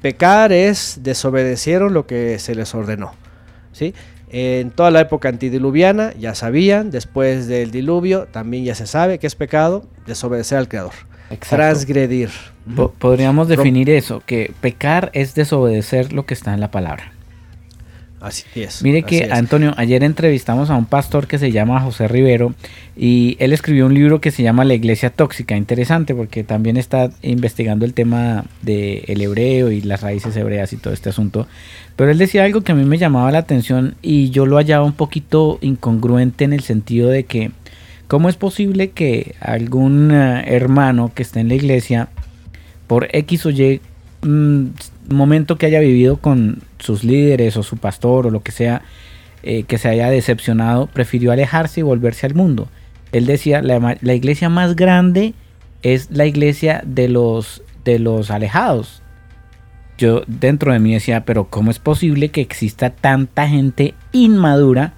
pecar 0.03 0.53
es 0.53 1.01
desobedecieron 1.03 1.95
lo 1.95 2.07
que 2.07 2.39
se 2.39 2.55
les 2.55 2.75
ordenó. 2.75 3.13
¿sí? 3.77 3.95
En 4.39 4.71
toda 4.71 4.91
la 4.91 5.01
época 5.01 5.31
antidiluviana 5.31 6.13
ya 6.19 6.35
sabían, 6.35 6.91
después 6.91 7.47
del 7.47 7.71
diluvio 7.71 8.27
también 8.31 8.65
ya 8.65 8.75
se 8.75 8.87
sabe 8.87 9.19
que 9.19 9.27
es 9.27 9.35
pecado 9.35 9.87
desobedecer 10.07 10.59
al 10.59 10.69
Creador. 10.69 10.93
Exacto. 11.31 11.57
Transgredir. 11.57 12.29
Po- 12.77 12.91
Podríamos 12.99 13.49
definir 13.49 13.89
eso, 13.89 14.23
que 14.27 14.53
pecar 14.61 15.09
es 15.15 15.35
desobedecer 15.35 16.13
lo 16.13 16.27
que 16.27 16.35
está 16.35 16.53
en 16.53 16.61
la 16.61 16.71
palabra. 16.71 17.13
Así 18.21 18.45
es. 18.55 18.83
Mire 18.83 19.01
así 19.01 19.07
que, 19.07 19.19
es. 19.25 19.33
Antonio, 19.33 19.75
ayer 19.77 20.03
entrevistamos 20.03 20.71
a 20.71 20.77
un 20.77 20.87
pastor 20.87 21.27
que 21.27 21.39
se 21.39 21.53
llama 21.53 21.81
José 21.81 22.09
Rivero 22.09 22.55
y 22.97 23.37
él 23.41 23.53
escribió 23.53 23.87
un 23.87 23.95
libro 23.95 24.21
que 24.21 24.31
se 24.31 24.43
llama 24.43 24.65
La 24.65 24.75
Iglesia 24.75 25.11
Tóxica. 25.11 25.57
Interesante 25.57 26.15
porque 26.15 26.43
también 26.43 26.79
está 26.79 27.11
investigando 27.23 27.85
el 27.85 27.93
tema 27.93 28.45
del 28.63 29.21
hebreo 29.21 29.71
y 29.71 29.83
las 29.83 30.01
raíces 30.01 30.35
hebreas 30.37 30.73
y 30.73 30.79
todo 30.79 30.95
este 30.95 31.11
asunto. 31.11 31.47
Pero 31.95 32.11
él 32.11 32.19
decía 32.19 32.45
algo 32.45 32.63
que 32.63 32.73
a 32.73 32.75
mí 32.75 32.85
me 32.85 32.99
llamaba 32.99 33.31
la 33.31 33.39
atención 33.39 33.97
y 34.01 34.31
yo 34.31 34.47
lo 34.47 34.57
hallaba 34.57 34.85
un 34.85 34.95
poquito 34.95 35.59
incongruente 35.61 36.45
en 36.45 36.55
el 36.55 36.63
sentido 36.63 37.11
de 37.11 37.25
que, 37.25 37.51
¿cómo 38.09 38.31
es 38.31 38.37
posible 38.37 38.91
que 38.91 39.35
algún 39.41 40.11
eh, 40.11 40.45
hermano 40.47 41.13
que 41.15 41.23
esté 41.23 41.41
en 41.41 41.49
la 41.49 41.55
iglesia, 41.55 42.09
por 42.87 43.09
X 43.13 43.47
o 43.47 43.51
Y 43.51 43.81
mm, 44.23 44.67
momento 45.09 45.57
que 45.57 45.67
haya 45.67 45.81
vivido 45.81 46.17
con 46.19 46.63
sus 46.79 47.05
líderes 47.05 47.57
o 47.57 47.63
su 47.63 47.77
pastor 47.77 48.27
o 48.27 48.31
lo 48.31 48.43
que 48.43 48.53
sea, 48.53 48.83
eh, 49.43 49.65
que 49.65 49.79
se 49.79 49.89
haya 49.89 50.11
decepcionado, 50.11 50.87
prefirió 50.87 51.33
alejarse 51.33 51.81
y 51.81 51.83
volverse 51.83 52.27
al 52.27 52.35
mundo. 52.35 52.69
Él 53.13 53.27
decía, 53.27 53.63
la, 53.63 54.15
iglesia 54.15 54.49
más 54.49 54.77
grande 54.77 55.35
es 55.83 56.11
la 56.11 56.27
iglesia 56.27 56.83
de 56.85 57.09
los, 57.09 57.63
de 57.85 57.99
los 57.99 58.31
alejados. 58.31 59.03
Yo 59.99 60.23
dentro 60.27 60.73
de 60.73 60.79
mí 60.79 60.93
decía, 60.93 61.25
pero 61.25 61.49
¿cómo 61.49 61.71
es 61.71 61.79
posible 61.79 62.29
que 62.29 62.43
exista 62.43 62.91
tanta 62.91 63.49
gente 63.49 63.95
inmadura 64.13 64.95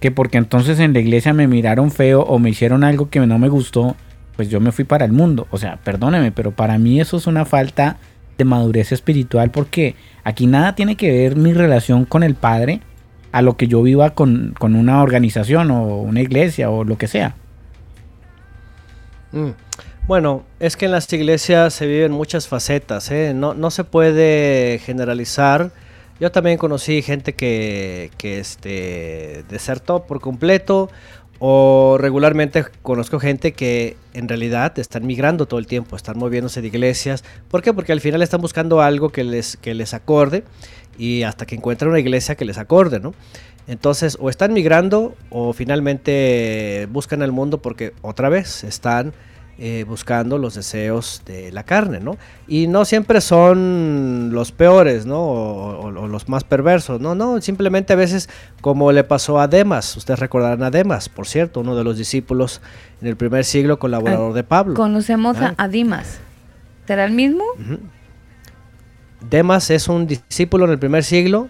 que 0.00 0.10
porque 0.10 0.38
entonces 0.38 0.78
en 0.80 0.94
la 0.94 1.00
iglesia 1.00 1.34
me 1.34 1.46
miraron 1.46 1.90
feo 1.90 2.22
o 2.22 2.38
me 2.38 2.48
hicieron 2.48 2.84
algo 2.84 3.10
que 3.10 3.20
no 3.20 3.38
me 3.38 3.50
gustó, 3.50 3.96
pues 4.36 4.48
yo 4.48 4.60
me 4.60 4.72
fui 4.72 4.84
para 4.84 5.04
el 5.04 5.12
mundo? 5.12 5.46
O 5.50 5.58
sea, 5.58 5.76
perdóneme, 5.84 6.32
pero 6.32 6.52
para 6.52 6.78
mí 6.78 7.00
eso 7.00 7.18
es 7.18 7.26
una 7.26 7.44
falta 7.44 7.98
de 8.40 8.44
madurez 8.46 8.90
espiritual 8.92 9.50
porque 9.50 9.94
aquí 10.24 10.46
nada 10.46 10.74
tiene 10.74 10.96
que 10.96 11.12
ver 11.12 11.36
mi 11.36 11.52
relación 11.52 12.06
con 12.06 12.22
el 12.22 12.34
Padre 12.34 12.80
a 13.32 13.42
lo 13.42 13.56
que 13.56 13.68
yo 13.68 13.82
viva 13.82 14.10
con, 14.10 14.54
con 14.58 14.74
una 14.74 15.02
organización 15.02 15.70
o 15.70 15.98
una 15.98 16.20
iglesia 16.20 16.70
o 16.70 16.84
lo 16.84 16.96
que 16.96 17.06
sea. 17.06 17.36
Mm. 19.32 19.50
Bueno, 20.06 20.42
es 20.58 20.76
que 20.76 20.86
en 20.86 20.92
las 20.92 21.12
iglesias 21.12 21.74
se 21.74 21.86
viven 21.86 22.12
muchas 22.12 22.48
facetas, 22.48 23.10
¿eh? 23.10 23.32
no, 23.34 23.54
no 23.54 23.70
se 23.70 23.84
puede 23.84 24.80
generalizar. 24.82 25.70
Yo 26.18 26.32
también 26.32 26.58
conocí 26.58 27.02
gente 27.02 27.34
que, 27.34 28.10
que 28.16 28.40
este, 28.40 29.44
desertó 29.48 30.04
por 30.06 30.20
completo 30.20 30.90
o 31.42 31.96
regularmente 31.98 32.66
conozco 32.82 33.18
gente 33.18 33.52
que 33.52 33.96
en 34.12 34.28
realidad 34.28 34.78
están 34.78 35.06
migrando 35.06 35.46
todo 35.46 35.58
el 35.58 35.66
tiempo, 35.66 35.96
están 35.96 36.18
moviéndose 36.18 36.60
de 36.60 36.68
iglesias. 36.68 37.24
¿Por 37.48 37.62
qué? 37.62 37.72
Porque 37.72 37.92
al 37.92 38.00
final 38.02 38.20
están 38.20 38.42
buscando 38.42 38.82
algo 38.82 39.08
que 39.08 39.24
les, 39.24 39.56
que 39.56 39.74
les 39.74 39.94
acorde 39.94 40.44
y 40.98 41.22
hasta 41.22 41.46
que 41.46 41.54
encuentran 41.54 41.90
una 41.90 41.98
iglesia 41.98 42.34
que 42.34 42.44
les 42.44 42.58
acorde, 42.58 43.00
¿no? 43.00 43.14
Entonces, 43.66 44.18
o 44.20 44.28
están 44.28 44.52
migrando 44.52 45.16
o 45.30 45.54
finalmente 45.54 46.86
buscan 46.90 47.22
el 47.22 47.32
mundo 47.32 47.62
porque 47.62 47.94
otra 48.02 48.28
vez 48.28 48.62
están 48.62 49.14
eh, 49.62 49.84
buscando 49.86 50.38
los 50.38 50.54
deseos 50.54 51.20
de 51.26 51.52
la 51.52 51.64
carne, 51.64 52.00
¿no? 52.00 52.16
Y 52.48 52.66
no 52.66 52.86
siempre 52.86 53.20
son 53.20 54.30
los 54.32 54.52
peores, 54.52 55.04
¿no? 55.04 55.20
O, 55.20 55.80
o- 55.82 56.00
o 56.00 56.08
los 56.08 56.30
más 56.30 56.44
perversos, 56.44 56.98
no, 57.00 57.14
no, 57.14 57.40
simplemente 57.42 57.92
a 57.92 57.96
veces 57.96 58.30
como 58.62 58.90
le 58.90 59.04
pasó 59.04 59.38
a 59.38 59.48
Demas, 59.48 59.94
ustedes 59.98 60.18
recordarán 60.18 60.62
a 60.62 60.70
Demas, 60.70 61.10
por 61.10 61.26
cierto, 61.26 61.60
uno 61.60 61.76
de 61.76 61.84
los 61.84 61.98
discípulos 61.98 62.62
en 63.02 63.08
el 63.08 63.16
primer 63.16 63.44
siglo, 63.44 63.78
colaborador 63.78 64.32
de 64.32 64.44
Pablo. 64.44 64.74
Conocemos 64.74 65.36
Ah. 65.38 65.54
a, 65.58 65.64
a 65.64 65.68
Dimas. 65.68 66.18
¿Será 66.86 67.04
el 67.04 67.12
mismo? 67.12 67.44
Demas 69.28 69.70
es 69.70 69.88
un 69.88 70.06
discípulo 70.06 70.64
en 70.64 70.70
el 70.72 70.78
primer 70.78 71.04
siglo. 71.04 71.48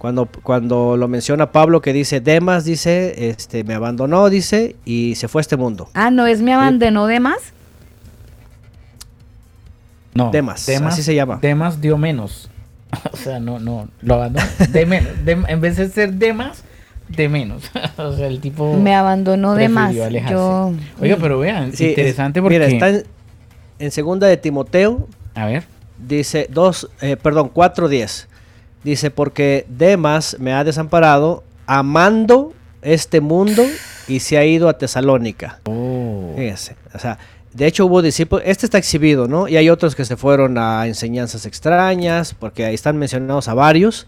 Cuando, 0.00 0.24
cuando 0.42 0.96
lo 0.96 1.08
menciona 1.08 1.52
Pablo 1.52 1.82
que 1.82 1.92
dice 1.92 2.22
Demas, 2.22 2.64
dice, 2.64 3.28
este, 3.28 3.64
me 3.64 3.74
abandonó, 3.74 4.30
dice, 4.30 4.74
y 4.86 5.14
se 5.16 5.28
fue 5.28 5.40
a 5.40 5.42
este 5.42 5.58
mundo. 5.58 5.90
Ah, 5.92 6.10
no 6.10 6.26
es 6.26 6.40
me 6.40 6.54
abandonó 6.54 7.06
de 7.06 7.20
más. 7.20 7.36
No, 10.14 10.30
Demas, 10.30 10.66
así 10.68 11.02
se 11.02 11.14
llama. 11.14 11.38
Demas 11.42 11.82
dio 11.82 11.98
menos. 11.98 12.48
o 13.12 13.16
sea, 13.18 13.40
no, 13.40 13.58
no, 13.58 13.88
lo 14.00 14.14
abandonó. 14.14 14.46
De 14.70 14.86
menos. 14.86 15.24
De- 15.24 15.32
en 15.46 15.60
vez 15.60 15.76
de 15.76 15.90
ser 15.90 16.14
Demas, 16.14 16.64
de 17.08 17.28
menos. 17.28 17.64
o 17.98 18.12
sea, 18.16 18.26
el 18.26 18.40
tipo. 18.40 18.76
Me 18.78 18.94
abandonó 18.94 19.54
de 19.54 19.68
más. 19.68 19.94
alejarse. 19.98 20.34
Yo. 20.34 20.72
Oiga, 20.98 21.18
pero 21.20 21.38
vean, 21.40 21.72
Sí, 21.74 21.84
es- 21.84 21.90
interesante 21.90 22.40
porque. 22.40 22.58
Mira, 22.58 22.70
está 22.70 22.88
en, 22.88 23.04
en 23.78 23.90
segunda 23.90 24.26
de 24.26 24.38
Timoteo, 24.38 25.06
A 25.34 25.44
ver. 25.44 25.64
dice 25.98 26.46
dos, 26.50 26.88
eh, 27.02 27.18
perdón, 27.18 27.50
4.10. 27.52 28.28
Dice, 28.84 29.10
porque 29.10 29.66
Demas 29.68 30.36
me 30.38 30.52
ha 30.52 30.64
desamparado 30.64 31.44
amando 31.66 32.54
este 32.82 33.20
mundo 33.20 33.64
y 34.08 34.20
se 34.20 34.38
ha 34.38 34.44
ido 34.44 34.68
a 34.68 34.78
Tesalónica. 34.78 35.60
Oh. 35.64 36.32
Fíjense, 36.36 36.76
o 36.94 36.98
sea, 36.98 37.18
de 37.52 37.66
hecho 37.66 37.86
hubo 37.86 38.00
discípulos, 38.00 38.44
este 38.46 38.66
está 38.66 38.78
exhibido, 38.78 39.28
¿no? 39.28 39.48
Y 39.48 39.56
hay 39.56 39.68
otros 39.70 39.94
que 39.94 40.04
se 40.04 40.16
fueron 40.16 40.56
a 40.56 40.86
enseñanzas 40.86 41.46
extrañas, 41.46 42.34
porque 42.34 42.64
ahí 42.64 42.74
están 42.74 42.96
mencionados 42.96 43.48
a 43.48 43.54
varios, 43.54 44.06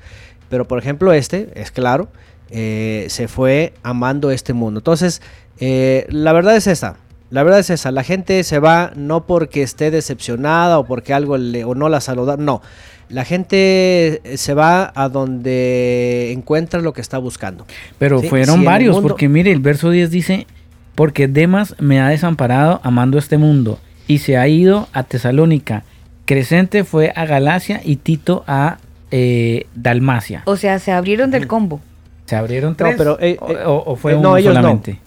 pero 0.48 0.66
por 0.66 0.78
ejemplo 0.78 1.12
este, 1.12 1.48
es 1.54 1.70
claro, 1.70 2.08
eh, 2.50 3.06
se 3.08 3.28
fue 3.28 3.74
amando 3.82 4.30
este 4.30 4.52
mundo. 4.52 4.80
Entonces, 4.80 5.22
eh, 5.58 6.06
la 6.08 6.32
verdad 6.32 6.56
es 6.56 6.66
esa, 6.66 6.96
la 7.30 7.42
verdad 7.42 7.60
es 7.60 7.70
esa, 7.70 7.90
la 7.90 8.04
gente 8.04 8.44
se 8.44 8.58
va 8.58 8.92
no 8.94 9.26
porque 9.26 9.62
esté 9.62 9.90
decepcionada 9.90 10.78
o 10.78 10.84
porque 10.84 11.14
algo 11.14 11.36
le, 11.38 11.64
o 11.64 11.74
no 11.74 11.88
la 11.88 12.00
saluda, 12.00 12.36
no. 12.36 12.62
La 13.08 13.24
gente 13.24 14.22
se 14.36 14.54
va 14.54 14.92
a 14.94 15.08
donde 15.08 16.32
encuentra 16.32 16.80
lo 16.80 16.92
que 16.92 17.00
está 17.00 17.18
buscando. 17.18 17.66
Pero 17.98 18.20
Sí, 18.20 18.28
fueron 18.28 18.60
si 18.60 18.64
varios, 18.64 18.94
mundo- 18.94 19.08
porque 19.08 19.28
mire, 19.28 19.52
el 19.52 19.60
verso 19.60 19.90
10 19.90 20.10
dice, 20.10 20.46
porque 20.94 21.28
Demas 21.28 21.74
me 21.78 22.00
ha 22.00 22.08
desamparado 22.08 22.80
amando 22.82 23.18
este 23.18 23.38
mundo 23.38 23.78
y 24.08 24.18
se 24.18 24.36
ha 24.36 24.48
ido 24.48 24.88
a 24.92 25.02
Tesalónica. 25.04 25.84
Crescente 26.24 26.84
fue 26.84 27.12
a 27.14 27.26
Galacia 27.26 27.80
y 27.84 27.96
Tito 27.96 28.44
a 28.46 28.78
eh, 29.10 29.66
Dalmacia. 29.74 30.42
O 30.46 30.56
sea, 30.56 30.78
se 30.78 30.90
abrieron 30.92 31.30
del 31.30 31.46
combo. 31.46 31.80
¿Se 32.26 32.36
abrieron 32.36 32.74
tres? 32.76 32.94
pero, 32.96 33.18
eh, 33.20 33.36
o, 33.40 33.50
eh, 33.50 33.56
o- 33.66 33.82
o 33.92 33.96
fue 33.96 34.12
eh, 34.12 34.14
no, 34.14 34.20
uno 34.20 34.36
ellos 34.38 34.54
no. 34.54 34.60
solamente? 34.62 34.98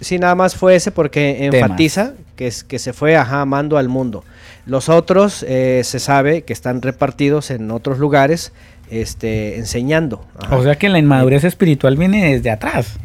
Sí, 0.00 0.18
nada 0.18 0.34
más 0.34 0.56
fue 0.56 0.76
ese 0.76 0.90
porque 0.92 1.48
Temas. 1.50 1.68
Que, 2.36 2.46
es, 2.46 2.64
que 2.64 2.78
se 2.78 2.92
fue 2.92 3.16
ajá, 3.16 3.40
amando 3.42 3.78
al 3.78 3.88
mundo. 3.88 4.24
Los 4.66 4.88
otros 4.88 5.44
eh, 5.46 5.82
se 5.84 5.98
sabe 6.00 6.42
que 6.42 6.52
están 6.52 6.82
repartidos 6.82 7.50
en 7.50 7.70
otros 7.70 7.98
lugares 7.98 8.52
este, 8.90 9.58
enseñando. 9.58 10.24
ajá. 10.38 10.56
O 10.56 10.62
sea 10.62 10.76
que 10.76 10.88
la 10.88 10.98
inmadurez 10.98 11.44
espiritual 11.44 11.96
viene 11.96 12.32
desde 12.34 12.50
atrás. 12.50 12.96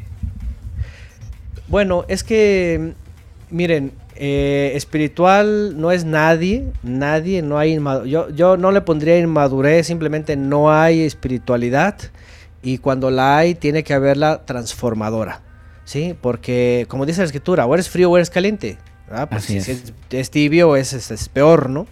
Bueno, 1.67 2.05
es 2.07 2.23
que, 2.23 2.93
miren, 3.51 3.91
eh, 4.15 4.71
espiritual 4.75 5.79
no 5.79 5.91
es 5.91 6.03
nadie, 6.03 6.65
nadie, 6.83 7.41
no 7.41 7.57
hay 7.59 7.75
inma- 7.77 8.05
yo, 8.05 8.29
yo 8.31 8.57
no 8.57 8.71
le 8.71 8.81
pondría 8.81 9.19
inmadurez, 9.19 9.87
simplemente 9.87 10.35
no 10.35 10.71
hay 10.71 11.01
espiritualidad 11.01 11.95
y 12.63 12.79
cuando 12.79 13.11
la 13.11 13.37
hay 13.37 13.55
tiene 13.55 13.83
que 13.83 13.93
haberla 13.93 14.41
transformadora, 14.45 15.41
¿sí? 15.85 16.15
Porque 16.19 16.85
como 16.89 17.05
dice 17.05 17.21
la 17.21 17.25
escritura, 17.27 17.65
o 17.65 17.73
eres 17.73 17.87
frío 17.87 18.09
o 18.11 18.17
eres 18.17 18.29
caliente, 18.29 18.77
¿verdad? 19.09 19.29
Pues 19.29 19.43
Así 19.43 19.61
si 19.61 19.71
es. 19.71 19.93
es, 20.09 20.31
tibio 20.31 20.75
es, 20.75 20.93
es, 20.93 21.11
es 21.11 21.29
peor, 21.29 21.69
¿no? 21.69 21.87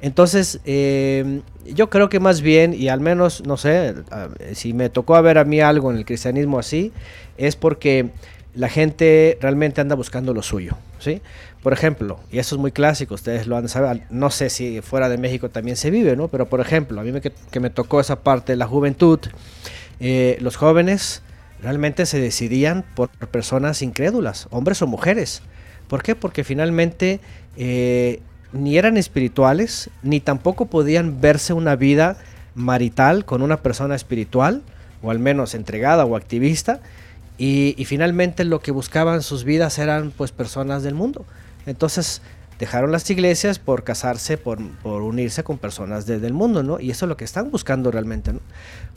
Entonces, 0.00 0.60
eh, 0.64 1.42
yo 1.64 1.88
creo 1.88 2.08
que 2.08 2.18
más 2.18 2.40
bien, 2.40 2.74
y 2.74 2.88
al 2.88 3.00
menos, 3.00 3.46
no 3.46 3.56
sé, 3.56 3.94
si 4.52 4.72
me 4.72 4.88
tocó 4.88 5.20
ver 5.22 5.38
a 5.38 5.44
mí 5.44 5.60
algo 5.60 5.92
en 5.92 5.98
el 5.98 6.04
cristianismo 6.04 6.58
así, 6.58 6.92
es 7.38 7.54
porque 7.54 8.10
la 8.54 8.68
gente 8.68 9.38
realmente 9.40 9.80
anda 9.80 9.94
buscando 9.94 10.34
lo 10.34 10.42
suyo, 10.42 10.76
¿sí? 10.98 11.22
Por 11.62 11.72
ejemplo, 11.72 12.18
y 12.32 12.38
eso 12.38 12.56
es 12.56 12.60
muy 12.60 12.72
clásico, 12.72 13.14
ustedes 13.14 13.46
lo 13.46 13.56
han 13.56 13.68
sabido, 13.68 14.04
no 14.10 14.30
sé 14.30 14.50
si 14.50 14.80
fuera 14.80 15.08
de 15.08 15.18
México 15.18 15.48
también 15.50 15.76
se 15.76 15.90
vive, 15.90 16.16
¿no? 16.16 16.26
Pero 16.28 16.46
por 16.46 16.60
ejemplo, 16.60 17.00
a 17.00 17.04
mí 17.04 17.12
me, 17.12 17.20
que, 17.20 17.32
que 17.50 17.60
me 17.60 17.70
tocó 17.70 18.00
esa 18.00 18.24
parte 18.24 18.52
de 18.52 18.56
la 18.56 18.66
juventud, 18.66 19.20
eh, 20.00 20.36
los 20.40 20.56
jóvenes 20.56 21.22
realmente 21.62 22.06
se 22.06 22.20
decidían 22.20 22.84
por 22.96 23.08
personas 23.10 23.82
incrédulas, 23.82 24.48
hombres 24.50 24.82
o 24.82 24.88
mujeres. 24.88 25.42
¿Por 25.88 26.02
qué? 26.02 26.14
Porque 26.14 26.44
finalmente 26.44 27.20
eh, 27.56 28.20
ni 28.52 28.78
eran 28.78 28.96
espirituales, 28.96 29.90
ni 30.02 30.20
tampoco 30.20 30.66
podían 30.66 31.20
verse 31.20 31.52
una 31.52 31.76
vida 31.76 32.16
marital 32.54 33.24
con 33.24 33.42
una 33.42 33.58
persona 33.58 33.94
espiritual, 33.94 34.62
o 35.02 35.10
al 35.10 35.18
menos 35.18 35.54
entregada 35.54 36.04
o 36.04 36.16
activista, 36.16 36.80
y, 37.38 37.74
finalmente 37.86 38.44
lo 38.44 38.60
que 38.60 38.70
buscaban 38.70 39.22
sus 39.22 39.42
vidas 39.42 39.78
eran 39.78 40.12
pues 40.16 40.30
personas 40.30 40.82
del 40.82 40.94
mundo. 40.94 41.24
Entonces 41.66 42.22
dejaron 42.58 42.92
las 42.92 43.10
iglesias 43.10 43.58
por 43.58 43.82
casarse, 43.82 44.36
por, 44.36 44.60
por 44.82 45.02
unirse 45.02 45.42
con 45.42 45.58
personas 45.58 46.06
de- 46.06 46.20
del 46.20 46.34
mundo, 46.34 46.62
¿no? 46.62 46.78
Y 46.78 46.90
eso 46.90 47.06
es 47.06 47.08
lo 47.08 47.16
que 47.16 47.24
están 47.24 47.50
buscando 47.50 47.90
realmente. 47.90 48.32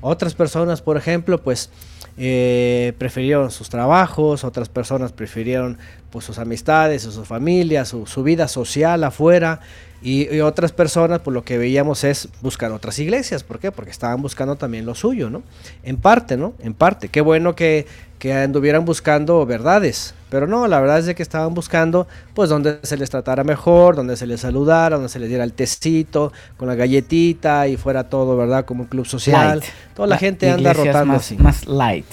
Otras 0.02 0.36
personas, 0.36 0.84
por 0.84 0.98
ejemplo, 0.98 1.42
pues 1.42 1.72
eh, 2.18 2.94
prefirieron 3.00 3.50
sus 3.50 3.70
trabajos, 3.70 4.44
otras 4.44 4.70
personas 4.70 5.12
prefirieron 5.12 5.80
pues 6.16 6.24
sus 6.24 6.40
amistades, 6.40 7.02
su 7.02 7.26
familia, 7.26 7.84
su, 7.84 8.06
su 8.06 8.24
vida 8.24 8.48
social 8.48 9.04
afuera, 9.04 9.60
y, 10.02 10.34
y 10.34 10.40
otras 10.40 10.72
personas, 10.72 11.20
por 11.20 11.34
lo 11.34 11.44
que 11.44 11.58
veíamos 11.58 12.06
es 12.06 12.30
buscar 12.42 12.72
otras 12.72 12.98
iglesias. 13.00 13.44
¿Por 13.44 13.60
qué? 13.60 13.74
Porque 13.74 13.92
estaban 13.92 14.22
buscando 14.22 14.56
también 14.56 14.86
lo 14.86 14.96
suyo, 14.96 15.30
¿no? 15.30 15.44
En 15.84 15.98
parte, 15.98 16.38
¿no? 16.38 16.54
En 16.60 16.74
parte. 16.74 17.10
Qué 17.10 17.20
bueno 17.20 17.54
que, 17.54 17.86
que 18.18 18.32
anduvieran 18.34 18.86
buscando 18.86 19.46
verdades. 19.46 20.14
Pero 20.30 20.48
no, 20.48 20.68
la 20.68 20.80
verdad 20.80 21.00
es 21.00 21.06
de 21.06 21.16
que 21.16 21.24
estaban 21.24 21.54
buscando, 21.54 22.08
pues, 22.34 22.50
donde 22.50 22.80
se 22.84 22.96
les 22.96 23.10
tratara 23.10 23.44
mejor, 23.44 23.98
donde 23.98 24.16
se 24.16 24.26
les 24.26 24.40
saludara, 24.40 24.96
donde 24.96 25.10
se 25.10 25.20
les 25.20 25.28
diera 25.28 25.44
el 25.44 25.52
tecito, 25.54 26.32
con 26.56 26.70
la 26.70 26.76
galletita 26.76 27.68
y 27.68 27.76
fuera 27.76 28.06
todo, 28.08 28.38
¿verdad? 28.38 28.64
Como 28.64 28.84
un 28.84 28.88
club 28.90 29.06
social. 29.06 29.60
Light. 29.60 29.64
Toda 29.96 30.08
la 30.08 30.16
La- 30.16 30.20
gente 30.20 30.50
anda 30.50 30.72
rotando 30.72 31.06
más, 31.14 31.18
así. 31.26 31.36
más 31.38 31.66
light. 31.68 32.06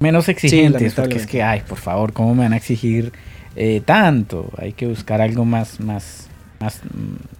Menos 0.00 0.28
exigentes, 0.28 0.94
porque 0.94 1.16
es 1.16 1.26
que, 1.26 1.42
ay, 1.42 1.62
por 1.68 1.78
favor, 1.78 2.12
¿cómo 2.12 2.34
me 2.34 2.42
van 2.44 2.52
a 2.52 2.56
exigir 2.56 3.12
eh, 3.56 3.82
tanto? 3.84 4.50
Hay 4.56 4.72
que 4.72 4.86
buscar 4.86 5.20
algo 5.20 5.44
más, 5.44 5.80
más, 5.80 6.28
más, 6.60 6.80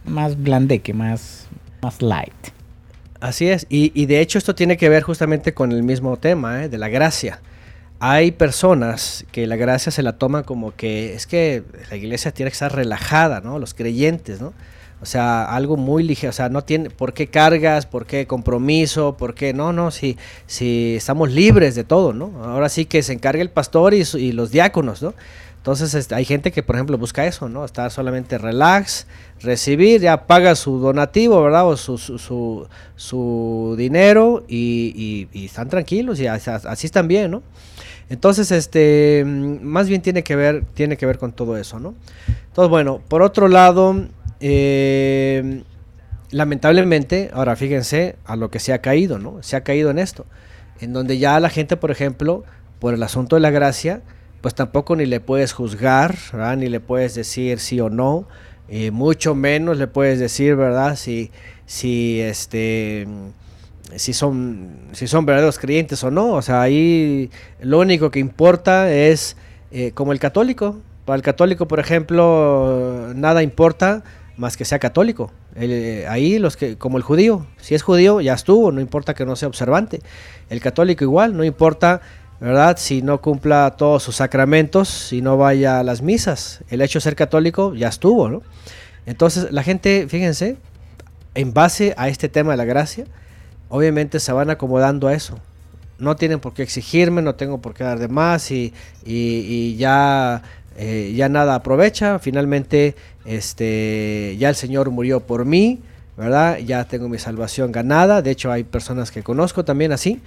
más 0.04 0.42
blandeque, 0.42 0.92
más, 0.92 1.46
más 1.80 2.02
light. 2.02 2.32
Así 3.20 3.48
es, 3.48 3.66
y, 3.68 3.92
y 4.00 4.06
de 4.06 4.20
hecho 4.20 4.38
esto 4.38 4.54
tiene 4.54 4.76
que 4.76 4.88
ver 4.88 5.02
justamente 5.02 5.54
con 5.54 5.72
el 5.72 5.82
mismo 5.82 6.16
tema, 6.16 6.64
¿eh? 6.64 6.68
de 6.68 6.78
la 6.78 6.88
gracia. 6.88 7.40
Hay 8.00 8.30
personas 8.30 9.24
que 9.32 9.46
la 9.48 9.56
gracia 9.56 9.90
se 9.90 10.02
la 10.04 10.12
toman 10.12 10.44
como 10.44 10.74
que 10.74 11.14
es 11.14 11.26
que 11.26 11.64
la 11.90 11.96
iglesia 11.96 12.30
tiene 12.30 12.50
que 12.50 12.54
estar 12.54 12.72
relajada, 12.72 13.40
¿no? 13.40 13.58
Los 13.58 13.74
creyentes, 13.74 14.40
¿no? 14.40 14.52
O 15.00 15.06
sea, 15.06 15.44
algo 15.44 15.76
muy 15.76 16.02
ligero, 16.02 16.30
o 16.30 16.32
sea, 16.32 16.48
no 16.48 16.62
tiene 16.64 16.90
por 16.90 17.12
qué 17.12 17.28
cargas, 17.28 17.86
por 17.86 18.04
qué 18.04 18.26
compromiso, 18.26 19.16
por 19.16 19.34
qué, 19.34 19.54
no, 19.54 19.72
no, 19.72 19.92
si, 19.92 20.16
si 20.46 20.96
estamos 20.96 21.30
libres 21.30 21.76
de 21.76 21.84
todo, 21.84 22.12
¿no? 22.12 22.32
Ahora 22.44 22.68
sí 22.68 22.84
que 22.84 23.02
se 23.04 23.12
encarga 23.12 23.40
el 23.42 23.50
pastor 23.50 23.94
y, 23.94 24.02
y 24.16 24.32
los 24.32 24.50
diáconos, 24.50 25.00
¿no? 25.02 25.14
Entonces 25.58 25.92
este, 25.94 26.14
hay 26.14 26.24
gente 26.24 26.50
que, 26.50 26.62
por 26.62 26.76
ejemplo, 26.76 26.98
busca 26.98 27.26
eso, 27.26 27.48
¿no? 27.48 27.64
Estar 27.64 27.90
solamente 27.90 28.38
relax, 28.38 29.06
recibir, 29.40 30.00
ya 30.00 30.26
paga 30.26 30.54
su 30.56 30.78
donativo, 30.78 31.42
¿verdad? 31.42 31.68
O 31.68 31.76
su, 31.76 31.98
su, 31.98 32.18
su, 32.18 32.66
su 32.96 33.74
dinero 33.78 34.44
y, 34.48 35.28
y- 35.32 35.44
están 35.44 35.68
tranquilos 35.68 36.18
y 36.20 36.26
así, 36.26 36.50
así 36.50 36.86
están 36.86 37.06
bien, 37.06 37.30
¿no? 37.30 37.42
Entonces, 38.08 38.50
este, 38.50 39.22
mm, 39.26 39.62
más 39.62 39.88
bien 39.88 40.00
tiene 40.00 40.22
que 40.24 40.34
ver, 40.36 40.64
tiene 40.74 40.96
que 40.96 41.06
ver 41.06 41.18
con 41.18 41.32
todo 41.32 41.56
eso, 41.56 41.78
¿no? 41.78 41.94
Entonces, 42.48 42.70
bueno, 42.70 43.00
por 43.06 43.22
otro 43.22 43.46
lado, 43.48 43.94
eh, 44.40 45.62
lamentablemente, 46.30 47.30
ahora 47.32 47.56
fíjense 47.56 48.16
a 48.24 48.36
lo 48.36 48.50
que 48.50 48.58
se 48.58 48.72
ha 48.72 48.80
caído, 48.80 49.18
¿no? 49.18 49.42
Se 49.42 49.56
ha 49.56 49.62
caído 49.62 49.90
en 49.90 49.98
esto, 49.98 50.26
en 50.80 50.92
donde 50.92 51.18
ya 51.18 51.38
la 51.40 51.50
gente, 51.50 51.76
por 51.76 51.90
ejemplo, 51.90 52.44
por 52.78 52.94
el 52.94 53.02
asunto 53.02 53.36
de 53.36 53.40
la 53.40 53.50
gracia, 53.50 54.02
pues 54.40 54.54
tampoco 54.54 54.96
ni 54.96 55.06
le 55.06 55.20
puedes 55.20 55.52
juzgar. 55.52 56.16
Ni 56.56 56.68
le 56.68 56.80
puedes 56.80 57.14
decir 57.14 57.58
sí 57.58 57.80
o 57.80 57.90
no, 57.90 58.26
eh, 58.68 58.90
mucho 58.90 59.34
menos 59.34 59.78
le 59.78 59.86
puedes 59.86 60.18
decir, 60.18 60.56
¿verdad? 60.56 60.96
Si, 60.96 61.30
si 61.66 62.20
este 62.20 63.06
si 63.96 64.12
son, 64.12 64.88
si 64.92 65.06
son 65.06 65.24
verdaderos 65.24 65.58
creyentes 65.58 66.04
o 66.04 66.10
no. 66.10 66.32
O 66.32 66.42
sea, 66.42 66.62
ahí 66.62 67.30
lo 67.60 67.78
único 67.78 68.10
que 68.10 68.18
importa 68.18 68.92
es 68.92 69.36
eh, 69.70 69.92
como 69.92 70.12
el 70.12 70.18
católico. 70.18 70.78
Para 71.04 71.16
el 71.16 71.22
católico, 71.22 71.66
por 71.66 71.80
ejemplo, 71.80 73.12
nada 73.14 73.42
importa 73.42 74.04
más 74.38 74.56
que 74.56 74.64
sea 74.64 74.78
católico. 74.78 75.30
Eh, 75.56 76.06
ahí 76.08 76.38
los 76.38 76.56
que, 76.56 76.78
como 76.78 76.96
el 76.96 77.02
judío, 77.02 77.46
si 77.60 77.74
es 77.74 77.82
judío, 77.82 78.20
ya 78.22 78.32
estuvo, 78.34 78.72
no 78.72 78.80
importa 78.80 79.12
que 79.12 79.26
no 79.26 79.36
sea 79.36 79.48
observante. 79.48 80.00
El 80.48 80.60
católico 80.60 81.04
igual, 81.04 81.36
no 81.36 81.44
importa, 81.44 82.00
¿verdad? 82.40 82.76
Si 82.78 83.02
no 83.02 83.20
cumpla 83.20 83.74
todos 83.76 84.02
sus 84.02 84.16
sacramentos, 84.16 84.88
si 84.88 85.20
no 85.20 85.36
vaya 85.36 85.80
a 85.80 85.82
las 85.82 86.00
misas. 86.02 86.62
El 86.70 86.80
hecho 86.80 87.00
de 87.00 87.02
ser 87.02 87.16
católico 87.16 87.74
ya 87.74 87.88
estuvo, 87.88 88.30
¿no? 88.30 88.42
Entonces, 89.06 89.50
la 89.50 89.62
gente, 89.62 90.06
fíjense, 90.08 90.56
en 91.34 91.52
base 91.52 91.94
a 91.96 92.08
este 92.08 92.28
tema 92.28 92.52
de 92.52 92.56
la 92.58 92.64
gracia, 92.64 93.04
obviamente 93.68 94.20
se 94.20 94.32
van 94.32 94.50
acomodando 94.50 95.08
a 95.08 95.14
eso. 95.14 95.38
No 95.98 96.14
tienen 96.14 96.38
por 96.38 96.54
qué 96.54 96.62
exigirme, 96.62 97.22
no 97.22 97.34
tengo 97.34 97.60
por 97.60 97.74
qué 97.74 97.82
dar 97.82 97.98
de 97.98 98.06
más 98.06 98.52
y- 98.52 98.72
y 99.04 99.74
ya, 99.76 100.42
eh, 100.78 101.12
ya 101.14 101.28
nada 101.28 101.56
aprovecha. 101.56 102.20
Finalmente, 102.20 102.94
este, 103.24 104.36
ya 104.38 104.48
el 104.48 104.54
Señor 104.54 104.90
murió 104.90 105.18
por 105.18 105.44
mí, 105.44 105.80
¿verdad? 106.16 106.58
Ya 106.58 106.84
tengo 106.84 107.08
mi 107.08 107.18
salvación 107.18 107.72
ganada. 107.72 108.22
De 108.22 108.30
hecho, 108.30 108.52
hay 108.52 108.62
personas 108.62 109.10
que 109.10 109.24
conozco 109.24 109.64
también 109.64 109.90
así. 109.90 110.20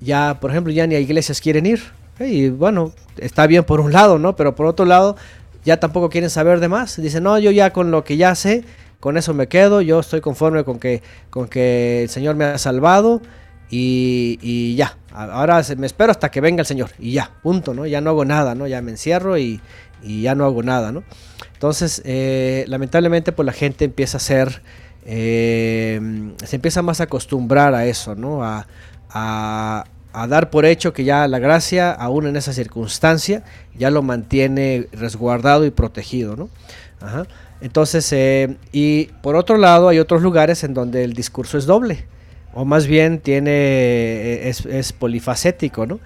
Ya, 0.00 0.38
por 0.40 0.50
ejemplo, 0.50 0.72
ya 0.72 0.86
ni 0.86 0.94
a 0.94 1.00
iglesias 1.00 1.40
quieren 1.40 1.64
ir. 1.64 1.80
Y 2.20 2.50
bueno, 2.50 2.92
está 3.16 3.46
bien 3.46 3.64
por 3.64 3.80
un 3.80 3.92
lado, 3.92 4.18
¿no? 4.18 4.36
Pero 4.36 4.54
por 4.54 4.66
otro 4.66 4.84
lado, 4.84 5.16
ya 5.64 5.80
tampoco 5.80 6.10
quieren 6.10 6.28
saber 6.28 6.60
de 6.60 6.68
más. 6.68 7.00
Dicen, 7.00 7.22
no, 7.22 7.38
yo 7.38 7.50
ya 7.50 7.72
con 7.72 7.90
lo 7.90 8.04
que 8.04 8.18
ya 8.18 8.34
sé, 8.34 8.62
con 9.00 9.16
eso 9.16 9.32
me 9.32 9.48
quedo, 9.48 9.80
yo 9.80 10.00
estoy 10.00 10.20
conforme 10.20 10.64
con 10.64 10.78
que, 10.78 11.02
con 11.30 11.48
que 11.48 12.02
el 12.02 12.08
Señor 12.10 12.36
me 12.36 12.44
ha 12.44 12.58
salvado 12.58 13.22
y, 13.70 14.38
y 14.42 14.76
ya. 14.76 14.98
Ahora 15.14 15.62
me 15.76 15.86
espero 15.86 16.10
hasta 16.10 16.28
que 16.28 16.40
venga 16.40 16.60
el 16.62 16.66
Señor 16.66 16.90
y 16.98 17.12
ya, 17.12 17.30
punto, 17.40 17.72
¿no? 17.72 17.86
Ya 17.86 18.00
no 18.00 18.10
hago 18.10 18.24
nada, 18.24 18.56
¿no? 18.56 18.66
Ya 18.66 18.82
me 18.82 18.90
encierro 18.90 19.38
y, 19.38 19.60
ya 20.02 20.34
no 20.34 20.44
hago 20.44 20.62
nada, 20.64 20.90
¿no? 20.90 21.04
Entonces, 21.52 22.02
eh, 22.04 22.64
lamentablemente, 22.66 23.30
pues 23.30 23.46
la 23.46 23.52
gente 23.52 23.84
empieza 23.84 24.16
a 24.16 24.20
ser, 24.20 24.62
eh, 25.06 26.32
se 26.44 26.56
empieza 26.56 26.82
más 26.82 27.00
a 27.00 27.04
acostumbrar 27.04 27.74
a 27.74 27.86
eso, 27.86 28.16
¿no? 28.16 28.44
A, 28.44 28.66
a, 29.08 29.84
dar 30.28 30.50
por 30.50 30.66
hecho 30.66 30.92
que 30.92 31.04
ya 31.04 31.28
la 31.28 31.38
gracia, 31.38 31.92
aún 31.92 32.26
en 32.26 32.34
esa 32.34 32.52
circunstancia, 32.52 33.44
ya 33.76 33.90
lo 33.90 34.02
mantiene 34.02 34.88
resguardado 34.92 35.64
y 35.64 35.70
protegido, 35.70 36.34
¿no? 36.36 36.50
Entonces, 37.60 38.12
eh, 38.12 38.56
y 38.72 39.06
por 39.22 39.36
otro 39.36 39.58
lado, 39.58 39.88
hay 39.88 39.98
otros 39.98 40.22
lugares 40.22 40.64
en 40.64 40.74
donde 40.74 41.04
el 41.04 41.14
discurso 41.14 41.56
es 41.56 41.66
doble, 41.66 42.06
o 42.54 42.64
más 42.64 42.86
bien 42.86 43.18
tiene, 43.18 44.48
es, 44.48 44.64
es 44.64 44.92
polifacético, 44.92 45.86
¿no? 45.86 46.00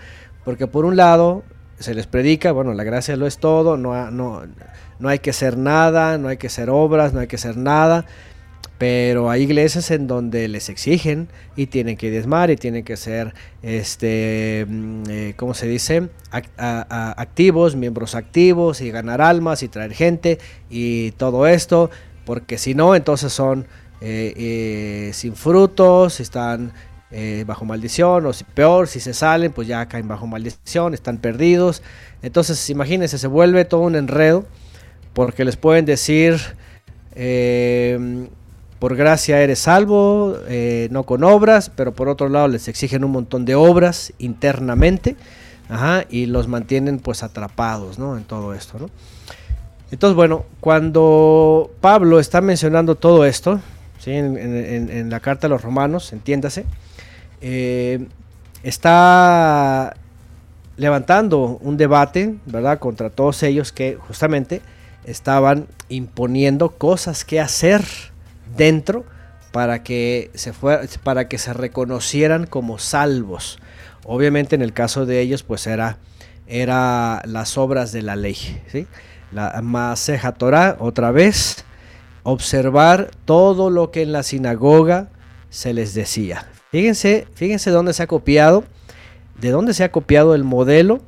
Porque 0.44 0.66
por 0.66 0.84
un 0.84 0.96
lado, 0.96 1.44
se 1.78 1.94
les 1.94 2.06
predica, 2.06 2.52
bueno, 2.52 2.74
la 2.74 2.84
gracia 2.84 3.16
lo 3.16 3.26
es 3.26 3.38
todo, 3.38 3.76
no, 3.76 4.10
no, 4.10 4.42
no 4.98 5.08
hay 5.08 5.18
que 5.20 5.30
hacer 5.30 5.56
nada, 5.56 6.18
no 6.18 6.28
hay 6.28 6.36
que 6.36 6.48
hacer 6.48 6.70
obras, 6.70 7.12
no 7.12 7.20
hay 7.20 7.26
que 7.26 7.36
hacer 7.36 7.56
nada, 7.56 8.04
pero 8.78 9.28
hay 9.30 9.42
iglesias 9.42 9.90
en 9.90 10.06
donde 10.06 10.48
les 10.48 10.68
exigen 10.68 11.28
y 11.56 11.66
tienen 11.66 11.96
que 11.96 12.10
diezmar 12.10 12.50
y 12.50 12.56
tienen 12.56 12.84
que 12.84 12.96
ser, 12.96 13.34
este, 13.62 14.66
mm, 14.68 15.02
eh, 15.08 15.34
¿cómo 15.36 15.54
se 15.54 15.66
dice? 15.66 16.08
activos, 16.56 17.76
miembros 17.76 18.14
activos 18.14 18.80
y 18.80 18.90
ganar 18.90 19.20
almas 19.20 19.62
y 19.62 19.68
traer 19.68 19.92
gente 19.92 20.38
y 20.70 21.12
todo 21.12 21.46
esto, 21.46 21.90
porque 22.24 22.58
si 22.58 22.74
no, 22.74 22.94
entonces 22.94 23.32
son 23.32 23.66
eh, 24.00 24.32
eh, 24.36 25.10
sin 25.12 25.34
frutos, 25.34 26.20
están 26.20 26.72
eh, 27.10 27.44
bajo 27.46 27.64
maldición, 27.64 28.26
o 28.26 28.32
si, 28.32 28.44
peor, 28.44 28.86
si 28.86 29.00
se 29.00 29.12
salen, 29.12 29.52
pues 29.52 29.66
ya 29.66 29.86
caen 29.86 30.06
bajo 30.06 30.26
maldición, 30.26 30.94
están 30.94 31.18
perdidos. 31.18 31.82
Entonces, 32.22 32.70
imagínense, 32.70 33.18
se 33.18 33.26
vuelve 33.26 33.64
todo 33.64 33.80
un 33.80 33.96
enredo, 33.96 34.46
porque 35.14 35.44
les 35.44 35.56
pueden 35.56 35.84
decir, 35.84 36.38
por 38.78 38.94
gracia 38.94 39.40
eres 39.40 39.58
salvo, 39.58 40.36
no 40.90 41.02
con 41.02 41.24
obras, 41.24 41.70
pero 41.74 41.92
por 41.92 42.08
otro 42.08 42.28
lado 42.28 42.46
les 42.46 42.68
exigen 42.68 43.02
un 43.04 43.10
montón 43.10 43.44
de 43.44 43.56
obras 43.56 44.12
internamente, 44.18 45.16
y 46.08 46.26
los 46.26 46.46
mantienen 46.46 46.98
pues 46.98 47.22
atrapados, 47.22 47.98
¿no? 47.98 48.16
En 48.16 48.24
todo 48.24 48.54
esto, 48.54 48.78
¿no? 48.78 48.90
Entonces, 49.90 50.14
bueno, 50.14 50.44
cuando 50.60 51.70
Pablo 51.80 52.20
está 52.20 52.40
mencionando 52.40 52.94
todo 52.94 53.24
esto, 53.24 53.60
¿sí? 53.98 54.12
en, 54.12 55.10
la 55.10 55.20
carta 55.20 55.46
a 55.46 55.50
los 55.50 55.62
romanos, 55.62 56.12
entiéndase, 56.12 56.64
eh, 57.40 58.06
está 58.62 59.94
levantando 60.76 61.58
un 61.60 61.76
debate, 61.76 62.36
¿verdad?, 62.46 62.78
contra 62.78 63.10
todos 63.10 63.42
ellos 63.42 63.72
que 63.72 63.96
justamente 63.96 64.62
estaban 65.04 65.66
imponiendo 65.88 66.70
cosas 66.70 67.24
que 67.24 67.40
hacer 67.40 67.82
dentro 68.56 69.04
para 69.52 69.82
que 69.82 70.30
se 70.34 70.52
para 71.02 71.28
que 71.28 71.38
se 71.38 71.52
reconocieran 71.52 72.46
como 72.46 72.78
salvos. 72.78 73.58
Obviamente 74.04 74.54
en 74.54 74.62
el 74.62 74.72
caso 74.72 75.06
de 75.06 75.20
ellos 75.20 75.42
pues 75.42 75.66
era 75.66 75.96
era 76.46 77.22
las 77.24 77.58
obras 77.58 77.92
de 77.92 78.02
la 78.02 78.16
ley, 78.16 78.36
¿sí? 78.70 78.86
La 79.32 79.60
Maseja 79.62 80.32
Torah 80.32 80.76
otra 80.78 81.10
vez 81.10 81.64
observar 82.30 83.10
todo 83.24 83.70
lo 83.70 83.90
que 83.90 84.02
en 84.02 84.12
la 84.12 84.22
sinagoga 84.22 85.09
se 85.50 85.72
les 85.72 85.94
decía. 85.94 86.46
Fíjense, 86.70 87.26
fíjense 87.34 87.70
dónde 87.70 87.94
se 87.94 88.02
ha 88.02 88.06
copiado, 88.06 88.64
de 89.40 89.50
dónde 89.50 89.72
se 89.72 89.84
ha 89.84 89.92
copiado 89.92 90.34
el 90.34 90.44
modelo 90.44 91.00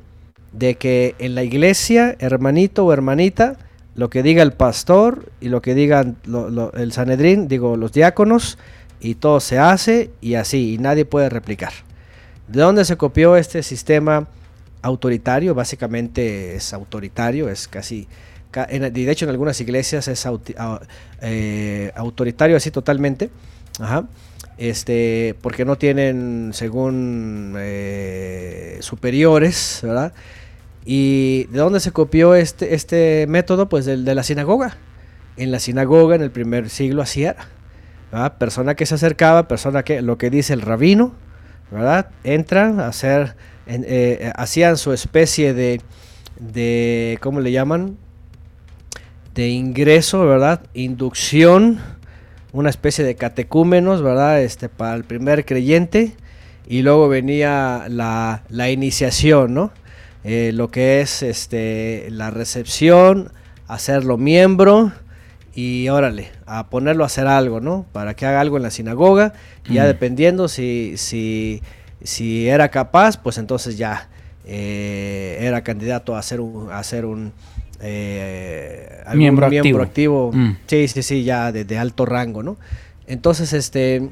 de 0.51 0.75
que 0.75 1.15
en 1.19 1.35
la 1.35 1.43
iglesia, 1.43 2.15
hermanito 2.19 2.85
o 2.85 2.93
hermanita, 2.93 3.57
lo 3.95 4.09
que 4.09 4.23
diga 4.23 4.41
el 4.41 4.53
pastor 4.53 5.31
y 5.39 5.49
lo 5.49 5.61
que 5.61 5.75
diga 5.75 6.05
el 6.73 6.91
Sanedrín, 6.91 7.47
digo 7.47 7.77
los 7.77 7.91
diáconos, 7.91 8.57
y 8.99 9.15
todo 9.15 9.39
se 9.39 9.59
hace 9.59 10.11
y 10.21 10.35
así, 10.35 10.73
y 10.73 10.77
nadie 10.77 11.05
puede 11.05 11.29
replicar. 11.29 11.73
¿De 12.47 12.61
dónde 12.61 12.85
se 12.85 12.97
copió 12.97 13.35
este 13.35 13.63
sistema 13.63 14.27
autoritario? 14.81 15.53
Básicamente 15.53 16.55
es 16.55 16.73
autoritario, 16.73 17.49
es 17.49 17.67
casi, 17.67 18.07
de 18.51 19.11
hecho 19.11 19.25
en 19.25 19.31
algunas 19.31 19.59
iglesias 19.61 20.07
es 20.07 20.27
eh, 21.21 21.91
autoritario 21.95 22.57
así 22.57 22.71
totalmente. 22.71 23.29
Este, 24.57 25.35
porque 25.41 25.65
no 25.65 25.77
tienen, 25.77 26.51
según 26.53 27.55
eh, 27.57 28.77
superiores, 28.81 29.79
¿verdad? 29.81 30.13
¿Y 30.85 31.45
de 31.45 31.59
dónde 31.59 31.79
se 31.79 31.91
copió 31.91 32.35
este, 32.35 32.75
este 32.75 33.25
método? 33.27 33.69
Pues 33.69 33.85
del, 33.85 34.05
de 34.05 34.13
la 34.13 34.23
sinagoga. 34.23 34.77
En 35.37 35.51
la 35.51 35.59
sinagoga, 35.59 36.15
en 36.15 36.21
el 36.21 36.31
primer 36.31 36.69
siglo, 36.69 37.01
así 37.01 37.23
era. 37.23 37.47
Persona 38.37 38.75
que 38.75 38.85
se 38.85 38.95
acercaba, 38.95 39.47
persona 39.47 39.83
que, 39.83 40.01
lo 40.01 40.17
que 40.17 40.29
dice 40.29 40.53
el 40.53 40.61
rabino, 40.61 41.13
¿verdad? 41.71 42.09
Entran 42.23 42.79
a 42.81 42.87
hacer, 42.87 43.35
eh, 43.65 44.31
hacían 44.35 44.77
su 44.77 44.91
especie 44.91 45.53
de, 45.53 45.81
de, 46.39 47.17
¿cómo 47.21 47.39
le 47.39 47.51
llaman? 47.51 47.97
De 49.33 49.49
ingreso, 49.49 50.25
¿verdad? 50.25 50.61
Inducción 50.73 51.79
una 52.53 52.69
especie 52.69 53.03
de 53.03 53.15
catecúmenos, 53.15 54.01
¿verdad? 54.01 54.41
Este, 54.41 54.69
para 54.69 54.95
el 54.95 55.03
primer 55.03 55.45
creyente. 55.45 56.13
Y 56.67 56.81
luego 56.83 57.09
venía 57.09 57.85
la, 57.89 58.69
iniciación, 58.69 59.53
¿no? 59.53 59.71
Eh, 60.23 60.51
lo 60.53 60.69
que 60.69 61.01
es 61.01 61.23
este, 61.23 62.07
la 62.11 62.29
recepción, 62.29 63.31
hacerlo 63.67 64.17
miembro 64.17 64.91
y 65.55 65.89
órale, 65.89 66.29
a 66.45 66.69
ponerlo 66.69 67.03
a 67.03 67.07
hacer 67.07 67.27
algo, 67.27 67.59
¿no? 67.59 67.85
Para 67.91 68.13
que 68.13 68.25
haga 68.25 68.39
algo 68.39 68.57
en 68.57 68.63
la 68.63 68.71
sinagoga. 68.71 69.33
Y 69.67 69.75
ya 69.75 69.85
dependiendo 69.85 70.47
si, 70.47 70.93
si, 70.97 71.61
si 72.03 72.47
era 72.47 72.69
capaz, 72.69 73.17
pues 73.17 73.37
entonces 73.37 73.77
ya 73.77 74.09
eh, 74.45 75.37
era 75.41 75.63
candidato 75.63 76.15
a 76.15 76.19
hacer 76.19 76.39
un, 76.39 76.71
a 76.71 76.79
hacer 76.79 77.05
un, 77.05 77.33
eh, 77.81 79.03
miembro, 79.15 79.47
activo. 79.81 80.31
Mm. 80.33 80.57
Sí, 80.67 80.87
sí, 80.87 81.03
sí, 81.03 81.23
ya 81.23 81.51
de, 81.51 81.77
alto 81.77 82.05
rango, 82.05 82.43
¿no? 82.43 82.57
Entonces, 83.07 83.53
este, 83.53 84.09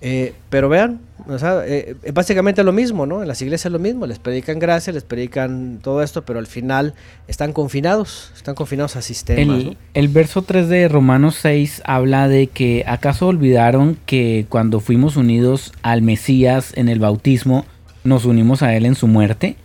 eh, 0.00 0.32
pero 0.48 0.68
vean, 0.68 1.00
o 1.28 1.38
sea, 1.38 1.62
eh, 1.66 1.96
básicamente 2.14 2.62
lo 2.62 2.72
mismo, 2.72 3.04
¿no? 3.06 3.22
En 3.22 3.28
las 3.28 3.42
iglesias 3.42 3.66
es 3.66 3.72
lo 3.72 3.78
mismo, 3.78 4.06
les 4.06 4.18
predican 4.18 4.58
gracia, 4.58 4.92
les 4.92 5.04
predican 5.04 5.80
todo 5.82 6.02
esto, 6.02 6.24
pero 6.24 6.38
al 6.38 6.46
final 6.46 6.94
están 7.28 7.52
confinados, 7.52 8.32
están 8.34 8.54
confinados 8.54 8.96
a 8.96 9.02
sistemas. 9.02 9.58
El, 9.58 9.76
el 9.94 10.08
verso 10.08 10.42
3 10.42 10.68
de 10.68 10.88
Romanos 10.88 11.36
6 11.42 11.82
habla 11.84 12.28
de 12.28 12.46
que 12.46 12.84
acaso 12.86 13.26
olvidaron 13.26 13.98
que 14.06 14.46
cuando 14.48 14.80
fuimos 14.80 15.16
unidos 15.16 15.72
al 15.82 16.02
Mesías 16.02 16.72
en 16.76 16.88
el 16.88 17.00
bautismo, 17.00 17.66
nos 18.04 18.24
unimos 18.24 18.62
a 18.62 18.74
él 18.74 18.86
en 18.86 18.94
su 18.94 19.06
muerte 19.06 19.56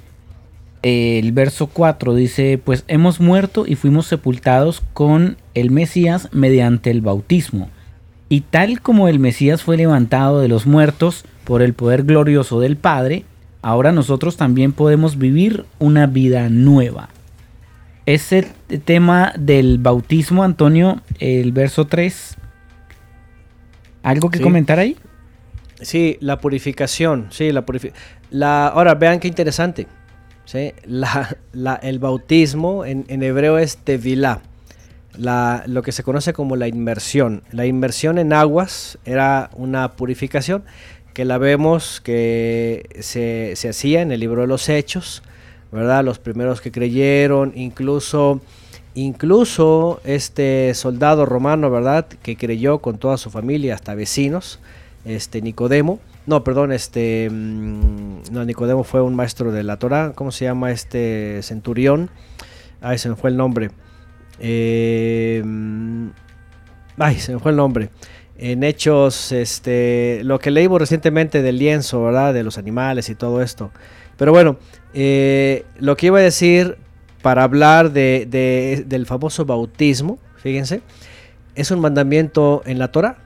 el 0.88 1.32
verso 1.32 1.66
4 1.66 2.14
dice, 2.14 2.62
pues 2.64 2.84
hemos 2.88 3.20
muerto 3.20 3.66
y 3.66 3.74
fuimos 3.74 4.06
sepultados 4.06 4.84
con 4.94 5.36
el 5.56 5.72
Mesías 5.72 6.30
mediante 6.32 6.92
el 6.92 7.02
bautismo. 7.02 7.72
Y 8.30 8.42
tal 8.42 8.82
como 8.82 9.08
el 9.08 9.18
Mesías 9.18 9.64
fue 9.64 9.78
levantado 9.78 10.42
de 10.42 10.48
los 10.48 10.68
muertos 10.68 11.26
por 11.44 11.64
el 11.64 11.74
poder 11.74 12.04
glorioso 12.04 12.60
del 12.60 12.78
Padre, 12.78 13.26
ahora 13.64 13.92
nosotros 13.92 14.38
también 14.38 14.74
podemos 14.74 15.18
vivir 15.18 15.66
una 15.80 16.06
vida 16.06 16.50
nueva. 16.50 17.10
Ese 18.06 18.48
tema 18.86 19.34
del 19.40 19.80
bautismo, 19.80 20.44
Antonio, 20.44 21.02
el 21.18 21.52
verso 21.52 21.88
3, 21.88 22.38
¿algo 24.04 24.30
que 24.30 24.40
comentar 24.40 24.78
ahí? 24.78 24.98
Sí, 25.82 26.18
la 26.20 26.38
purificación, 26.38 27.26
sí, 27.32 27.52
la 27.52 27.66
purificación. 27.66 28.08
La, 28.30 28.68
ahora 28.68 28.94
vean 28.94 29.20
qué 29.20 29.28
interesante 29.28 29.88
el 30.54 32.00
bautismo 32.00 32.86
en, 32.86 33.24
hebreo 33.24 33.58
es 33.58 33.78
tevilá, 33.78 34.42
lo 35.18 35.82
que 35.82 35.92
se 35.92 36.04
conoce 36.04 36.34
como 36.34 36.56
la 36.56 36.68
inmersión. 36.68 37.44
La 37.52 37.66
inmersión 37.66 38.18
en 38.18 38.34
aguas 38.34 38.98
era 39.06 39.50
una 39.56 39.94
purificación 39.94 40.64
que 41.14 41.26
la 41.26 41.38
vemos 41.38 42.02
que 42.02 42.90
se, 43.00 43.54
hacía 43.70 44.02
en 44.02 44.12
el 44.12 44.20
libro 44.20 44.42
de 44.42 44.48
los 44.48 44.68
Hechos, 44.68 45.24
¿verdad? 45.72 46.04
Los 46.04 46.20
primeros 46.20 46.60
que 46.62 46.72
creyeron, 46.72 47.54
incluso, 47.56 48.42
incluso 48.96 50.02
este 50.04 50.74
soldado 50.74 51.26
romano, 51.26 51.72
¿verdad? 51.72 52.08
Que 52.08 52.36
creyó 52.36 52.80
con 52.80 52.98
toda 52.98 53.18
su 53.18 53.30
familia, 53.30 53.76
hasta 53.76 53.96
vecinos, 53.96 54.60
este 55.06 55.42
Nicodemo 55.42 56.00
no, 56.26 56.44
perdón, 56.44 56.72
este. 56.72 57.30
Mm, 57.30 58.32
no, 58.32 58.46
Nicodemo 58.46 58.84
fue 58.84 59.02
un 59.02 59.16
maestro 59.16 59.52
de 59.52 59.64
la 59.64 59.78
Torah. 59.78 60.14
¿Cómo 60.16 60.32
se 60.32 60.46
llama 60.46 60.72
este 60.72 61.42
centurión? 61.44 62.10
Ay, 62.82 62.98
se 62.98 63.10
me 63.10 63.16
fue 63.16 63.30
el 63.30 63.38
nombre. 63.38 63.70
Eh, 64.40 65.42
mm, 65.46 66.08
ay, 66.98 67.20
se 67.20 67.34
me 67.34 67.40
fue 67.40 67.52
el 67.52 67.58
nombre. 67.58 67.90
En 68.38 68.64
Hechos, 68.64 69.32
este. 69.32 70.22
Lo 70.24 70.40
que 70.40 70.50
leímos 70.50 70.80
recientemente 70.80 71.44
del 71.44 71.60
lienzo, 71.60 72.04
¿verdad? 72.04 72.34
De 72.34 72.44
los 72.44 72.58
animales 72.58 73.10
y 73.10 73.16
todo 73.16 73.42
esto. 73.44 73.72
Pero 74.18 74.32
bueno, 74.32 74.58
eh, 74.94 75.66
lo 75.78 75.96
que 75.96 76.08
iba 76.08 76.20
a 76.20 76.24
decir. 76.24 76.78
para 77.22 77.44
hablar 77.44 77.92
de, 77.92 78.84
del 78.86 79.06
famoso 79.08 79.46
bautismo, 79.46 80.20
fíjense, 80.38 80.82
es 81.56 81.72
un 81.72 81.80
mandamiento 81.80 82.62
en 82.66 82.78
la 82.78 82.92
Torah. 82.92 83.18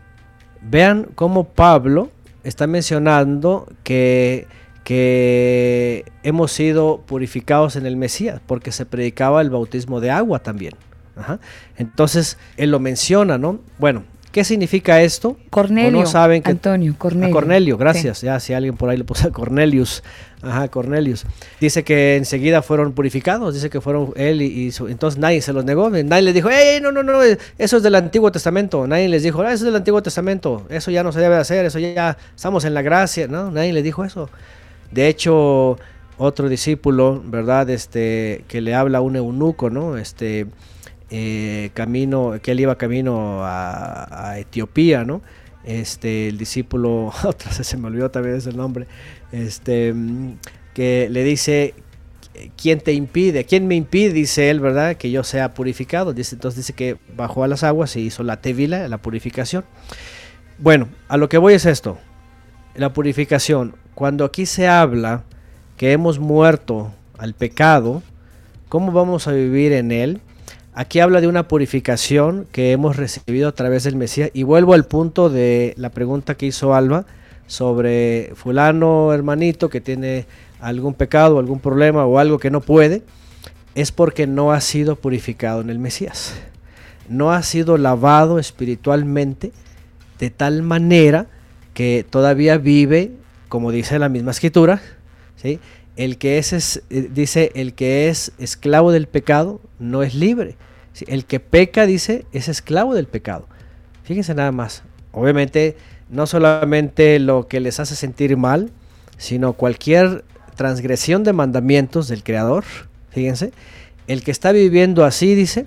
Vean 0.61 1.07
cómo 1.15 1.45
Pablo 1.45 2.09
está 2.49 2.67
mencionando 2.67 3.67
que, 3.83 4.47
que 4.83 6.05
hemos 6.23 6.51
sido 6.51 7.01
purificados 7.05 7.75
en 7.75 7.85
el 7.85 7.95
Mesías, 7.95 8.41
porque 8.45 8.71
se 8.71 8.85
predicaba 8.85 9.41
el 9.41 9.49
bautismo 9.49 10.01
de 10.01 10.11
agua 10.11 10.39
también. 10.39 10.73
Entonces, 11.77 12.37
él 12.57 12.71
lo 12.71 12.79
menciona, 12.79 13.37
¿no? 13.37 13.59
Bueno, 13.77 14.03
¿Qué 14.31 14.43
significa 14.43 15.01
esto? 15.01 15.37
Cornelio. 15.49 16.01
No 16.01 16.05
saben 16.05 16.43
que... 16.43 16.51
Antonio, 16.51 16.93
Cornelio. 16.97 17.33
Cornelio, 17.33 17.77
gracias. 17.77 18.21
Ya 18.21 18.39
si 18.39 18.53
alguien 18.53 18.77
por 18.77 18.89
ahí 18.89 18.97
le 18.97 19.03
puso 19.03 19.31
Cornelius. 19.33 20.03
Ajá, 20.43 20.67
Cornelius. 20.67 21.25
Dice 21.59 21.83
que 21.83 22.15
enseguida 22.15 22.61
fueron 22.61 22.93
purificados. 22.93 23.55
Dice 23.55 23.71
que 23.71 23.81
fueron 23.81 24.13
él 24.15 24.43
y, 24.43 24.71
su, 24.71 24.87
entonces 24.87 25.19
nadie 25.19 25.41
se 25.41 25.51
los 25.51 25.65
negó. 25.65 25.89
Nadie 25.89 26.21
les 26.21 26.35
dijo, 26.35 26.49
¡Ey, 26.49 26.79
no, 26.79 26.91
no, 26.91 27.01
no! 27.01 27.23
Eso 27.57 27.77
es 27.77 27.83
del 27.83 27.95
Antiguo 27.95 28.31
Testamento. 28.31 28.85
Nadie 28.85 29.09
les 29.09 29.23
dijo, 29.23 29.41
ah, 29.41 29.47
eso 29.47 29.63
es 29.63 29.65
del 29.65 29.75
Antiguo 29.75 30.03
Testamento. 30.03 30.67
Eso 30.69 30.91
ya 30.91 31.01
no 31.01 31.11
se 31.11 31.19
debe 31.19 31.35
hacer. 31.35 31.65
Eso 31.65 31.79
ya 31.79 32.15
estamos 32.35 32.65
en 32.65 32.75
la 32.75 32.83
gracia. 32.83 33.27
No, 33.27 33.49
nadie 33.49 33.73
les 33.73 33.83
dijo 33.83 34.05
eso. 34.05 34.29
De 34.91 35.07
hecho, 35.07 35.77
otro 36.19 36.49
discípulo, 36.49 37.19
¿verdad? 37.25 37.67
Este, 37.71 38.43
que 38.47 38.61
le 38.61 38.75
habla 38.75 38.99
a 38.99 39.01
un 39.01 39.15
eunuco, 39.15 39.71
¿no? 39.71 39.97
Este 39.97 40.45
eh, 41.09 41.71
camino, 41.73 42.39
que 42.41 42.51
él 42.51 42.59
iba 42.59 42.77
camino 42.77 43.41
a, 43.43 44.35
Etiopía, 44.37 45.03
¿no? 45.03 45.21
Este, 45.63 46.29
el 46.29 46.37
discípulo, 46.37 47.11
otra 47.23 47.51
vez 47.55 47.67
se 47.67 47.77
me 47.77 47.87
olvidó 47.87 48.09
también 48.11 48.35
ese 48.35 48.53
nombre, 48.53 48.87
este, 49.31 49.93
que 50.73 51.07
le 51.09 51.23
dice, 51.23 51.73
¿quién 52.55 52.79
te 52.79 52.93
impide? 52.93 53.45
¿Quién 53.45 53.67
me 53.67 53.75
impide? 53.75 54.13
Dice 54.13 54.49
él, 54.49 54.59
¿verdad? 54.59 54.95
Que 54.95 55.11
yo 55.11 55.23
sea 55.23 55.53
purificado. 55.53 56.13
Dice, 56.13 56.35
entonces 56.35 56.57
dice 56.57 56.73
que 56.73 56.97
bajó 57.15 57.43
a 57.43 57.47
las 57.47 57.63
aguas 57.63 57.95
y 57.95 58.01
hizo 58.01 58.23
la 58.23 58.41
tevila, 58.41 58.87
la 58.87 58.97
purificación. 58.97 59.65
Bueno, 60.57 60.89
a 61.07 61.17
lo 61.17 61.29
que 61.29 61.37
voy 61.37 61.53
es 61.53 61.65
esto, 61.65 61.97
la 62.75 62.93
purificación. 62.93 63.75
Cuando 63.95 64.25
aquí 64.25 64.45
se 64.45 64.67
habla 64.67 65.23
que 65.77 65.91
hemos 65.91 66.19
muerto 66.19 66.93
al 67.17 67.33
pecado, 67.33 68.03
¿cómo 68.67 68.91
vamos 68.91 69.27
a 69.27 69.31
vivir 69.31 69.73
en 69.73 69.91
él? 69.91 70.21
Aquí 70.73 70.99
habla 70.99 71.19
de 71.19 71.27
una 71.27 71.47
purificación 71.47 72.47
que 72.51 72.71
hemos 72.71 72.95
recibido 72.95 73.49
a 73.49 73.53
través 73.53 73.83
del 73.83 73.95
Mesías. 73.95 74.29
Y 74.33 74.43
vuelvo 74.43 74.73
al 74.73 74.85
punto 74.85 75.29
de 75.29 75.73
la 75.77 75.89
pregunta 75.89 76.35
que 76.35 76.45
hizo 76.45 76.73
Alba 76.73 77.05
sobre 77.47 78.31
fulano 78.35 79.11
hermanito 79.11 79.69
que 79.69 79.81
tiene 79.81 80.25
algún 80.61 80.93
pecado, 80.93 81.39
algún 81.39 81.59
problema 81.59 82.05
o 82.05 82.19
algo 82.19 82.37
que 82.37 82.51
no 82.51 82.61
puede. 82.61 83.01
Es 83.73 83.91
porque 83.91 84.27
no 84.27 84.51
ha 84.51 84.61
sido 84.61 84.95
purificado 84.95 85.61
en 85.61 85.69
el 85.71 85.79
Mesías. 85.79 86.35
No 87.07 87.31
ha 87.31 87.41
sido 87.41 87.77
lavado 87.77 88.37
espiritualmente 88.37 89.51
de 90.19 90.29
tal 90.29 90.61
manera 90.61 91.25
que 91.73 92.05
todavía 92.07 92.57
vive, 92.57 93.11
como 93.47 93.71
dice 93.71 93.97
la 93.97 94.09
misma 94.09 94.31
escritura, 94.31 94.81
¿sí? 95.37 95.59
El 95.99 96.17
que 96.17 96.37
es, 96.37 96.81
eh, 96.89 97.09
dice, 97.11 97.51
el 97.55 97.73
que 97.73 98.07
es 98.07 98.31
esclavo 98.37 98.93
del 98.93 99.07
pecado 99.07 99.59
no 99.79 100.01
es 100.01 100.15
libre. 100.15 100.55
El 101.07 101.25
que 101.25 101.41
peca, 101.41 101.85
dice, 101.85 102.25
es 102.31 102.47
esclavo 102.47 102.95
del 102.95 103.05
pecado. 103.05 103.47
Fíjense 104.03 104.33
nada 104.33 104.53
más. 104.53 104.83
Obviamente, 105.11 105.75
no 106.09 106.25
solamente 106.25 107.19
lo 107.19 107.49
que 107.49 107.59
les 107.59 107.81
hace 107.81 107.97
sentir 107.97 108.37
mal, 108.37 108.71
sino 109.17 109.51
cualquier 109.51 110.23
transgresión 110.55 111.25
de 111.25 111.33
mandamientos 111.33 112.07
del 112.07 112.23
Creador. 112.23 112.63
Fíjense, 113.09 113.51
el 114.07 114.23
que 114.23 114.31
está 114.31 114.53
viviendo 114.53 115.03
así, 115.03 115.35
dice, 115.35 115.65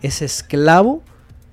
es 0.00 0.22
esclavo 0.22 1.02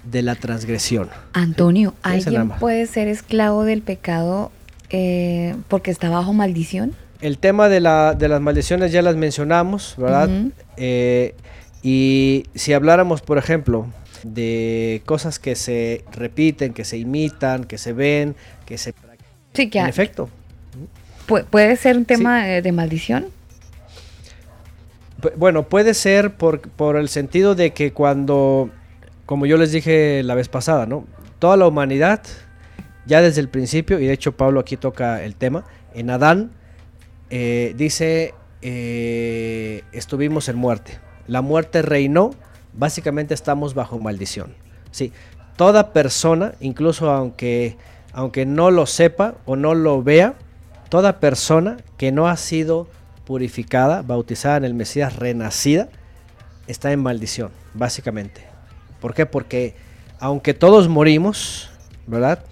de 0.09 0.21
la 0.21 0.35
transgresión. 0.35 1.09
Antonio, 1.33 1.95
¿alguien 2.01 2.47
puede 2.61 2.85
ser 2.85 3.09
esclavo 3.09 3.65
del 3.65 3.81
pecado 3.81 4.53
eh, 4.89 5.53
porque 5.67 5.91
está 5.91 6.09
bajo 6.09 6.31
maldición? 6.31 6.95
El 7.21 7.37
tema 7.37 7.69
de, 7.69 7.79
la, 7.79 8.13
de, 8.15 8.27
las 8.27 8.41
maldiciones 8.41 8.91
ya 8.91 9.01
las 9.01 9.15
mencionamos, 9.15 9.95
¿verdad? 9.97 10.29
Eh, 10.77 11.35
y 11.83 12.45
si 12.55 12.73
habláramos, 12.73 13.21
por 13.21 13.37
ejemplo, 13.37 13.87
de 14.23 15.01
cosas 15.05 15.39
que 15.39 15.55
se 15.55 16.03
repiten, 16.11 16.73
que 16.73 16.83
se 16.83 16.97
imitan, 16.97 17.63
que 17.63 17.77
se 17.77 17.93
ven, 17.93 18.35
que 18.65 18.77
se... 18.77 18.93
Sí, 19.53 19.69
que 19.69 19.79
en 19.79 19.87
efecto. 19.87 20.29
¿Puede 21.49 21.75
ser 21.77 21.97
un 21.97 22.05
tema 22.05 22.45
de, 22.45 22.71
maldición? 22.71 23.27
bueno, 25.35 25.69
puede 25.69 25.93
ser 25.93 26.33
por, 26.33 26.61
por 26.61 26.95
el 26.95 27.07
sentido 27.07 27.53
de 27.53 27.73
que 27.73 27.93
cuando, 27.93 28.71
como 29.27 29.45
yo 29.45 29.55
les 29.57 29.71
dije 29.71 30.23
la 30.23 30.33
vez 30.33 30.49
pasada, 30.49 30.87
¿no? 30.87 31.05
Toda 31.37 31.57
la 31.57 31.67
humanidad, 31.67 32.23
ya 33.05 33.21
desde 33.21 33.39
el 33.39 33.47
principio, 33.47 33.99
y 33.99 34.07
de 34.07 34.13
hecho 34.13 34.31
Pablo 34.35 34.59
aquí 34.59 34.77
toca 34.77 35.23
el 35.23 35.35
tema, 35.35 35.63
en 35.93 36.09
Adán 36.09 36.51
eh, 37.31 37.73
dice, 37.77 38.33
eh, 38.61 39.83
estuvimos 39.93 40.49
en 40.49 40.57
muerte. 40.57 40.99
La 41.27 41.41
muerte 41.41 41.81
reinó, 41.81 42.31
básicamente 42.73 43.33
estamos 43.33 43.73
bajo 43.73 43.99
maldición. 43.99 44.53
Sí, 44.91 45.13
toda 45.55 45.93
persona, 45.93 46.55
incluso 46.59 47.09
aunque, 47.09 47.77
aunque 48.11 48.45
no 48.45 48.69
lo 48.69 48.85
sepa 48.85 49.35
o 49.45 49.55
no 49.55 49.73
lo 49.73 50.03
vea, 50.03 50.35
toda 50.89 51.21
persona 51.21 51.77
que 51.97 52.11
no 52.11 52.27
ha 52.27 52.35
sido 52.35 52.87
purificada, 53.25 54.01
bautizada 54.01 54.57
en 54.57 54.65
el 54.65 54.73
Mesías, 54.73 55.15
renacida, 55.15 55.87
está 56.67 56.91
en 56.91 57.01
maldición, 57.01 57.51
básicamente. 57.73 58.41
¿Por 58.99 59.13
qué? 59.13 59.25
Porque 59.25 59.75
aunque 60.19 60.53
todos 60.53 60.89
morimos, 60.89 61.69
¿verdad? 62.07 62.43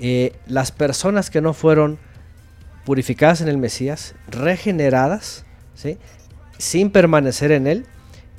Eh, 0.00 0.32
las 0.46 0.72
personas 0.72 1.28
que 1.28 1.42
no 1.42 1.52
fueron 1.52 1.98
purificadas 2.84 3.40
en 3.40 3.48
el 3.48 3.58
Mesías, 3.58 4.14
regeneradas, 4.28 5.44
¿sí? 5.74 5.98
sin 6.58 6.90
permanecer 6.90 7.52
en 7.52 7.66
él, 7.66 7.86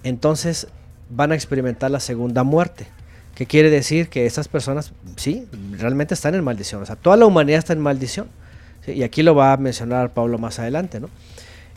entonces 0.03 0.67
van 1.09 1.31
a 1.31 1.35
experimentar 1.35 1.91
la 1.91 1.99
segunda 1.99 2.43
muerte. 2.43 2.87
¿Qué 3.35 3.45
quiere 3.45 3.69
decir? 3.69 4.09
Que 4.09 4.25
estas 4.25 4.47
personas, 4.47 4.93
sí, 5.15 5.47
realmente 5.71 6.13
están 6.13 6.35
en 6.35 6.43
maldición. 6.43 6.81
O 6.81 6.85
sea, 6.85 6.95
toda 6.95 7.17
la 7.17 7.25
humanidad 7.25 7.59
está 7.59 7.73
en 7.73 7.79
maldición. 7.79 8.27
Y 8.85 9.03
aquí 9.03 9.23
lo 9.23 9.33
va 9.33 9.53
a 9.53 9.57
mencionar 9.57 10.13
Pablo 10.13 10.37
más 10.37 10.59
adelante, 10.59 10.99
¿no? 10.99 11.09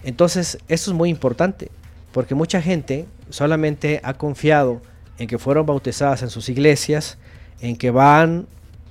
Entonces, 0.03 0.59
esto 0.69 0.91
es 0.91 0.97
muy 0.97 1.09
importante, 1.09 1.71
porque 2.13 2.35
mucha 2.35 2.61
gente 2.61 3.07
solamente 3.31 4.01
ha 4.03 4.15
confiado 4.15 4.83
en 5.19 5.29
que 5.29 5.39
fueron 5.39 5.67
bautizadas 5.67 6.23
en 6.23 6.31
sus 6.31 6.49
iglesias, 6.49 7.17
en 7.61 7.77
que 7.77 7.91
van 7.91 8.47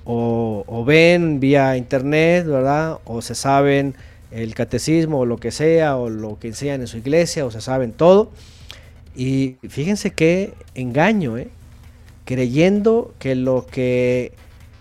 o, 0.06 0.84
ven 0.86 1.40
vía 1.40 1.76
internet, 1.76 2.46
¿verdad? 2.46 2.98
O 3.04 3.22
se 3.22 3.34
saben 3.34 3.94
el 4.30 4.54
catecismo 4.54 5.20
o 5.20 5.26
lo 5.26 5.38
que 5.38 5.50
sea, 5.50 5.96
o 5.96 6.08
lo 6.08 6.38
que 6.38 6.48
enseñan 6.48 6.80
en 6.80 6.86
su 6.86 6.98
iglesia, 6.98 7.44
o 7.44 7.50
se 7.50 7.60
saben 7.60 7.92
todo. 7.92 8.30
Y 9.16 9.56
fíjense 9.68 10.12
qué 10.12 10.52
engaño, 10.74 11.38
¿eh? 11.38 11.48
creyendo 12.24 13.14
que 13.18 13.34
lo 13.34 13.66
que 13.66 14.32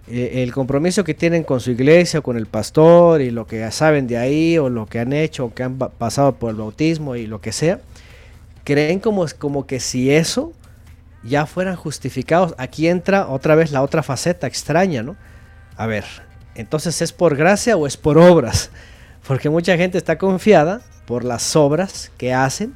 eh, 0.07 0.43
el 0.43 0.53
compromiso 0.53 1.03
que 1.03 1.13
tienen 1.13 1.43
con 1.43 1.59
su 1.59 1.71
iglesia, 1.71 2.19
o 2.19 2.23
con 2.23 2.37
el 2.37 2.45
pastor 2.45 3.21
y 3.21 3.31
lo 3.31 3.47
que 3.47 3.69
saben 3.71 4.07
de 4.07 4.17
ahí 4.17 4.57
o 4.57 4.69
lo 4.69 4.85
que 4.85 4.99
han 4.99 5.13
hecho 5.13 5.45
o 5.45 5.53
que 5.53 5.63
han 5.63 5.77
pasado 5.77 6.35
por 6.35 6.51
el 6.51 6.57
bautismo 6.57 7.15
y 7.15 7.25
lo 7.25 7.41
que 7.41 7.51
sea, 7.51 7.79
creen 8.63 8.99
como, 8.99 9.25
como 9.39 9.65
que 9.65 9.79
si 9.79 10.11
eso 10.11 10.53
ya 11.25 11.45
fueran 11.45 11.75
justificados. 11.75 12.53
Aquí 12.57 12.87
entra 12.87 13.27
otra 13.27 13.55
vez 13.55 13.71
la 13.71 13.81
otra 13.81 14.03
faceta 14.03 14.47
extraña, 14.47 15.03
¿no? 15.03 15.15
A 15.75 15.87
ver, 15.87 16.05
entonces 16.53 17.01
¿es 17.01 17.11
por 17.11 17.35
gracia 17.35 17.75
o 17.75 17.87
es 17.87 17.97
por 17.97 18.17
obras? 18.17 18.69
Porque 19.27 19.49
mucha 19.49 19.75
gente 19.75 19.97
está 19.97 20.17
confiada 20.17 20.81
por 21.05 21.23
las 21.23 21.55
obras 21.55 22.11
que 22.17 22.33
hacen, 22.33 22.73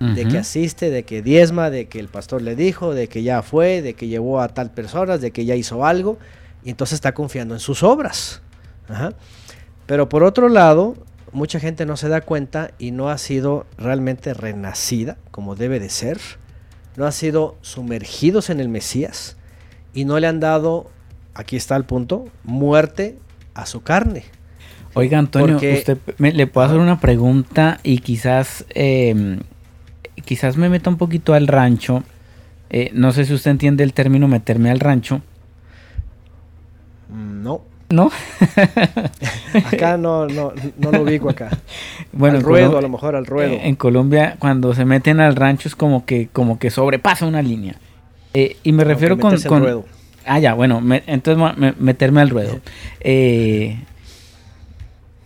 de 0.00 0.26
que 0.26 0.38
asiste, 0.38 0.88
de 0.88 1.02
que 1.02 1.20
diezma, 1.20 1.68
de 1.68 1.86
que 1.86 2.00
el 2.00 2.08
pastor 2.08 2.40
le 2.40 2.56
dijo, 2.56 2.94
de 2.94 3.06
que 3.06 3.22
ya 3.22 3.42
fue, 3.42 3.82
de 3.82 3.92
que 3.92 4.08
llevó 4.08 4.40
a 4.40 4.48
tal 4.48 4.70
persona, 4.70 5.18
de 5.18 5.30
que 5.30 5.44
ya 5.44 5.56
hizo 5.56 5.84
algo, 5.84 6.18
y 6.64 6.70
entonces 6.70 6.94
está 6.94 7.12
confiando 7.12 7.52
en 7.52 7.60
sus 7.60 7.82
obras. 7.82 8.40
Pero 9.84 10.08
por 10.08 10.24
otro 10.24 10.48
lado, 10.48 10.96
mucha 11.32 11.60
gente 11.60 11.84
no 11.84 11.98
se 11.98 12.08
da 12.08 12.22
cuenta 12.22 12.70
y 12.78 12.92
no 12.92 13.10
ha 13.10 13.18
sido 13.18 13.66
realmente 13.76 14.32
renacida 14.32 15.18
como 15.30 15.54
debe 15.54 15.80
de 15.80 15.90
ser 15.90 16.18
no 17.00 17.06
han 17.06 17.12
sido 17.12 17.56
sumergidos 17.62 18.50
en 18.50 18.60
el 18.60 18.68
Mesías 18.68 19.38
y 19.94 20.04
no 20.04 20.20
le 20.20 20.26
han 20.26 20.38
dado, 20.38 20.90
aquí 21.32 21.56
está 21.56 21.74
el 21.76 21.84
punto, 21.84 22.28
muerte 22.44 23.18
a 23.54 23.64
su 23.64 23.80
carne. 23.80 24.24
Oiga, 24.92 25.18
Antonio, 25.18 25.56
usted 25.56 25.96
le 26.18 26.46
puedo 26.46 26.66
hacer 26.66 26.78
una 26.78 27.00
pregunta 27.00 27.80
y 27.82 28.00
quizás, 28.00 28.66
em, 28.74 29.38
quizás 30.26 30.58
me 30.58 30.68
meta 30.68 30.90
un 30.90 30.98
poquito 30.98 31.32
al 31.32 31.46
rancho. 31.46 32.02
Eh, 32.68 32.90
no 32.92 33.12
sé 33.12 33.24
si 33.24 33.32
usted 33.32 33.52
entiende 33.52 33.82
el 33.82 33.94
término 33.94 34.28
meterme 34.28 34.70
al 34.70 34.78
rancho. 34.78 35.22
No. 37.08 37.62
¿No? 37.90 38.10
acá 39.72 39.96
no, 39.96 40.26
no, 40.28 40.52
no 40.78 40.92
lo 40.92 41.02
ubico 41.02 41.28
acá. 41.28 41.50
Bueno, 42.12 42.36
al 42.38 42.42
ruedo, 42.44 42.78
a 42.78 42.80
lo 42.82 42.88
mejor 42.88 43.16
al 43.16 43.26
ruedo. 43.26 43.50
Eh, 43.52 43.60
En 43.68 43.74
Colombia, 43.76 44.36
cuando 44.38 44.74
se 44.74 44.84
meten 44.84 45.20
al 45.20 45.34
rancho 45.36 45.68
es 45.68 45.74
como 45.74 46.04
que, 46.06 46.28
como 46.32 46.58
que 46.58 46.70
sobrepasa 46.70 47.26
una 47.26 47.42
línea. 47.42 47.74
Eh, 48.32 48.56
y 48.62 48.72
me 48.72 48.84
refiero 48.84 49.18
con, 49.18 49.40
con- 49.42 49.62
ruedo. 49.62 49.84
Ah, 50.24 50.38
ya, 50.38 50.54
bueno, 50.54 50.80
me- 50.80 51.02
entonces 51.06 51.56
me- 51.58 51.74
meterme 51.78 52.20
al 52.20 52.30
ruedo. 52.30 52.60
Eh, 53.00 53.78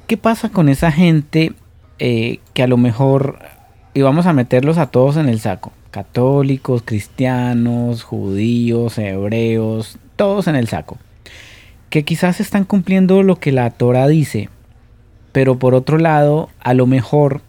¿Qué 0.07 0.17
pasa 0.17 0.49
con 0.51 0.69
esa 0.69 0.91
gente 0.93 1.53
eh, 1.99 2.39
que 2.55 2.63
a 2.63 2.67
lo 2.67 2.77
mejor, 2.77 3.39
y 3.93 4.03
vamos 4.03 4.27
a 4.27 4.33
meterlos 4.33 4.79
a 4.79 4.87
todos 4.87 5.17
en 5.17 5.29
el 5.29 5.41
saco, 5.41 5.73
católicos, 5.91 6.83
cristianos, 6.85 8.03
judíos, 8.05 8.97
hebreos, 8.99 9.99
todos 10.17 10.47
en 10.49 10.57
el 10.57 10.69
saco, 10.69 10.99
que 11.95 12.03
quizás 12.03 12.41
están 12.41 12.65
cumpliendo 12.65 13.23
lo 13.23 13.37
que 13.39 13.53
la 13.53 13.71
Torah 13.71 14.09
dice, 14.09 14.49
pero 15.31 15.61
por 15.61 15.77
otro 15.77 15.97
lado, 15.97 16.51
a 16.59 16.75
lo 16.75 16.89
mejor 16.89 17.41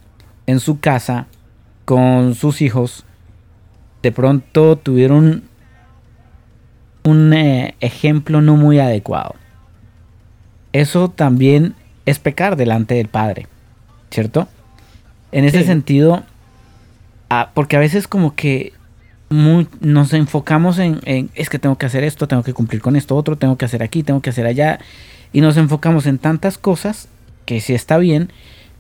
en 0.46 0.60
su 0.60 0.80
casa, 0.80 1.26
con 1.84 2.36
sus 2.36 2.62
hijos, 2.62 3.06
de 4.04 4.12
pronto 4.12 4.76
tuvieron 4.76 5.46
un 7.04 7.34
eh, 7.34 7.74
ejemplo 7.80 8.40
no 8.44 8.56
muy 8.56 8.78
adecuado. 8.78 9.34
Eso 10.74 11.10
también 11.10 11.74
es 12.06 12.20
pecar 12.20 12.56
delante 12.56 12.94
del 12.94 13.08
Padre, 13.08 13.48
¿cierto? 14.12 14.48
En 15.32 15.44
ese 15.44 15.62
Sí. 15.62 15.66
sentido, 15.66 16.22
ah, 17.32 17.50
porque 17.56 17.78
a 17.78 17.80
veces 17.80 18.08
como 18.08 18.36
que 18.36 18.74
nos 19.30 20.14
enfocamos 20.14 20.80
en, 20.80 21.00
es 21.34 21.50
que 21.50 21.60
tengo 21.60 21.78
que 21.78 21.86
hacer 21.86 22.04
esto, 22.04 22.28
tengo 22.28 22.44
que 22.44 22.54
cumplir 22.54 22.82
con 22.82 22.96
esto 22.96 23.16
otro, 23.16 23.38
tengo 23.38 23.58
que 23.58 23.66
hacer 23.66 23.84
aquí, 23.84 24.04
tengo 24.04 24.22
que 24.22 24.30
hacer 24.30 24.46
allá, 24.46 24.80
y 25.34 25.42
nos 25.42 25.58
enfocamos 25.58 26.06
en 26.06 26.18
tantas 26.18 26.58
cosas 26.58 27.08
que 27.46 27.60
sí 27.60 27.74
está 27.74 27.98
bien, 27.98 28.32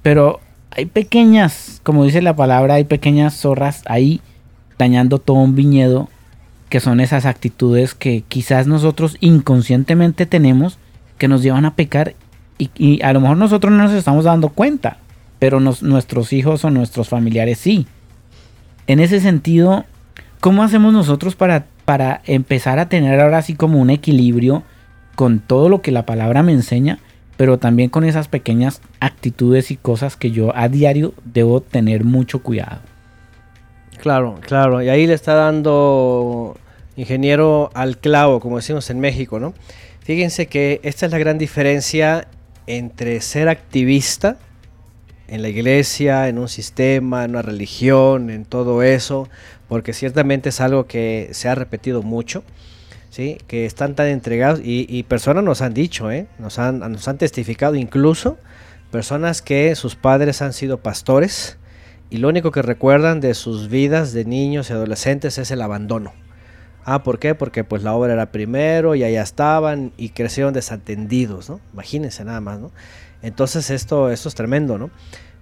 pero 0.01 0.39
hay 0.71 0.85
pequeñas, 0.85 1.79
como 1.83 2.03
dice 2.03 2.21
la 2.21 2.35
palabra, 2.35 2.75
hay 2.75 2.83
pequeñas 2.83 3.35
zorras 3.35 3.81
ahí 3.85 4.21
dañando 4.77 5.19
todo 5.19 5.37
un 5.37 5.55
viñedo 5.55 6.09
que 6.69 6.79
son 6.79 6.99
esas 6.99 7.25
actitudes 7.25 7.93
que 7.93 8.23
quizás 8.27 8.67
nosotros 8.67 9.17
inconscientemente 9.19 10.25
tenemos 10.25 10.77
que 11.17 11.27
nos 11.27 11.41
llevan 11.41 11.65
a 11.65 11.75
pecar 11.75 12.15
y, 12.57 13.01
a 13.01 13.13
lo 13.13 13.21
mejor 13.21 13.37
nosotros 13.37 13.71
no 13.71 13.83
nos 13.83 13.93
estamos 13.93 14.25
dando 14.25 14.49
cuenta, 14.49 14.97
pero 15.39 15.59
nuestros 15.59 16.33
hijos 16.33 16.63
o 16.63 16.69
nuestros 16.69 17.09
familiares 17.09 17.57
sí. 17.57 17.85
En 18.87 18.99
ese 18.99 19.19
sentido, 19.19 19.85
¿cómo 20.39 20.63
hacemos 20.63 20.93
nosotros 20.93 21.35
para, 21.35 21.65
para 21.85 22.21
empezar 22.25 22.79
a 22.79 22.89
tener 22.89 23.19
ahora 23.19 23.41
sí 23.41 23.55
como 23.55 23.79
un 23.79 23.89
equilibrio 23.89 24.63
con 25.15 25.39
todo 25.39 25.69
lo 25.69 25.81
que 25.81 25.91
la 25.91 26.05
palabra 26.05 26.43
me 26.43 26.51
enseña, 26.51 26.99
pero 27.37 27.59
también 27.59 27.89
con 27.89 28.03
esas 28.03 28.27
pequeñas 28.27 28.81
actitudes 28.99 29.71
y 29.71 29.77
cosas 29.77 30.15
que 30.15 30.31
yo 30.31 30.55
a 30.55 30.67
diario 30.69 31.13
debo 31.23 31.61
tener 31.61 32.03
mucho 32.03 32.41
cuidado? 32.41 32.81
Claro, 33.99 34.39
claro. 34.41 34.81
Y 34.81 34.89
ahí 34.89 35.07
le 35.07 35.13
está 35.13 35.33
dando 35.33 36.57
ingeniero 36.95 37.71
al 37.73 37.97
clavo, 37.97 38.39
como 38.39 38.57
decimos 38.57 38.89
en 38.89 38.99
México, 38.99 39.39
¿no? 39.39 39.53
Fíjense 40.01 40.47
que 40.47 40.79
esta 40.83 41.07
es 41.07 41.11
la 41.11 41.17
gran 41.17 41.37
diferencia 41.37 42.27
entre 42.67 43.21
ser 43.21 43.49
activista 43.49 44.37
en 45.27 45.41
la 45.41 45.49
iglesia, 45.49 46.27
en 46.27 46.37
un 46.37 46.49
sistema, 46.49 47.23
en 47.23 47.31
una 47.31 47.41
religión, 47.41 48.29
en 48.29 48.45
todo 48.45 48.83
eso, 48.83 49.27
porque 49.67 49.93
ciertamente 49.93 50.49
es 50.49 50.61
algo 50.61 50.87
que 50.87 51.29
se 51.31 51.49
ha 51.49 51.55
repetido 51.55 52.03
mucho, 52.03 52.43
¿sí? 53.09 53.37
Que 53.47 53.65
están 53.65 53.95
tan 53.95 54.07
entregados 54.07 54.59
y, 54.63 54.85
y 54.89 55.03
personas 55.03 55.43
nos 55.43 55.61
han 55.61 55.73
dicho, 55.73 56.11
¿eh? 56.11 56.27
Nos 56.39 56.59
han, 56.59 56.79
nos 56.79 57.07
han 57.07 57.17
testificado 57.17 57.75
incluso 57.75 58.37
personas 58.91 59.41
que 59.41 59.75
sus 59.75 59.95
padres 59.95 60.41
han 60.41 60.53
sido 60.53 60.77
pastores, 60.77 61.57
y 62.09 62.17
lo 62.17 62.29
único 62.29 62.51
que 62.51 62.61
recuerdan 62.61 63.19
de 63.19 63.33
sus 63.33 63.67
vidas 63.67 64.13
de 64.13 64.25
niños 64.25 64.69
y 64.69 64.73
adolescentes 64.73 65.37
es 65.37 65.49
el 65.51 65.61
abandono. 65.61 66.13
Ah, 66.85 67.01
¿por 67.01 67.17
qué? 67.17 67.33
Porque 67.33 67.63
pues 67.63 67.81
la 67.81 67.93
obra 67.93 68.13
era 68.13 68.31
primero 68.31 68.93
y 68.93 69.03
allá 69.03 69.23
estaban 69.23 69.91
y 69.97 70.09
crecieron 70.09 70.53
desatendidos, 70.53 71.49
¿no? 71.49 71.59
Imagínense 71.73 72.23
nada 72.23 72.41
más, 72.41 72.59
¿no? 72.59 72.71
Entonces 73.25 73.69
esto, 73.71 74.11
esto 74.11 74.29
es 74.29 74.35
tremendo, 74.35 74.77
¿no? 74.77 74.91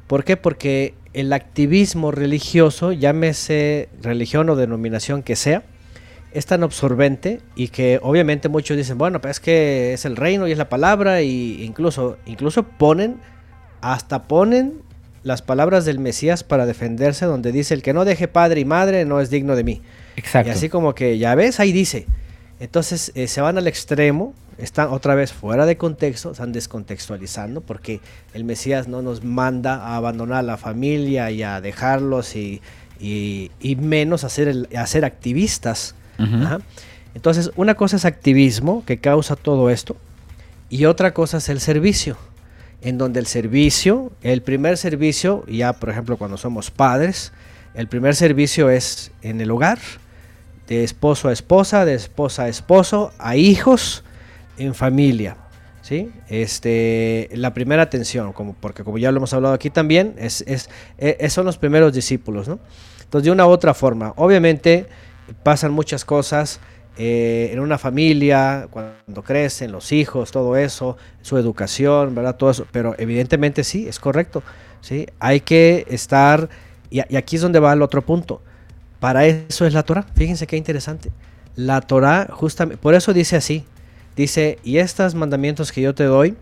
¿Por 0.07 0.23
qué? 0.23 0.38
Porque 0.38 0.93
el 1.14 1.34
activismo 1.34 2.11
religioso, 2.11 2.91
llámese 2.91 3.89
religión 4.01 4.49
o 4.49 4.55
denominación 4.55 5.22
que 5.22 5.35
sea, 5.35 5.64
es 6.31 6.45
tan 6.45 6.64
absorbente 6.64 7.41
y 7.55 7.68
que 7.68 7.99
obviamente 8.01 8.49
muchos 8.49 8.77
dicen, 8.77 8.97
bueno, 8.97 9.22
pues 9.22 9.31
es 9.31 9.39
que 9.39 9.93
es 9.93 10.05
el 10.05 10.15
reino 10.15 10.47
y 10.47 10.51
es 10.51 10.57
la 10.57 10.69
palabra 10.69 11.22
y 11.22 11.64
incluso, 11.64 12.18
incluso 12.26 12.64
ponen, 12.64 13.18
hasta 13.81 14.23
ponen 14.23 14.81
las 15.23 15.41
palabras 15.41 15.85
del 15.85 15.99
Mesías 15.99 16.43
para 16.43 16.65
defenderse, 16.65 17.26
donde 17.26 17.51
dice, 17.51 17.73
el 17.73 17.81
que 17.81 17.93
no 17.93 18.05
deje 18.05 18.27
padre 18.27 18.61
y 18.61 18.65
madre 18.65 19.05
no 19.05 19.19
es 19.19 19.30
digno 19.30 19.55
de 19.55 19.64
mí. 19.64 19.81
Exacto. 20.15 20.49
Y 20.49 20.51
así 20.51 20.69
como 20.69 20.95
que, 20.95 21.18
ya 21.18 21.35
ves, 21.35 21.60
ahí 21.60 21.72
dice. 21.72 22.07
Entonces 22.60 23.11
eh, 23.15 23.27
se 23.27 23.41
van 23.41 23.57
al 23.57 23.68
extremo, 23.68 24.34
están 24.57 24.89
otra 24.89 25.15
vez 25.15 25.34
fuera 25.34 25.65
de 25.65 25.77
contexto, 25.77 26.31
están 26.31 26.51
descontextualizando, 26.51 27.61
porque 27.61 27.99
el 28.34 28.43
Mesías 28.43 28.88
no 28.88 29.01
nos 29.01 29.23
manda 29.23 29.75
a 29.75 29.95
abandonar 29.97 30.39
a 30.39 30.43
la 30.43 30.57
familia 30.57 31.31
y 31.31 31.43
a 31.43 31.59
dejarlos 31.61 32.35
y, 32.35 32.61
y- 32.99 33.51
y 33.59 33.75
menos 33.75 34.23
a 34.23 34.30
ser, 34.30 34.47
el- 34.47 34.69
a 34.77 34.85
ser 34.88 35.05
activistas. 35.05 35.95
Ajá. 36.17 36.59
Entonces, 37.15 37.51
una 37.55 37.75
cosa 37.75 37.95
es 37.97 38.05
activismo 38.05 38.84
que 38.85 38.97
causa 38.99 39.35
todo 39.35 39.69
esto, 39.69 39.95
y 40.69 40.85
otra 40.85 41.13
cosa 41.13 41.38
es 41.38 41.49
el 41.49 41.59
servicio, 41.59 42.17
en 42.81 42.97
donde 42.97 43.19
el 43.19 43.27
servicio, 43.27 44.11
el 44.23 44.41
primer 44.41 44.77
servicio, 44.77 45.45
ya 45.47 45.73
por 45.73 45.89
ejemplo 45.89 46.17
cuando 46.17 46.38
somos 46.38 46.69
padres, 46.71 47.31
el 47.75 47.88
primer 47.88 48.15
servicio 48.15 48.69
es 48.69 49.11
en 49.21 49.41
el 49.41 49.51
hogar, 49.51 49.80
de 50.67 50.84
esposo 50.84 51.27
a 51.30 51.34
esposa, 51.34 51.85
de 51.85 51.93
esposa 51.93 52.43
a 52.43 52.47
esposo, 52.49 53.11
a 53.19 53.35
hijos, 53.35 54.03
en 54.57 54.73
familia. 54.75 55.38
¿Sí? 55.81 56.11
Este, 56.30 57.30
la 57.34 57.53
primera 57.53 57.81
atención, 57.84 58.31
como, 58.31 58.53
porque 58.53 58.85
como 58.85 58.97
ya 58.97 59.11
lo 59.11 59.17
hemos 59.17 59.34
hablado 59.34 59.53
aquí 59.53 59.69
también, 59.69 60.15
es, 60.17 60.41
es- 60.47 60.69
e- 60.97 61.30
son 61.30 61.45
los 61.45 61.57
primeros 61.57 61.91
discípulos. 61.93 62.47
¿no? 62.47 62.59
Entonces, 63.03 63.25
de 63.25 63.31
una 63.31 63.45
u 63.45 63.49
otra 63.49 63.73
forma, 63.73 64.13
obviamente 64.15 64.85
pasan 65.43 65.73
muchas 65.73 66.05
cosas 66.05 66.61
eh, 66.97 67.49
en 67.51 67.59
una 67.59 67.77
familia, 67.77 68.67
cuando 68.71 69.23
crecen 69.23 69.73
los 69.73 69.91
hijos, 69.91 70.31
todo 70.31 70.55
eso, 70.55 70.95
su 71.21 71.38
educación, 71.38 72.15
¿verdad? 72.15 72.38
Todo 72.38 72.51
eso, 72.51 72.65
pero 72.71 72.95
evidentemente 72.97 73.65
sí, 73.65 73.85
es 73.88 73.99
correcto. 73.99 74.41
¿sí? 74.80 75.07
Hay 75.19 75.41
que 75.41 75.85
estar, 75.89 76.47
y, 76.89 77.01
y 77.13 77.17
aquí 77.17 77.35
es 77.35 77.41
donde 77.41 77.59
va 77.59 77.73
el 77.73 77.81
otro 77.81 78.01
punto. 78.03 78.41
Para 79.01 79.25
eso 79.25 79.65
es 79.65 79.73
la 79.73 79.84
Torah. 79.84 80.05
Fíjense 80.15 80.47
qué 80.47 80.55
interesante. 80.55 81.11
La 81.57 81.81
Torah, 81.81 82.30
justamente, 82.31 82.81
por 82.81 82.95
eso 82.95 83.11
dice 83.11 83.35
así. 83.35 83.65
Dice, 84.15 84.60
y 84.64 84.77
estos 84.77 85.15
mandamientos 85.15 85.72
que 85.72 85.81
yo 85.81 85.95
te 85.95 86.03
doy, 86.03 86.35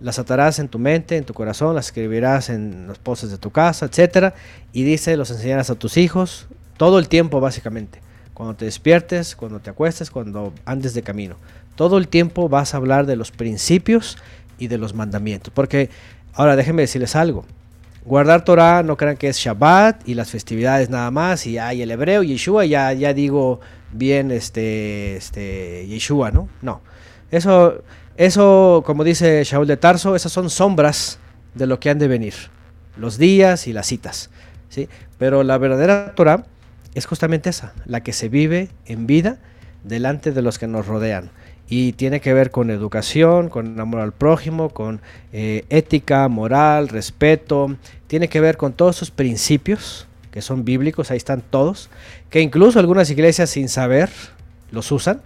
las 0.00 0.18
atarás 0.18 0.58
en 0.58 0.68
tu 0.68 0.78
mente, 0.78 1.16
en 1.16 1.24
tu 1.24 1.34
corazón, 1.34 1.74
las 1.74 1.86
escribirás 1.86 2.50
en 2.50 2.86
los 2.86 2.98
postes 2.98 3.30
de 3.30 3.38
tu 3.38 3.50
casa, 3.50 3.86
etcétera. 3.86 4.34
Y 4.72 4.82
dice, 4.82 5.16
los 5.16 5.30
enseñarás 5.30 5.70
a 5.70 5.74
tus 5.74 5.96
hijos 5.96 6.46
todo 6.76 6.98
el 6.98 7.08
tiempo, 7.08 7.40
básicamente. 7.40 8.00
Cuando 8.34 8.54
te 8.54 8.66
despiertes, 8.66 9.34
cuando 9.34 9.58
te 9.58 9.70
acuestes, 9.70 10.10
cuando 10.10 10.52
andes 10.64 10.94
de 10.94 11.02
camino. 11.02 11.36
Todo 11.74 11.98
el 11.98 12.08
tiempo 12.08 12.48
vas 12.48 12.74
a 12.74 12.76
hablar 12.76 13.06
de 13.06 13.16
los 13.16 13.30
principios 13.30 14.18
y 14.58 14.68
de 14.68 14.78
los 14.78 14.94
mandamientos. 14.94 15.52
Porque, 15.52 15.90
ahora 16.34 16.56
déjenme 16.56 16.82
decirles 16.82 17.16
algo. 17.16 17.44
Guardar 18.04 18.44
Torah, 18.44 18.82
no 18.82 18.96
crean 18.96 19.16
que 19.16 19.28
es 19.28 19.36
Shabbat 19.36 20.08
y 20.08 20.14
las 20.14 20.30
festividades 20.30 20.88
nada 20.88 21.10
más, 21.10 21.46
y 21.46 21.58
hay 21.58 21.82
el 21.82 21.90
hebreo, 21.90 22.22
Yeshua, 22.22 22.64
ya, 22.64 22.92
ya 22.92 23.12
digo 23.12 23.60
bien 23.92 24.30
este, 24.30 25.16
este, 25.16 25.86
Yeshua, 25.86 26.30
¿no? 26.30 26.48
No. 26.62 26.80
Eso, 27.30 27.82
eso, 28.16 28.82
como 28.86 29.04
dice 29.04 29.42
Shaul 29.44 29.66
de 29.66 29.76
Tarso, 29.76 30.16
esas 30.16 30.32
son 30.32 30.50
sombras 30.50 31.18
de 31.54 31.66
lo 31.66 31.80
que 31.80 31.90
han 31.90 31.98
de 31.98 32.08
venir. 32.08 32.34
Los 32.96 33.18
días 33.18 33.66
y 33.66 33.72
las 33.72 33.86
citas, 33.86 34.30
¿sí? 34.68 34.88
Pero 35.18 35.42
la 35.42 35.58
verdadera 35.58 36.12
Torah 36.14 36.44
es 36.94 37.06
justamente 37.06 37.50
esa, 37.50 37.72
la 37.84 38.02
que 38.02 38.12
se 38.12 38.28
vive 38.28 38.70
en 38.86 39.06
vida 39.06 39.38
delante 39.84 40.32
de 40.32 40.42
los 40.42 40.58
que 40.58 40.66
nos 40.66 40.86
rodean. 40.86 41.30
Y 41.70 41.92
tiene 41.92 42.20
que 42.20 42.32
ver 42.32 42.50
con 42.50 42.70
educación, 42.70 43.50
con 43.50 43.78
amor 43.78 44.00
al 44.00 44.12
prójimo, 44.12 44.70
con 44.70 45.00
eh, 45.32 45.64
ética, 45.68 46.26
moral, 46.28 46.88
respeto. 46.88 47.76
Tiene 48.06 48.28
que 48.28 48.40
ver 48.40 48.56
con 48.56 48.72
todos 48.72 48.96
esos 48.96 49.10
principios 49.10 50.08
que 50.30 50.42
son 50.42 50.64
bíblicos, 50.64 51.10
ahí 51.10 51.16
están 51.16 51.42
todos, 51.42 51.90
que 52.30 52.40
incluso 52.40 52.78
algunas 52.78 53.10
iglesias 53.10 53.50
sin 53.50 53.68
saber 53.68 54.10
los 54.70 54.92
usan, 54.92 55.20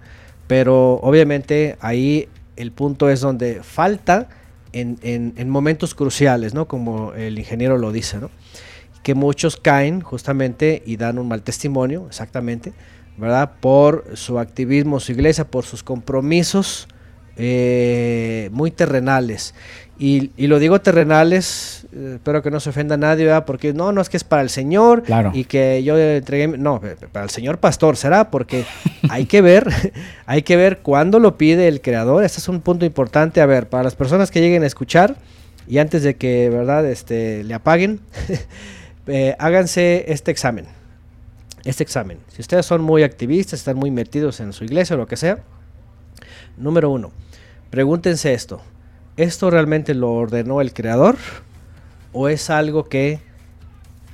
pero 0.46 0.94
obviamente 1.02 1.76
ahí 1.80 2.28
el 2.56 2.72
punto 2.72 3.08
es 3.08 3.20
donde 3.20 3.62
falta 3.62 4.28
en, 4.72 4.98
en- 5.02 5.34
en 5.36 5.48
momentos 5.50 5.94
cruciales, 5.94 6.54
¿no? 6.54 6.66
Como 6.68 7.12
el 7.14 7.38
ingeniero 7.38 7.78
lo 7.78 7.92
dice, 7.92 8.18
¿no? 8.18 8.30
Que 9.02 9.14
muchos 9.14 9.56
caen 9.56 10.00
justamente 10.00 10.82
y 10.86 10.96
dan 10.96 11.18
un 11.18 11.28
mal 11.28 11.42
testimonio, 11.42 12.06
exactamente, 12.08 12.72
¿verdad? 13.16 13.52
Por 13.60 14.04
su 14.14 14.38
activismo, 14.38 15.00
su 15.00 15.12
iglesia, 15.12 15.44
por 15.46 15.64
sus 15.64 15.82
compromisos 15.82 16.88
eh, 17.36 18.48
muy 18.52 18.70
terrenales. 18.70 19.54
Y, 19.98 20.30
y 20.36 20.46
lo 20.46 20.58
digo 20.58 20.80
terrenales, 20.80 21.81
espero 22.14 22.42
que 22.42 22.50
no 22.50 22.58
se 22.60 22.70
ofenda 22.70 22.94
a 22.94 22.98
nadie, 22.98 23.24
¿verdad? 23.26 23.44
porque 23.44 23.72
no, 23.74 23.92
no 23.92 24.00
es 24.00 24.08
que 24.08 24.16
es 24.16 24.24
para 24.24 24.42
el 24.42 24.48
Señor 24.50 25.02
Claro. 25.02 25.30
y 25.34 25.44
que 25.44 25.82
yo 25.82 25.98
entregué, 25.98 26.48
no, 26.48 26.80
pe- 26.80 26.96
para 27.12 27.24
el 27.24 27.30
Señor 27.30 27.58
pastor 27.58 27.96
será, 27.96 28.30
porque 28.30 28.64
hay 29.10 29.26
que 29.26 29.42
ver, 29.42 29.68
hay 30.26 30.42
que 30.42 30.56
ver 30.56 30.78
cuándo 30.78 31.18
lo 31.18 31.36
pide 31.36 31.68
el 31.68 31.80
Creador. 31.80 32.24
Este 32.24 32.38
es 32.38 32.48
un 32.48 32.60
punto 32.60 32.84
importante. 32.86 33.40
A 33.40 33.46
ver, 33.46 33.68
para 33.68 33.82
las 33.84 33.94
personas 33.94 34.30
que 34.30 34.40
lleguen 34.40 34.62
a 34.62 34.66
escuchar 34.66 35.16
y 35.68 35.78
antes 35.78 36.02
de 36.02 36.16
que, 36.16 36.48
¿verdad?, 36.50 36.86
este, 36.86 37.44
le 37.44 37.54
apaguen, 37.54 38.00
eh, 39.06 39.36
háganse 39.38 40.04
este 40.08 40.30
examen. 40.30 40.66
Este 41.64 41.82
examen. 41.84 42.18
Si 42.28 42.40
ustedes 42.40 42.66
son 42.66 42.80
muy 42.82 43.02
activistas, 43.04 43.60
están 43.60 43.76
muy 43.76 43.90
metidos 43.90 44.40
en 44.40 44.52
su 44.52 44.64
iglesia 44.64 44.96
o 44.96 44.98
lo 44.98 45.06
que 45.06 45.16
sea, 45.16 45.38
número 46.56 46.90
uno, 46.90 47.12
pregúntense 47.70 48.34
esto. 48.34 48.60
¿Esto 49.16 49.50
realmente 49.50 49.94
lo 49.94 50.10
ordenó 50.12 50.60
el 50.60 50.72
Creador? 50.72 51.16
¿O 52.12 52.28
es 52.28 52.50
algo 52.50 52.84
que 52.84 53.20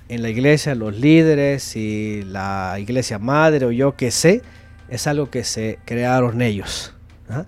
en 0.08 0.22
la 0.22 0.30
iglesia, 0.30 0.74
los 0.74 0.96
líderes 0.96 1.76
y 1.76 2.22
la 2.22 2.76
iglesia 2.80 3.18
madre 3.18 3.66
o 3.66 3.72
yo 3.72 3.94
que 3.96 4.10
sé, 4.10 4.42
es 4.88 5.06
algo 5.06 5.30
que 5.30 5.44
se 5.44 5.78
crearon 5.84 6.40
ellos? 6.42 6.94
¿ah? 7.28 7.44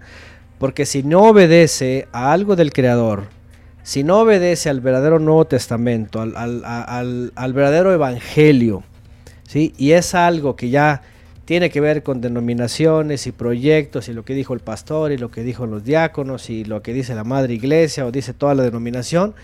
Porque 0.58 0.84
si 0.86 1.02
no 1.02 1.22
obedece 1.22 2.06
a 2.12 2.32
algo 2.32 2.56
del 2.56 2.72
Creador, 2.72 3.28
si 3.82 4.04
no 4.04 4.20
obedece 4.20 4.68
al 4.68 4.80
verdadero 4.80 5.18
Nuevo 5.18 5.46
Testamento, 5.46 6.20
al, 6.20 6.34
al- 7.34 7.52
verdadero 7.54 7.92
Evangelio, 7.94 8.82
¿sí? 9.48 9.72
y 9.78 9.92
es 9.92 10.14
algo 10.14 10.54
que 10.56 10.68
ya 10.68 11.00
tiene 11.46 11.70
que 11.70 11.80
ver 11.80 12.02
con 12.02 12.20
denominaciones 12.20 13.26
y 13.26 13.32
proyectos 13.32 14.08
y 14.08 14.12
lo 14.12 14.24
que 14.24 14.34
dijo 14.34 14.52
el 14.54 14.60
pastor 14.60 15.12
y 15.12 15.16
lo 15.18 15.30
que 15.30 15.42
dijo 15.42 15.66
los 15.66 15.82
diáconos 15.82 16.50
y 16.50 16.64
lo 16.64 16.82
que 16.82 16.92
dice 16.92 17.14
la 17.14 17.24
madre 17.24 17.54
iglesia 17.54 18.04
o 18.06 18.12
dice 18.12 18.34
toda 18.34 18.54
la 18.54 18.62
denominación, 18.62 19.34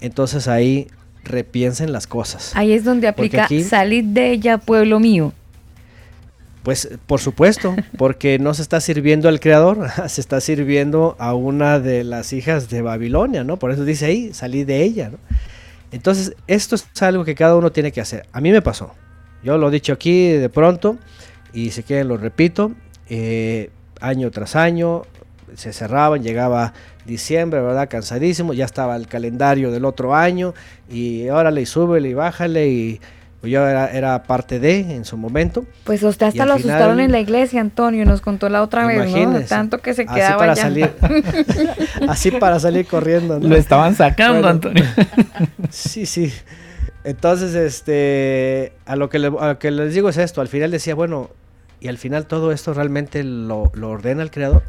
entonces 0.00 0.48
ahí 0.48 0.88
repiensen 1.24 1.92
las 1.92 2.06
cosas. 2.06 2.52
Ahí 2.54 2.72
es 2.72 2.84
donde 2.84 3.08
aplica 3.08 3.44
aquí- 3.44 3.62
salid 3.62 4.04
de 4.04 4.30
ella, 4.32 4.58
pueblo 4.58 5.00
mío. 5.00 5.32
Pues 6.62 6.90
por 7.06 7.20
supuesto, 7.20 7.74
porque 7.96 8.38
no 8.38 8.52
se 8.52 8.60
está 8.62 8.80
sirviendo 8.82 9.28
al 9.30 9.40
creador, 9.40 9.88
se 10.08 10.20
está 10.20 10.40
sirviendo 10.40 11.16
a 11.18 11.34
una 11.34 11.78
de 11.80 12.04
las 12.04 12.32
hijas 12.34 12.68
de 12.68 12.82
Babilonia, 12.82 13.44
¿no? 13.44 13.56
Por 13.58 13.70
eso 13.70 13.84
dice 13.84 14.06
ahí, 14.06 14.34
salí 14.34 14.64
de 14.64 14.82
ella, 14.82 15.08
¿no? 15.10 15.18
Entonces, 15.92 16.34
esto 16.46 16.74
es 16.76 16.86
algo 17.02 17.24
que 17.24 17.34
cada 17.34 17.56
uno 17.56 17.72
tiene 17.72 17.90
que 17.92 18.00
hacer. 18.00 18.26
A 18.32 18.40
mí 18.40 18.52
me 18.52 18.62
pasó. 18.62 18.94
Yo 19.42 19.56
lo 19.58 19.68
he 19.68 19.70
dicho 19.72 19.92
aquí 19.94 20.28
de 20.28 20.48
pronto 20.50 20.98
y 21.52 21.70
si 21.70 21.82
quieren 21.82 22.08
lo 22.08 22.16
repito. 22.16 22.72
eh, 23.08 23.70
año 24.02 24.30
tras 24.30 24.54
año 24.56 25.02
se 25.56 25.72
cerraban, 25.72 26.22
llegaba 26.22 26.72
diciembre, 27.10 27.60
¿verdad? 27.60 27.88
Cansadísimo, 27.90 28.54
ya 28.54 28.64
estaba 28.64 28.96
el 28.96 29.06
calendario 29.06 29.70
del 29.70 29.84
otro 29.84 30.14
año 30.14 30.54
y 30.90 31.28
órale 31.28 31.60
y 31.62 31.66
súbele 31.66 32.08
y 32.08 32.14
bájale 32.14 32.68
y 32.68 33.00
pues 33.40 33.50
yo 33.52 33.66
era, 33.66 33.86
era 33.90 34.22
parte 34.24 34.60
de 34.60 34.80
en 34.80 35.04
su 35.06 35.16
momento. 35.16 35.64
Pues 35.84 36.02
usted 36.02 36.26
Y 36.26 36.28
hasta 36.28 36.44
lo 36.46 36.56
final- 36.58 36.70
asustaron 36.76 37.00
en 37.00 37.10
la 37.10 37.20
iglesia, 37.20 37.60
Antonio, 37.62 38.04
nos 38.04 38.20
contó 38.20 38.48
la 38.50 38.62
otra 38.62 38.86
vez, 38.86 39.10
¿no? 39.14 39.40
Tanto 39.42 39.78
que 39.78 39.94
se 39.94 40.02
así 40.02 40.14
quedaba 40.14 40.36
para 40.38 40.52
allá. 40.52 40.62
salir 40.62 40.90
así 42.08 42.30
para 42.32 42.58
salir 42.60 42.86
corriendo 42.86 43.38
¿no? 43.40 43.48
Lo 43.48 43.56
estaban 43.56 43.94
sacando, 43.94 44.34
Bueno. 44.34 44.48
Antonio. 44.48 44.84
sí 45.70 46.06
sí 46.06 46.32
entonces 47.04 47.54
este 47.54 48.72
a 48.84 48.94
lo 48.96 49.08
que 49.08 49.18
le- 49.18 49.32
a 49.40 49.46
lo 49.48 49.58
que 49.58 49.70
les 49.70 49.94
digo 49.94 50.10
es 50.10 50.18
esto 50.18 50.42
al 50.42 50.48
final 50.48 50.70
decía 50.70 50.94
bueno 50.94 51.30
y 51.80 51.88
al 51.88 51.96
final 51.96 52.26
todo 52.26 52.52
esto 52.52 52.74
realmente 52.74 53.24
lo, 53.24 53.70
lo 53.74 53.88
ordena 53.88 54.22
el 54.22 54.30
creador 54.30 54.62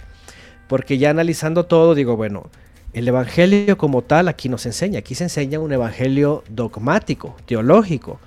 porque 0.72 0.98
ya 0.98 1.10
analizando 1.10 1.65
todo 1.65 1.95
digo 1.95 2.15
bueno 2.15 2.49
el 2.93 3.06
evangelio 3.06 3.77
como 3.77 4.03
tal 4.03 4.30
aquí 4.30 4.48
nos 4.48 4.65
enseña 4.65 4.99
aquí 4.99 5.15
se 5.15 5.26
enseña 5.26 5.60
un 5.60 5.73
evangelio 5.73 6.45
dogmático 6.48 7.35
teológico 7.45 8.22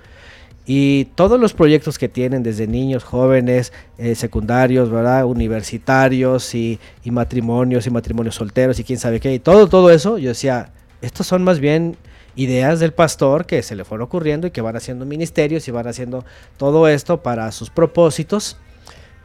y 0.67 1.05
todos 1.15 1.39
los 1.39 1.53
proyectos 1.55 1.97
que 1.99 2.09
tienen 2.09 2.41
desde 2.41 2.65
niños, 2.65 3.03
jóvenes, 3.03 3.71
eh, 3.99 4.15
secundarios, 4.15 4.89
¿verdad? 4.89 5.25
Universitarios 5.25 6.55
y, 6.55 6.79
y 7.03 7.11
matrimonios 7.11 7.85
y 7.85 7.91
matrimonios 7.91 8.33
solteros 8.33 8.79
y 8.79 8.83
quién 8.83 8.97
sabe 8.97 9.19
qué. 9.19 9.31
Y 9.31 9.37
todo, 9.37 9.67
todo 9.67 9.91
eso, 9.91 10.17
yo 10.17 10.29
decía, 10.29 10.71
estos 11.03 11.27
son 11.27 11.43
más 11.43 11.59
bien 11.59 11.97
ideas 12.35 12.79
del 12.79 12.93
pastor 12.93 13.45
que 13.45 13.61
se 13.61 13.75
le 13.75 13.85
fueron 13.85 14.05
ocurriendo 14.05 14.47
y 14.47 14.51
que 14.51 14.61
van 14.61 14.75
haciendo 14.75 15.05
ministerios 15.05 15.67
y 15.67 15.71
van 15.71 15.87
haciendo 15.87 16.25
todo 16.57 16.87
esto 16.87 17.21
para 17.21 17.51
sus 17.51 17.69
propósitos, 17.69 18.57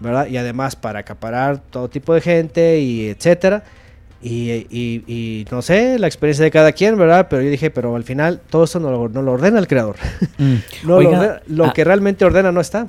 ¿verdad? 0.01 0.27
Y 0.27 0.37
además 0.37 0.77
para 0.77 1.01
acaparar 1.01 1.59
todo 1.71 1.89
tipo 1.89 2.15
de 2.15 2.21
gente 2.21 2.81
y 2.81 3.07
etcétera. 3.09 3.63
Y, 4.23 4.51
y- 4.71 5.03
y 5.07 5.47
no 5.51 5.63
sé, 5.63 5.99
la 5.99 6.07
experiencia 6.07 6.45
de 6.45 6.51
cada 6.51 6.73
quien, 6.73 6.99
¿verdad? 6.99 7.29
Pero 7.31 7.41
yo 7.43 7.49
dije, 7.51 7.71
pero 7.71 7.97
al 7.97 8.05
final 8.05 8.41
todo 8.51 8.65
esto 8.65 8.79
no 8.79 8.91
lo, 8.91 9.09
no 9.09 9.23
lo 9.23 9.33
ordena 9.33 9.59
el 9.59 9.67
creador. 9.67 9.97
Mm. 10.39 10.55
No, 10.87 10.97
Oiga, 10.97 11.11
lo, 11.11 11.17
ordena- 11.19 11.41
lo 11.47 11.65
a- 11.67 11.73
que 11.73 11.85
realmente 11.85 12.25
ordena 12.25 12.53
no 12.53 12.61
está. 12.61 12.87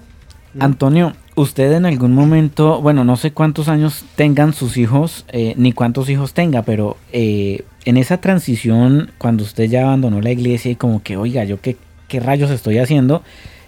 Antonio, 0.60 1.14
usted 1.36 1.72
en 1.72 1.86
algún 1.86 2.14
momento, 2.14 2.82
bueno, 2.82 3.06
no 3.06 3.16
sé 3.16 3.32
cuántos 3.32 3.70
años 3.70 4.04
tengan 4.18 4.52
sus 4.54 4.76
hijos, 4.76 5.24
eh, 5.30 5.54
ni 5.56 5.72
cuántos 5.72 6.10
hijos 6.10 6.34
tenga, 6.34 6.64
pero 6.64 6.98
eh, 7.14 7.64
en 7.86 7.96
esa 7.96 8.18
transición, 8.20 9.12
cuando 9.18 9.44
usted 9.46 9.70
ya 9.70 9.84
abandonó 9.84 10.20
la 10.20 10.32
iglesia 10.32 10.70
y 10.72 10.76
como 10.76 11.02
que, 11.02 11.16
oiga, 11.16 11.46
yo 11.46 11.62
qué, 11.62 11.78
qué 12.10 12.20
rayos 12.20 12.52
estoy 12.52 12.80
haciendo, 12.80 13.24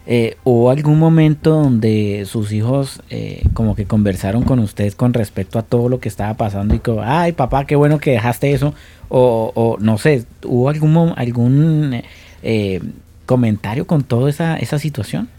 eh, 0.06 0.36
¿hubo 0.44 0.70
algún 0.70 1.00
momento 1.00 1.52
donde 1.52 2.26
sus 2.26 2.52
hijos 2.52 3.02
eh, 3.10 3.44
como 3.54 3.74
que 3.74 3.86
conversaron 3.86 4.44
con 4.44 4.60
usted 4.60 4.92
con 4.94 5.14
respecto 5.14 5.60
a 5.60 5.64
todo 5.64 5.88
lo 5.88 6.02
que 6.02 6.10
estaba 6.10 6.34
pasando 6.34 6.76
y 6.76 6.80
que, 6.80 6.94
ay 7.02 7.32
papá, 7.32 7.66
qué 7.66 7.78
bueno 7.78 8.00
que 8.00 8.12
dejaste 8.12 8.52
eso? 8.52 8.74
O, 9.08 9.52
o 9.56 9.78
no 9.80 9.98
sé, 9.98 10.26
¿hubo 10.44 10.68
algún, 10.68 11.14
algún 11.16 12.02
eh, 12.42 12.82
comentario 13.26 13.88
con 13.88 14.04
toda 14.04 14.30
esa, 14.30 14.58
esa 14.58 14.78
situación? 14.78 15.30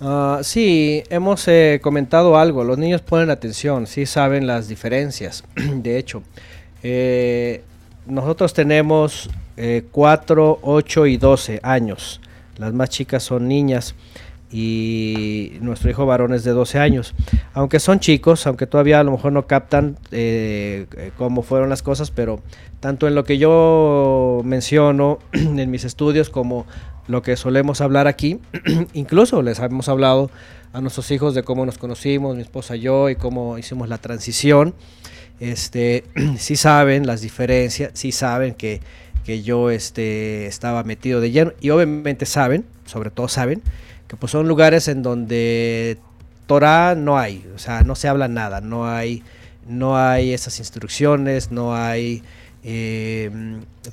Ah, 0.00 0.38
sí, 0.42 1.02
hemos 1.10 1.46
eh, 1.48 1.80
comentado 1.82 2.38
algo. 2.38 2.62
Los 2.62 2.78
niños 2.78 3.02
ponen 3.02 3.28
atención, 3.30 3.88
sí 3.88 4.06
saben 4.06 4.46
las 4.46 4.68
diferencias. 4.68 5.42
De 5.56 5.98
hecho, 5.98 6.22
nosotros 8.06 8.54
tenemos 8.54 9.28
4, 9.90 10.58
8 10.62 11.06
y 11.06 11.16
12 11.16 11.60
años. 11.62 12.20
Las 12.60 12.74
más 12.74 12.90
chicas 12.90 13.22
son 13.22 13.48
niñas 13.48 13.94
y 14.52 15.52
nuestro 15.62 15.88
hijo 15.88 16.04
varón 16.04 16.34
es 16.34 16.44
de 16.44 16.50
12 16.50 16.78
años. 16.78 17.14
Aunque 17.54 17.80
son 17.80 18.00
chicos, 18.00 18.46
aunque 18.46 18.66
todavía 18.66 19.00
a 19.00 19.02
lo 19.02 19.12
mejor 19.12 19.32
no 19.32 19.46
captan 19.46 19.96
eh, 20.10 20.86
eh, 20.94 21.10
cómo 21.16 21.40
fueron 21.40 21.70
las 21.70 21.82
cosas, 21.82 22.10
pero 22.10 22.42
tanto 22.78 23.08
en 23.08 23.14
lo 23.14 23.24
que 23.24 23.38
yo 23.38 24.42
menciono 24.44 25.20
en 25.32 25.70
mis 25.70 25.84
estudios 25.84 26.28
como 26.28 26.66
lo 27.08 27.22
que 27.22 27.34
solemos 27.36 27.80
hablar 27.80 28.06
aquí, 28.06 28.40
incluso 28.92 29.40
les 29.40 29.58
hemos 29.60 29.88
hablado 29.88 30.30
a 30.74 30.82
nuestros 30.82 31.10
hijos 31.12 31.34
de 31.34 31.42
cómo 31.42 31.64
nos 31.64 31.78
conocimos, 31.78 32.36
mi 32.36 32.42
esposa 32.42 32.76
y 32.76 32.80
yo, 32.80 33.08
y 33.08 33.16
cómo 33.16 33.56
hicimos 33.56 33.88
la 33.88 33.96
transición. 33.96 34.74
Este, 35.40 36.04
sí 36.36 36.56
saben 36.56 37.06
las 37.06 37.22
diferencias, 37.22 37.92
sí 37.94 38.12
saben 38.12 38.52
que, 38.52 38.82
que 39.30 39.42
yo 39.42 39.70
este, 39.70 40.46
estaba 40.46 40.82
metido 40.82 41.20
de 41.20 41.30
lleno, 41.30 41.52
y 41.60 41.70
obviamente 41.70 42.26
saben, 42.26 42.64
sobre 42.84 43.10
todo 43.10 43.28
saben, 43.28 43.62
que 44.08 44.16
pues 44.16 44.32
son 44.32 44.48
lugares 44.48 44.88
en 44.88 45.04
donde 45.04 45.98
Torah 46.48 46.96
no 46.96 47.16
hay, 47.16 47.46
o 47.54 47.58
sea, 47.60 47.82
no 47.82 47.94
se 47.94 48.08
habla 48.08 48.26
nada, 48.26 48.60
no 48.60 48.88
hay, 48.88 49.22
no 49.68 49.96
hay 49.96 50.32
esas 50.32 50.58
instrucciones, 50.58 51.52
no 51.52 51.76
hay 51.76 52.24
eh, 52.64 53.30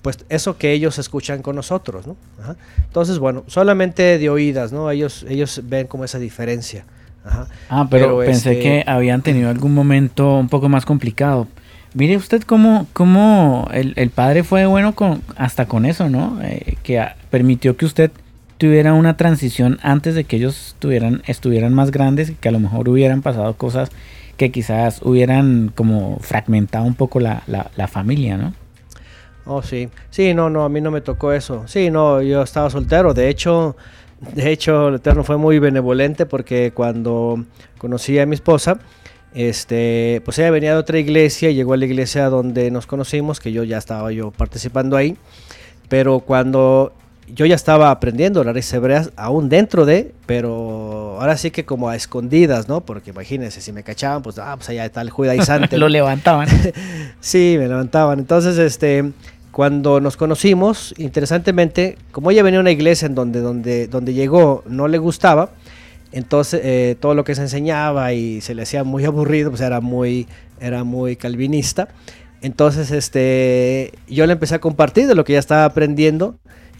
pues 0.01 0.17
eso 0.29 0.57
que 0.57 0.71
ellos 0.73 0.97
escuchan 0.97 1.43
con 1.43 1.55
nosotros, 1.55 2.07
¿no? 2.07 2.17
Ajá. 2.41 2.55
Entonces, 2.85 3.19
bueno, 3.19 3.43
solamente 3.45 4.17
de 4.17 4.29
oídas, 4.31 4.71
¿no? 4.71 4.89
Ellos, 4.89 5.23
ellos 5.29 5.61
ven 5.65 5.85
como 5.85 6.03
esa 6.03 6.17
diferencia. 6.17 6.83
Ajá. 7.23 7.47
Ah, 7.69 7.87
pero, 7.91 8.17
Pero, 8.17 8.31
pensé 8.31 8.53
este- 8.53 8.63
que 8.63 8.83
habían 8.87 9.21
tenido 9.21 9.51
algún 9.51 9.75
momento 9.75 10.35
un 10.39 10.49
poco 10.49 10.67
más 10.67 10.83
complicado. 10.83 11.47
Mire 11.93 12.17
usted 12.17 12.43
cómo, 12.43 12.87
cómo 12.93 13.69
el, 13.73 13.93
el 13.95 14.09
padre 14.09 14.43
fue 14.43 14.65
bueno 14.65 14.93
con, 14.93 15.21
hasta 15.35 15.65
con 15.67 15.85
eso, 15.85 16.09
¿no? 16.09 16.39
Eh, 16.43 16.75
que 16.83 17.03
permitió 17.29 17.77
que 17.77 17.85
usted 17.85 18.11
tuviera 18.57 18.93
una 18.93 19.17
transición 19.17 19.79
antes 19.81 20.15
de 20.15 20.23
que 20.23 20.35
ellos 20.37 20.75
tuvieran, 20.79 21.21
estuvieran 21.27 21.73
más 21.73 21.91
grandes 21.91 22.29
y 22.29 22.35
que 22.35 22.49
a 22.49 22.51
lo 22.51 22.59
mejor 22.59 22.89
hubieran 22.89 23.21
pasado 23.21 23.53
cosas 23.55 23.89
que 24.35 24.51
quizás 24.51 25.01
hubieran 25.01 25.71
como 25.73 26.17
fragmentado 26.19 26.85
un 26.85 26.95
poco 26.95 27.19
la, 27.19 27.43
la, 27.47 27.71
la 27.75 27.87
familia, 27.87 28.37
¿no? 28.37 28.53
Oh, 29.45 29.61
sí. 29.61 29.89
Sí, 30.09 30.33
no, 30.33 30.49
no, 30.49 30.63
a 30.63 30.69
mí 30.69 30.81
no 30.81 30.91
me 30.91 31.01
tocó 31.01 31.31
eso. 31.31 31.63
Sí, 31.67 31.89
no, 31.89 32.21
yo 32.21 32.43
estaba 32.43 32.69
soltero. 32.69 33.13
De 33.13 33.29
hecho, 33.29 33.77
de 34.19 34.51
hecho, 34.51 34.89
el 34.89 34.95
Eterno 34.95 35.23
fue 35.23 35.37
muy 35.37 35.59
benevolente 35.59 36.25
porque 36.25 36.71
cuando 36.73 37.45
conocí 37.77 38.19
a 38.19 38.25
mi 38.25 38.35
esposa, 38.35 38.79
este, 39.33 40.21
pues 40.25 40.39
ella 40.39 40.51
venía 40.51 40.71
de 40.71 40.77
otra 40.77 40.99
iglesia, 40.99 41.51
llegó 41.51 41.73
a 41.73 41.77
la 41.77 41.85
iglesia 41.85 42.29
donde 42.29 42.71
nos 42.71 42.87
conocimos, 42.87 43.39
que 43.39 43.51
yo 43.51 43.63
ya 43.63 43.77
estaba 43.77 44.11
yo 44.11 44.31
participando 44.31 44.97
ahí. 44.97 45.17
Pero 45.89 46.19
cuando 46.19 46.93
yo 47.33 47.45
ya 47.45 47.55
estaba 47.55 47.91
aprendiendo 47.91 48.43
la 48.43 48.53
raíz 48.53 48.71
hebrea 48.73 49.07
aún 49.15 49.49
dentro 49.49 49.85
de, 49.85 50.13
pero 50.25 51.17
ahora 51.19 51.37
sí 51.37 51.51
que 51.51 51.65
como 51.65 51.89
a 51.89 51.95
escondidas, 51.95 52.67
¿no? 52.67 52.81
Porque 52.81 53.09
imagínense, 53.09 53.61
si 53.61 53.71
me 53.71 53.83
cachaban, 53.83 54.21
pues, 54.21 54.37
ah, 54.39 54.55
pues 54.55 54.69
allá 54.69 54.85
está 54.85 55.01
el 55.01 55.09
judaizante. 55.09 55.77
Lo 55.79 55.89
levantaban. 55.89 56.47
sí, 57.19 57.55
me 57.59 57.67
levantaban. 57.67 58.19
Entonces, 58.19 58.57
este, 58.57 59.11
cuando 59.51 59.99
nos 59.99 60.15
conocimos, 60.15 60.93
interesantemente, 60.97 61.97
como 62.11 62.31
ella 62.31 62.43
venía 62.43 62.59
a 62.59 62.61
una 62.61 62.71
iglesia 62.71 63.07
en 63.07 63.15
donde, 63.15 63.41
donde, 63.41 63.87
donde 63.87 64.13
llegó 64.13 64.63
no 64.67 64.87
le 64.87 64.97
gustaba, 64.97 65.49
entonces 66.17 66.61
eh, 66.63 66.97
todo 66.99 67.13
lo 67.13 67.23
que 67.23 67.35
se 67.35 67.41
enseñaba 67.41 68.11
y 68.11 68.41
se 68.41 68.55
le 68.55 68.63
hacía 68.63 68.83
muy 68.83 69.05
aburrido, 69.05 69.51
pues 69.51 69.61
era 69.61 69.81
muy, 69.81 70.27
era 70.59 70.83
muy 70.83 71.15
calvinista. 71.15 71.89
Entonces, 72.41 72.91
este, 72.91 73.93
yo 74.07 74.25
le 74.25 74.33
empecé 74.33 74.55
a 74.55 74.59
compartir 74.59 75.07
de 75.07 75.15
lo 75.15 75.23
que 75.23 75.33
ya 75.33 75.39
estaba 75.39 75.65
aprendiendo 75.65 76.37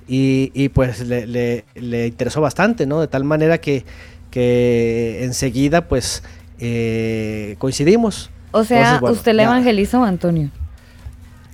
y, 0.08 0.70
pues 0.70 1.02
le, 1.06 1.64
interesó 1.76 2.42
bastante, 2.42 2.86
¿no? 2.86 3.00
De 3.00 3.08
tal 3.08 3.24
manera 3.24 3.60
que, 3.60 3.84
que 4.32 5.24
enseguida, 5.24 5.88
pues, 5.88 6.24
eh, 6.60 7.56
coincidimos. 7.60 8.32
O 8.52 8.64
sea, 8.64 9.00
usted 9.04 9.34
le 9.34 9.44
evangelizó 9.44 10.04
Antonio. 10.04 10.50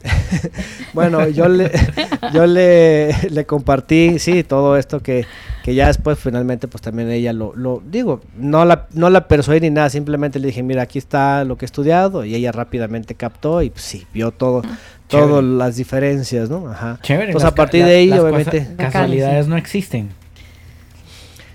bueno, 0.93 1.27
yo 1.29 1.47
le, 1.47 1.71
yo 2.33 2.45
le, 2.45 3.15
le, 3.29 3.45
compartí, 3.45 4.19
sí, 4.19 4.43
todo 4.43 4.77
esto 4.77 5.01
que, 5.01 5.25
que, 5.63 5.75
ya 5.75 5.87
después 5.87 6.19
finalmente 6.19 6.67
pues 6.67 6.81
también 6.81 7.09
ella 7.09 7.31
lo, 7.31 7.55
lo, 7.55 7.81
digo, 7.85 8.21
no 8.35 8.65
la, 8.65 8.87
no 8.93 9.09
la 9.09 9.27
persuadí 9.27 9.61
ni 9.61 9.69
nada, 9.69 9.89
simplemente 9.89 10.39
le 10.39 10.47
dije, 10.47 10.63
mira, 10.63 10.83
aquí 10.83 10.99
está 10.99 11.43
lo 11.45 11.57
que 11.57 11.65
he 11.65 11.67
estudiado 11.67 12.25
y 12.25 12.35
ella 12.35 12.51
rápidamente 12.51 13.15
captó 13.15 13.61
y 13.61 13.69
pues, 13.69 13.83
sí, 13.83 14.05
vio 14.13 14.31
todo, 14.31 14.61
todas 15.07 15.43
las 15.43 15.77
diferencias, 15.77 16.49
¿no? 16.49 16.67
Ajá. 16.69 16.99
Chévere. 17.01 17.27
Entonces 17.27 17.49
a 17.49 17.55
partir 17.55 17.85
de 17.85 17.95
ahí, 17.95 18.11
obviamente... 18.11 18.67
Casualidades 18.77 19.47
no 19.47 19.57
existen. 19.57 20.09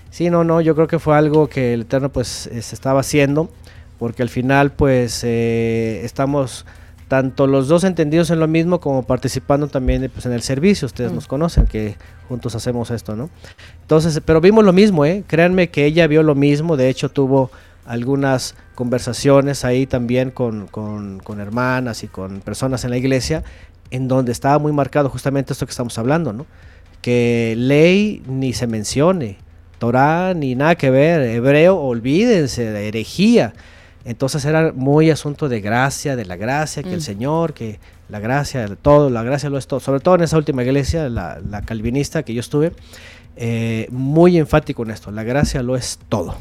Sí, 0.09 0.29
no, 0.29 0.43
no, 0.43 0.59
yo 0.59 0.75
creo 0.75 0.87
que 0.87 0.99
fue 0.99 1.15
algo 1.15 1.47
que 1.47 1.73
el 1.73 1.81
Eterno 1.81 2.09
pues 2.09 2.49
se 2.51 2.75
estaba 2.75 3.01
haciendo, 3.01 3.49
porque 3.99 4.23
al 4.23 4.29
final 4.29 4.71
pues 4.71 5.21
eh, 5.23 6.01
estamos 6.03 6.65
tanto 7.09 7.47
los 7.47 7.67
dos 7.67 7.83
entendidos 7.83 8.29
en 8.29 8.39
lo 8.39 8.47
mismo 8.47 8.79
como 8.79 9.03
participando 9.03 9.67
también 9.67 10.09
pues, 10.13 10.25
en 10.27 10.31
el 10.31 10.43
servicio. 10.43 10.85
Ustedes 10.85 11.11
mm. 11.11 11.15
nos 11.15 11.27
conocen 11.27 11.65
que 11.65 11.97
juntos 12.29 12.55
hacemos 12.55 12.91
esto, 12.91 13.15
¿no? 13.15 13.29
Entonces, 13.81 14.21
pero 14.23 14.39
vimos 14.39 14.63
lo 14.63 14.71
mismo, 14.71 15.03
¿eh? 15.05 15.23
Créanme 15.27 15.69
que 15.69 15.85
ella 15.85 16.05
vio 16.07 16.23
lo 16.23 16.35
mismo. 16.35 16.77
De 16.77 16.87
hecho, 16.87 17.09
tuvo 17.09 17.49
algunas 17.85 18.55
conversaciones 18.75 19.65
ahí 19.65 19.87
también 19.87 20.29
con, 20.29 20.67
con, 20.67 21.19
con 21.19 21.39
hermanas 21.39 22.03
y 22.03 22.07
con 22.07 22.41
personas 22.41 22.83
en 22.83 22.91
la 22.91 22.97
iglesia 22.97 23.43
en 23.89 24.07
donde 24.07 24.31
estaba 24.31 24.59
muy 24.59 24.71
marcado 24.71 25.09
justamente 25.09 25.53
esto 25.53 25.65
que 25.65 25.71
estamos 25.71 25.97
hablando, 25.97 26.31
¿no? 26.31 26.45
Que 27.01 27.55
ley 27.57 28.21
ni 28.27 28.53
se 28.53 28.67
mencione, 28.67 29.37
Torah 29.79 30.35
ni 30.35 30.53
nada 30.53 30.75
que 30.75 30.91
ver, 30.91 31.21
hebreo, 31.21 31.77
olvídense, 31.77 32.71
de 32.71 32.87
herejía. 32.87 33.53
Entonces 34.05 34.45
era 34.45 34.71
muy 34.73 35.09
asunto 35.11 35.49
de 35.49 35.61
gracia, 35.61 36.15
de 36.15 36.25
la 36.25 36.35
gracia, 36.35 36.83
que 36.83 36.93
el 36.93 36.99
mm. 36.99 37.01
Señor, 37.01 37.53
que 37.53 37.79
la 38.07 38.19
gracia, 38.19 38.67
de 38.67 38.75
todo, 38.75 39.09
la 39.09 39.23
gracia 39.23 39.49
lo 39.49 39.57
es 39.57 39.67
todo. 39.67 39.79
Sobre 39.79 39.99
todo 39.99 40.15
en 40.15 40.21
esa 40.21 40.37
última 40.37 40.63
iglesia, 40.63 41.09
la, 41.09 41.61
calvinista 41.65 42.23
que 42.23 42.33
yo 42.33 42.39
estuve, 42.39 42.71
eh, 43.35 43.87
muy 43.91 44.37
enfático 44.37 44.83
en 44.83 44.91
esto, 44.91 45.11
la 45.11 45.23
gracia 45.23 45.61
lo 45.63 45.75
es 45.75 45.99
todo. 46.09 46.35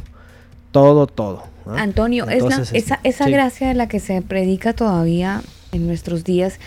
Todo, 0.70 1.06
todo. 1.06 1.44
Antonio, 1.76 2.28
es 2.28 2.72
esa, 2.72 3.00
esa 3.02 3.28
gracia 3.28 3.68
de 3.68 3.74
la 3.74 3.88
que 3.88 4.00
se 4.00 4.20
predica 4.22 4.72
todavía 4.72 5.42
en 5.72 5.86
nuestros 5.86 6.24
días, 6.24 6.58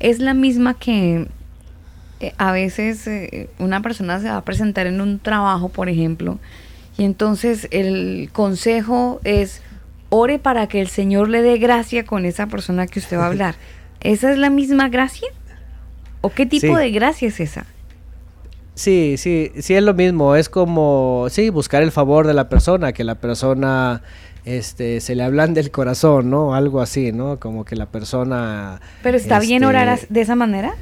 es 0.00 0.18
la 0.18 0.34
misma 0.34 0.74
que 0.74 1.28
eh, 2.20 2.34
a 2.36 2.52
veces 2.52 3.06
eh, 3.06 3.48
una 3.58 3.80
persona 3.80 4.20
se 4.20 4.28
va 4.28 4.36
a 4.36 4.44
presentar 4.44 4.86
en 4.86 5.00
un 5.00 5.18
trabajo, 5.18 5.70
por 5.70 5.88
ejemplo, 5.88 6.38
y 6.98 7.04
entonces 7.04 7.68
el 7.70 8.28
consejo 8.32 9.20
es 9.24 9.62
ore 10.10 10.38
para 10.38 10.66
que 10.66 10.80
el 10.80 10.88
Señor 10.88 11.28
le 11.28 11.40
dé 11.40 11.56
gracia 11.58 12.04
con 12.04 12.26
esa 12.26 12.46
persona 12.46 12.86
que 12.86 12.98
usted 12.98 13.16
va 13.16 13.24
a 13.24 13.26
hablar. 13.28 13.54
¿Esa 14.00 14.30
es 14.30 14.38
la 14.38 14.50
misma 14.50 14.88
gracia? 14.88 15.28
¿O 16.20 16.30
qué 16.30 16.44
tipo 16.44 16.76
de 16.76 16.90
gracia 16.90 17.28
es 17.28 17.40
esa? 17.40 17.66
Sí, 18.74 19.16
sí, 19.16 19.52
sí 19.58 19.74
es 19.74 19.82
lo 19.82 19.94
mismo, 19.94 20.36
es 20.36 20.48
como, 20.48 21.26
sí, 21.28 21.50
buscar 21.50 21.82
el 21.82 21.92
favor 21.92 22.26
de 22.26 22.34
la 22.34 22.48
persona, 22.48 22.92
que 22.92 23.04
la 23.04 23.16
persona 23.16 24.02
este, 24.44 25.00
se 25.00 25.14
le 25.14 25.22
hablan 25.22 25.52
del 25.54 25.70
corazón, 25.70 26.30
¿no? 26.30 26.54
Algo 26.54 26.80
así, 26.80 27.12
¿no? 27.12 27.38
Como 27.38 27.64
que 27.64 27.76
la 27.76 27.86
persona... 27.86 28.80
¿Pero 29.02 29.16
está 29.16 29.38
bien 29.38 29.64
orar 29.64 29.88
este 29.88 30.06
de 30.08 30.20
esa 30.22 30.34
manera? 30.34 30.74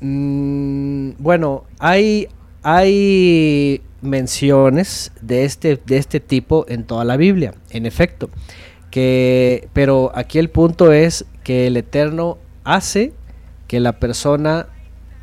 Mm, 0.00 1.12
bueno, 1.18 1.64
hay, 1.80 2.28
hay 2.62 3.82
menciones 4.00 5.12
de 5.20 5.44
este, 5.44 5.80
de 5.84 5.98
este 5.98 6.20
tipo 6.20 6.64
en 6.68 6.84
toda 6.84 7.04
la 7.04 7.16
Biblia, 7.16 7.54
en 7.70 7.86
efecto. 7.86 8.30
Que, 8.90 9.68
pero 9.72 10.12
aquí 10.14 10.38
el 10.38 10.50
punto 10.50 10.92
es 10.92 11.26
que 11.44 11.66
el 11.66 11.76
Eterno 11.76 12.38
hace 12.64 13.12
que 13.66 13.80
la 13.80 13.98
persona 13.98 14.68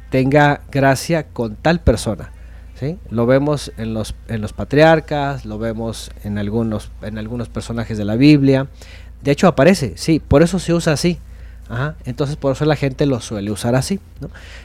tenga 0.10 0.62
gracia 0.72 1.28
con 1.28 1.56
tal 1.56 1.82
persona. 1.82 2.32
¿sí? 2.80 2.98
Lo 3.10 3.26
vemos 3.26 3.72
en 3.78 3.94
los, 3.94 4.16
en 4.28 4.42
los 4.42 4.54
patriarcas, 4.54 5.46
lo 5.46 5.58
vemos 5.58 6.12
en 6.24 6.38
algunos, 6.38 6.92
en 7.02 7.18
algunos 7.18 7.50
personajes 7.50 7.98
de 7.98 8.06
la 8.06 8.16
Biblia. 8.16 8.68
De 9.24 9.32
hecho 9.32 9.48
aparece, 9.48 9.94
sí, 9.96 10.20
por 10.20 10.44
eso 10.44 10.60
se 10.60 10.74
usa 10.74 10.94
así. 10.94 11.20
Entonces 12.06 12.36
por 12.36 12.54
eso 12.54 12.66
la 12.66 12.76
gente 12.76 13.06
lo 13.06 13.20
suele 13.22 13.52
usar 13.52 13.76
así. 13.76 14.00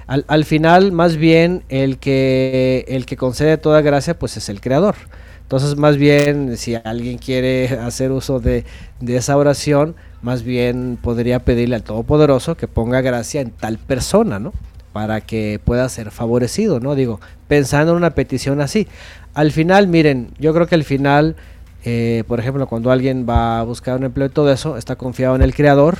Al, 0.07 0.45
final, 0.45 0.93
más 0.93 1.17
bien, 1.17 1.65
el 1.69 1.99
que, 1.99 2.85
el 2.89 3.07
que 3.07 3.17
concede 3.17 3.57
toda 3.57 3.81
gracia, 3.81 4.19
pues 4.19 4.37
es 4.37 4.49
el 4.49 4.61
creador. 4.61 4.97
Entonces, 5.43 5.77
más 5.77 5.97
bien, 5.97 6.57
si 6.57 6.77
alguien 6.77 7.19
quiere 7.19 7.69
hacer 7.83 8.13
uso 8.13 8.39
de, 8.39 8.65
de 9.01 9.17
esa 9.17 9.37
oración, 9.37 9.97
más 10.23 10.43
bien 10.43 10.99
podría 11.01 11.41
pedirle 11.41 11.77
al 11.77 11.83
Todopoderoso 11.83 12.57
que 12.57 12.69
ponga 12.69 13.01
gracia 13.01 13.41
en 13.41 13.51
tal 13.51 13.79
persona, 13.79 14.39
¿no? 14.39 14.53
Para 14.93 15.21
que 15.21 15.61
pueda 15.65 15.89
ser 15.89 16.11
favorecido, 16.11 16.81
¿no? 16.81 16.95
Digo, 16.95 17.21
pensando 17.49 17.93
en 17.93 17.99
una 17.99 18.11
petición 18.11 18.61
así. 18.61 18.87
Al 19.35 19.53
final, 19.53 19.87
miren, 19.89 20.33
yo 20.39 20.53
creo 20.53 20.67
que 20.67 20.75
al 20.75 20.85
final, 20.85 21.37
eh, 21.85 22.25
por 22.27 22.41
ejemplo, 22.41 22.67
cuando 22.67 22.91
alguien 22.91 23.27
va 23.29 23.61
a 23.61 23.63
buscar 23.63 23.97
un 23.97 24.05
empleo 24.05 24.27
y 24.27 24.31
todo 24.31 24.53
eso, 24.53 24.77
está 24.77 24.97
confiado 24.97 25.37
en 25.37 25.43
el 25.43 25.55
Creador, 25.55 25.97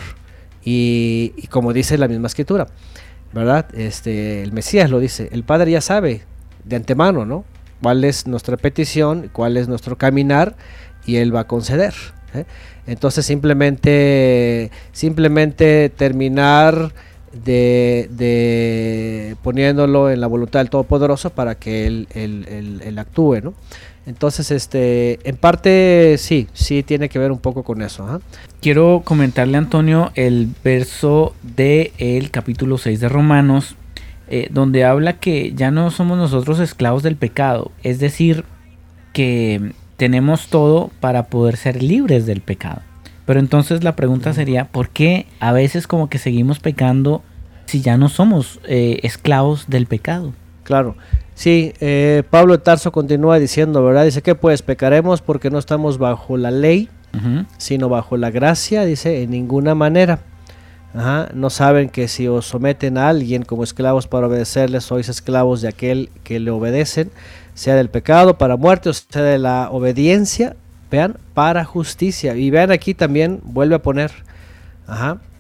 y, 0.65 1.47
como 1.49 1.73
dice 1.73 1.99
la 1.99 2.09
misma 2.09 2.27
escritura, 2.27 2.67
¿verdad? 3.33 3.67
Este, 3.75 4.43
el 4.43 4.53
Mesías 4.53 4.91
lo 4.91 5.01
dice, 5.01 5.29
el 5.33 5.45
Padre 5.45 5.71
ya 5.73 5.81
sabe 5.81 6.23
de 6.65 6.77
antemano, 6.77 7.25
¿no? 7.25 7.45
Cuál 7.83 8.05
es 8.05 8.27
nuestra 8.27 8.57
petición, 8.57 9.31
cuál 9.33 9.57
es 9.57 9.69
nuestro 9.69 9.97
caminar 9.97 10.57
y 11.07 11.17
Él 11.17 11.35
va 11.35 11.41
a 11.41 11.47
conceder. 11.47 11.95
¿eh? 12.35 12.45
Entonces 12.87 13.25
simplemente, 13.25 14.71
simplemente 14.93 15.89
terminar 15.89 16.93
de, 17.33 18.07
poniéndolo 19.43 20.11
en 20.11 20.21
la 20.21 20.27
voluntad 20.27 20.61
del 20.61 20.69
Todopoderoso 20.69 21.31
para 21.31 21.55
que 21.55 21.87
Él, 21.87 22.09
él, 22.15 22.83
él 22.85 22.99
actúe, 22.99 23.41
¿no? 23.43 23.55
Entonces, 24.07 24.51
este, 24.51 25.21
en 25.29 25.37
parte 25.37 26.17
sí, 26.19 26.49
sí 26.53 26.83
tiene 26.83 27.09
que 27.09 27.19
ver 27.19 27.33
un 27.33 27.39
poco 27.39 27.63
con 27.63 27.83
eso. 27.83 28.21
Quiero 28.61 29.03
comentarle, 29.05 29.59
Antonio, 29.59 30.11
el 30.15 30.49
verso 30.65 31.35
del 31.43 31.93
el 31.99 32.31
capítulo 32.31 32.79
6 32.79 33.01
de 33.01 33.09
Romanos, 33.09 33.77
eh, 34.29 34.49
donde 34.51 34.85
habla 34.85 35.19
que 35.19 35.53
ya 35.55 35.71
no 35.71 35.91
somos 35.91 36.17
nosotros 36.17 36.61
esclavos 36.61 37.03
del 37.03 37.17
pecado, 37.17 37.73
es 37.83 37.99
decir, 37.99 38.45
que 39.13 39.73
tenemos 39.97 40.49
todo 40.49 40.91
para 41.01 41.25
poder 41.25 41.57
ser 41.57 41.83
libres 41.83 42.27
del 42.27 42.41
pecado. 42.41 42.83
Pero 43.27 43.39
entonces 43.39 43.85
la 43.85 43.97
pregunta 43.97 44.33
sería, 44.33 44.67
¿por 44.67 44.89
qué 44.89 45.27
a 45.41 45.53
veces 45.53 45.87
como 45.87 46.09
que 46.09 46.19
seguimos 46.19 46.59
pecando 46.59 47.23
si 47.67 47.81
ya 47.81 47.97
no 47.97 48.09
somos 48.09 48.61
eh, 48.65 49.01
esclavos 49.03 49.67
del 49.69 49.87
pecado? 49.87 50.33
Claro, 50.65 50.97
Sí, 51.41 51.73
eh, 51.81 52.23
Pablo 52.29 52.61
Tarso 52.61 52.93
continúa 52.93 53.39
diciendo, 53.39 53.83
¿verdad? 53.83 54.05
Dice 54.05 54.21
que 54.21 54.35
pues 54.35 54.61
pecaremos 54.61 55.23
porque 55.23 55.49
no 55.49 55.59
estamos 55.59 55.97
bajo 55.97 56.37
la 56.37 56.51
ley, 56.51 56.91
sino 57.57 57.89
bajo 57.89 58.19
la 58.19 58.31
gracia, 58.31 58.85
dice, 58.85 59.23
en 59.23 59.31
ninguna 59.31 59.75
manera. 59.75 60.19
No 61.33 61.49
saben 61.49 61.89
que 61.89 62.09
si 62.09 62.29
os 62.29 62.45
someten 62.45 62.99
a 62.99 63.09
alguien 63.09 63.43
como 63.43 63.65
esclavos 63.65 64.07
para 64.07 64.27
obedecerles, 64.27 64.85
sois 64.85 65.09
esclavos 65.09 65.63
de 65.63 65.69
aquel 65.69 66.11
que 66.25 66.41
le 66.41 66.51
obedecen, 66.51 67.11
sea 67.55 67.75
del 67.75 67.89
pecado 67.89 68.37
para 68.37 68.59
muerte 68.59 68.91
o 68.91 68.93
sea 68.93 69.23
de 69.23 69.39
la 69.39 69.71
obediencia, 69.71 70.57
vean, 70.91 71.17
para 71.33 71.65
justicia. 71.65 72.37
Y 72.37 72.51
vean 72.51 72.71
aquí 72.71 72.93
también, 72.93 73.41
vuelve 73.45 73.77
a 73.77 73.83
poner, 73.83 74.13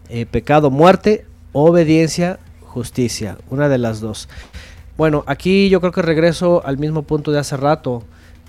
eh, 0.08 0.24
pecado, 0.24 0.70
muerte, 0.70 1.26
obediencia, 1.52 2.38
justicia, 2.70 3.36
una 3.50 3.68
de 3.68 3.76
las 3.76 4.00
dos. 4.00 4.30
Bueno, 5.00 5.24
aquí 5.26 5.70
yo 5.70 5.80
creo 5.80 5.92
que 5.92 6.02
regreso 6.02 6.60
al 6.62 6.76
mismo 6.76 7.04
punto 7.04 7.32
de 7.32 7.38
hace 7.38 7.56
rato, 7.56 8.02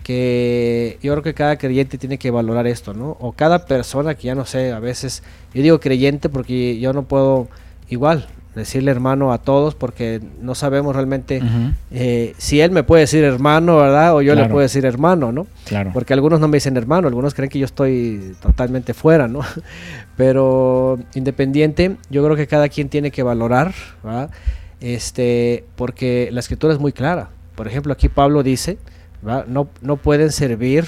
que 0.03 0.99
yo 1.01 1.13
creo 1.13 1.23
que 1.23 1.33
cada 1.33 1.55
creyente 1.55 1.97
tiene 1.97 2.17
que 2.17 2.29
valorar 2.29 2.67
esto, 2.67 2.93
¿no? 2.93 3.15
O 3.21 3.31
cada 3.31 3.65
persona 3.67 4.15
que 4.15 4.23
ya 4.23 4.35
no 4.35 4.43
sé, 4.43 4.73
a 4.73 4.79
veces, 4.79 5.23
yo 5.53 5.61
digo 5.61 5.79
creyente 5.79 6.27
porque 6.27 6.77
yo 6.77 6.91
no 6.91 7.03
puedo, 7.03 7.47
igual, 7.87 8.27
decirle 8.53 8.91
hermano 8.91 9.31
a 9.31 9.37
todos 9.37 9.75
porque 9.75 10.19
no 10.41 10.53
sabemos 10.53 10.93
realmente 10.93 11.41
eh, 11.89 12.33
si 12.37 12.59
él 12.59 12.71
me 12.71 12.83
puede 12.83 13.03
decir 13.03 13.23
hermano, 13.23 13.77
¿verdad? 13.77 14.13
O 14.13 14.21
yo 14.21 14.35
le 14.35 14.43
puedo 14.49 14.59
decir 14.59 14.85
hermano, 14.85 15.31
¿no? 15.31 15.47
Claro. 15.63 15.91
Porque 15.93 16.11
algunos 16.11 16.41
no 16.41 16.49
me 16.49 16.57
dicen 16.57 16.75
hermano, 16.75 17.07
algunos 17.07 17.33
creen 17.33 17.49
que 17.49 17.59
yo 17.59 17.65
estoy 17.65 18.35
totalmente 18.41 18.93
fuera, 18.93 19.29
¿no? 19.29 19.39
Pero 20.17 20.99
independiente, 21.15 21.95
yo 22.09 22.25
creo 22.25 22.35
que 22.35 22.45
cada 22.45 22.67
quien 22.67 22.89
tiene 22.89 23.09
que 23.09 23.23
valorar, 23.23 23.73
¿verdad? 24.03 24.31
Este, 24.81 25.63
porque 25.75 26.29
la 26.31 26.39
escritura 26.39 26.73
es 26.73 26.79
muy 26.79 26.91
clara. 26.91 27.29
Por 27.55 27.67
ejemplo, 27.67 27.93
aquí 27.93 28.09
Pablo 28.09 28.43
dice, 28.43 28.77
No, 29.21 29.69
no 29.81 29.97
pueden 29.97 30.31
servir 30.31 30.85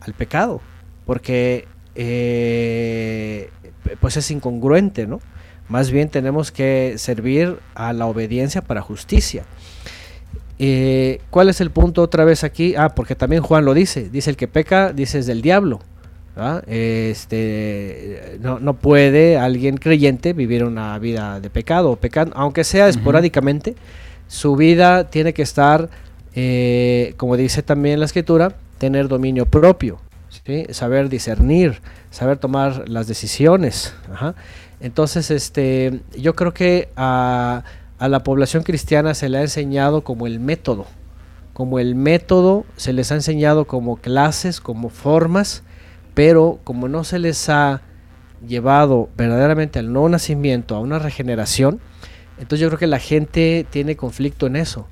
al 0.00 0.12
pecado, 0.12 0.60
porque 1.06 1.66
eh, 1.94 3.50
pues 4.00 4.16
es 4.16 4.30
incongruente, 4.30 5.06
¿no? 5.06 5.20
Más 5.68 5.90
bien 5.90 6.10
tenemos 6.10 6.52
que 6.52 6.94
servir 6.98 7.58
a 7.74 7.94
la 7.94 8.06
obediencia 8.06 8.60
para 8.60 8.82
justicia. 8.82 9.44
Eh, 10.58 11.20
¿Cuál 11.30 11.48
es 11.48 11.60
el 11.60 11.70
punto 11.70 12.02
otra 12.02 12.24
vez 12.24 12.44
aquí? 12.44 12.74
Ah, 12.76 12.90
porque 12.94 13.14
también 13.14 13.42
Juan 13.42 13.64
lo 13.64 13.72
dice. 13.74 14.10
Dice 14.10 14.30
el 14.30 14.36
que 14.36 14.46
peca, 14.46 14.92
dice 14.92 15.18
es 15.18 15.26
del 15.26 15.40
diablo. 15.40 15.80
Este, 16.66 18.38
no, 18.40 18.74
puede 18.74 19.38
alguien 19.38 19.76
creyente 19.76 20.32
vivir 20.32 20.64
una 20.64 20.98
vida 20.98 21.38
de 21.40 21.48
pecado, 21.48 21.94
pecando, 21.96 22.36
aunque 22.36 22.64
sea 22.64 22.88
esporádicamente. 22.88 23.76
Su 24.26 24.56
vida 24.56 25.10
tiene 25.10 25.32
que 25.32 25.42
estar, 25.42 25.88
eh, 26.34 27.14
como 27.16 27.36
dice 27.36 27.62
también 27.62 28.00
la 28.00 28.06
escritura, 28.06 28.56
tener 28.78 29.08
dominio 29.08 29.46
propio, 29.46 30.00
saber 30.70 31.08
discernir, 31.08 31.80
saber 32.10 32.38
tomar 32.38 32.88
las 32.88 33.06
decisiones. 33.06 33.94
Entonces, 34.80 35.30
este, 35.30 36.00
yo 36.16 36.34
creo 36.34 36.52
que 36.52 36.88
a, 36.96 37.64
la 37.98 38.22
población 38.22 38.64
cristiana 38.64 39.14
se 39.14 39.28
le 39.28 39.38
ha 39.38 39.42
enseñado 39.42 40.02
como 40.02 40.26
el 40.26 40.40
método, 40.40 40.86
como 41.52 41.78
el 41.78 41.94
método, 41.94 42.66
se 42.76 42.92
les 42.92 43.10
ha 43.12 43.14
enseñado 43.14 43.66
como 43.66 43.96
clases, 43.96 44.60
como 44.60 44.90
formas, 44.90 45.62
pero 46.14 46.60
como 46.64 46.88
no 46.88 47.04
se 47.04 47.18
les 47.18 47.48
ha 47.48 47.82
llevado 48.46 49.08
verdaderamente 49.16 49.78
al 49.78 49.92
nuevo 49.92 50.08
nacimiento, 50.08 50.76
a 50.76 50.80
una 50.80 50.98
regeneración, 50.98 51.80
entonces 52.38 52.60
yo 52.60 52.68
creo 52.68 52.78
que 52.78 52.86
la 52.86 52.98
gente 52.98 53.66
tiene 53.68 53.96
conflicto 53.96 54.46
en 54.46 54.56
eso, 54.56 54.86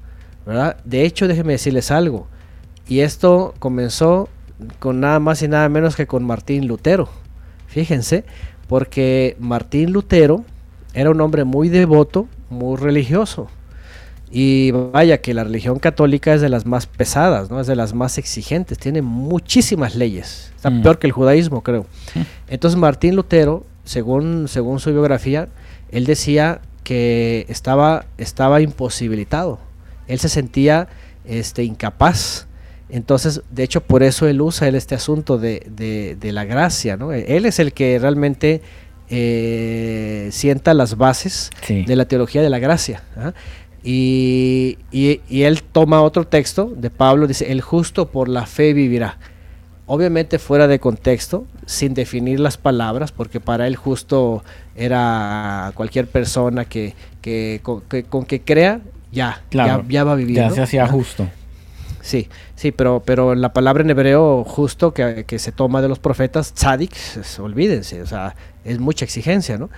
¿verdad? 0.46 0.76
De 0.84 1.04
hecho, 1.04 1.28
déjenme 1.28 1.52
decirles 1.52 1.90
algo, 1.90 2.28
y 2.88 3.00
esto 3.00 3.54
comenzó 3.58 4.28
con 4.78 5.00
nada 5.00 5.18
más 5.18 5.42
y 5.42 5.48
nada 5.48 5.68
menos 5.68 5.96
que 5.96 6.06
con 6.06 6.24
Martín 6.24 6.66
Lutero. 6.66 7.08
Fíjense, 7.66 8.24
porque 8.68 9.36
Martín 9.40 9.92
Lutero 9.92 10.44
era 10.94 11.10
un 11.10 11.20
hombre 11.20 11.44
muy 11.44 11.68
devoto, 11.68 12.28
muy 12.50 12.76
religioso. 12.76 13.48
Y 14.34 14.70
vaya 14.70 15.18
que 15.18 15.34
la 15.34 15.44
religión 15.44 15.78
católica 15.78 16.32
es 16.32 16.40
de 16.40 16.48
las 16.48 16.64
más 16.64 16.86
pesadas, 16.86 17.50
¿no? 17.50 17.60
Es 17.60 17.66
de 17.66 17.76
las 17.76 17.92
más 17.92 18.16
exigentes, 18.16 18.78
tiene 18.78 19.02
muchísimas 19.02 19.94
leyes. 19.94 20.52
Está 20.56 20.70
mm. 20.70 20.82
peor 20.82 20.98
que 20.98 21.06
el 21.06 21.12
judaísmo, 21.12 21.62
creo. 21.62 21.86
Entonces 22.48 22.78
Martín 22.78 23.14
Lutero, 23.14 23.66
según, 23.84 24.48
según 24.48 24.80
su 24.80 24.90
biografía, 24.90 25.48
él 25.90 26.06
decía 26.06 26.62
que 26.82 27.44
estaba, 27.50 28.06
estaba 28.16 28.62
imposibilitado. 28.62 29.58
Él 30.08 30.18
se 30.18 30.30
sentía 30.30 30.88
este, 31.26 31.64
incapaz 31.64 32.46
entonces, 32.92 33.40
de 33.50 33.62
hecho, 33.62 33.80
por 33.80 34.02
eso 34.02 34.28
él 34.28 34.42
usa 34.42 34.68
este 34.68 34.94
asunto 34.94 35.38
de, 35.38 36.18
la 36.20 36.44
gracia, 36.44 36.98
¿no? 36.98 37.12
Él 37.12 37.46
es 37.46 37.58
el 37.58 37.72
que 37.72 37.98
realmente 37.98 38.60
eh, 39.08 40.28
sienta 40.30 40.74
las 40.74 40.98
bases 40.98 41.48
de 41.68 41.96
la 41.96 42.04
teología 42.04 42.42
de 42.42 42.50
la 42.50 42.58
gracia. 42.58 43.02
¿ah? 43.16 43.32
Y, 43.84 44.78
él 44.92 45.62
toma 45.62 46.02
otro 46.02 46.26
texto 46.26 46.72
de 46.76 46.90
Pablo, 46.90 47.26
dice, 47.26 47.50
el 47.50 47.60
justo 47.60 48.08
por 48.08 48.28
la 48.28 48.46
fe 48.46 48.72
vivirá. 48.72 49.18
Obviamente 49.86 50.38
fuera 50.38 50.68
de 50.68 50.78
contexto, 50.78 51.44
sin 51.66 51.92
definir 51.92 52.38
las 52.40 52.56
palabras, 52.56 53.12
porque 53.12 53.40
para 53.40 53.66
él 53.66 53.76
justo 53.76 54.44
era 54.76 55.72
cualquier 55.74 56.06
persona 56.06 56.64
que, 56.64 56.94
con, 57.62 57.82
que, 57.82 58.40
crea, 58.40 58.80
ya, 59.10 59.42
ya, 59.50 60.04
va 60.04 60.12
a 60.12 60.16
vivir. 60.16 60.36
Ya 60.36 60.50
se 60.50 60.62
hacía 60.62 60.86
justo. 60.86 61.28
Sí, 62.02 62.28
sí, 62.56 62.72
pero, 62.72 63.02
pero 63.04 63.36
la 63.36 63.52
palabra 63.52 63.82
en 63.84 63.90
hebreo 63.90 64.44
justo 64.44 64.92
que, 64.92 65.38
se 65.38 65.52
toma 65.52 65.80
de 65.82 65.88
los 65.88 66.00
profetas, 66.00 66.52
tzadik, 66.52 66.92
olvídense, 67.38 68.02
o 68.02 68.06
sea, 68.06 68.34
es 68.64 68.80
mucha 68.80 69.04
exigencia, 69.04 69.56
¿no? 69.56 69.70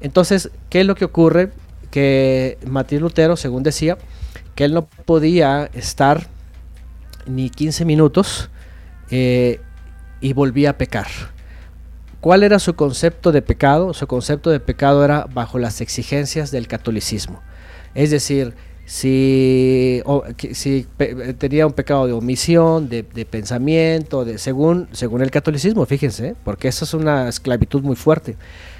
Entonces, 0.00 0.50
¿qué 0.70 0.80
es 0.80 0.86
lo 0.86 0.94
que 0.94 1.04
ocurre? 1.04 1.50
Que 1.92 2.58
Martín 2.66 3.00
Lutero, 3.00 3.36
según 3.36 3.62
decía, 3.62 3.98
que 4.56 4.64
él 4.64 4.74
no 4.74 4.86
podía 4.86 5.70
estar 5.72 6.26
ni 7.26 7.50
15 7.50 7.84
minutos 7.84 8.50
eh, 9.10 9.60
y 10.20 10.32
volvía 10.32 10.70
a 10.70 10.78
pecar. 10.78 11.06
¿Cuál 12.20 12.42
era 12.42 12.58
su 12.58 12.74
concepto 12.74 13.30
de 13.30 13.42
pecado? 13.42 13.94
Su 13.94 14.06
concepto 14.06 14.50
de 14.50 14.58
pecado 14.58 15.04
era 15.04 15.26
bajo 15.32 15.58
las 15.58 15.80
exigencias 15.80 16.50
del 16.50 16.66
catolicismo. 16.68 17.40
Es 17.94 18.10
decir, 18.10 18.54
si, 18.84 20.02
tenía 21.38 21.66
un 21.66 21.72
pecado 21.72 22.06
de 22.06 22.12
omisión, 22.12 22.88
de, 22.88 23.04
pensamiento, 23.28 24.24
de, 24.24 24.38
según, 24.38 24.88
según 24.92 25.22
el 25.22 25.30
catolicismo, 25.30 25.84
fíjense, 25.86 26.28
¿eh? 26.28 26.34
porque 26.44 26.68
eso 26.68 26.84
es 26.84 26.94
una 26.94 27.28
esclavitud 27.28 27.82
muy 27.82 27.96
fuerte. 27.96 28.36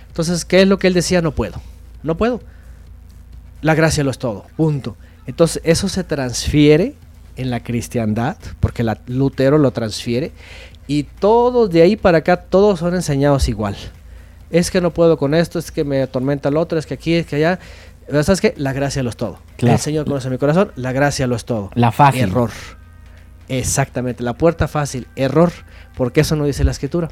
Entonces, 0.08 0.44
¿qué 0.44 0.62
es 0.62 0.68
lo 0.68 0.78
que 0.78 0.86
él 0.86 0.94
decía? 0.94 1.22
No 1.22 1.32
puedo, 1.32 1.60
no 2.02 2.16
puedo. 2.16 2.40
La 3.62 3.74
gracia 3.74 4.04
lo 4.04 4.10
es 4.10 4.18
todo, 4.18 4.44
punto. 4.56 4.96
Entonces, 5.26 5.62
eso 5.64 5.88
se 5.88 6.04
transfiere 6.04 6.96
en 7.36 7.50
la 7.50 7.62
cristiandad, 7.62 8.36
porque 8.60 8.82
la, 8.82 9.00
Lutero 9.06 9.56
lo 9.56 9.70
transfiere, 9.70 10.32
y 10.86 11.04
todos 11.04 11.70
de 11.70 11.82
ahí 11.82 11.96
para 11.96 12.18
acá, 12.18 12.36
todos 12.36 12.80
son 12.80 12.94
enseñados 12.94 13.48
igual. 13.48 13.76
Es 14.50 14.70
que 14.70 14.80
no 14.80 14.90
puedo 14.92 15.16
con 15.16 15.32
esto, 15.32 15.58
es 15.58 15.70
que 15.70 15.84
me 15.84 16.02
atormenta 16.02 16.48
el 16.48 16.56
otro, 16.56 16.78
es 16.78 16.86
que 16.86 16.94
aquí, 16.94 17.14
es 17.14 17.26
que 17.26 17.36
allá. 17.36 17.60
¿Sabes 18.24 18.40
qué? 18.40 18.52
La 18.56 18.72
gracia 18.72 19.02
lo 19.02 19.10
es 19.10 19.16
todo. 19.16 19.38
El 19.58 19.78
Señor 19.78 20.06
conoce 20.06 20.28
mi 20.28 20.38
corazón, 20.38 20.72
la 20.74 20.92
gracia 20.92 21.26
lo 21.28 21.36
es 21.36 21.44
todo. 21.44 21.70
La 21.74 21.92
fácil. 21.92 22.22
Error. 22.22 22.50
Exactamente, 23.48 24.22
la 24.22 24.34
puerta 24.34 24.66
fácil, 24.66 25.06
error, 25.14 25.52
porque 25.96 26.22
eso 26.22 26.36
no 26.36 26.44
dice 26.44 26.64
la 26.64 26.72
escritura. 26.72 27.10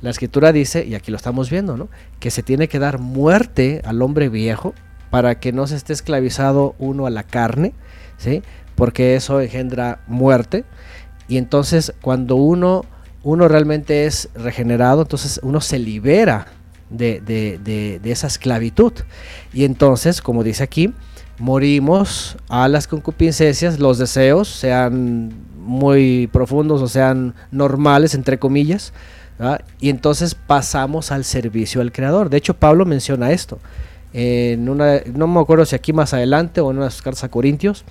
La 0.00 0.10
escritura 0.10 0.52
dice, 0.52 0.84
y 0.86 0.94
aquí 0.94 1.10
lo 1.10 1.16
estamos 1.16 1.50
viendo, 1.50 1.76
¿no? 1.76 1.88
Que 2.20 2.30
se 2.30 2.42
tiene 2.42 2.68
que 2.68 2.78
dar 2.78 2.98
muerte 2.98 3.82
al 3.84 4.00
hombre 4.02 4.28
viejo 4.28 4.74
para 5.10 5.38
que 5.40 5.52
no 5.52 5.66
se 5.66 5.76
esté 5.76 5.92
esclavizado 5.92 6.74
uno 6.78 7.06
a 7.06 7.10
la 7.10 7.22
carne, 7.22 7.72
¿sí? 8.16 8.42
Porque 8.74 9.16
eso 9.16 9.40
engendra 9.40 10.00
muerte. 10.06 10.64
Y 11.28 11.36
entonces 11.36 11.92
cuando 12.00 12.36
uno, 12.36 12.84
uno 13.22 13.48
realmente 13.48 14.06
es 14.06 14.28
regenerado, 14.34 15.02
entonces 15.02 15.40
uno 15.42 15.60
se 15.60 15.78
libera 15.78 16.46
de, 16.90 18.00
esa 18.04 18.26
esclavitud. 18.26 18.92
Y 19.52 19.64
entonces, 19.64 20.22
como 20.22 20.44
dice 20.44 20.62
aquí, 20.62 20.92
morimos 21.38 22.36
a 22.48 22.68
las 22.68 22.86
concupiscencias, 22.86 23.78
los 23.78 23.98
deseos, 23.98 24.48
sean 24.48 25.32
muy 25.58 26.28
profundos 26.32 26.80
o 26.80 26.88
sean 26.88 27.34
normales, 27.50 28.14
entre 28.14 28.38
comillas, 28.38 28.92
y 29.80 29.90
entonces 29.90 30.34
pasamos 30.34 31.12
al 31.12 31.24
servicio 31.24 31.80
al 31.80 31.92
Creador. 31.92 32.30
De 32.30 32.38
hecho, 32.38 32.54
Pablo 32.54 32.84
menciona 32.86 33.30
esto. 33.30 33.58
En 34.12 34.68
una, 34.68 35.00
no 35.14 35.26
me 35.26 35.40
acuerdo 35.40 35.64
si 35.64 35.76
aquí 35.76 35.92
más 35.92 36.14
adelante 36.14 36.60
o 36.60 36.70
en 36.70 36.78
una 36.78 36.86
de 36.86 36.90
sus 36.90 37.02
cartas 37.02 37.24
a 37.24 37.28
Corintios, 37.28 37.84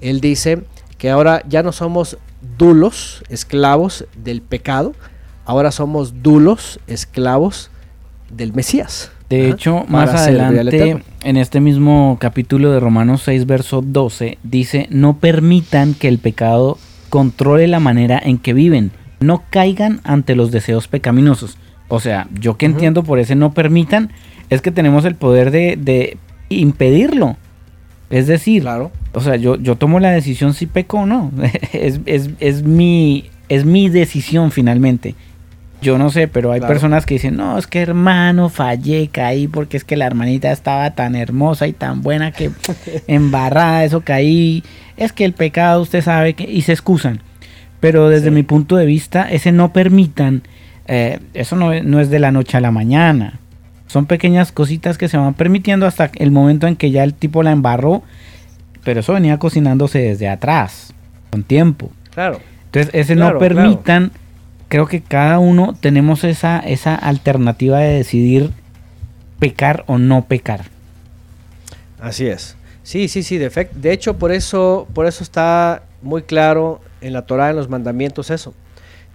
él 0.00 0.20
dice 0.20 0.62
que 0.98 1.10
ahora 1.10 1.42
ya 1.48 1.62
no 1.62 1.72
somos 1.72 2.18
dulos, 2.58 3.22
esclavos 3.28 4.06
del 4.16 4.42
pecado, 4.42 4.94
ahora 5.44 5.70
somos 5.72 6.22
dulos, 6.22 6.80
esclavos 6.86 7.70
del 8.30 8.52
Mesías. 8.52 9.10
De 9.28 9.48
hecho, 9.48 9.84
más 9.86 10.10
adelante, 10.10 11.04
en 11.22 11.36
este 11.36 11.60
mismo 11.60 12.16
capítulo 12.20 12.72
de 12.72 12.80
Romanos 12.80 13.22
6, 13.24 13.46
verso 13.46 13.80
12, 13.80 14.38
dice, 14.42 14.88
no 14.90 15.18
permitan 15.18 15.94
que 15.94 16.08
el 16.08 16.18
pecado 16.18 16.78
controle 17.10 17.68
la 17.68 17.78
manera 17.78 18.20
en 18.20 18.38
que 18.38 18.54
viven, 18.54 18.90
no 19.20 19.44
caigan 19.50 20.00
ante 20.02 20.34
los 20.34 20.50
deseos 20.50 20.88
pecaminosos. 20.88 21.58
O 21.86 22.00
sea, 22.00 22.26
yo 22.40 22.56
que 22.56 22.66
entiendo 22.66 23.04
por 23.04 23.18
ese 23.20 23.36
no 23.36 23.52
permitan, 23.52 24.10
es 24.50 24.60
que 24.62 24.72
tenemos 24.72 25.04
el 25.04 25.14
poder 25.14 25.50
de, 25.50 26.18
impedirlo. 26.48 27.36
Es 28.10 28.26
decir, 28.26 28.62
claro. 28.62 28.90
o 29.12 29.20
sea, 29.20 29.36
yo, 29.36 29.56
yo 29.56 29.76
tomo 29.76 30.00
la 30.00 30.10
decisión 30.10 30.52
si 30.52 30.66
peco 30.66 30.98
o 30.98 31.06
no. 31.06 31.30
es, 31.72 32.00
es, 32.06 32.62
mi, 32.64 33.30
es 33.48 33.64
mi 33.64 33.88
decisión 33.88 34.50
finalmente. 34.50 35.14
Yo 35.82 35.96
no 35.96 36.10
sé, 36.10 36.28
pero 36.28 36.52
hay 36.52 36.60
personas 36.60 37.06
que 37.06 37.14
dicen, 37.14 37.36
no, 37.36 37.56
es 37.56 37.66
que 37.66 37.80
hermano, 37.80 38.50
fallé, 38.50 39.08
caí 39.08 39.48
porque 39.48 39.78
es 39.78 39.84
que 39.84 39.96
la 39.96 40.04
hermanita 40.04 40.52
estaba 40.52 40.90
tan 40.90 41.16
hermosa 41.16 41.66
y 41.68 41.72
tan 41.72 42.02
buena 42.02 42.32
que 42.32 42.50
embarrada, 43.06 43.84
eso 43.84 44.02
caí. 44.02 44.62
Es 44.98 45.12
que 45.12 45.24
el 45.24 45.32
pecado, 45.32 45.80
usted 45.80 46.02
sabe, 46.02 46.34
que, 46.34 46.44
y 46.44 46.62
se 46.62 46.72
excusan. 46.72 47.22
Pero 47.80 48.10
desde 48.10 48.30
mi 48.30 48.42
punto 48.42 48.76
de 48.76 48.84
vista, 48.84 49.30
ese 49.30 49.52
no 49.52 49.72
permitan, 49.72 50.42
eh, 50.86 51.18
eso 51.32 51.56
no, 51.56 51.72
no, 51.82 52.00
es 52.00 52.10
de 52.10 52.18
la 52.18 52.30
noche 52.30 52.58
a 52.58 52.60
la 52.60 52.70
mañana. 52.70 53.38
Son 53.90 54.06
pequeñas 54.06 54.52
cositas 54.52 54.98
que 54.98 55.08
se 55.08 55.16
van 55.16 55.34
permitiendo 55.34 55.84
hasta 55.84 56.12
el 56.14 56.30
momento 56.30 56.68
en 56.68 56.76
que 56.76 56.92
ya 56.92 57.02
el 57.02 57.12
tipo 57.12 57.42
la 57.42 57.50
embarró, 57.50 58.04
pero 58.84 59.00
eso 59.00 59.14
venía 59.14 59.40
cocinándose 59.40 59.98
desde 59.98 60.28
atrás, 60.28 60.94
con 61.32 61.42
tiempo. 61.42 61.90
Claro. 62.14 62.38
Entonces, 62.66 62.94
ese 62.94 63.16
no 63.16 63.36
permitan, 63.40 64.12
creo 64.68 64.86
que 64.86 65.00
cada 65.00 65.40
uno 65.40 65.74
tenemos 65.80 66.22
esa, 66.22 66.60
esa 66.60 66.94
alternativa 66.94 67.80
de 67.80 67.94
decidir 67.94 68.52
pecar 69.40 69.82
o 69.88 69.98
no 69.98 70.24
pecar. 70.24 70.66
Así 72.00 72.28
es. 72.28 72.56
Sí, 72.84 73.08
sí, 73.08 73.24
sí, 73.24 73.38
de, 73.38 73.68
de 73.74 73.92
hecho 73.92 74.18
por 74.18 74.30
eso, 74.30 74.86
por 74.94 75.06
eso 75.06 75.24
está 75.24 75.82
muy 76.00 76.22
claro 76.22 76.80
en 77.00 77.12
la 77.12 77.22
Torah, 77.22 77.50
en 77.50 77.56
los 77.56 77.68
mandamientos 77.68 78.30
eso. 78.30 78.54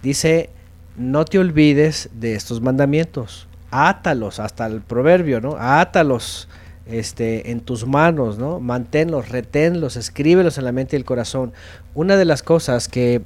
Dice, 0.02 0.50
no 0.98 1.24
te 1.24 1.38
olvides 1.38 2.10
de 2.12 2.34
estos 2.34 2.60
mandamientos, 2.60 3.45
átalos, 3.70 4.40
hasta 4.40 4.66
el 4.66 4.80
proverbio, 4.80 5.40
¿no? 5.40 5.56
Átalos 5.58 6.48
este, 6.86 7.50
en 7.50 7.60
tus 7.60 7.86
manos, 7.86 8.38
¿no? 8.38 8.60
Manténlos, 8.60 9.28
reténlos, 9.28 9.96
escríbelos 9.96 10.58
en 10.58 10.64
la 10.64 10.72
mente 10.72 10.96
y 10.96 10.98
el 10.98 11.04
corazón. 11.04 11.52
Una 11.94 12.16
de 12.16 12.24
las 12.24 12.42
cosas 12.42 12.88
que, 12.88 13.22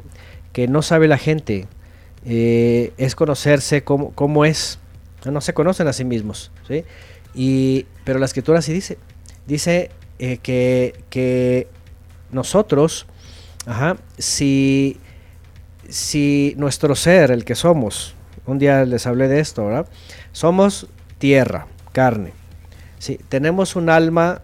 que 0.53 0.69
no 0.69 0.83
sabe 0.83 1.09
la 1.09 1.19
gente 1.19 1.67
eh, 2.25 2.93
es 2.97 3.15
conocerse 3.15 3.83
cómo, 3.83 4.13
cómo, 4.13 4.45
es. 4.45 4.79
No 5.25 5.41
se 5.41 5.53
conocen 5.53 5.87
a 5.89 5.93
sí 5.93 6.05
mismos, 6.05 6.51
¿sí? 6.67 6.85
Y, 7.35 7.87
pero 8.05 8.19
la 8.19 8.27
escritura 8.27 8.63
sí 8.63 8.73
dice, 8.73 8.99
dice 9.47 9.91
eh, 10.19 10.39
que, 10.39 11.05
que 11.11 11.69
nosotros, 12.31 13.07
ajá, 13.67 13.97
si 14.19 14.99
si 15.91 16.55
nuestro 16.57 16.95
ser, 16.95 17.31
el 17.31 17.45
que 17.45 17.55
somos, 17.55 18.15
un 18.47 18.59
día 18.59 18.85
les 18.85 19.07
hablé 19.07 19.29
de 19.29 19.41
esto, 19.41 19.67
¿verdad? 19.67 19.87
Somos 20.33 20.89
tierra, 21.19 21.67
carne. 21.93 22.33
Sí, 22.99 23.19
tenemos 23.29 23.77
un 23.77 23.89
alma 23.89 24.43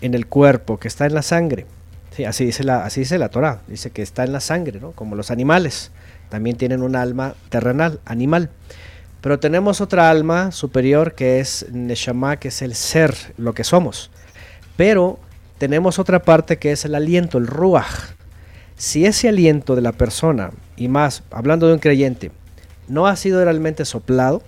en 0.00 0.14
el 0.14 0.26
cuerpo 0.26 0.78
que 0.78 0.88
está 0.88 1.06
en 1.06 1.14
la 1.14 1.22
sangre. 1.22 1.66
Sí, 2.14 2.24
así 2.24 2.44
dice 2.44 2.64
la, 2.64 2.84
así 2.84 3.00
dice 3.00 3.18
la 3.18 3.28
Torah, 3.28 3.60
dice 3.68 3.90
que 3.90 4.02
está 4.02 4.24
en 4.24 4.32
la 4.32 4.40
sangre, 4.40 4.80
¿no? 4.80 4.92
Como 4.92 5.14
los 5.14 5.30
animales, 5.30 5.92
también 6.28 6.56
tienen 6.56 6.82
un 6.82 6.96
alma 6.96 7.34
terrenal, 7.48 8.00
animal. 8.04 8.50
Pero 9.20 9.38
tenemos 9.38 9.80
otra 9.80 10.10
alma 10.10 10.50
superior 10.50 11.14
que 11.14 11.40
es 11.40 11.66
Neshama, 11.70 12.38
que 12.38 12.48
es 12.48 12.62
el 12.62 12.74
ser, 12.74 13.14
lo 13.36 13.52
que 13.52 13.64
somos. 13.64 14.10
Pero 14.76 15.18
tenemos 15.58 15.98
otra 15.98 16.22
parte 16.22 16.58
que 16.58 16.72
es 16.72 16.84
el 16.84 16.94
aliento, 16.94 17.36
el 17.36 17.46
Ruach, 17.46 18.14
si 18.76 19.04
ese 19.04 19.28
aliento 19.28 19.76
de 19.76 19.82
la 19.82 19.92
persona, 19.92 20.52
y 20.74 20.88
más 20.88 21.22
hablando 21.30 21.66
de 21.66 21.74
un 21.74 21.80
creyente, 21.80 22.32
no 22.90 23.06
ha 23.06 23.16
sido 23.16 23.42
realmente 23.42 23.84
soplado, 23.84 24.42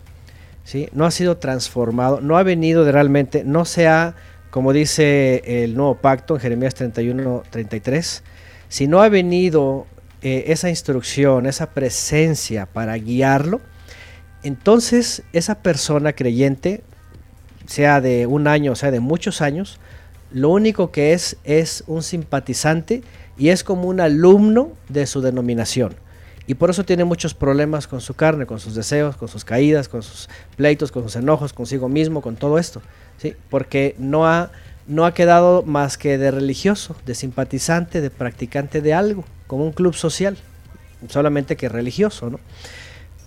¿sí? 0.65 0.89
no 0.93 1.07
ha 1.07 1.11
sido 1.11 1.39
transformado, 1.39 2.21
no 2.21 2.37
ha 2.37 2.43
venido 2.43 2.91
realmente, 2.91 3.45
no 3.45 3.65
se 3.65 3.87
ha, 3.87 4.15
como 4.51 4.73
dice 4.73 5.65
el 5.65 5.77
nuevo 5.77 5.95
pacto 5.95 6.35
en 6.35 6.41
Jeremías 6.41 6.75
31, 6.75 7.45
33, 7.49 8.23
si 8.69 8.89
no 8.89 9.01
ha 9.01 9.09
venido 9.09 9.87
eh, 10.23 10.45
esa 10.49 10.69
instrucción, 10.69 11.47
esa 11.47 11.71
presencia 11.71 12.67
para 12.67 12.95
guiarlo, 12.97 13.61
entonces 14.43 15.23
esa 15.33 15.63
persona 15.63 16.13
creyente, 16.13 16.83
sea 17.67 18.01
de 18.01 18.27
un 18.27 18.49
año 18.49 18.73
o 18.73 18.75
sea 18.77 18.91
de 18.91 18.99
muchos 18.99 19.41
años, 19.41 19.79
lo 20.33 20.49
único 20.49 20.91
que 20.91 21.13
es 21.13 21.37
es 21.45 21.85
un 21.87 22.03
simpatizante 22.03 23.03
y 23.39 23.51
es 23.51 23.63
como 23.63 23.89
un 23.89 24.01
alumno 24.01 24.73
de 24.89 25.07
su 25.07 25.21
denominación. 25.21 25.95
Y 26.47 26.55
por 26.55 26.71
eso 26.71 26.85
tiene 26.85 27.05
muchos 27.05 27.35
problemas 27.35 27.87
con 27.87 28.01
su 28.01 28.15
carne, 28.15 28.47
con 28.47 28.59
sus 28.59 28.75
deseos, 28.75 29.17
con 29.17 29.29
sus 29.29 29.45
caídas, 29.45 29.89
con 29.89 30.03
sus 30.03 30.29
pleitos, 30.57 30.91
con 30.91 31.05
sus 31.05 31.17
enojos 31.17 31.53
consigo 31.53 31.89
mismo, 31.89 32.21
con 32.21 32.37
todo 32.37 32.59
esto. 32.59 32.83
¿sí? 33.19 33.35
Porque 33.49 33.95
no 33.99 34.27
ha, 34.27 34.51
no 34.87 35.07
ha 35.07 35.15
quedado 35.15 35.63
más 35.63 35.97
que 35.97 36.19
de 36.19 36.31
religioso, 36.31 36.97
de 37.07 37.15
simpatizante, 37.15 38.01
de 38.01 38.11
practicante 38.11 38.81
de 38.81 38.93
algo, 38.93 39.25
como 39.47 39.65
un 39.65 39.73
club 39.73 39.95
social, 39.95 40.37
solamente 41.09 41.57
que 41.57 41.69
religioso. 41.69 42.29
¿no? 42.29 42.41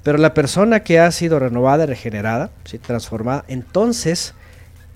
Pero 0.03 0.17
la 0.17 0.33
persona 0.33 0.81
que 0.81 0.99
ha 0.99 1.09
sido 1.11 1.39
renovada, 1.39 1.85
regenerada, 1.85 2.51
¿sí? 2.65 2.79
transformada, 2.79 3.45
entonces, 3.47 4.33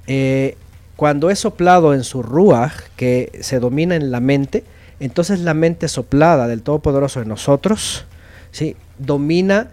eh, 0.08 0.58
cuando 0.98 1.30
es 1.30 1.40
soplado 1.40 1.94
en 1.94 2.04
su 2.04 2.22
ruaj, 2.22 2.74
que 2.98 3.40
se 3.42 3.60
domina 3.60 3.96
en 3.96 4.12
la 4.12 4.20
mente, 4.20 4.66
entonces 5.00 5.40
la 5.40 5.54
mente 5.54 5.88
soplada 5.88 6.48
del 6.48 6.62
Todopoderoso 6.62 7.22
en 7.22 7.28
nosotros, 7.28 8.06
¿sí? 8.52 8.76
domina 8.98 9.70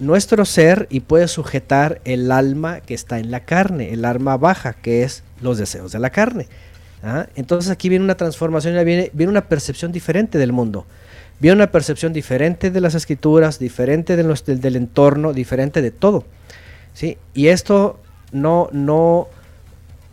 nuestro 0.00 0.44
ser 0.44 0.86
y 0.90 1.00
puede 1.00 1.28
sujetar 1.28 2.00
el 2.04 2.30
alma 2.32 2.80
que 2.80 2.94
está 2.94 3.18
en 3.18 3.30
la 3.30 3.40
carne, 3.40 3.92
el 3.92 4.04
alma 4.04 4.36
baja, 4.36 4.72
que 4.72 5.02
es 5.02 5.22
los 5.40 5.58
deseos 5.58 5.92
de 5.92 5.98
la 5.98 6.10
carne. 6.10 6.48
¿ah? 7.02 7.26
Entonces 7.36 7.70
aquí 7.70 7.88
viene 7.88 8.04
una 8.04 8.16
transformación, 8.16 8.74
viene, 8.84 9.10
viene 9.12 9.30
una 9.30 9.48
percepción 9.48 9.92
diferente 9.92 10.38
del 10.38 10.52
mundo, 10.52 10.86
viene 11.40 11.56
una 11.56 11.70
percepción 11.70 12.12
diferente 12.12 12.70
de 12.70 12.80
las 12.80 12.94
escrituras, 12.94 13.58
diferente 13.58 14.16
de 14.16 14.22
del, 14.24 14.60
del, 14.60 14.76
entorno, 14.76 15.32
diferente 15.32 15.82
de 15.82 15.90
todo. 15.90 16.24
¿sí? 16.92 17.18
Y 17.34 17.48
esto 17.48 18.00
no, 18.32 18.68
no, 18.72 19.28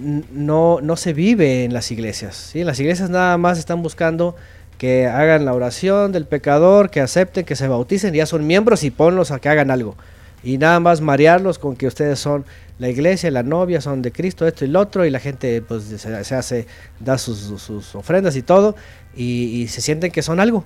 no, 0.02 0.80
no 0.82 0.95
se 0.95 1.14
vive 1.14 1.64
en 1.64 1.73
las 1.73 1.91
iglesias. 1.91 2.36
¿sí? 2.36 2.64
Las 2.64 2.80
iglesias 2.80 3.10
nada 3.10 3.38
más 3.38 3.60
están 3.60 3.82
buscando 3.82 4.36
que 4.78 5.06
hagan 5.06 5.45
la 5.45 5.53
oración 5.53 6.11
del 6.11 6.26
pecador, 6.26 6.90
que 6.90 7.02
acepten, 7.02 7.45
que 7.45 7.56
se 7.56 7.68
bauticen, 7.68 8.14
ya 8.14 8.26
son 8.26 8.48
miembros 8.48 8.84
y 8.84 8.90
ponlos 8.90 9.30
a 9.30 9.40
que 9.40 9.48
hagan 9.48 9.69
algo. 9.69 9.95
Y 10.44 10.57
nada 10.57 10.80
más 10.80 11.02
marearlos 11.02 11.60
con 11.60 11.76
que 11.76 11.86
ustedes 11.86 12.18
son 12.18 12.45
la 12.80 12.90
iglesia, 12.90 13.30
la 13.30 13.44
novia, 13.44 13.80
son 13.80 14.02
de 14.02 14.11
Cristo, 14.11 14.48
esto 14.48 14.65
y 14.65 14.69
lo 14.69 14.80
otro, 14.80 15.06
y 15.06 15.11
la 15.11 15.19
gente 15.19 15.61
pues 15.61 15.84
se, 15.84 16.36
hace, 16.36 16.65
da 16.99 17.19
sus, 17.19 17.94
ofrendas 17.94 18.36
y 18.36 18.41
todo, 18.41 18.76
y, 19.15 19.68
se 19.68 19.82
sienten 19.82 20.11
que 20.11 20.23
son 20.23 20.40
algo. 20.40 20.65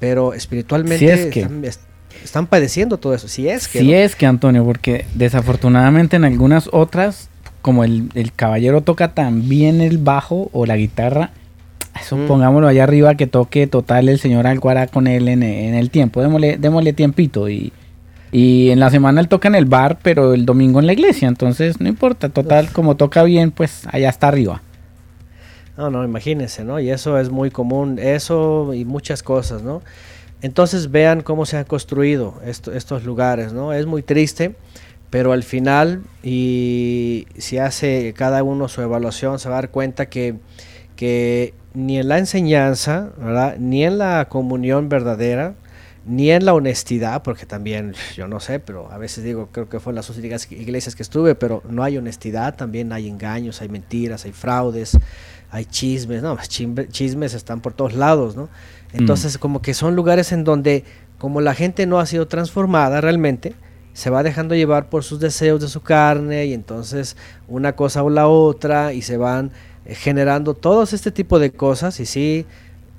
Pero 0.00 0.34
espiritualmente 0.34 1.30
están, 2.24 2.48
padeciendo 2.48 2.98
todo 2.98 3.14
eso. 3.14 3.28
Si 3.28 3.48
es 3.48 3.68
que. 3.68 3.78
Si 3.78 3.94
es 3.94 4.16
que, 4.16 4.26
Antonio, 4.26 4.64
porque 4.64 5.06
desafortunadamente 5.14 6.16
en 6.16 6.24
algunas 6.24 6.68
otras 6.72 7.28
como 7.68 7.84
el, 7.84 8.32
caballero 8.34 8.80
toca 8.80 9.12
también 9.12 9.82
el 9.82 9.98
bajo 9.98 10.48
o 10.54 10.64
la 10.64 10.78
guitarra, 10.78 11.32
supongámoslo 12.02 12.66
mm. 12.66 12.70
allá 12.70 12.84
arriba 12.84 13.14
que 13.14 13.26
toque 13.26 13.66
total 13.66 14.08
el 14.08 14.18
señor 14.18 14.46
Alguara 14.46 14.86
con 14.86 15.06
él 15.06 15.28
en, 15.28 15.42
el 15.42 15.90
tiempo. 15.90 16.22
Démosle, 16.22 16.56
démosle 16.56 16.94
tiempito 16.94 17.46
y, 17.50 17.74
y 18.32 18.70
en 18.70 18.80
la 18.80 18.88
semana 18.88 19.20
él 19.20 19.28
toca 19.28 19.48
en 19.48 19.54
el 19.54 19.66
bar, 19.66 19.98
pero 20.02 20.32
el 20.32 20.46
domingo 20.46 20.80
en 20.80 20.86
la 20.86 20.94
iglesia. 20.94 21.28
Entonces 21.28 21.78
no 21.78 21.88
importa, 21.88 22.30
total, 22.30 22.70
como 22.72 22.96
toca 22.96 23.22
bien, 23.22 23.50
pues 23.50 23.82
allá 23.92 24.08
está 24.08 24.28
arriba. 24.28 24.62
No, 25.76 25.90
no, 25.90 26.02
imagínense, 26.06 26.64
¿no? 26.64 26.80
Y 26.80 26.88
eso 26.88 27.18
es 27.18 27.28
muy 27.28 27.50
común, 27.50 27.98
eso 27.98 28.72
y 28.72 28.86
muchas 28.86 29.22
cosas, 29.22 29.62
¿no? 29.62 29.82
Entonces 30.40 30.90
vean 30.90 31.20
cómo 31.20 31.44
se 31.44 31.58
han 31.58 31.64
construido 31.64 32.40
estos 32.46 33.04
lugares, 33.04 33.52
¿no? 33.52 33.74
Es 33.74 33.84
muy 33.84 34.02
triste 34.02 34.54
pero 35.10 35.32
al 35.32 35.42
final, 35.42 36.02
y 36.22 37.26
si 37.38 37.58
hace 37.58 38.12
cada 38.16 38.42
uno 38.42 38.68
su 38.68 38.82
evaluación, 38.82 39.38
se 39.38 39.48
va 39.48 39.56
a 39.56 39.60
dar 39.62 39.70
cuenta 39.70 40.06
que, 40.06 40.36
que 40.96 41.54
ni 41.74 41.98
en 41.98 42.08
la 42.08 42.18
enseñanza, 42.18 43.10
ni 43.58 43.84
en 43.84 43.98
la 43.98 44.28
comunión 44.28 44.88
verdadera, 44.88 45.54
ni 46.08 46.30
en 46.30 46.44
la 46.44 46.54
honestidad, 46.54 47.22
porque 47.22 47.44
también 47.44 47.94
yo 48.16 48.28
no 48.28 48.40
sé, 48.40 48.60
pero 48.60 48.90
a 48.90 48.96
veces 48.98 49.24
digo, 49.24 49.50
creo 49.52 49.68
que 49.68 49.78
fue 49.78 49.92
en 49.92 49.96
las 49.96 50.08
únicas 50.10 50.50
iglesias 50.50 50.96
que 50.96 51.02
estuve, 51.02 51.34
pero 51.34 51.62
no 51.68 51.84
hay 51.84 51.98
honestidad, 51.98 52.56
también 52.56 52.92
hay 52.92 53.08
engaños, 53.08 53.60
hay 53.60 53.68
mentiras, 53.68 54.24
hay 54.24 54.32
fraudes, 54.32 54.98
hay 55.50 55.66
chismes, 55.66 56.22
no, 56.22 56.36
chismes 56.48 57.34
están 57.34 57.60
por 57.60 57.74
todos 57.74 57.94
lados, 57.94 58.36
¿no? 58.36 58.48
Entonces, 58.92 59.36
mm. 59.36 59.38
como 59.38 59.60
que 59.62 59.74
son 59.74 59.96
lugares 59.96 60.32
en 60.32 60.44
donde, 60.44 60.84
como 61.18 61.42
la 61.42 61.54
gente 61.54 61.86
no 61.86 62.00
ha 62.00 62.06
sido 62.06 62.26
transformada 62.26 63.00
realmente, 63.02 63.54
se 63.98 64.10
va 64.10 64.22
dejando 64.22 64.54
llevar 64.54 64.88
por 64.90 65.02
sus 65.02 65.18
deseos 65.18 65.60
de 65.60 65.66
su 65.66 65.80
carne 65.80 66.46
y 66.46 66.52
entonces 66.52 67.16
una 67.48 67.74
cosa 67.74 68.04
o 68.04 68.10
la 68.10 68.28
otra 68.28 68.92
y 68.92 69.02
se 69.02 69.16
van 69.16 69.50
eh, 69.86 69.96
generando 69.96 70.54
todos 70.54 70.92
este 70.92 71.10
tipo 71.10 71.40
de 71.40 71.50
cosas. 71.50 71.98
Y 71.98 72.06
sí 72.06 72.46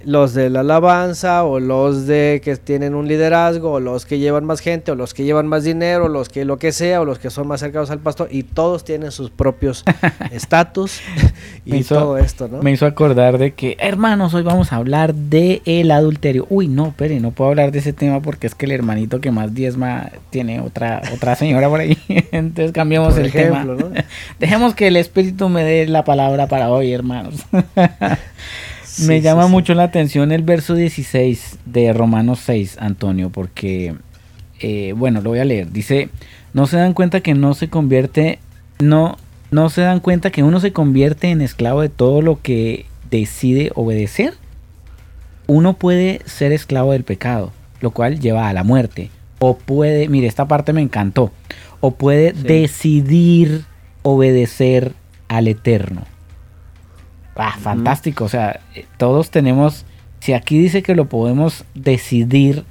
los 0.04 0.34
de 0.34 0.50
la 0.50 0.62
alabanza 0.62 1.44
o 1.44 1.60
los 1.60 2.08
de 2.08 2.42
que 2.44 2.56
tienen 2.56 2.96
un 2.96 3.08
liderazgo 3.08 3.74
o 3.74 3.80
los 3.80 4.06
que 4.06 4.20
llevan 4.20 4.46
más 4.46 4.60
gente 4.60 4.92
o 4.92 4.96
los 4.96 5.14
que 5.14 5.24
llevan 5.24 5.48
más 5.48 5.64
dinero 5.64 6.06
o 6.06 6.08
los 6.10 6.30
que 6.30 6.46
lo 6.46 6.58
que 6.58 6.72
sea 6.72 7.02
o 7.02 7.06
los 7.06 7.20
que 7.20 7.30
son 7.30 7.48
más 7.48 7.60
cercanos 7.60 7.90
al 7.92 8.00
pastor 8.00 8.30
y 8.32 8.44
todos 8.44 8.84
tienen 8.84 9.12
sus 9.12 9.30
propios 9.30 9.84
estatus 10.32 11.02
y 11.66 11.84
todo 11.84 12.18
esto, 12.18 12.48
¿no? 12.48 12.62
Me 12.62 12.72
hizo 12.72 12.86
acordar 12.86 13.38
de 13.38 13.54
que, 13.54 13.78
hermanos, 13.80 14.34
hoy 14.34 14.44
vamos 14.44 14.72
a 14.72 14.78
hablar 14.78 15.14
de 15.14 15.62
el 15.66 15.92
adulterio. 15.92 16.48
Uy, 16.50 16.68
no, 16.68 16.94
pero 16.98 17.20
no 17.20 17.32
puedo 17.32 17.50
hablar 17.50 17.72
de 17.72 17.80
ese 17.80 17.94
tema 17.94 18.22
porque 18.22 18.48
es 18.48 18.56
que 18.56 18.66
el 18.66 18.72
hermanito 18.72 19.20
que 19.22 19.32
más 19.32 19.54
diezma 19.54 20.12
tiene 20.30 20.62
otra 20.62 21.02
otra 21.14 21.36
señora 21.36 21.70
por 21.70 21.82
ahí. 21.82 21.98
Entonces 22.32 22.72
cambiamos 22.72 23.18
el 23.18 23.32
tema. 23.32 23.66
Dejemos 24.40 24.76
que 24.76 24.88
el 24.88 24.98
espíritu 24.98 25.50
me 25.50 25.64
dé 25.64 25.88
la 25.88 26.04
palabra 26.04 26.48
para 26.48 26.70
hoy, 26.70 26.94
hermanos. 26.94 27.36
Me 29.06 29.22
llama 29.22 29.48
mucho 29.48 29.74
la 29.74 29.84
atención 29.84 30.32
el 30.32 30.44
verso 30.44 30.76
16 30.76 31.60
de 31.66 31.94
Romanos 31.94 32.40
6, 32.46 32.78
Antonio, 32.80 33.30
porque, 33.30 33.96
eh, 34.60 34.94
bueno, 34.96 35.22
lo 35.22 35.32
voy 35.32 35.40
a 35.40 35.46
leer. 35.46 35.72
Dice, 35.72 36.10
no 36.54 36.68
se 36.68 36.78
dan 36.78 36.94
cuenta 36.94 37.22
que 37.22 37.34
no 37.34 37.54
se 37.54 37.70
convierte 37.70 38.40
no, 38.80 39.18
no 39.52 39.70
se 39.70 39.82
dan 39.82 40.00
cuenta 40.00 40.32
que 40.32 40.44
uno 40.44 40.60
se 40.60 40.72
convierte 40.72 41.30
en 41.30 41.42
esclavo 41.42 41.82
de 41.82 41.90
todo 41.90 42.22
lo 42.22 42.42
que 42.42 42.86
decide 43.12 43.72
obedecer. 43.76 44.34
Uno 45.48 45.74
puede 45.74 46.22
ser 46.26 46.52
esclavo 46.54 46.94
del 46.94 47.04
pecado, 47.04 47.52
lo 47.82 47.92
cual 47.92 48.20
lleva 48.20 48.48
a 48.48 48.54
la 48.54 48.64
muerte. 48.64 49.10
O 49.40 49.58
puede, 49.58 50.08
mire, 50.08 50.28
esta 50.28 50.48
parte 50.48 50.74
me 50.74 50.82
encantó. 50.82 51.32
O 51.82 51.92
puede 51.92 52.34
decidir 52.34 53.66
obedecer 54.04 54.94
al 55.28 55.48
Eterno. 55.48 56.04
Ah, 57.40 57.56
fantástico. 57.58 58.26
O 58.26 58.30
sea, 58.30 58.60
eh, 58.76 58.86
todos 58.98 59.32
tenemos, 59.32 59.86
si 60.20 60.34
aquí 60.34 60.60
dice 60.60 60.84
que 60.84 60.94
lo 60.94 61.06
podemos 61.06 61.64
decidir, 61.74 62.66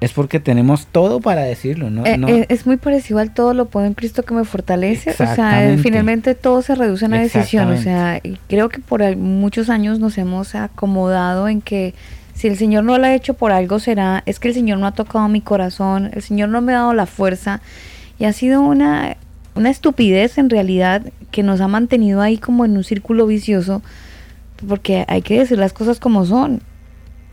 es 0.00 0.12
porque 0.12 0.40
tenemos 0.40 0.86
todo 0.86 1.20
para 1.20 1.42
decirlo, 1.42 1.90
¿no? 1.90 2.04
Eh, 2.04 2.18
eh, 2.28 2.46
es 2.48 2.66
muy 2.66 2.76
parecido 2.76 3.20
al 3.20 3.32
todo 3.32 3.54
lo 3.54 3.66
puedo 3.66 3.86
en 3.86 3.94
Cristo 3.94 4.22
que 4.22 4.34
me 4.34 4.44
fortalece. 4.44 5.10
O 5.10 5.14
sea, 5.14 5.76
finalmente 5.82 6.34
todo 6.34 6.62
se 6.62 6.74
reduce 6.74 7.04
a 7.04 7.08
una 7.08 7.20
decisión. 7.20 7.70
O 7.70 7.76
sea, 7.76 8.20
y 8.22 8.38
creo 8.48 8.68
que 8.68 8.80
por 8.80 9.16
muchos 9.16 9.70
años 9.70 9.98
nos 10.00 10.18
hemos 10.18 10.54
acomodado 10.54 11.48
en 11.48 11.60
que 11.60 11.94
si 12.34 12.48
el 12.48 12.56
Señor 12.56 12.84
no 12.84 12.98
lo 12.98 13.06
ha 13.06 13.14
hecho 13.14 13.34
por 13.34 13.52
algo 13.52 13.78
será, 13.78 14.22
es 14.26 14.40
que 14.40 14.48
el 14.48 14.54
Señor 14.54 14.78
no 14.78 14.86
ha 14.86 14.92
tocado 14.92 15.28
mi 15.28 15.40
corazón, 15.40 16.10
el 16.12 16.22
Señor 16.22 16.48
no 16.48 16.60
me 16.60 16.72
ha 16.72 16.78
dado 16.78 16.94
la 16.94 17.06
fuerza. 17.06 17.60
Y 18.18 18.24
ha 18.24 18.32
sido 18.32 18.60
una, 18.60 19.16
una 19.54 19.70
estupidez 19.70 20.38
en 20.38 20.50
realidad 20.50 21.02
que 21.30 21.42
nos 21.42 21.60
ha 21.60 21.68
mantenido 21.68 22.20
ahí 22.20 22.38
como 22.38 22.64
en 22.64 22.76
un 22.76 22.84
círculo 22.84 23.26
vicioso 23.26 23.82
porque 24.66 25.04
hay 25.08 25.22
que 25.22 25.38
decir 25.38 25.58
las 25.58 25.72
cosas 25.72 26.00
como 26.00 26.24
son. 26.24 26.62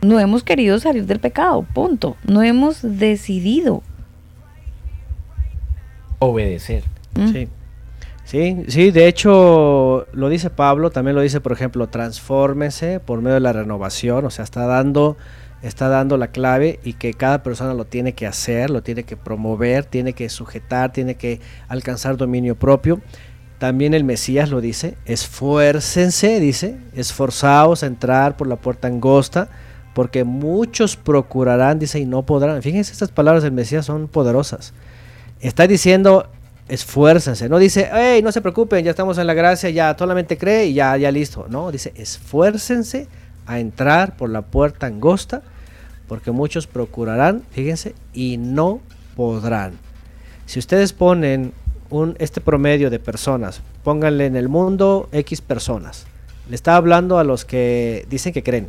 No 0.00 0.18
hemos 0.18 0.42
querido 0.42 0.78
salir 0.80 1.06
del 1.06 1.20
pecado, 1.20 1.64
punto. 1.74 2.16
No 2.24 2.42
hemos 2.42 2.80
decidido. 2.82 3.82
Obedecer. 6.18 6.84
¿Mm? 7.14 7.32
Sí. 7.32 7.48
Sí, 8.24 8.64
sí, 8.68 8.92
de 8.92 9.08
hecho 9.08 10.06
lo 10.12 10.28
dice 10.28 10.48
Pablo, 10.48 10.90
también 10.90 11.16
lo 11.16 11.20
dice, 11.20 11.40
por 11.40 11.52
ejemplo, 11.52 11.88
transfórmese 11.88 13.00
por 13.00 13.20
medio 13.20 13.34
de 13.34 13.40
la 13.40 13.52
renovación, 13.52 14.24
o 14.24 14.30
sea, 14.30 14.44
está 14.44 14.64
dando, 14.64 15.16
está 15.60 15.88
dando 15.88 16.16
la 16.16 16.28
clave 16.28 16.78
y 16.82 16.94
que 16.94 17.12
cada 17.12 17.42
persona 17.42 17.74
lo 17.74 17.84
tiene 17.84 18.14
que 18.14 18.26
hacer, 18.26 18.70
lo 18.70 18.82
tiene 18.82 19.02
que 19.02 19.16
promover, 19.16 19.84
tiene 19.84 20.14
que 20.14 20.28
sujetar, 20.28 20.92
tiene 20.92 21.16
que 21.16 21.40
alcanzar 21.68 22.16
dominio 22.16 22.54
propio. 22.54 23.02
También 23.62 23.94
el 23.94 24.02
Mesías 24.02 24.50
lo 24.50 24.60
dice, 24.60 24.96
esfuércense, 25.04 26.40
dice, 26.40 26.78
esforzaos 26.96 27.84
a 27.84 27.86
entrar 27.86 28.36
por 28.36 28.48
la 28.48 28.56
puerta 28.56 28.88
angosta, 28.88 29.50
porque 29.94 30.24
muchos 30.24 30.96
procurarán, 30.96 31.78
dice, 31.78 32.00
y 32.00 32.04
no 32.04 32.24
podrán. 32.24 32.60
Fíjense, 32.60 32.90
estas 32.90 33.12
palabras 33.12 33.44
del 33.44 33.52
Mesías 33.52 33.86
son 33.86 34.08
poderosas. 34.08 34.72
Está 35.38 35.68
diciendo, 35.68 36.28
esfuércense, 36.66 37.48
no 37.48 37.60
dice, 37.60 37.88
hey, 37.92 38.20
no 38.20 38.32
se 38.32 38.40
preocupen, 38.40 38.84
ya 38.84 38.90
estamos 38.90 39.16
en 39.18 39.28
la 39.28 39.34
gracia, 39.34 39.70
ya 39.70 39.94
solamente 39.96 40.36
cree 40.36 40.66
y 40.66 40.74
ya, 40.74 40.96
ya 40.96 41.12
listo. 41.12 41.46
No, 41.48 41.70
dice, 41.70 41.92
esfuércense 41.94 43.06
a 43.46 43.60
entrar 43.60 44.16
por 44.16 44.28
la 44.28 44.42
puerta 44.42 44.88
angosta, 44.88 45.40
porque 46.08 46.32
muchos 46.32 46.66
procurarán, 46.66 47.44
fíjense, 47.52 47.94
y 48.12 48.38
no 48.38 48.80
podrán. 49.14 49.78
Si 50.46 50.58
ustedes 50.58 50.92
ponen 50.92 51.52
este 52.18 52.40
promedio 52.40 52.90
de 52.90 52.98
personas, 52.98 53.60
pónganle 53.84 54.26
en 54.26 54.36
el 54.36 54.48
mundo 54.48 55.08
X 55.12 55.40
personas. 55.40 56.06
Le 56.48 56.54
está 56.54 56.76
hablando 56.76 57.18
a 57.18 57.24
los 57.24 57.44
que 57.44 58.06
dicen 58.08 58.32
que 58.32 58.42
creen. 58.42 58.68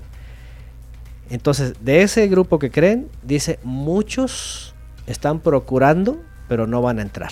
Entonces, 1.30 1.74
de 1.82 2.02
ese 2.02 2.28
grupo 2.28 2.60
que 2.60 2.70
creen, 2.70 3.08
dice, 3.24 3.60
muchos 3.64 4.74
están 5.08 5.40
procurando, 5.40 6.22
pero 6.48 6.68
no 6.68 6.82
van 6.82 7.00
a 7.00 7.02
entrar. 7.02 7.32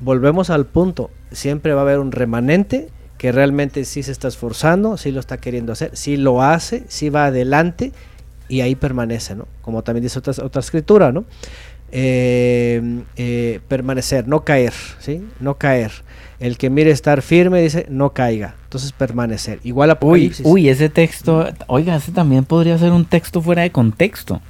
Volvemos 0.00 0.50
al 0.50 0.66
punto, 0.66 1.10
siempre 1.30 1.72
va 1.72 1.80
a 1.80 1.84
haber 1.84 1.98
un 1.98 2.12
remanente 2.12 2.88
que 3.16 3.32
realmente 3.32 3.84
sí 3.84 4.02
se 4.02 4.12
está 4.12 4.28
esforzando, 4.28 4.96
sí 4.96 5.12
lo 5.12 5.20
está 5.20 5.36
queriendo 5.36 5.72
hacer, 5.72 5.96
sí 5.96 6.16
lo 6.16 6.42
hace, 6.42 6.84
sí 6.88 7.10
va 7.10 7.26
adelante 7.26 7.92
y 8.48 8.62
ahí 8.62 8.74
permanece, 8.74 9.34
¿no? 9.34 9.46
Como 9.62 9.82
también 9.82 10.02
dice 10.02 10.18
otra, 10.18 10.32
otra 10.42 10.60
escritura, 10.60 11.12
¿no? 11.12 11.24
Eh, 11.92 13.02
eh, 13.16 13.60
permanecer, 13.66 14.28
no 14.28 14.44
caer, 14.44 14.72
¿sí? 15.00 15.24
No 15.40 15.56
caer. 15.56 15.90
El 16.38 16.56
que 16.56 16.70
mire 16.70 16.90
estar 16.90 17.20
firme 17.20 17.60
dice 17.60 17.86
no 17.88 18.12
caiga. 18.12 18.54
Entonces 18.64 18.92
permanecer. 18.92 19.58
Igual 19.64 19.96
uy, 20.00 20.68
ese 20.68 20.88
texto, 20.88 21.48
oiga, 21.66 21.96
ese 21.96 22.12
también 22.12 22.44
podría 22.44 22.78
ser 22.78 22.92
un 22.92 23.04
texto 23.04 23.42
fuera 23.42 23.62
de 23.62 23.70
contexto. 23.70 24.40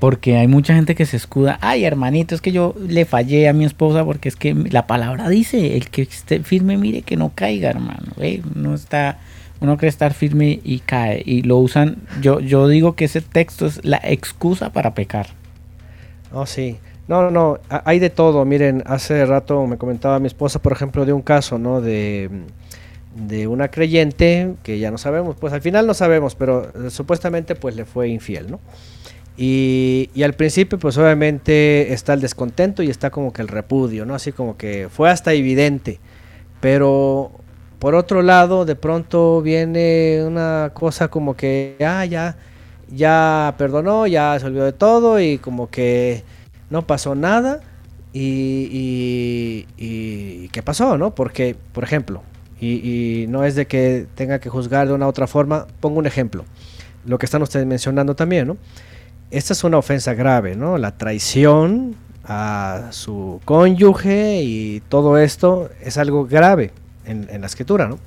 Porque 0.00 0.36
hay 0.36 0.48
mucha 0.48 0.74
gente 0.74 0.94
que 0.94 1.06
se 1.06 1.16
escuda, 1.16 1.58
ay 1.60 1.84
hermanito, 1.84 2.34
es 2.34 2.40
que 2.40 2.52
yo 2.52 2.74
le 2.88 3.04
fallé 3.04 3.48
a 3.48 3.52
mi 3.52 3.64
esposa 3.64 4.04
porque 4.04 4.28
es 4.28 4.36
que 4.36 4.54
la 4.54 4.86
palabra 4.86 5.28
dice, 5.28 5.76
el 5.76 5.88
que 5.88 6.02
esté 6.02 6.42
firme 6.42 6.76
mire 6.76 7.02
que 7.02 7.16
no 7.16 7.32
caiga, 7.34 7.70
hermano. 7.70 8.12
No 8.54 8.74
está, 8.74 9.18
uno 9.60 9.76
cree 9.76 9.88
estar 9.88 10.12
firme 10.12 10.60
y 10.64 10.80
cae. 10.80 11.22
Y 11.24 11.42
lo 11.42 11.58
usan, 11.58 11.98
yo, 12.20 12.40
yo 12.40 12.68
digo 12.68 12.96
que 12.96 13.04
ese 13.04 13.20
texto 13.20 13.66
es 13.66 13.84
la 13.84 14.00
excusa 14.02 14.72
para 14.72 14.94
pecar. 14.94 15.28
Oh, 16.34 16.46
sí. 16.46 16.78
No, 17.06 17.30
no, 17.30 17.58
hay 17.68 17.98
de 17.98 18.10
todo. 18.10 18.44
Miren, 18.44 18.82
hace 18.86 19.24
rato 19.24 19.66
me 19.66 19.78
comentaba 19.78 20.18
mi 20.18 20.26
esposa, 20.26 20.60
por 20.60 20.72
ejemplo, 20.72 21.04
de 21.04 21.12
un 21.12 21.22
caso, 21.22 21.58
¿no? 21.58 21.80
De, 21.80 22.28
de 23.14 23.46
una 23.46 23.68
creyente 23.68 24.54
que 24.62 24.78
ya 24.78 24.90
no 24.90 24.98
sabemos, 24.98 25.36
pues 25.38 25.52
al 25.52 25.62
final 25.62 25.86
no 25.86 25.94
sabemos, 25.94 26.34
pero 26.34 26.70
eh, 26.86 26.90
supuestamente 26.90 27.54
pues 27.54 27.76
le 27.76 27.84
fue 27.84 28.08
infiel, 28.08 28.50
¿no? 28.50 28.60
Y, 29.36 30.10
y, 30.14 30.22
al 30.22 30.34
principio 30.34 30.78
pues 30.78 30.96
obviamente 30.96 31.92
está 31.92 32.14
el 32.14 32.20
descontento 32.20 32.84
y 32.84 32.90
está 32.90 33.10
como 33.10 33.32
que 33.32 33.42
el 33.42 33.48
repudio, 33.48 34.06
¿no? 34.06 34.14
Así 34.14 34.30
como 34.30 34.56
que 34.56 34.88
fue 34.88 35.10
hasta 35.10 35.32
evidente, 35.32 35.98
pero 36.60 37.32
por 37.80 37.96
otro 37.96 38.22
lado 38.22 38.64
de 38.64 38.76
pronto 38.76 39.42
viene 39.42 40.22
una 40.24 40.70
cosa 40.72 41.08
como 41.08 41.36
que, 41.36 41.76
ah, 41.84 42.04
ya 42.04 42.36
ya 42.94 43.54
perdonó, 43.58 44.06
ya 44.06 44.38
se 44.38 44.46
olvidó 44.46 44.64
de 44.64 44.72
todo 44.72 45.20
y 45.20 45.38
como 45.38 45.70
que 45.70 46.24
no 46.70 46.86
pasó 46.86 47.14
nada. 47.14 47.60
Y, 48.12 49.66
y, 49.76 50.48
qué 50.50 50.62
pasó, 50.62 50.96
¿no? 50.96 51.16
Porque, 51.16 51.56
por 51.72 51.82
ejemplo, 51.82 52.22
y, 52.60 53.26
no 53.28 53.44
es 53.44 53.56
de 53.56 53.66
que 53.66 54.06
tenga 54.14 54.38
que 54.38 54.48
juzgar 54.48 54.86
de 54.86 54.94
una 54.94 55.06
u 55.06 55.08
otra 55.08 55.26
forma, 55.26 55.66
pongo 55.80 55.98
un 55.98 56.06
ejemplo, 56.06 56.44
lo 57.04 57.18
que 57.18 57.26
están 57.26 57.42
ustedes 57.42 57.66
mencionando 57.66 58.14
también, 58.14 58.46
¿no? 58.46 58.56
Esta 59.32 59.52
es 59.52 59.64
una 59.64 59.78
ofensa 59.78 60.14
grave, 60.14 60.54
¿no? 60.54 60.78
La 60.78 60.96
traición 60.96 61.96
a 62.24 62.88
su 62.90 63.40
cónyuge 63.44 64.42
y 64.42 64.80
todo 64.88 65.18
esto 65.18 65.70
es 65.82 65.98
algo 65.98 66.24
grave 66.24 66.70
en, 67.04 67.26
en 67.30 67.40
la 67.40 67.48
escritura, 67.48 67.88
¿no? 67.88 67.98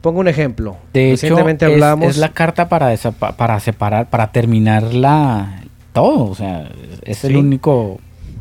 Pongo 0.00 0.20
un 0.20 0.28
ejemplo. 0.28 0.78
De 0.92 1.12
hecho, 1.12 1.38
es, 1.46 2.16
la 2.16 2.32
carta 2.32 2.68
para, 2.68 2.96
para 3.36 3.60
separar, 3.60 4.08
para 4.08 4.32
terminarla 4.32 5.62
todo. 5.92 6.30
O 6.30 6.34
sea, 6.34 6.70
es 7.04 7.24
el 7.24 7.36
único 7.36 8.00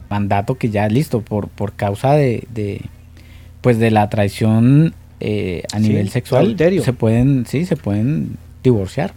mandato 0.09 0.55
que 0.55 0.69
ya 0.69 0.87
listo 0.87 1.21
por, 1.21 1.49
por 1.49 1.73
causa 1.73 2.13
de, 2.13 2.81
pues 3.61 3.77
de 3.77 3.91
la 3.91 4.09
traición 4.09 4.93
eh, 5.19 5.63
a 5.73 5.79
nivel 5.79 6.09
sexual. 6.09 6.55
Se 6.57 6.93
pueden, 6.93 7.45
sí, 7.45 7.65
se 7.65 7.75
pueden 7.75 8.37
divorciar. 8.63 9.13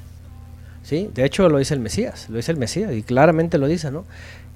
Sí, 0.83 1.09
de 1.15 1.25
hecho 1.25 1.49
lo 1.49 1.59
dice 1.59 1.75
el 1.75 1.81
Mesías, 1.81 2.27
lo 2.29 2.37
dice 2.37 2.51
el 2.51 2.59
Mesías 2.59 2.93
y 2.93 3.03
claramente 3.03 3.57
lo 3.57 3.69
dice, 3.69 3.93
¿no? 3.93 4.05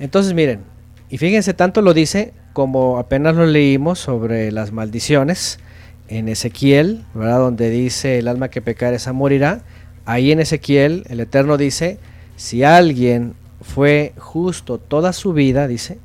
Entonces 0.00 0.34
miren, 0.34 0.60
y 1.08 1.18
fíjense, 1.18 1.54
tanto 1.54 1.82
lo 1.82 1.94
dice 1.94 2.32
como 2.52 2.98
apenas 2.98 3.36
lo 3.36 3.46
leímos 3.46 4.00
sobre 4.00 4.50
las 4.50 4.72
maldiciones 4.72 5.60
en 6.08 6.28
Ezequiel, 6.28 7.04
¿verdad? 7.14 7.38
Donde 7.38 7.70
dice 7.70 8.18
el 8.18 8.28
alma 8.28 8.48
que 8.48 8.62
pecar 8.62 8.94
esa 8.94 9.12
morirá. 9.12 9.62
Ahí 10.04 10.30
en 10.32 10.40
Ezequiel 10.40 11.04
el 11.08 11.20
Eterno 11.20 11.56
dice, 11.56 11.98
si 12.36 12.62
alguien 12.62 13.34
fue 13.60 14.12
justo 14.16 14.78
toda 14.78 15.12
su 15.12 15.32
vida, 15.32 15.66
dice, 15.66 15.98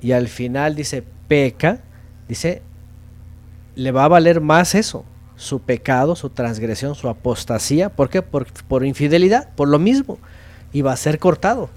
y 0.00 0.12
al 0.12 0.28
final 0.28 0.74
dice 0.74 1.02
peca, 1.28 1.80
dice, 2.28 2.62
le 3.74 3.92
va 3.92 4.04
a 4.04 4.08
valer 4.08 4.40
más 4.40 4.74
eso, 4.74 5.04
su 5.36 5.60
pecado, 5.60 6.16
su 6.16 6.30
transgresión, 6.30 6.94
su 6.94 7.08
apostasía, 7.08 7.90
¿por 7.90 8.08
qué? 8.08 8.22
Por, 8.22 8.46
por 8.68 8.86
infidelidad, 8.86 9.50
por 9.54 9.68
lo 9.68 9.78
mismo, 9.78 10.18
y 10.72 10.80
va 10.82 10.92
a 10.92 10.96
ser 10.96 11.18
cortado. 11.18 11.68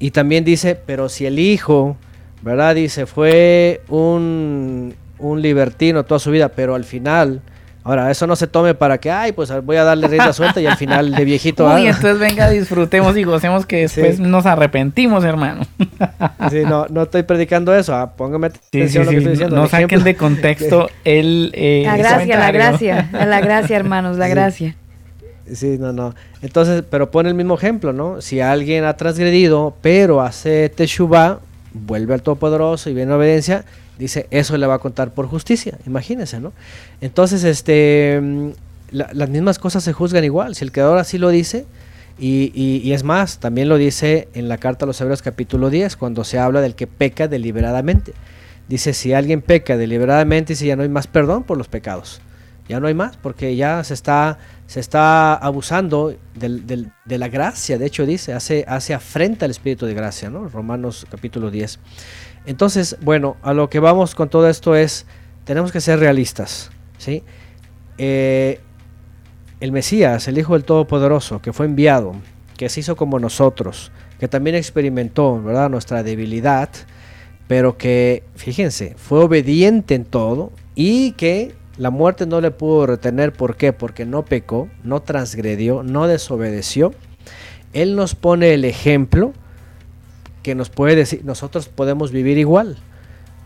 Y 0.00 0.10
también 0.10 0.44
dice, 0.44 0.74
pero 0.74 1.08
si 1.08 1.24
el 1.24 1.38
hijo, 1.38 1.96
¿verdad? 2.42 2.74
Dice, 2.74 3.06
fue 3.06 3.80
un 3.88 4.94
un 5.18 5.42
libertino 5.42 6.04
toda 6.04 6.18
su 6.18 6.30
vida, 6.30 6.48
pero 6.48 6.74
al 6.74 6.84
final, 6.84 7.40
ahora, 7.82 8.10
eso 8.10 8.26
no 8.26 8.36
se 8.36 8.46
tome 8.46 8.74
para 8.74 8.98
que, 8.98 9.10
ay, 9.10 9.32
pues 9.32 9.52
voy 9.64 9.76
a 9.76 9.84
darle 9.84 10.08
rienda 10.08 10.32
suelta 10.32 10.60
y 10.60 10.66
al 10.66 10.76
final 10.76 11.12
de 11.12 11.24
viejito. 11.24 11.66
Uy, 11.74 11.86
entonces 11.86 12.18
venga, 12.18 12.50
disfrutemos 12.50 13.16
y 13.16 13.24
gocemos 13.24 13.66
que 13.66 13.76
después 13.82 14.18
nos 14.18 14.46
arrepentimos, 14.46 15.24
hermano. 15.24 15.62
sí, 16.50 16.62
no, 16.66 16.86
no 16.88 17.02
estoy 17.02 17.22
predicando 17.22 17.74
eso, 17.74 17.94
ah, 17.94 18.14
póngame 18.16 18.48
atención 18.48 19.02
a 19.02 19.06
lo 19.06 19.10
que 19.10 19.16
estoy 19.18 19.32
diciendo. 19.32 19.56
No 19.56 19.66
saquen 19.68 20.04
de 20.04 20.16
contexto 20.16 20.90
el... 21.04 21.52
Eh, 21.54 21.82
la 21.86 21.96
gracia, 21.96 22.38
la 22.38 22.52
gracia, 22.52 23.08
la 23.12 23.40
gracia, 23.40 23.76
hermanos, 23.76 24.16
la 24.16 24.28
gracia. 24.28 24.76
Sí, 25.52 25.76
no, 25.78 25.92
no. 25.92 26.14
Entonces, 26.42 26.84
pero 26.88 27.10
pone 27.10 27.28
el 27.28 27.34
mismo 27.34 27.54
ejemplo, 27.54 27.92
¿no? 27.92 28.20
Si 28.20 28.40
alguien 28.40 28.84
ha 28.84 28.96
transgredido, 28.96 29.76
pero 29.82 30.22
hace 30.22 30.68
teshuva, 30.70 31.40
vuelve 31.72 32.14
al 32.14 32.22
Todopoderoso 32.22 32.88
y 32.88 32.94
viene 32.94 33.12
en 33.12 33.18
obediencia, 33.18 33.64
dice, 33.98 34.26
eso 34.30 34.56
le 34.56 34.66
va 34.66 34.74
a 34.74 34.78
contar 34.78 35.12
por 35.12 35.26
justicia, 35.26 35.78
imagínense, 35.86 36.40
¿no? 36.40 36.52
Entonces, 37.00 37.44
este, 37.44 38.20
mm, 38.22 38.48
las 38.90 39.28
mismas 39.28 39.58
cosas 39.58 39.82
se 39.82 39.92
juzgan 39.92 40.24
igual, 40.24 40.54
si 40.54 40.64
el 40.64 40.72
Creador 40.72 40.98
así 40.98 41.18
lo 41.18 41.28
dice, 41.30 41.66
y, 42.18 42.52
y, 42.54 42.92
es 42.92 43.02
más, 43.02 43.38
también 43.38 43.68
lo 43.68 43.76
dice 43.76 44.28
en 44.34 44.48
la 44.48 44.58
carta 44.58 44.84
a 44.84 44.86
los 44.86 45.00
Hebreos 45.00 45.20
capítulo 45.20 45.68
10, 45.68 45.96
cuando 45.96 46.22
se 46.22 46.38
habla 46.38 46.60
del 46.60 46.76
que 46.76 46.86
peca 46.86 47.26
deliberadamente. 47.26 48.12
Dice, 48.68 48.94
si 48.94 49.12
alguien 49.12 49.42
peca 49.42 49.76
deliberadamente, 49.76 50.52
dice, 50.52 50.66
ya 50.66 50.76
no 50.76 50.84
hay 50.84 50.88
más 50.88 51.08
perdón 51.08 51.42
por 51.42 51.58
los 51.58 51.66
pecados. 51.66 52.20
Ya 52.68 52.80
no 52.80 52.86
hay 52.86 52.94
más, 52.94 53.16
porque 53.16 53.56
ya 53.56 53.82
se 53.84 53.94
está, 53.94 54.38
se 54.66 54.80
está 54.80 55.34
abusando 55.34 56.16
de 56.34 57.18
la 57.18 57.28
gracia. 57.28 57.78
De 57.78 57.86
hecho, 57.86 58.06
dice, 58.06 58.32
hace, 58.32 58.64
hace 58.68 58.94
afrenta 58.94 59.44
al 59.44 59.50
Espíritu 59.50 59.84
de 59.84 59.94
gracia, 59.94 60.30
¿no? 60.30 60.48
Romanos 60.48 61.06
capítulo 61.10 61.50
10. 61.50 61.78
Entonces, 62.46 62.96
bueno, 63.00 63.36
a 63.42 63.54
lo 63.54 63.70
que 63.70 63.80
vamos 63.80 64.14
con 64.14 64.28
todo 64.28 64.48
esto 64.48 64.74
es, 64.76 65.06
tenemos 65.44 65.72
que 65.72 65.80
ser 65.80 65.98
realistas, 65.98 66.70
¿sí? 66.98 67.22
Eh, 67.98 68.60
el 69.60 69.72
Mesías, 69.72 70.28
el 70.28 70.38
Hijo 70.38 70.54
del 70.54 70.64
Todopoderoso, 70.64 71.40
que 71.40 71.52
fue 71.52 71.66
enviado, 71.66 72.14
que 72.56 72.68
se 72.68 72.80
hizo 72.80 72.96
como 72.96 73.18
nosotros, 73.18 73.92
que 74.18 74.28
también 74.28 74.56
experimentó, 74.56 75.42
¿verdad?, 75.42 75.70
nuestra 75.70 76.02
debilidad, 76.02 76.68
pero 77.46 77.76
que, 77.78 78.24
fíjense, 78.36 78.94
fue 78.96 79.20
obediente 79.20 79.94
en 79.94 80.04
todo 80.04 80.52
y 80.74 81.12
que 81.12 81.54
la 81.76 81.90
muerte 81.90 82.26
no 82.26 82.40
le 82.40 82.50
pudo 82.50 82.86
retener. 82.86 83.32
¿Por 83.32 83.56
qué? 83.56 83.72
Porque 83.72 84.06
no 84.06 84.24
pecó, 84.24 84.68
no 84.82 85.02
transgredió, 85.02 85.82
no 85.82 86.06
desobedeció. 86.06 86.92
Él 87.72 87.96
nos 87.96 88.14
pone 88.14 88.54
el 88.54 88.64
ejemplo 88.64 89.32
que 90.44 90.54
nos 90.54 90.70
puede 90.70 90.94
decir, 90.94 91.24
nosotros 91.24 91.68
podemos 91.68 92.12
vivir 92.12 92.38
igual. 92.38 92.76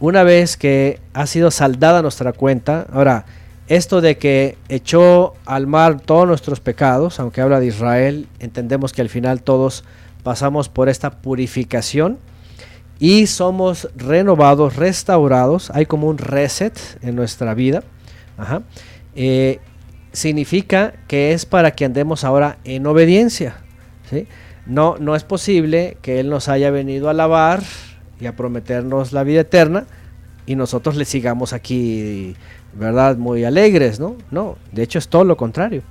Una 0.01 0.25
vez 0.25 0.59
que 0.59 1.01
ha 1.15 1.27
sido 1.27 1.51
saldada 1.51 2.03
nuestra 2.03 2.35
cuenta, 2.35 2.87
ahora, 2.93 3.25
esto 3.69 4.01
de 4.01 4.19
que 4.19 4.59
echó 4.69 5.35
al 5.47 5.66
mar 5.66 6.01
todos 6.01 6.27
nuestros 6.27 6.61
pecados, 6.61 7.20
aunque 7.20 7.41
habla 7.41 7.61
de 7.61 7.66
Israel, 7.66 8.27
entendemos 8.41 8.93
que 8.93 9.01
al 9.01 9.09
final 9.09 9.43
todos 9.43 9.85
pasamos 10.23 10.69
por 10.69 10.89
esta 10.89 11.11
purificación 11.23 12.19
y 12.99 13.29
somos 13.29 13.89
renovados, 13.97 14.77
restaurados, 14.77 15.70
hay 15.70 15.87
como 15.87 16.09
un 16.09 16.19
reset 16.19 16.77
en 17.01 17.15
nuestra 17.15 17.55
vida. 17.55 17.85
Eh, 19.15 19.61
significa 20.12 20.95
que 21.07 21.33
es 21.33 21.47
para 21.47 21.70
que 21.73 21.85
andemos 21.85 22.25
ahora 22.25 22.59
en 22.65 22.87
obediencia. 22.87 23.57
No, 24.69 24.97
no 24.99 25.16
es 25.16 25.24
posible 25.24 25.97
que 26.03 26.20
Él 26.20 26.31
nos 26.31 26.49
haya 26.49 26.70
venido 26.70 27.09
a 27.09 27.11
alabar 27.11 27.62
y 28.20 28.27
a 28.27 28.36
prometernos 28.36 29.12
la 29.12 29.24
vida 29.24 29.40
eterna 29.40 29.86
y 30.47 30.55
nosotros 30.55 30.97
le 30.97 31.05
sigamos 31.05 31.53
aquí 31.53 32.36
¿verdad? 32.73 33.16
Muy 33.16 33.45
alegres, 33.45 34.01
¿no? 34.01 34.16
No, 34.31 34.57
de 34.73 34.82
hecho 34.82 34.99
es 34.99 35.09
todo 35.09 35.24
lo 35.24 35.36
contrario. 35.36 35.82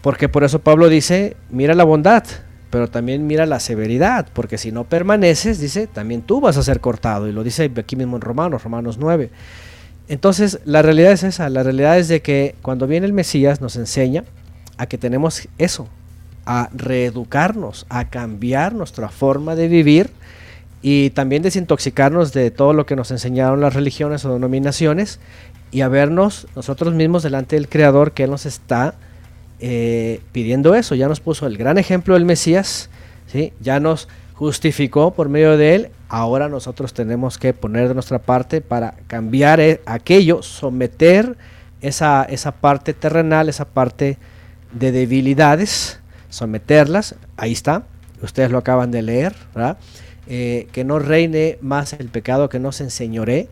Porque 0.00 0.28
por 0.28 0.44
eso 0.44 0.58
Pablo 0.58 0.88
dice, 0.88 1.36
mira 1.50 1.74
la 1.74 1.84
bondad, 1.84 2.24
pero 2.70 2.88
también 2.88 3.26
mira 3.26 3.46
la 3.46 3.60
severidad, 3.60 4.26
porque 4.32 4.58
si 4.58 4.72
no 4.72 4.84
permaneces, 4.84 5.60
dice, 5.60 5.86
también 5.86 6.22
tú 6.22 6.40
vas 6.40 6.56
a 6.56 6.62
ser 6.62 6.80
cortado, 6.80 7.28
y 7.28 7.32
lo 7.32 7.44
dice 7.44 7.70
aquí 7.76 7.96
mismo 7.96 8.16
en 8.16 8.22
Romanos, 8.22 8.64
Romanos 8.64 8.98
9. 8.98 9.30
Entonces, 10.08 10.60
la 10.64 10.82
realidad 10.82 11.12
es 11.12 11.22
esa, 11.22 11.48
la 11.48 11.62
realidad 11.62 11.98
es 11.98 12.08
de 12.08 12.22
que 12.22 12.56
cuando 12.62 12.86
viene 12.86 13.06
el 13.06 13.12
Mesías 13.12 13.60
nos 13.60 13.76
enseña 13.76 14.24
a 14.76 14.86
que 14.86 14.98
tenemos 14.98 15.48
eso, 15.58 15.88
a 16.46 16.68
reeducarnos, 16.72 17.86
a 17.88 18.08
cambiar 18.08 18.74
nuestra 18.74 19.08
forma 19.08 19.54
de 19.54 19.68
vivir, 19.68 20.10
y 20.82 21.10
también 21.10 21.42
desintoxicarnos 21.42 22.32
de 22.32 22.50
todo 22.50 22.72
lo 22.72 22.84
que 22.86 22.96
nos 22.96 23.12
enseñaron 23.12 23.60
las 23.60 23.74
religiones 23.74 24.24
o 24.24 24.34
denominaciones 24.34 25.20
y 25.70 25.80
a 25.80 25.88
vernos 25.88 26.48
nosotros 26.56 26.92
mismos 26.92 27.22
delante 27.22 27.56
del 27.56 27.68
Creador 27.68 28.12
que 28.12 28.24
Él 28.24 28.30
nos 28.30 28.46
está 28.46 28.94
eh, 29.60 30.20
pidiendo 30.32 30.74
eso. 30.74 30.96
Ya 30.96 31.08
nos 31.08 31.20
puso 31.20 31.46
el 31.46 31.56
gran 31.56 31.78
ejemplo 31.78 32.14
del 32.14 32.24
Mesías, 32.24 32.90
¿sí? 33.28 33.52
ya 33.60 33.78
nos 33.78 34.08
justificó 34.34 35.12
por 35.14 35.28
medio 35.28 35.56
de 35.56 35.76
Él. 35.76 35.88
Ahora 36.08 36.48
nosotros 36.48 36.92
tenemos 36.92 37.38
que 37.38 37.54
poner 37.54 37.86
de 37.86 37.94
nuestra 37.94 38.18
parte 38.18 38.60
para 38.60 38.96
cambiar 39.06 39.60
eh, 39.60 39.80
aquello, 39.86 40.42
someter 40.42 41.36
esa, 41.80 42.24
esa 42.24 42.52
parte 42.52 42.92
terrenal, 42.92 43.48
esa 43.48 43.66
parte 43.66 44.18
de 44.72 44.90
debilidades, 44.90 46.00
someterlas. 46.32 47.14
Ahí 47.36 47.52
está, 47.52 47.84
ustedes 48.22 48.50
lo 48.50 48.58
acaban 48.58 48.90
de 48.90 49.02
leer, 49.02 49.34
¿verdad? 49.54 49.76
Eh, 50.26 50.66
que 50.72 50.82
no 50.82 50.98
reine 50.98 51.58
más 51.60 51.92
el 51.92 52.08
pecado, 52.08 52.48
que 52.48 52.58
no 52.58 52.72
se 52.72 52.84
enseñore. 52.84 53.48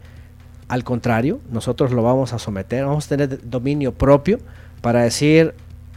Al 0.69 0.83
contrario, 0.83 1.41
nosotros 1.51 1.93
lo 1.93 2.03
vamos 2.03 2.33
a 2.33 2.39
someter, 2.39 2.87
vamos 2.87 3.07
a 3.07 3.09
tener 3.11 3.49
dominio 3.49 3.93
propio 3.93 4.39
para 4.81 5.03
decir, 5.03 5.55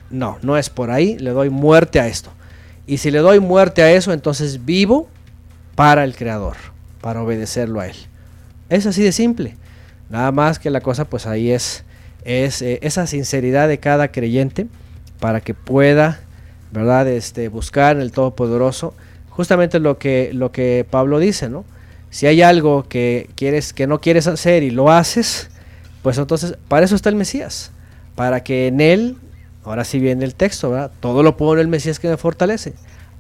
no, 0.10 0.38
no 0.42 0.58
es 0.58 0.70
por 0.70 0.92
ahí, 0.92 1.18
le 1.18 1.32
doy 1.32 1.50
muerte 1.50 2.00
a 2.00 2.08
esto. 2.08 2.32
Y 2.86 2.98
si 2.98 3.12
le 3.12 3.20
doy 3.20 3.40
muerte 3.40 3.82
a 3.82 3.92
eso, 3.92 4.12
entonces 4.12 4.66
vivo 4.66 5.08
para 5.76 6.04
el 6.04 6.16
Creador, 6.16 6.58
para 7.02 7.22
obedecerlo 7.22 7.80
a 7.80 7.88
Él. 7.88 7.96
Es 8.70 8.86
así 8.86 9.02
de 9.02 9.12
simple. 9.12 9.56
Nada 10.10 10.32
más 10.32 10.60
que 10.60 10.70
la 10.70 10.82
cosa, 10.82 11.06
pues 11.06 11.28
ahí 11.28 11.52
es, 11.52 11.86
es 12.26 12.62
eh, 12.62 12.80
esa 12.82 13.08
sinceridad 13.08 13.68
de 13.68 13.80
cada 13.80 14.10
creyente 14.10 14.68
para 15.20 15.40
que 15.40 15.54
pueda, 15.54 16.20
¿verdad? 16.74 17.08
Este, 17.08 17.48
buscar 17.48 17.96
en 17.96 18.02
el 18.02 18.12
Todopoderoso 18.12 18.94
justamente 19.30 19.80
lo 19.80 19.98
que, 19.98 20.32
lo 20.34 20.52
que 20.52 20.86
Pablo 20.90 21.20
dice, 21.20 21.48
¿no? 21.48 21.66
Si 22.10 22.28
hay 22.28 22.42
algo 22.42 22.86
que, 22.88 23.30
quieres, 23.36 23.74
que 23.74 23.88
no 23.88 24.00
quieres 24.00 24.28
hacer 24.28 24.64
y 24.64 24.70
lo 24.70 24.92
haces, 24.92 25.50
pues 26.02 26.18
entonces 26.18 26.56
para 26.68 26.86
eso 26.86 26.96
está 26.96 27.10
el 27.10 27.16
Mesías, 27.16 27.72
para 28.16 28.44
que 28.44 28.68
en 28.68 28.82
él, 28.82 29.18
ahora 29.64 29.84
sí 29.84 30.00
viene 30.00 30.26
el 30.26 30.36
texto, 30.36 30.72
¿verdad? 30.72 30.92
Todo 31.00 31.24
lo 31.24 31.38
puedo 31.38 31.54
en 31.54 31.60
el 31.60 31.68
Mesías 31.68 32.00
que 32.00 32.10
me 32.10 32.18
fortalece. 32.18 32.74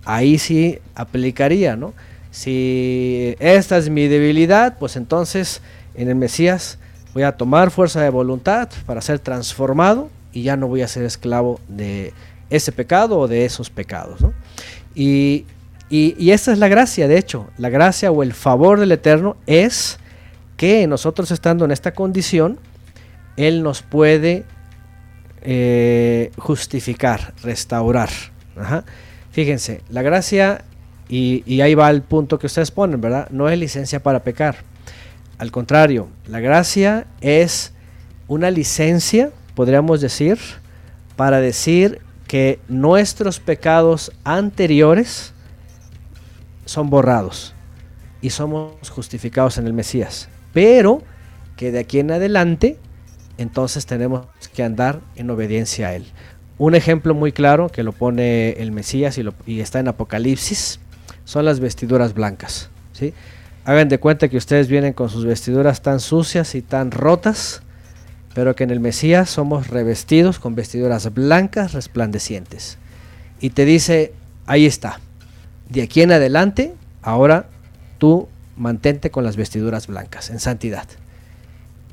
Ahí 0.06 0.38
sí 0.38 0.80
aplicaría, 0.96 1.76
¿no? 1.76 1.94
Si 2.32 3.36
esta 3.40 3.78
es 3.78 3.90
mi 3.90 4.08
debilidad, 4.08 4.78
pues 4.78 4.96
entonces 4.96 5.62
en 5.96 6.10
el 6.10 6.16
Mesías 6.16 6.78
voy 7.14 7.24
a 7.24 7.34
tomar 7.34 7.72
fuerza 7.72 8.02
de 8.02 8.10
voluntad 8.10 8.70
para 8.86 9.02
ser 9.02 9.20
transformado 9.20 10.10
y 10.32 10.44
ya 10.44 10.58
no 10.58 10.68
voy 10.68 10.82
a 10.82 10.88
ser 10.88 11.04
esclavo 11.04 11.60
de 11.68 12.14
ese 12.54 12.72
pecado 12.72 13.18
o 13.18 13.28
de 13.28 13.46
esos 13.46 13.70
pecados. 13.72 14.22
¿no? 14.22 14.32
Y, 14.94 15.46
y, 15.90 16.32
esta 16.32 16.54
es 16.54 16.60
la 16.60 16.68
gracia, 16.68 17.08
de 17.08 17.18
hecho, 17.18 17.50
la 17.58 17.70
gracia 17.70 18.12
o 18.12 18.24
el 18.24 18.34
favor 18.34 18.80
del 18.80 18.92
Eterno 18.92 19.38
es 19.48 19.98
que 20.56 20.88
nosotros 20.88 21.32
estando 21.32 21.66
en 21.66 21.72
esta 21.72 21.94
condición, 21.94 22.60
Él 23.38 23.64
nos 23.64 23.82
puede 23.82 24.46
eh, 25.42 26.32
justificar, 26.38 27.34
restaurar. 27.44 28.10
Fíjense, 29.32 29.82
la 29.90 30.04
gracia, 30.04 30.64
y, 31.10 31.44
y, 31.46 31.62
ahí 31.62 31.74
va 31.76 31.90
el 31.90 32.02
punto 32.04 32.40
que 32.40 32.48
ustedes 32.48 32.72
ponen, 32.72 33.02
¿verdad? 33.02 33.28
No 33.30 33.50
es 33.50 33.58
licencia 33.58 34.02
para 34.02 34.24
pecar. 34.24 34.58
Al 35.40 35.52
contrario, 35.52 36.08
la 36.28 36.40
gracia 36.40 37.08
es 37.20 37.74
una 38.28 38.52
licencia, 38.52 39.32
podríamos 39.56 40.02
decir, 40.02 40.38
para 41.16 41.40
decir 41.40 42.00
que 42.34 42.60
nuestros 42.68 43.40
pecados 43.40 44.12
anteriores, 44.24 45.34
son 46.66 46.90
borrados 46.90 47.54
y 48.24 48.32
somos 48.32 48.90
justificados 48.90 49.60
en 49.60 49.68
el 49.68 49.74
Mesías. 49.74 50.30
Pero 50.52 51.04
que 51.58 51.72
de 51.72 51.78
aquí 51.78 52.00
en 52.00 52.10
adelante, 52.10 52.80
entonces 53.38 53.86
tenemos 53.86 54.26
que 54.52 54.64
andar 54.64 55.02
en 55.16 55.30
obediencia 55.30 55.90
a 55.90 55.94
Él. 55.94 56.08
Un 56.58 56.74
ejemplo 56.74 57.14
muy 57.14 57.34
claro 57.34 57.70
que 57.70 57.84
lo 57.84 57.92
pone 57.92 58.54
el 58.54 58.72
Mesías 58.72 59.20
y, 59.46 59.60
está 59.60 59.78
en 59.78 59.90
Apocalipsis 59.90 60.80
son 61.26 61.46
las 61.46 61.60
vestiduras 61.60 62.16
blancas. 62.16 62.72
¿sí? 62.94 63.14
Hagan 63.64 63.90
de 63.90 64.00
cuenta 64.00 64.28
que 64.28 64.38
ustedes 64.38 64.70
vienen 64.70 64.94
con 64.94 65.08
sus 65.08 65.24
vestiduras 65.24 65.84
tan 65.84 66.00
sucias 66.00 66.56
y 66.56 66.64
tan 66.64 66.90
rotas, 66.90 67.62
pero 68.34 68.56
que 68.56 68.64
en 68.64 68.72
el 68.72 68.80
Mesías 68.80 69.30
somos 69.30 69.68
revestidos 69.68 70.40
con 70.40 70.56
vestiduras 70.56 71.14
blancas 71.14 71.74
resplandecientes. 71.74 72.78
Y 73.40 73.52
te 73.52 73.66
dice, 73.66 74.14
ahí 74.46 74.66
está, 74.66 75.00
de 75.70 75.84
aquí 75.84 76.02
en 76.02 76.12
adelante, 76.12 76.74
ahora 77.02 77.48
tú 77.98 78.28
mantente 78.58 79.12
con 79.12 79.24
las 79.24 79.36
vestiduras 79.36 79.88
blancas, 79.88 80.30
en 80.30 80.40
santidad. 80.40 80.88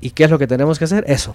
¿Y 0.00 0.10
qué 0.10 0.24
es 0.24 0.30
lo 0.30 0.38
que 0.38 0.46
tenemos 0.46 0.78
que 0.78 0.84
hacer? 0.84 1.04
Eso. 1.06 1.34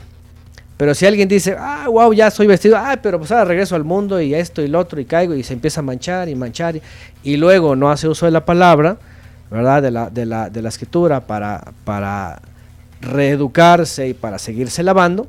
Pero 0.78 0.94
si 0.94 1.06
alguien 1.06 1.30
dice, 1.30 1.56
ah, 1.58 1.88
wow, 1.88 2.12
ya 2.12 2.30
soy 2.30 2.48
vestido, 2.48 2.76
ah, 2.78 2.98
pero 3.02 3.18
pues 3.18 3.32
ahora 3.32 3.46
regreso 3.46 3.76
al 3.76 3.86
mundo 3.86 4.20
y 4.20 4.34
esto 4.34 4.62
y 4.62 4.68
lo 4.68 4.80
otro 4.80 5.00
y 5.00 5.06
caigo 5.06 5.34
y 5.34 5.44
se 5.44 5.54
empieza 5.54 5.80
a 5.80 5.84
manchar 5.84 6.28
y 6.28 6.36
manchar 6.36 6.76
y, 7.24 7.38
luego 7.38 7.76
no 7.76 7.90
hace 7.90 8.10
uso 8.10 8.26
de 8.26 8.34
la 8.34 8.44
palabra, 8.44 8.98
¿verdad? 9.50 9.82
De 9.82 9.92
la, 9.92 10.10
de 10.10 10.26
la, 10.26 10.50
de 10.50 10.62
la 10.62 10.70
escritura 10.70 11.22
para, 11.22 11.64
para 11.86 12.42
reeducarse 13.06 14.08
y 14.08 14.14
para 14.14 14.40
seguirse 14.40 14.84
lavando, 14.84 15.28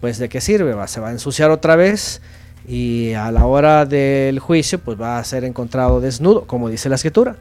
pues 0.00 0.18
de 0.18 0.28
qué 0.28 0.40
sirve, 0.40 0.74
¿Va? 0.74 0.86
se 0.86 1.00
va 1.00 1.08
a 1.08 1.12
ensuciar 1.12 1.50
otra 1.50 1.76
vez 1.76 2.20
y 2.68 3.12
a 3.14 3.30
la 3.32 3.46
hora 3.46 3.86
del 3.86 4.38
juicio 4.38 4.78
pues 4.78 5.00
va 5.00 5.18
a 5.18 5.24
ser 5.24 5.44
encontrado 5.44 6.00
desnudo, 6.00 6.42
como 6.46 6.68
dice 6.68 6.88
la 6.88 6.96
escritura. 6.96 7.36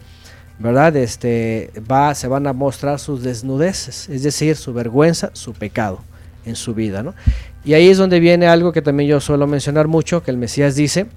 ¿verdad? 0.58 0.96
Este, 0.96 1.72
va, 1.90 2.16
se 2.16 2.28
van 2.28 2.48
a 2.48 2.54
mostrar 2.54 3.00
sus 3.00 3.24
desnudeces, 3.24 4.10
es 4.10 4.24
decir, 4.24 4.56
su 4.56 4.74
vergüenza, 4.74 5.32
su 5.34 5.54
pecado 5.54 6.00
en 6.46 6.56
su 6.56 6.74
vida, 6.74 7.04
¿no? 7.04 7.14
Y 7.64 7.74
ahí 7.74 7.90
es 7.90 7.98
donde 7.98 8.20
viene 8.20 8.48
algo 8.48 8.72
que 8.72 8.82
también 8.82 9.10
yo 9.10 9.20
suelo 9.20 9.48
mencionar 9.48 9.88
mucho, 9.88 10.24
que 10.24 10.32
el 10.32 10.38
Mesías 10.38 10.76
dice, 10.76 11.08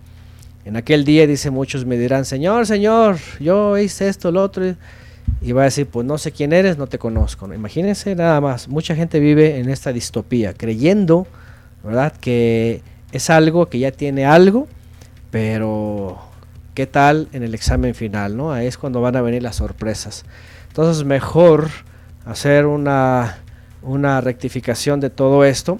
en 0.64 0.76
aquel 0.76 1.05
día 1.05 1.26
dice 1.26 1.51
muchos 1.51 1.85
me 1.85 1.97
dirán, 1.98 2.24
Señor, 2.24 2.66
Señor, 2.66 3.18
yo 3.39 3.76
hice 3.78 4.09
esto, 4.09 4.32
lo 4.32 4.43
otro, 4.43 4.74
y 5.40 5.52
va 5.52 5.62
a 5.62 5.65
decir, 5.65 5.86
pues 5.86 6.06
no 6.06 6.19
sé 6.19 6.32
quién 6.32 6.52
eres, 6.52 6.78
no 6.78 6.86
te 6.86 6.98
conozco. 6.98 7.52
Imagínense 7.52 8.15
nada 8.15 8.40
más, 8.40 8.69
mucha 8.69 8.94
gente 8.94 9.20
vive 9.20 9.59
en 9.59 9.69
esta 9.69 9.93
distopía, 9.93 10.52
creyendo, 10.52 11.27
¿verdad? 11.85 12.12
Que 12.20 12.82
es 13.12 13.31
algo 13.31 13.66
que 13.66 13.78
ya 13.78 13.93
tiene 13.93 14.27
algo, 14.27 14.66
pero 15.31 16.19
¿qué 16.74 16.86
tal 16.86 17.28
en 17.32 17.43
el 17.43 17.55
examen 17.55 17.94
final? 17.94 18.36
¿no? 18.36 18.52
Ahí 18.52 18.66
es 18.66 18.78
cuando 18.78 19.01
van 19.01 19.16
a 19.16 19.23
venir 19.23 19.43
las 19.43 19.56
sorpresas. 19.56 20.24
Entonces 20.69 21.05
mejor 21.05 21.69
hacer 22.24 22.66
una, 22.66 23.39
una 23.82 24.20
rectificación 24.20 25.01
de 25.01 25.10
todo 25.10 25.44
esto, 25.44 25.78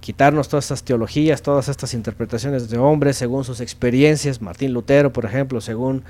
quitarnos 0.00 0.48
todas 0.48 0.66
estas 0.66 0.84
teologías, 0.84 1.42
todas 1.42 1.68
estas 1.68 1.92
interpretaciones 1.92 2.70
de 2.70 2.78
hombres 2.78 3.16
según 3.16 3.44
sus 3.44 3.60
experiencias, 3.60 4.40
Martín 4.40 4.72
Lutero, 4.72 5.12
por 5.12 5.24
ejemplo, 5.24 5.60
según 5.60 6.04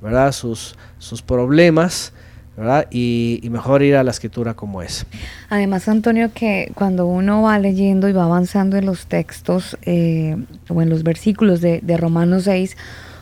¿verdad? 0.00 0.32
Sus, 0.32 0.76
sus 0.98 1.22
problemas, 1.22 2.12
¿verdad? 2.56 2.86
Y, 2.90 3.40
mejor 3.50 3.82
ir 3.82 3.96
a 3.96 4.02
la 4.02 4.10
escritura 4.10 4.54
como 4.54 4.82
es. 4.82 5.06
Además, 5.50 5.88
Antonio, 5.88 6.30
que 6.32 6.72
cuando 6.74 7.06
uno 7.06 7.42
va 7.42 7.58
leyendo 7.58 8.08
y 8.08 8.12
va 8.12 8.24
avanzando 8.24 8.76
en 8.76 8.86
los 8.86 9.06
textos 9.06 9.76
eh, 9.82 10.36
o 10.68 10.82
en 10.82 10.88
los 10.88 11.02
versículos 11.02 11.60
de, 11.60 11.96
Romanos 11.98 12.44
6, 12.44 12.76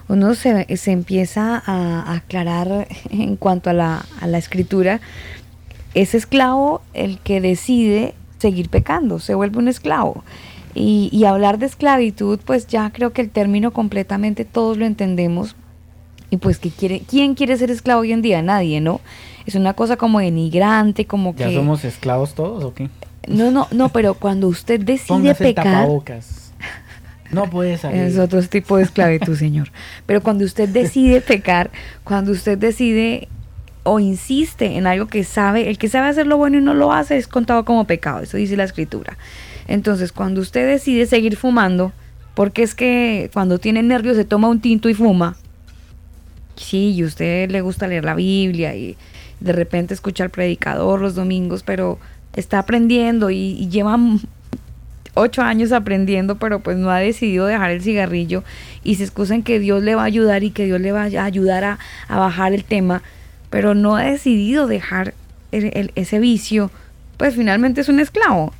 uno 0.08 0.34
se, 0.34 0.66
empieza 0.86 1.62
a, 1.64 2.14
aclarar 2.14 2.86
en 3.10 3.36
cuanto 3.36 3.70
a 3.70 3.72
la, 3.72 4.04
a 4.20 4.26
la 4.26 4.38
escritura. 4.38 5.00
Es 5.94 6.14
esclavo 6.14 6.82
el 6.92 7.18
que 7.18 7.40
decide 7.40 8.14
seguir 8.38 8.68
pecando, 8.68 9.20
se 9.20 9.34
vuelve 9.34 9.58
un 9.58 9.68
esclavo. 9.68 10.22
Y, 10.76 11.08
y, 11.12 11.24
hablar 11.24 11.58
de 11.58 11.66
esclavitud, 11.66 12.40
pues 12.44 12.66
ya 12.66 12.90
creo 12.90 13.12
que 13.12 13.22
el 13.22 13.30
término 13.30 13.70
completamente 13.70 14.44
todos 14.44 14.76
lo 14.76 14.84
entendemos, 14.84 15.54
y 16.34 16.36
pues, 16.36 16.58
¿qué 16.58 16.70
quiere, 16.70 17.02
¿quién 17.08 17.34
quiere 17.34 17.56
ser 17.56 17.70
esclavo 17.70 18.00
hoy 18.00 18.12
en 18.12 18.20
día? 18.20 18.42
Nadie, 18.42 18.80
¿no? 18.80 19.00
Es 19.46 19.54
una 19.54 19.74
cosa 19.74 19.96
como 19.96 20.18
denigrante, 20.18 21.06
como 21.06 21.36
que... 21.36 21.44
¿Ya 21.44 21.52
somos 21.52 21.84
esclavos 21.84 22.34
todos 22.34 22.64
o 22.64 22.74
qué? 22.74 22.90
No, 23.28 23.52
no, 23.52 23.68
no, 23.70 23.88
pero 23.90 24.14
cuando 24.14 24.48
usted 24.48 24.80
decide 24.84 25.34
pecar... 25.36 25.88
No 27.30 27.48
puede 27.48 27.78
salir. 27.78 28.02
Es 28.02 28.18
otro 28.18 28.42
tipo 28.42 28.76
de 28.76 28.82
esclavitud, 28.82 29.36
señor. 29.38 29.70
Pero 30.06 30.22
cuando 30.22 30.44
usted 30.44 30.68
decide 30.68 31.20
pecar, 31.20 31.70
cuando 32.02 32.32
usted 32.32 32.58
decide 32.58 33.28
o 33.84 34.00
insiste 34.00 34.76
en 34.76 34.88
algo 34.88 35.06
que 35.06 35.22
sabe, 35.22 35.70
el 35.70 35.78
que 35.78 35.88
sabe 35.88 36.08
hacer 36.08 36.26
lo 36.26 36.36
bueno 36.36 36.58
y 36.58 36.62
no 36.62 36.74
lo 36.74 36.92
hace 36.92 37.16
es 37.16 37.28
contado 37.28 37.64
como 37.64 37.84
pecado, 37.84 38.20
eso 38.20 38.38
dice 38.38 38.56
la 38.56 38.64
escritura. 38.64 39.18
Entonces, 39.68 40.10
cuando 40.10 40.40
usted 40.40 40.66
decide 40.66 41.06
seguir 41.06 41.36
fumando, 41.36 41.92
porque 42.34 42.64
es 42.64 42.74
que 42.74 43.30
cuando 43.32 43.58
tiene 43.58 43.84
nervios 43.84 44.16
se 44.16 44.24
toma 44.24 44.48
un 44.48 44.60
tinto 44.60 44.88
y 44.88 44.94
fuma, 44.94 45.36
sí, 46.56 46.92
y 46.92 47.02
a 47.02 47.06
usted 47.06 47.50
le 47.50 47.60
gusta 47.60 47.88
leer 47.88 48.04
la 48.04 48.14
Biblia 48.14 48.74
y 48.74 48.96
de 49.40 49.52
repente 49.52 49.94
escucha 49.94 50.24
al 50.24 50.30
predicador 50.30 51.00
los 51.00 51.14
domingos, 51.14 51.62
pero 51.62 51.98
está 52.34 52.58
aprendiendo 52.58 53.30
y, 53.30 53.68
lleva 53.68 53.98
ocho 55.14 55.42
años 55.42 55.72
aprendiendo, 55.72 56.36
pero 56.36 56.60
pues 56.60 56.76
no 56.76 56.90
ha 56.90 56.98
decidido 56.98 57.46
dejar 57.46 57.70
el 57.70 57.82
cigarrillo 57.82 58.42
y 58.82 58.96
se 58.96 59.04
excusa 59.04 59.34
en 59.34 59.42
que 59.42 59.60
Dios 59.60 59.82
le 59.82 59.94
va 59.94 60.02
a 60.02 60.06
ayudar 60.06 60.42
y 60.42 60.50
que 60.50 60.64
Dios 60.64 60.80
le 60.80 60.92
va 60.92 61.02
a 61.02 61.24
ayudar 61.24 61.64
a, 61.64 61.78
bajar 62.08 62.52
el 62.52 62.64
tema, 62.64 63.02
pero 63.50 63.74
no 63.74 63.96
ha 63.96 64.04
decidido 64.04 64.66
dejar 64.66 65.14
ese 65.52 66.18
vicio, 66.18 66.70
pues 67.16 67.36
finalmente 67.36 67.80
es 67.80 67.88
un 67.88 68.00
esclavo. 68.00 68.52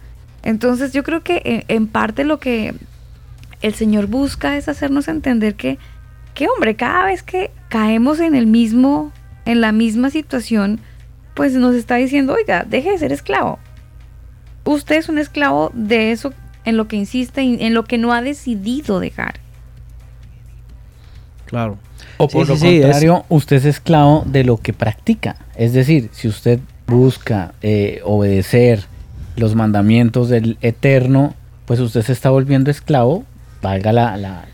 Entonces 0.44 0.92
yo 0.92 1.02
creo 1.02 1.22
que 1.22 1.42
en, 1.44 1.64
en 1.68 1.86
parte 1.88 2.24
lo 2.24 2.38
que 2.38 2.74
el 3.62 3.74
Señor 3.74 4.06
busca 4.06 4.56
es 4.56 4.68
hacernos 4.68 5.08
entender 5.08 5.54
que 5.54 5.78
que 6.34 6.48
hombre, 6.48 6.74
cada 6.74 7.04
vez 7.04 7.22
que 7.22 7.50
caemos 7.74 8.20
en 8.20 8.36
el 8.36 8.46
mismo, 8.46 9.10
en 9.46 9.60
la 9.60 9.72
misma 9.72 10.09
situación, 10.09 10.78
pues 11.34 11.55
nos 11.55 11.74
está 11.74 11.96
diciendo, 11.96 12.34
oiga, 12.34 12.64
deje 12.64 12.92
de 12.92 12.98
ser 12.98 13.10
esclavo. 13.10 13.59
Usted 14.62 14.94
es 14.94 15.09
un 15.09 15.18
esclavo 15.18 15.72
de 15.74 16.12
eso 16.12 16.32
en 16.64 16.76
lo 16.76 16.86
que 16.86 16.94
insiste, 16.94 17.40
en 17.40 17.74
lo 17.74 17.82
que 17.82 17.98
no 17.98 18.12
ha 18.12 18.22
decidido 18.22 19.01
dejar. 19.01 19.40
Claro. 21.46 21.76
O 22.18 22.28
por 22.28 22.46
lo 22.46 22.56
contrario, 22.56 23.24
usted 23.28 23.56
es 23.56 23.64
esclavo 23.64 24.22
de 24.24 24.44
lo 24.44 24.56
que 24.59 24.72
practica. 24.72 25.34
Es 25.56 25.72
decir, 25.72 26.10
si 26.12 26.28
usted 26.28 26.60
busca 26.86 27.55
eh, 27.60 28.02
obedecer 28.05 28.84
los 29.34 29.56
mandamientos 29.56 30.28
del 30.28 30.59
Eterno, 30.60 31.34
pues 31.64 31.80
usted 31.80 32.02
se 32.02 32.12
está 32.12 32.30
volviendo 32.30 32.70
esclavo, 32.70 33.24
valga 33.60 33.92
la, 33.92 34.46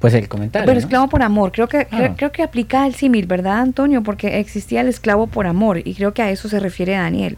pues 0.00 0.14
el 0.14 0.28
comentario. 0.28 0.66
Pero 0.66 0.78
esclavo 0.78 1.08
por 1.08 1.22
amor, 1.22 1.52
creo 1.52 1.68
que, 1.68 1.86
creo, 2.16 2.32
que 2.32 2.42
aplica 2.42 2.86
el 2.86 2.94
símil, 2.94 3.26
¿verdad, 3.26 3.60
Antonio? 3.60 4.02
Porque 4.02 4.40
existía 4.40 4.80
el 4.80 4.88
esclavo 4.88 5.26
por 5.26 5.46
amor 5.46 5.78
y 5.86 5.94
creo 5.94 6.14
que 6.14 6.22
a 6.22 6.30
eso 6.30 6.48
se 6.48 6.58
refiere 6.58 6.94
Daniel. 6.94 7.36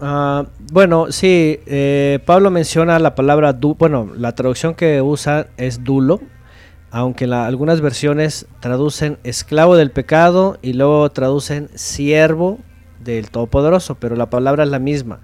Ah, 0.00 0.46
bueno, 0.72 1.10
sí, 1.10 1.60
eh, 1.66 2.18
Pablo 2.24 2.50
menciona 2.50 2.98
la 2.98 3.14
palabra, 3.14 3.52
du 3.52 3.76
bueno, 3.76 4.10
la 4.16 4.34
traducción 4.34 4.74
que 4.74 5.00
usa 5.00 5.46
es 5.56 5.84
dulo, 5.84 6.20
aunque 6.90 7.26
algunas 7.26 7.80
versiones 7.80 8.46
traducen 8.60 9.18
esclavo 9.22 9.76
del 9.76 9.92
pecado 9.92 10.58
y 10.62 10.72
luego 10.72 11.10
traducen 11.10 11.68
siervo 11.74 12.58
del 13.04 13.30
Todopoderoso, 13.30 13.94
pero 13.96 14.16
la 14.16 14.30
palabra 14.30 14.64
es 14.64 14.70
la 14.70 14.80
misma. 14.80 15.20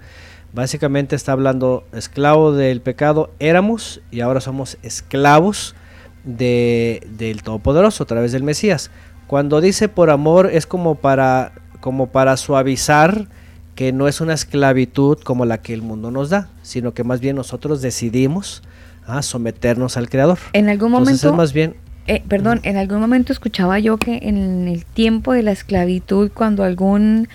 Básicamente 0.55 1.17
está 1.17 1.33
hablando 1.33 1.83
esclavo 1.91 2.53
del 2.53 2.79
pecado 2.79 3.29
éramos 3.39 3.99
y 4.09 4.21
ahora 4.21 4.39
somos 4.39 4.77
esclavos 4.83 5.75
de, 6.23 7.05
del 7.17 7.43
Todopoderoso 7.43 8.03
a 8.03 8.07
través 8.07 8.31
del 8.31 8.43
Mesías. 8.43 8.89
Cuando 9.27 9.59
dice 9.59 9.89
por 9.89 10.09
amor 10.09 10.49
es 10.49 10.65
como 10.65 10.95
para, 10.95 11.51
como 11.81 12.07
para 12.07 12.37
suavizar 12.37 13.27
que 13.75 13.91
no 13.91 14.07
es 14.07 14.21
una 14.21 14.33
esclavitud 14.33 15.17
como 15.19 15.43
la 15.43 15.57
que 15.57 15.73
el 15.73 15.81
mundo 15.81 16.09
nos 16.09 16.29
da, 16.29 16.47
sino 16.61 16.93
que 16.93 17.03
más 17.03 17.19
bien 17.19 17.35
nosotros 17.35 17.81
decidimos 17.81 18.63
a 19.05 19.17
ah, 19.17 19.21
someternos 19.23 19.97
al 19.97 20.09
Creador. 20.09 20.39
En 20.53 20.69
algún 20.69 20.89
momento, 20.89 21.33
más 21.33 21.51
bien, 21.51 21.75
eh, 22.07 22.23
perdón, 22.29 22.61
en 22.63 22.77
algún 22.77 23.01
momento 23.01 23.33
escuchaba 23.33 23.77
yo 23.79 23.97
que 23.97 24.19
en 24.23 24.69
el 24.69 24.85
tiempo 24.85 25.33
de 25.33 25.43
la 25.43 25.51
esclavitud, 25.51 26.31
cuando 26.33 26.63
algún, 26.63 27.27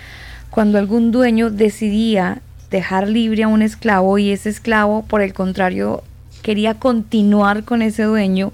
cuando 0.49 0.79
algún 0.79 1.13
dueño 1.13 1.51
decidía 1.51 2.41
dejar 2.71 3.09
libre 3.09 3.43
a 3.43 3.49
un 3.49 3.63
esclavo 3.63 4.19
y 4.19 4.31
ese 4.31 4.49
esclavo, 4.49 5.03
por 5.03 5.23
el 5.23 5.33
contrario, 5.33 6.03
quería 6.43 6.75
continuar 6.75 7.65
con 7.65 7.83
ese 7.83 8.05
dueño 8.05 8.53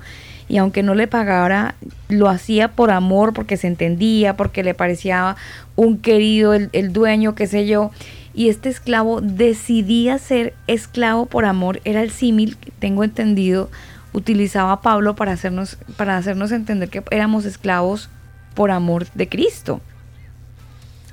y 0.49 0.59
aunque 0.59 0.83
no 0.83 0.95
le 0.95 1.09
pagara, 1.09 1.75
lo 2.09 2.29
hacía 2.29 2.69
por 2.69 2.91
amor, 2.91 3.33
porque 3.33 3.57
se 3.57 3.67
entendía, 3.67 4.37
porque 4.37 4.63
le 4.63 4.75
parecía 4.75 5.37
un 5.75 5.99
querido 5.99 6.55
el, 6.55 6.93
dueño, 6.93 7.35
qué 7.35 7.47
sé 7.47 7.67
yo. 7.67 7.91
Y 8.33 8.49
este 8.49 8.69
esclavo 8.69 9.21
decidía 9.21 10.19
ser 10.19 10.55
esclavo 10.67 11.27
por 11.27 11.47
amor, 11.47 11.81
era 11.85 12.03
el 12.03 12.11
símil, 12.11 12.57
tengo 12.79 13.03
entendido, 13.03 13.71
utilizaba 14.13 14.83
Pablo 14.83 15.17
para 15.17 15.33
hacernos, 15.33 15.79
para 15.97 16.17
hacernos 16.17 16.53
entender 16.53 16.91
que 16.91 17.03
éramos 17.11 17.45
esclavos 17.45 18.09
por 18.55 18.71
amor 18.71 19.07
de 19.15 19.29
Cristo. 19.29 19.81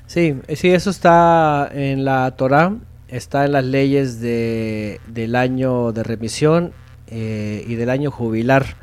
Sí, 0.05 0.35
sí, 0.53 0.69
eso 0.69 0.91
está 0.91 1.69
en 1.73 2.05
la 2.05 2.31
Torah 2.31 2.73
está 3.13 3.45
en 3.45 3.51
las 3.51 3.63
leyes 3.63 4.19
de, 4.19 4.99
del 5.07 5.35
año 5.35 5.91
de 5.91 6.03
remisión 6.03 6.73
eh, 7.07 7.63
y 7.67 7.75
del 7.75 7.89
año 7.89 8.09
jubilar. 8.09 8.75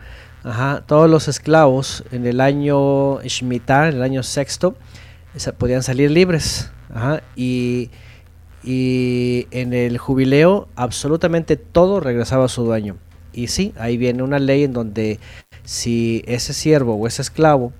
todos 0.87 1.11
los 1.11 1.27
esclavos 1.27 2.05
en 2.13 2.27
el 2.27 2.41
año 2.41 3.21
Shemitah, 3.23 3.89
en 3.89 3.97
el 3.97 4.03
año 4.03 4.23
sexto, 4.23 4.77
podían 5.59 5.83
salir 5.83 6.11
libres. 6.11 6.71
y, 7.35 7.91
y 8.63 9.47
en 9.51 9.73
el 9.73 9.99
jubileo 9.99 10.69
absolutamente 10.77 11.57
todo 11.57 11.99
regresaba 11.99 12.45
a 12.45 12.49
su 12.49 12.65
dueño. 12.65 12.97
Y 13.33 13.49
sí, 13.49 13.75
ahí 13.79 13.97
viene 13.97 14.23
una 14.23 14.39
ley 14.39 14.65
en 14.65 14.73
donde 14.73 15.19
si 15.65 16.23
ese 16.27 16.53
siervo 16.53 16.95
o 16.95 17.07
ese 17.07 17.23
esclavo, 17.23 17.73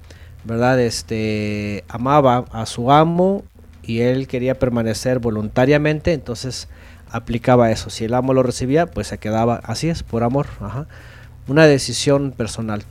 ¿verdad? 0.45 0.81
Este 0.81 1.85
amaba 1.89 2.45
a 2.51 2.67
su 2.67 2.91
amo 2.91 3.45
y 3.83 4.01
él 4.01 4.27
quería 4.27 4.59
permanecer 4.59 5.19
voluntariamente, 5.19 6.13
entonces 6.13 6.69
aplicaba 7.11 7.71
eso. 7.71 7.91
Si 7.91 8.05
el 8.05 8.15
amo 8.15 8.35
lo 8.35 8.43
recibía, 8.43 8.87
pues 8.87 9.09
se 9.09 9.19
quedaba, 9.19 9.61
así 9.65 9.89
es, 9.89 10.03
por 10.03 10.23
amor. 10.23 10.47
Una 11.49 11.67
decisión 11.67 12.33
personal. 12.33 12.83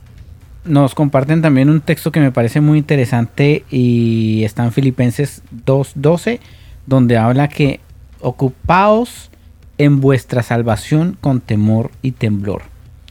Nos 0.64 0.94
comparten 0.94 1.40
también 1.40 1.70
un 1.70 1.80
texto 1.80 2.12
que 2.12 2.20
me 2.20 2.32
parece 2.32 2.60
muy 2.60 2.78
interesante 2.78 3.64
y 3.70 4.42
está 4.44 4.64
en 4.64 4.72
Filipenses 4.72 5.42
2.12, 5.66 6.38
donde 6.86 7.16
habla 7.16 7.48
que 7.48 7.80
ocupaos 8.20 9.30
en 9.78 10.00
vuestra 10.00 10.42
salvación 10.42 11.16
con 11.20 11.40
temor 11.40 11.90
y 12.02 12.12
temblor. 12.12 12.62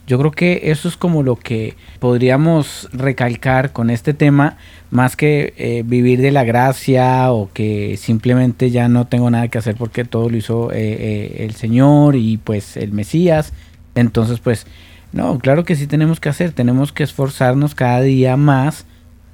Yo 0.06 0.18
creo 0.20 0.32
que 0.32 0.62
eso 0.66 0.88
es 0.88 0.98
como 0.98 1.24
lo 1.24 1.36
que 1.36 1.76
podríamos 2.00 2.90
recalcar 2.94 3.72
con 3.72 3.90
este 3.90 4.14
tema, 4.14 4.58
más 4.92 5.16
que 5.16 5.54
eh, 5.58 5.84
vivir 5.86 6.22
de 6.22 6.32
la 6.32 6.44
gracia 6.44 7.32
o 7.32 7.50
que 7.54 7.98
simplemente 7.98 8.72
ya 8.72 8.88
no 8.88 9.08
tengo 9.08 9.30
nada 9.30 9.48
que 9.48 9.58
hacer 9.58 9.76
porque 9.76 10.06
todo 10.06 10.30
lo 10.30 10.38
hizo 10.38 10.72
eh, 10.72 10.78
eh, 10.78 11.46
el 11.46 11.54
Señor 11.56 12.16
y 12.16 12.38
pues 12.38 12.78
el 12.78 12.92
Mesías. 12.92 13.54
Entonces 13.96 14.40
pues 14.40 14.66
no, 15.12 15.40
claro 15.40 15.64
que 15.64 15.76
sí 15.76 15.88
tenemos 15.88 16.20
que 16.20 16.30
hacer, 16.30 16.52
tenemos 16.52 16.92
que 16.92 17.04
esforzarnos 17.04 17.76
cada 17.76 18.02
día 18.02 18.38
más 18.38 18.86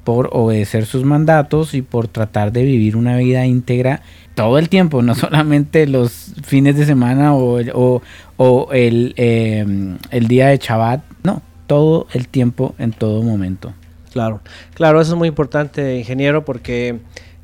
por 0.03 0.29
obedecer 0.33 0.85
sus 0.85 1.03
mandatos 1.03 1.73
y 1.73 1.81
por 1.81 2.07
tratar 2.07 2.51
de 2.51 2.63
vivir 2.63 2.95
una 2.95 3.17
vida 3.17 3.45
íntegra 3.45 4.01
todo 4.35 4.59
el 4.59 4.69
tiempo, 4.69 5.01
no 5.01 5.15
solamente 5.15 5.87
los 5.87 6.33
fines 6.43 6.77
de 6.77 6.85
semana 6.85 7.33
o, 7.33 8.01
o, 8.37 8.69
el, 8.71 9.13
em, 9.17 9.97
el 10.11 10.27
día 10.27 10.47
de 10.47 10.57
Shabbat, 10.57 11.03
no, 11.23 11.41
todo 11.65 12.07
el 12.13 12.27
tiempo, 12.27 12.75
en 12.77 12.91
todo 12.91 13.23
momento. 13.23 13.73
Claro, 14.15 14.39
claro, 14.75 15.01
eso 15.01 15.11
es 15.11 15.17
muy 15.17 15.27
importante, 15.27 15.97
ingeniero, 15.97 16.45
porque 16.45 16.99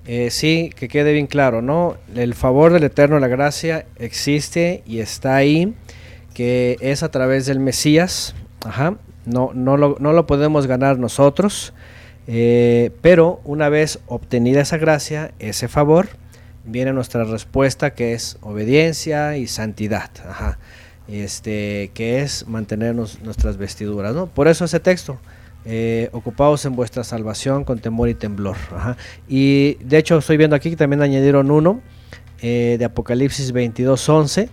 eh, 0.05 0.29
sí, 0.31 0.71
que 0.73 0.87
quede 0.87 1.11
bien 1.11 1.27
claro, 1.27 1.61
¿no? 1.61 1.97
El 2.15 2.33
favor 2.33 2.71
del 2.71 2.85
Eterno, 2.85 3.19
la 3.19 3.27
gracia, 3.27 3.85
existe 3.97 4.81
y 4.85 4.99
está 4.99 5.35
ahí, 5.35 5.73
que 6.33 6.77
es 6.79 7.03
a 7.03 7.11
través 7.11 7.45
del 7.45 7.59
Mesías, 7.59 8.35
ajá, 8.63 8.95
no, 9.25 9.51
no, 9.53 9.75
lo, 9.75 9.97
no 9.99 10.13
lo 10.13 10.25
podemos 10.25 10.65
ganar 10.65 10.97
nosotros, 10.97 11.73
eh, 12.25 12.91
pero 13.01 13.41
una 13.43 13.67
vez 13.67 13.99
obtenida 14.07 14.61
esa 14.61 14.77
gracia, 14.77 15.33
ese 15.39 15.67
favor, 15.67 16.07
viene 16.63 16.93
nuestra 16.93 17.25
respuesta 17.25 17.93
que 17.93 18.13
es 18.13 18.37
obediencia 18.39 19.35
y 19.35 19.47
santidad, 19.47 20.09
este, 21.09 21.91
que 21.93 22.21
es 22.21 22.47
mantenernos 22.47 23.19
nuestras 23.23 23.57
vestiduras. 23.57 24.15
¿no? 24.15 24.27
Por 24.27 24.47
eso 24.47 24.63
ese 24.63 24.79
texto, 24.79 25.19
eh, 25.65 26.09
ocupados 26.11 26.65
en 26.65 26.75
vuestra 26.75 27.03
salvación 27.03 27.63
con 27.63 27.79
temor 27.79 28.09
y 28.09 28.13
temblor. 28.13 28.57
Y 29.27 29.75
de 29.83 29.97
hecho 29.97 30.17
estoy 30.17 30.37
viendo 30.37 30.55
aquí 30.55 30.69
que 30.69 30.75
también 30.75 31.01
añadieron 31.01 31.51
uno 31.51 31.81
eh, 32.41 32.75
de 32.79 32.85
Apocalipsis 32.85 33.53
22.11. 33.53 34.49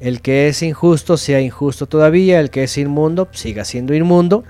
El 0.00 0.20
que 0.20 0.48
es 0.48 0.62
injusto 0.62 1.16
sea 1.16 1.40
injusto 1.40 1.86
todavía, 1.86 2.40
el 2.40 2.50
que 2.50 2.64
es 2.64 2.76
inmundo 2.78 3.28
siga 3.32 3.64
siendo 3.64 3.94
inmundo. 3.94 4.44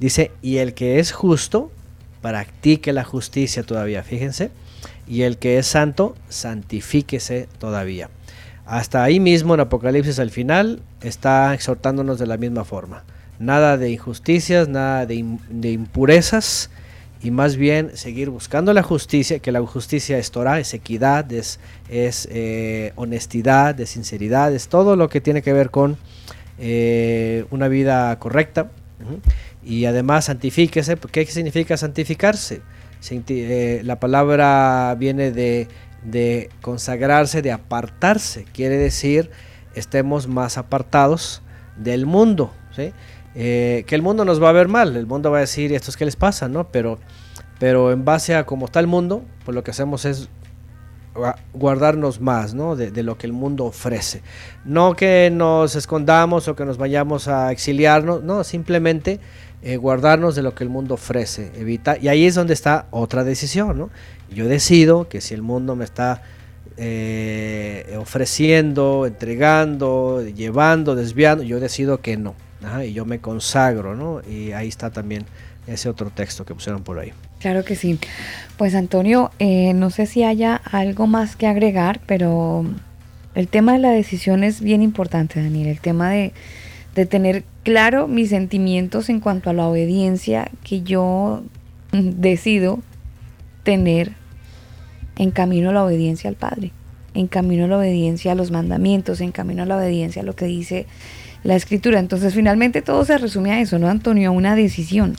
Dice, 0.00 0.30
y 0.42 0.58
el 0.58 0.74
que 0.74 0.98
es 0.98 1.12
justo 1.12 1.70
practique 2.20 2.92
la 2.92 3.04
justicia 3.04 3.62
todavía. 3.62 4.02
Fíjense 4.02 4.50
y 5.06 5.22
el 5.22 5.38
que 5.38 5.58
es 5.58 5.66
santo, 5.66 6.14
santifíquese 6.28 7.48
todavía. 7.58 8.10
Hasta 8.64 9.04
ahí 9.04 9.20
mismo 9.20 9.54
en 9.54 9.60
Apocalipsis 9.60 10.18
al 10.18 10.30
final 10.30 10.82
está 11.00 11.54
exhortándonos 11.54 12.18
de 12.18 12.26
la 12.26 12.36
misma 12.36 12.64
forma. 12.64 13.04
Nada 13.38 13.76
de 13.76 13.90
injusticias, 13.90 14.68
nada 14.68 15.06
de, 15.06 15.14
impurezas 15.14 16.70
y 17.22 17.30
más 17.30 17.56
bien 17.56 17.96
seguir 17.96 18.30
buscando 18.30 18.72
la 18.72 18.82
justicia, 18.82 19.38
que 19.38 19.52
la 19.52 19.60
justicia 19.62 20.18
es 20.18 20.30
Torah, 20.30 20.60
es 20.60 20.74
equidad, 20.74 21.30
es, 21.32 21.58
eh, 21.88 22.92
honestidad, 22.96 23.78
es 23.80 23.90
sinceridad, 23.90 24.54
es 24.54 24.68
todo 24.68 24.96
lo 24.96 25.08
que 25.08 25.20
tiene 25.20 25.42
que 25.42 25.52
ver 25.52 25.70
con 25.70 25.96
eh, 26.58 27.44
una 27.50 27.68
vida 27.68 28.18
correcta. 28.18 28.70
Y 29.64 29.84
además 29.84 30.26
santifíquese, 30.26 30.96
¿qué 30.96 31.26
significa 31.26 31.76
santificarse? 31.76 32.62
Eh, 33.10 33.82
la 33.84 34.00
palabra 34.00 34.94
viene 34.98 35.30
de, 35.30 35.68
consagrarse, 36.60 37.42
de 37.42 37.52
apartarse. 37.52 38.44
Quiere 38.52 38.76
decir 38.76 39.30
estemos 39.74 40.26
más 40.26 40.58
apartados 40.58 41.42
del 41.76 42.06
mundo. 42.06 42.52
Eh, 43.38 43.84
que 43.86 43.94
el 43.94 44.00
mundo 44.00 44.24
nos 44.24 44.42
va 44.42 44.48
a 44.48 44.52
ver 44.52 44.66
mal, 44.66 44.96
el 44.96 45.06
mundo 45.06 45.30
va 45.30 45.36
a 45.36 45.40
decir 45.40 45.72
esto 45.74 45.90
es 45.90 45.96
que 45.98 46.06
les 46.06 46.16
pasa, 46.16 46.48
¿no? 46.48 46.68
Pero, 46.68 46.98
pero 47.58 47.92
en 47.92 48.02
base 48.04 48.34
a 48.34 48.46
cómo 48.46 48.64
está 48.64 48.80
el 48.80 48.86
mundo, 48.86 49.22
pues 49.44 49.54
lo 49.54 49.62
que 49.62 49.72
hacemos 49.72 50.06
es 50.06 50.30
guardarnos 51.52 52.20
más 52.20 52.54
¿no? 52.54 52.76
de, 52.76 53.02
lo 53.02 53.16
que 53.18 53.26
el 53.26 53.32
mundo 53.32 53.64
ofrece. 53.64 54.22
No 54.64 54.94
que 54.96 55.30
nos 55.32 55.76
escondamos 55.76 56.48
o 56.48 56.56
que 56.56 56.64
nos 56.64 56.78
vayamos 56.78 57.28
a 57.28 57.52
exiliarnos, 57.52 58.22
no, 58.22 58.44
simplemente 58.44 59.20
eh, 59.62 59.76
guardarnos 59.76 60.34
de 60.34 60.42
lo 60.42 60.54
que 60.54 60.64
el 60.64 60.70
mundo 60.70 60.94
ofrece, 60.94 61.50
y 62.00 62.08
ahí 62.08 62.26
es 62.26 62.34
donde 62.34 62.54
está 62.54 62.86
otra 62.90 63.24
decisión, 63.24 63.78
¿no? 63.78 63.90
Yo 64.30 64.46
decido 64.48 65.08
que 65.08 65.20
si 65.20 65.34
el 65.34 65.42
mundo 65.42 65.76
me 65.76 65.84
está 65.84 66.22
eh, 66.76 67.96
ofreciendo, 67.98 69.06
entregando, 69.06 70.22
llevando, 70.22 70.94
desviando, 70.94 71.42
yo 71.42 71.60
decido 71.60 72.00
que 72.00 72.16
no, 72.16 72.34
y 72.84 72.92
yo 72.92 73.04
me 73.04 73.20
consagro, 73.20 73.94
¿no? 73.94 74.20
Y 74.28 74.52
ahí 74.52 74.68
está 74.68 74.90
también 74.90 75.24
ese 75.66 75.88
otro 75.88 76.10
texto 76.10 76.44
que 76.44 76.54
pusieron 76.54 76.82
por 76.82 76.98
ahí. 76.98 77.12
Claro 77.40 77.64
que 77.64 77.76
sí. 77.76 77.98
Pues 78.56 78.74
Antonio, 78.74 79.30
eh, 79.38 79.72
no 79.74 79.90
sé 79.90 80.06
si 80.06 80.24
haya 80.24 80.56
algo 80.56 81.06
más 81.06 81.36
que 81.36 81.46
agregar, 81.46 82.00
pero 82.06 82.64
el 83.34 83.48
tema 83.48 83.72
de 83.72 83.78
la 83.78 83.90
decisión 83.90 84.44
es 84.44 84.60
bien 84.60 84.82
importante, 84.82 85.42
Daniel. 85.42 85.68
El 85.68 85.80
tema 85.80 86.10
de, 86.10 86.32
de 86.94 87.06
tener 87.06 87.44
claro 87.62 88.08
mis 88.08 88.30
sentimientos 88.30 89.08
en 89.08 89.20
cuanto 89.20 89.50
a 89.50 89.52
la 89.52 89.66
obediencia 89.66 90.50
que 90.64 90.82
yo 90.82 91.42
decido 91.92 92.80
tener 93.62 94.12
en 95.16 95.30
camino 95.30 95.70
a 95.70 95.72
la 95.72 95.84
obediencia 95.84 96.30
al 96.30 96.36
Padre, 96.36 96.72
en 97.14 97.26
camino 97.26 97.64
a 97.64 97.68
la 97.68 97.78
obediencia 97.78 98.32
a 98.32 98.34
los 98.34 98.50
mandamientos, 98.50 99.20
en 99.20 99.32
camino 99.32 99.64
a 99.64 99.66
la 99.66 99.76
obediencia 99.76 100.22
a 100.22 100.24
lo 100.24 100.36
que 100.36 100.46
dice 100.46 100.86
la 101.46 101.56
Escritura. 101.56 101.98
Entonces 101.98 102.34
finalmente 102.34 102.82
todo 102.82 103.04
se 103.04 103.16
resume 103.18 103.52
a 103.52 103.60
eso, 103.60 103.78
¿no, 103.78 103.88
Antonio? 103.88 104.30
A 104.30 104.32
una 104.32 104.54
decisión. 104.54 105.16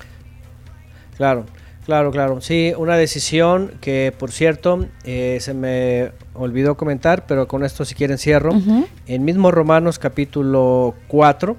Claro, 1.16 1.46
claro, 1.86 2.12
claro. 2.12 2.42
Sí, 2.42 2.74
una 2.78 2.96
decisión 2.96 3.72
que, 3.82 4.14
por 4.18 4.32
cierto, 4.32 4.86
eh, 5.04 5.38
se 5.42 5.54
me 5.54 6.12
olvidó 6.34 6.78
comentar, 6.78 7.26
pero 7.26 7.48
con 7.48 7.64
esto 7.64 7.86
si 7.86 7.96
quieren 7.96 8.18
cierro. 8.18 8.52
En 9.08 9.26
mismo 9.26 9.50
Romanos 9.50 9.98
capítulo 9.98 10.94
4, 11.08 11.58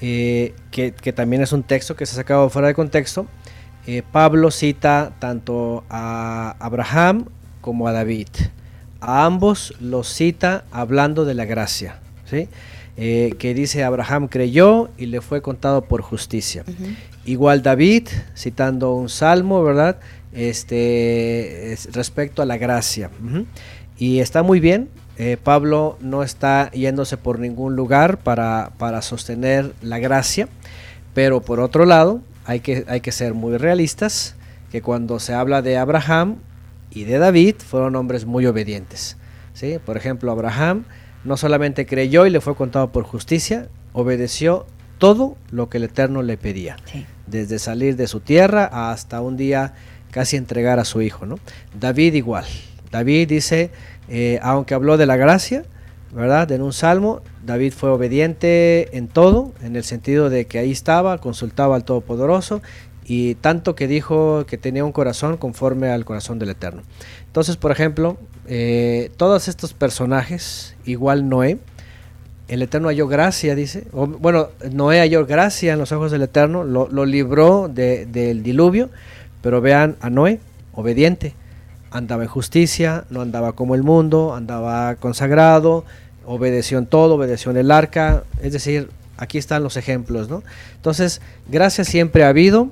eh, 0.00 0.54
que, 0.70 0.92
también 1.12 1.42
es 1.42 1.52
un 1.52 1.64
texto 1.64 1.96
que 1.96 2.06
se 2.06 2.12
ha 2.12 2.16
sacado 2.16 2.48
fuera 2.50 2.68
de 2.68 2.74
contexto, 2.74 3.26
eh, 3.86 4.02
Pablo 4.12 4.50
cita 4.50 5.12
tanto 5.18 5.84
a 5.88 6.54
Abraham 6.60 7.24
como 7.60 7.88
a 7.88 7.92
David. 7.92 8.28
A 9.00 9.24
ambos 9.24 9.74
los 9.80 10.08
cita 10.08 10.64
hablando 10.70 11.24
de 11.24 11.34
la 11.34 11.46
gracia, 11.46 11.98
¿sí? 12.26 12.48
Eh, 13.00 13.36
que 13.38 13.54
dice 13.54 13.84
Abraham 13.84 14.26
creyó 14.26 14.90
y 14.98 15.06
le 15.06 15.20
fue 15.20 15.40
contado 15.40 15.82
por 15.82 16.02
justicia. 16.02 16.64
Igual 17.24 17.62
David, 17.62 18.08
citando 18.36 18.92
un 18.92 19.08
salmo, 19.08 19.62
¿verdad? 19.62 20.00
Este, 20.32 21.78
respecto 21.92 22.42
a 22.42 22.44
la 22.44 22.56
gracia. 22.56 23.10
Y 23.98 24.18
está 24.18 24.42
muy 24.42 24.58
bien, 24.58 24.88
eh, 25.16 25.36
Pablo 25.40 25.96
no 26.00 26.24
está 26.24 26.72
yéndose 26.72 27.16
por 27.16 27.38
ningún 27.38 27.76
lugar 27.76 28.18
para, 28.18 28.72
sostener 29.02 29.74
la 29.80 30.00
gracia, 30.00 30.48
pero 31.14 31.40
por 31.40 31.60
otro 31.60 31.84
lado 31.84 32.20
hay 32.44 32.58
que, 32.58 32.84
hay 32.88 33.00
que 33.00 33.12
ser 33.12 33.32
muy 33.32 33.58
realistas, 33.58 34.34
que 34.72 34.82
cuando 34.82 35.20
se 35.20 35.34
habla 35.34 35.62
de 35.62 35.76
Abraham 35.76 36.38
y 36.90 37.04
de 37.04 37.18
David 37.18 37.56
fueron 37.58 37.94
hombres 37.94 38.26
muy 38.26 38.44
obedientes. 38.46 39.16
¿sí? 39.54 39.78
Por 39.84 39.96
ejemplo, 39.96 40.32
Abraham 40.32 40.84
no 41.28 41.36
solamente 41.36 41.86
creyó 41.86 42.26
y 42.26 42.30
le 42.30 42.40
fue 42.40 42.56
contado 42.56 42.90
por 42.90 43.04
justicia, 43.04 43.68
obedeció 43.92 44.66
todo 44.98 45.36
lo 45.50 45.68
que 45.68 45.76
el 45.76 45.84
Eterno 45.84 46.22
le 46.22 46.36
pedía, 46.36 46.76
desde 47.26 47.58
salir 47.58 47.96
de 47.96 48.08
su 48.08 48.20
tierra 48.20 48.90
hasta 48.90 49.20
un 49.20 49.36
día 49.36 49.74
casi 50.10 50.36
entregar 50.36 50.78
a 50.80 50.84
su 50.84 51.02
hijo. 51.02 51.26
¿no? 51.26 51.36
David 51.78 52.14
igual. 52.14 52.44
David 52.90 53.28
dice, 53.28 53.70
eh, 54.08 54.40
aunque 54.42 54.74
habló 54.74 54.96
de 54.96 55.06
la 55.06 55.16
gracia, 55.16 55.64
¿verdad? 56.12 56.50
En 56.52 56.62
un 56.62 56.72
salmo, 56.72 57.20
David 57.44 57.74
fue 57.74 57.90
obediente 57.90 58.96
en 58.96 59.08
todo, 59.08 59.52
en 59.62 59.76
el 59.76 59.84
sentido 59.84 60.30
de 60.30 60.46
que 60.46 60.58
ahí 60.58 60.72
estaba, 60.72 61.18
consultaba 61.18 61.76
al 61.76 61.84
Todopoderoso 61.84 62.62
y 63.04 63.34
tanto 63.36 63.74
que 63.74 63.86
dijo 63.86 64.46
que 64.46 64.56
tenía 64.56 64.84
un 64.84 64.92
corazón 64.92 65.36
conforme 65.36 65.90
al 65.90 66.06
corazón 66.06 66.38
del 66.38 66.50
Eterno. 66.50 66.82
Entonces, 67.26 67.58
por 67.58 67.70
ejemplo, 67.70 68.16
eh, 68.50 69.10
todos 69.18 69.46
estos 69.46 69.74
personajes, 69.74 70.74
igual 70.86 71.28
Noé, 71.28 71.58
el 72.48 72.62
Eterno 72.62 72.88
halló 72.88 73.06
gracia, 73.06 73.54
dice, 73.54 73.84
bueno, 73.92 74.48
Noé 74.72 75.00
halló 75.00 75.26
gracia 75.26 75.74
en 75.74 75.78
los 75.78 75.92
ojos 75.92 76.10
del 76.10 76.22
Eterno, 76.22 76.64
lo, 76.64 77.04
libró 77.04 77.68
del 77.68 78.42
diluvio, 78.42 78.88
pero 79.42 79.60
vean 79.60 79.96
a 80.00 80.08
Noé, 80.08 80.40
obediente. 80.72 81.34
Andaba 81.90 82.22
en 82.22 82.28
justicia, 82.28 83.04
no 83.10 83.20
andaba 83.20 83.52
como 83.52 83.74
el 83.74 83.82
mundo, 83.82 84.34
andaba 84.34 84.94
consagrado, 84.96 85.84
obedeció 86.24 86.78
en 86.78 86.86
todo, 86.86 87.16
obedeció 87.16 87.50
en 87.50 87.58
el 87.58 87.70
arca, 87.70 88.24
es 88.42 88.54
decir, 88.54 88.88
aquí 89.18 89.36
están 89.36 89.62
los 89.62 89.76
ejemplos, 89.76 90.30
¿no? 90.30 90.42
Entonces, 90.76 91.20
gracia 91.48 91.84
siempre 91.84 92.24
ha 92.24 92.28
habido, 92.28 92.70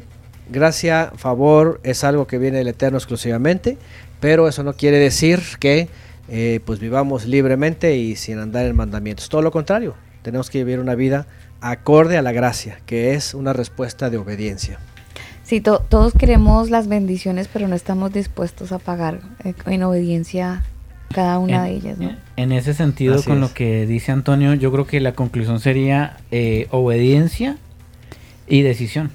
gracia, 0.49 1.13
favor 1.17 1.81
es 1.83 2.05
algo 2.05 2.27
que 2.27 2.39
viene 2.39 2.59
del 2.59 2.69
Eterno 2.69 2.99
exclusivamente, 2.99 3.77
pero 4.21 4.49
eso 4.49 4.63
no 4.63 4.75
quiere 4.75 4.99
decir 4.99 5.41
que 5.61 5.89
eh, 6.29 6.61
pues 6.65 6.81
vivamos 6.81 7.27
libremente 7.27 7.97
y 7.97 8.17
sin 8.17 8.39
andar 8.39 8.67
en 8.67 8.77
mandamientos, 8.77 9.29
todo 9.29 9.43
lo 9.43 9.51
contrario, 9.51 9.95
tenemos 10.23 10.51
que 10.51 10.59
vivir 10.59 10.81
una 10.81 10.95
vida 10.95 11.27
acorde 11.61 12.17
a 12.17 12.23
la 12.23 12.33
gracia, 12.33 12.79
que 12.87 13.15
es 13.15 13.35
una 13.35 13.53
respuesta 13.53 14.11
de 14.11 14.19
obediencia. 14.19 14.79
Sí, 15.45 15.61
todos 15.61 16.13
queremos 16.13 16.71
las 16.71 16.89
bendiciones, 16.89 17.49
pero 17.53 17.69
no 17.69 17.77
estamos 17.77 18.13
dispuestos 18.13 18.73
a 18.73 18.81
pagar 18.81 19.21
eh, 19.45 19.55
en 19.67 19.85
obediencia 19.85 20.65
cada 21.15 21.39
una 21.39 21.65
de 21.65 21.71
ellas. 21.71 21.99
¿no? 21.99 22.17
En 22.37 22.51
ese 22.51 22.75
sentido, 22.75 23.23
con 23.23 23.41
lo 23.41 23.55
que 23.55 23.87
dice 23.87 24.11
Antonio, 24.11 24.55
yo 24.55 24.73
creo 24.73 24.87
que 24.87 25.01
la 25.01 25.13
conclusión 25.13 25.61
sería 25.61 26.17
eh, 26.33 26.67
obediencia 26.73 27.59
y 28.49 28.63
decisión. 28.63 29.11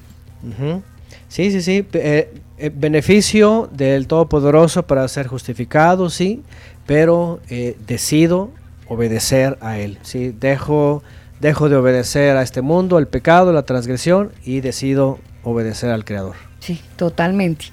Sí, 1.28 1.50
sí, 1.50 1.60
sí. 1.60 1.86
Eh, 1.92 2.32
beneficio 2.70 3.68
del 3.72 4.06
Todopoderoso 4.06 4.84
para 4.84 5.06
ser 5.08 5.26
justificado, 5.26 6.10
sí, 6.10 6.42
pero 6.86 7.40
decido 7.86 8.50
obedecer 8.88 9.58
a 9.60 9.78
Él. 9.78 9.98
¿sí? 10.02 10.34
Dejo, 10.38 11.02
dejo 11.40 11.68
de 11.68 11.76
obedecer 11.76 12.36
a 12.36 12.42
este 12.42 12.62
mundo, 12.62 12.96
al 12.96 13.08
pecado, 13.08 13.52
la 13.52 13.62
transgresión 13.62 14.32
y 14.44 14.60
decido 14.60 15.18
obedecer 15.42 15.90
al 15.90 16.04
Creador. 16.04 16.36
Sí, 16.60 16.80
totalmente. 16.94 17.66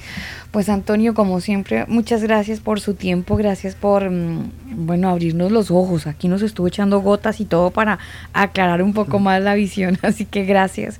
Pues 0.49 0.67
Antonio, 0.67 1.13
como 1.13 1.41
siempre, 1.41 1.85
muchas 1.87 2.23
gracias 2.23 2.59
por 2.59 2.79
su 2.79 2.95
tiempo, 2.95 3.35
gracias 3.35 3.75
por, 3.75 4.09
mm, 4.09 4.87
bueno, 4.87 5.09
abrirnos 5.09 5.51
los 5.51 5.69
ojos. 5.69 6.07
Aquí 6.07 6.27
nos 6.27 6.41
estuvo 6.41 6.65
echando 6.67 6.99
gotas 6.99 7.39
y 7.39 7.45
todo 7.45 7.69
para 7.69 7.99
aclarar 8.33 8.81
un 8.81 8.93
poco 8.93 9.19
más 9.19 9.43
la 9.43 9.53
visión, 9.53 9.99
así 10.01 10.25
que 10.25 10.43
gracias 10.45 10.99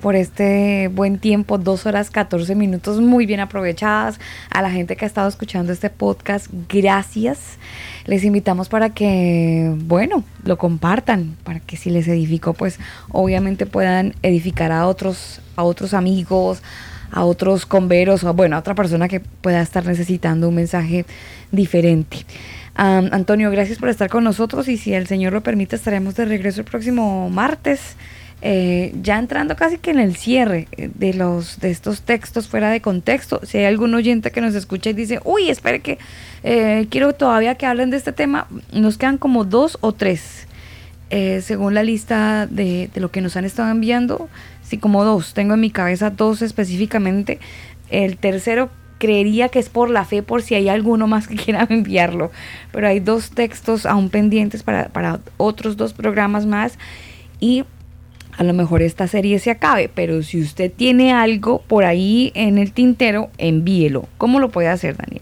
por 0.00 0.16
este 0.16 0.88
buen 0.88 1.18
tiempo, 1.18 1.58
dos 1.58 1.86
horas 1.86 2.10
14 2.10 2.54
minutos 2.54 3.00
muy 3.00 3.26
bien 3.26 3.40
aprovechadas. 3.40 4.18
A 4.50 4.62
la 4.62 4.70
gente 4.70 4.96
que 4.96 5.04
ha 5.04 5.08
estado 5.08 5.28
escuchando 5.28 5.72
este 5.72 5.90
podcast, 5.90 6.46
gracias. 6.68 7.58
Les 8.06 8.24
invitamos 8.24 8.68
para 8.68 8.90
que, 8.90 9.72
bueno, 9.84 10.24
lo 10.44 10.58
compartan, 10.58 11.36
para 11.44 11.60
que 11.60 11.76
si 11.76 11.90
les 11.90 12.08
edificó, 12.08 12.54
pues 12.54 12.80
obviamente 13.10 13.66
puedan 13.66 14.14
edificar 14.22 14.72
a 14.72 14.86
otros, 14.86 15.40
a 15.56 15.62
otros 15.62 15.94
amigos, 15.94 16.62
a 17.12 17.24
otros 17.24 17.66
converos, 17.66 18.24
o 18.24 18.32
bueno, 18.32 18.56
a 18.56 18.60
otra 18.60 18.74
persona 18.74 19.06
que 19.08 19.20
pueda 19.20 19.60
estar 19.60 19.84
necesitando 19.84 20.48
un 20.48 20.54
mensaje 20.54 21.04
diferente. 21.52 22.24
Antonio, 22.74 23.50
gracias 23.50 23.78
por 23.78 23.90
estar 23.90 24.08
con 24.08 24.24
nosotros 24.24 24.66
y 24.68 24.78
si 24.78 24.94
el 24.94 25.06
Señor 25.06 25.34
lo 25.34 25.42
permite 25.42 25.76
estaremos 25.76 26.14
de 26.14 26.24
regreso 26.24 26.60
el 26.60 26.66
próximo 26.66 27.28
martes 27.28 27.96
eh, 28.42 28.94
ya 29.02 29.18
entrando 29.18 29.54
casi 29.54 29.76
que 29.76 29.90
en 29.90 29.98
el 29.98 30.16
cierre 30.16 30.66
eh, 30.72 30.90
de 30.94 31.12
los 31.12 31.60
de 31.60 31.70
estos 31.70 32.02
textos 32.02 32.48
fuera 32.48 32.70
de 32.70 32.80
contexto, 32.80 33.40
si 33.44 33.58
hay 33.58 33.66
algún 33.66 33.94
oyente 33.94 34.30
que 34.30 34.40
nos 34.40 34.54
escucha 34.54 34.90
y 34.90 34.92
dice, 34.94 35.20
uy, 35.24 35.50
espere 35.50 35.80
que 35.80 35.98
eh, 36.42 36.86
quiero 36.90 37.12
todavía 37.12 37.56
que 37.56 37.66
hablen 37.66 37.90
de 37.90 37.98
este 37.98 38.12
tema, 38.12 38.46
nos 38.72 38.96
quedan 38.96 39.18
como 39.18 39.44
dos 39.44 39.78
o 39.80 39.92
tres, 39.92 40.46
según 41.40 41.74
la 41.74 41.82
lista 41.82 42.46
de, 42.46 42.88
de, 42.94 43.00
lo 43.00 43.10
que 43.10 43.20
nos 43.20 43.36
han 43.36 43.44
estado 43.44 43.68
enviando, 43.68 44.28
sí, 44.62 44.78
como 44.78 45.02
dos, 45.02 45.34
tengo 45.34 45.54
en 45.54 45.60
mi 45.60 45.72
cabeza 45.72 46.10
dos 46.10 46.40
específicamente, 46.40 47.40
el 47.90 48.16
tercero 48.16 48.70
creería 48.98 49.48
que 49.48 49.58
es 49.58 49.68
por 49.68 49.90
la 49.90 50.04
fe, 50.04 50.22
por 50.22 50.42
si 50.42 50.54
hay 50.54 50.68
alguno 50.68 51.08
más 51.08 51.26
que 51.26 51.34
quiera 51.44 51.66
enviarlo, 51.68 52.30
pero 52.70 52.86
hay 52.86 53.00
dos 53.00 53.30
textos 53.30 53.86
aún 53.86 54.08
pendientes 54.08 54.62
para, 54.62 54.88
para 54.90 55.18
otros 55.36 55.76
dos 55.76 55.92
programas 55.94 56.46
más. 56.46 56.78
Y 57.40 57.64
a 58.40 58.42
lo 58.42 58.54
mejor 58.54 58.80
esta 58.80 59.06
serie 59.06 59.38
se 59.38 59.50
acabe, 59.50 59.90
pero 59.94 60.22
si 60.22 60.40
usted 60.40 60.72
tiene 60.74 61.12
algo 61.12 61.60
por 61.68 61.84
ahí 61.84 62.32
en 62.34 62.56
el 62.56 62.72
tintero, 62.72 63.28
envíelo. 63.36 64.08
¿Cómo 64.16 64.40
lo 64.40 64.48
puede 64.48 64.68
hacer, 64.68 64.96
Daniel? 64.96 65.20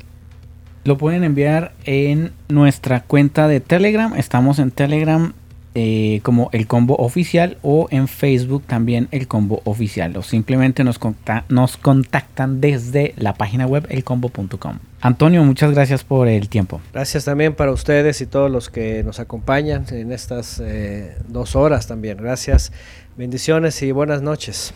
Lo 0.85 0.99
pueden 0.99 1.24
enviar 1.24 1.73
en 1.85 2.31
nuestra 2.49 3.01
cuenta 3.01 3.49
de 3.49 3.59
Telegram. 3.59 4.15
Estamos 4.15 4.61
en 4.61 4.70
Telegram 4.70 5.32
eh, 5.74 6.20
como 6.23 6.49
el 6.53 6.66
combo 6.66 6.97
oficial 6.97 7.59
o 7.62 7.89
en 7.90 8.09
Facebook 8.09 8.65
también 8.66 9.07
el 9.11 9.28
combo 9.28 9.62
oficial. 9.65 10.16
O 10.16 10.23
simplemente 10.23 10.82
nos, 10.82 10.99
nos 11.49 11.77
contactan 11.77 12.61
desde 12.61 13.15
la 13.16 13.35
página 13.35 13.66
web 13.66 13.86
elcombo.com. 13.90 14.78
Antonio, 15.01 15.45
muchas 15.45 15.73
gracias 15.73 16.03
por 16.03 16.27
el 16.27 16.49
tiempo. 16.49 16.81
Gracias 16.93 17.27
también 17.27 17.55
para 17.55 17.70
ustedes 17.70 18.20
y 18.20 18.27
todos 18.27 18.51
los 18.51 18.70
que 18.70 19.05
nos 19.05 19.20
acompañan 19.20 19.85
en 19.90 20.11
estas 20.11 20.61
eh, 20.65 21.16
dos 21.28 21.55
horas 21.55 21.86
también. 21.86 22.19
Gracias, 22.19 22.73
bendiciones 23.19 23.82
y 23.82 23.93
buenas 23.93 24.23
noches. 24.23 24.73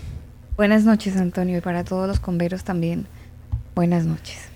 Buenas 0.56 0.84
noches, 0.84 1.16
Antonio, 1.16 1.56
y 1.56 1.60
para 1.62 1.84
todos 1.84 2.06
los 2.06 2.20
converos 2.20 2.64
también. 2.64 3.06
Buenas 3.74 4.04
noches. 4.04 4.48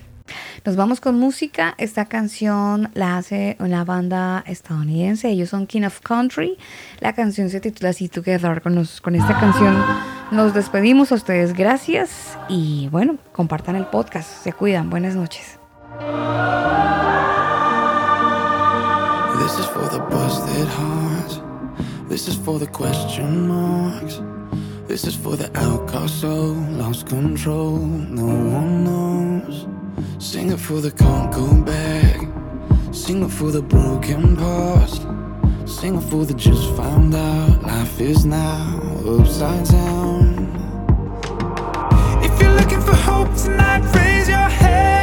Nos 0.65 0.75
vamos 0.75 1.01
con 1.01 1.19
música. 1.19 1.75
Esta 1.79 2.07
canción 2.07 2.91
la 2.95 3.17
hace 3.17 3.57
una 3.61 3.85
banda 3.85 4.43
estadounidense. 4.47 5.29
Ellos 5.29 5.51
son 5.51 5.69
King 5.69 5.85
of 5.85 6.01
Country. 6.01 6.59
La 6.99 7.13
canción 7.15 7.49
se 7.49 7.61
titula 7.61 7.93
See 7.93 8.09
Together. 8.09 8.61
Con, 8.61 8.85
con 9.01 9.15
esta 9.15 9.39
canción 9.39 9.77
nos 10.33 10.53
despedimos 10.53 11.13
a 11.13 11.15
ustedes. 11.15 11.55
Gracias. 11.55 12.37
Y 12.49 12.89
bueno, 12.91 13.17
compartan 13.33 13.77
el 13.77 13.87
podcast. 13.87 14.29
Se 14.43 14.53
cuidan. 14.53 14.91
Buenas 14.91 15.15
noches. 15.15 15.59
This 19.39 19.61
is 19.61 19.67
for 19.67 19.89
the 19.89 20.01
busted 20.11 20.67
hearts. 20.67 21.46
This 22.09 22.29
is 22.29 22.37
for 22.37 22.61
the 22.61 22.69
question 22.69 23.49
marks. 23.49 24.21
This 24.87 25.05
is 25.09 25.17
for 25.17 25.37
the 25.37 25.51
outcast 25.59 26.21
soul, 26.21 26.55
lost 26.55 27.09
control, 27.09 27.79
no 27.79 28.25
one 28.25 28.85
knows. 28.85 29.67
Sing 30.19 30.53
it 30.53 30.61
for 30.61 30.81
the 30.81 30.93
can't 30.93 31.33
go 31.33 31.63
back. 31.63 32.21
Sing 32.95 33.25
it 33.25 33.31
for 33.31 33.51
the 33.51 33.61
broken 33.61 34.37
past. 34.37 35.03
Sing 35.67 35.97
it 35.97 36.03
for 36.03 36.25
the 36.25 36.35
just 36.35 36.71
found 36.77 37.13
out 37.13 37.63
life 37.65 38.01
is 38.01 38.25
now 38.25 38.81
upside 39.05 39.67
down. 39.67 40.47
If 42.23 42.41
you're 42.41 42.55
looking 42.55 42.81
for 42.83 42.95
hope 42.95 43.35
tonight, 43.37 43.83
raise 43.97 44.29
your 44.29 44.49
head. 44.49 44.96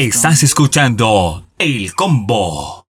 Estás 0.00 0.42
escuchando 0.42 1.44
El 1.58 1.94
Combo. 1.94 2.86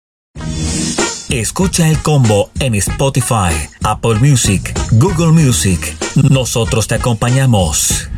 Escucha 1.29 1.89
El 1.89 1.99
Combo 1.99 2.53
en 2.61 2.77
Spotify, 2.77 3.53
Apple 3.83 4.21
Music, 4.21 4.73
Google 4.93 5.33
Music. 5.33 5.97
Nosotros 6.31 6.87
te 6.87 6.95
acompañamos. 6.95 8.09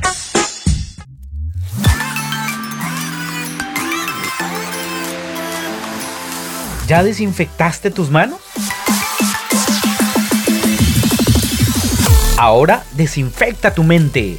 ¿Ya 6.86 7.02
desinfectaste 7.02 7.90
tus 7.90 8.10
manos? 8.10 8.40
Ahora 12.36 12.84
desinfecta 12.92 13.72
tu 13.72 13.84
mente. 13.84 14.38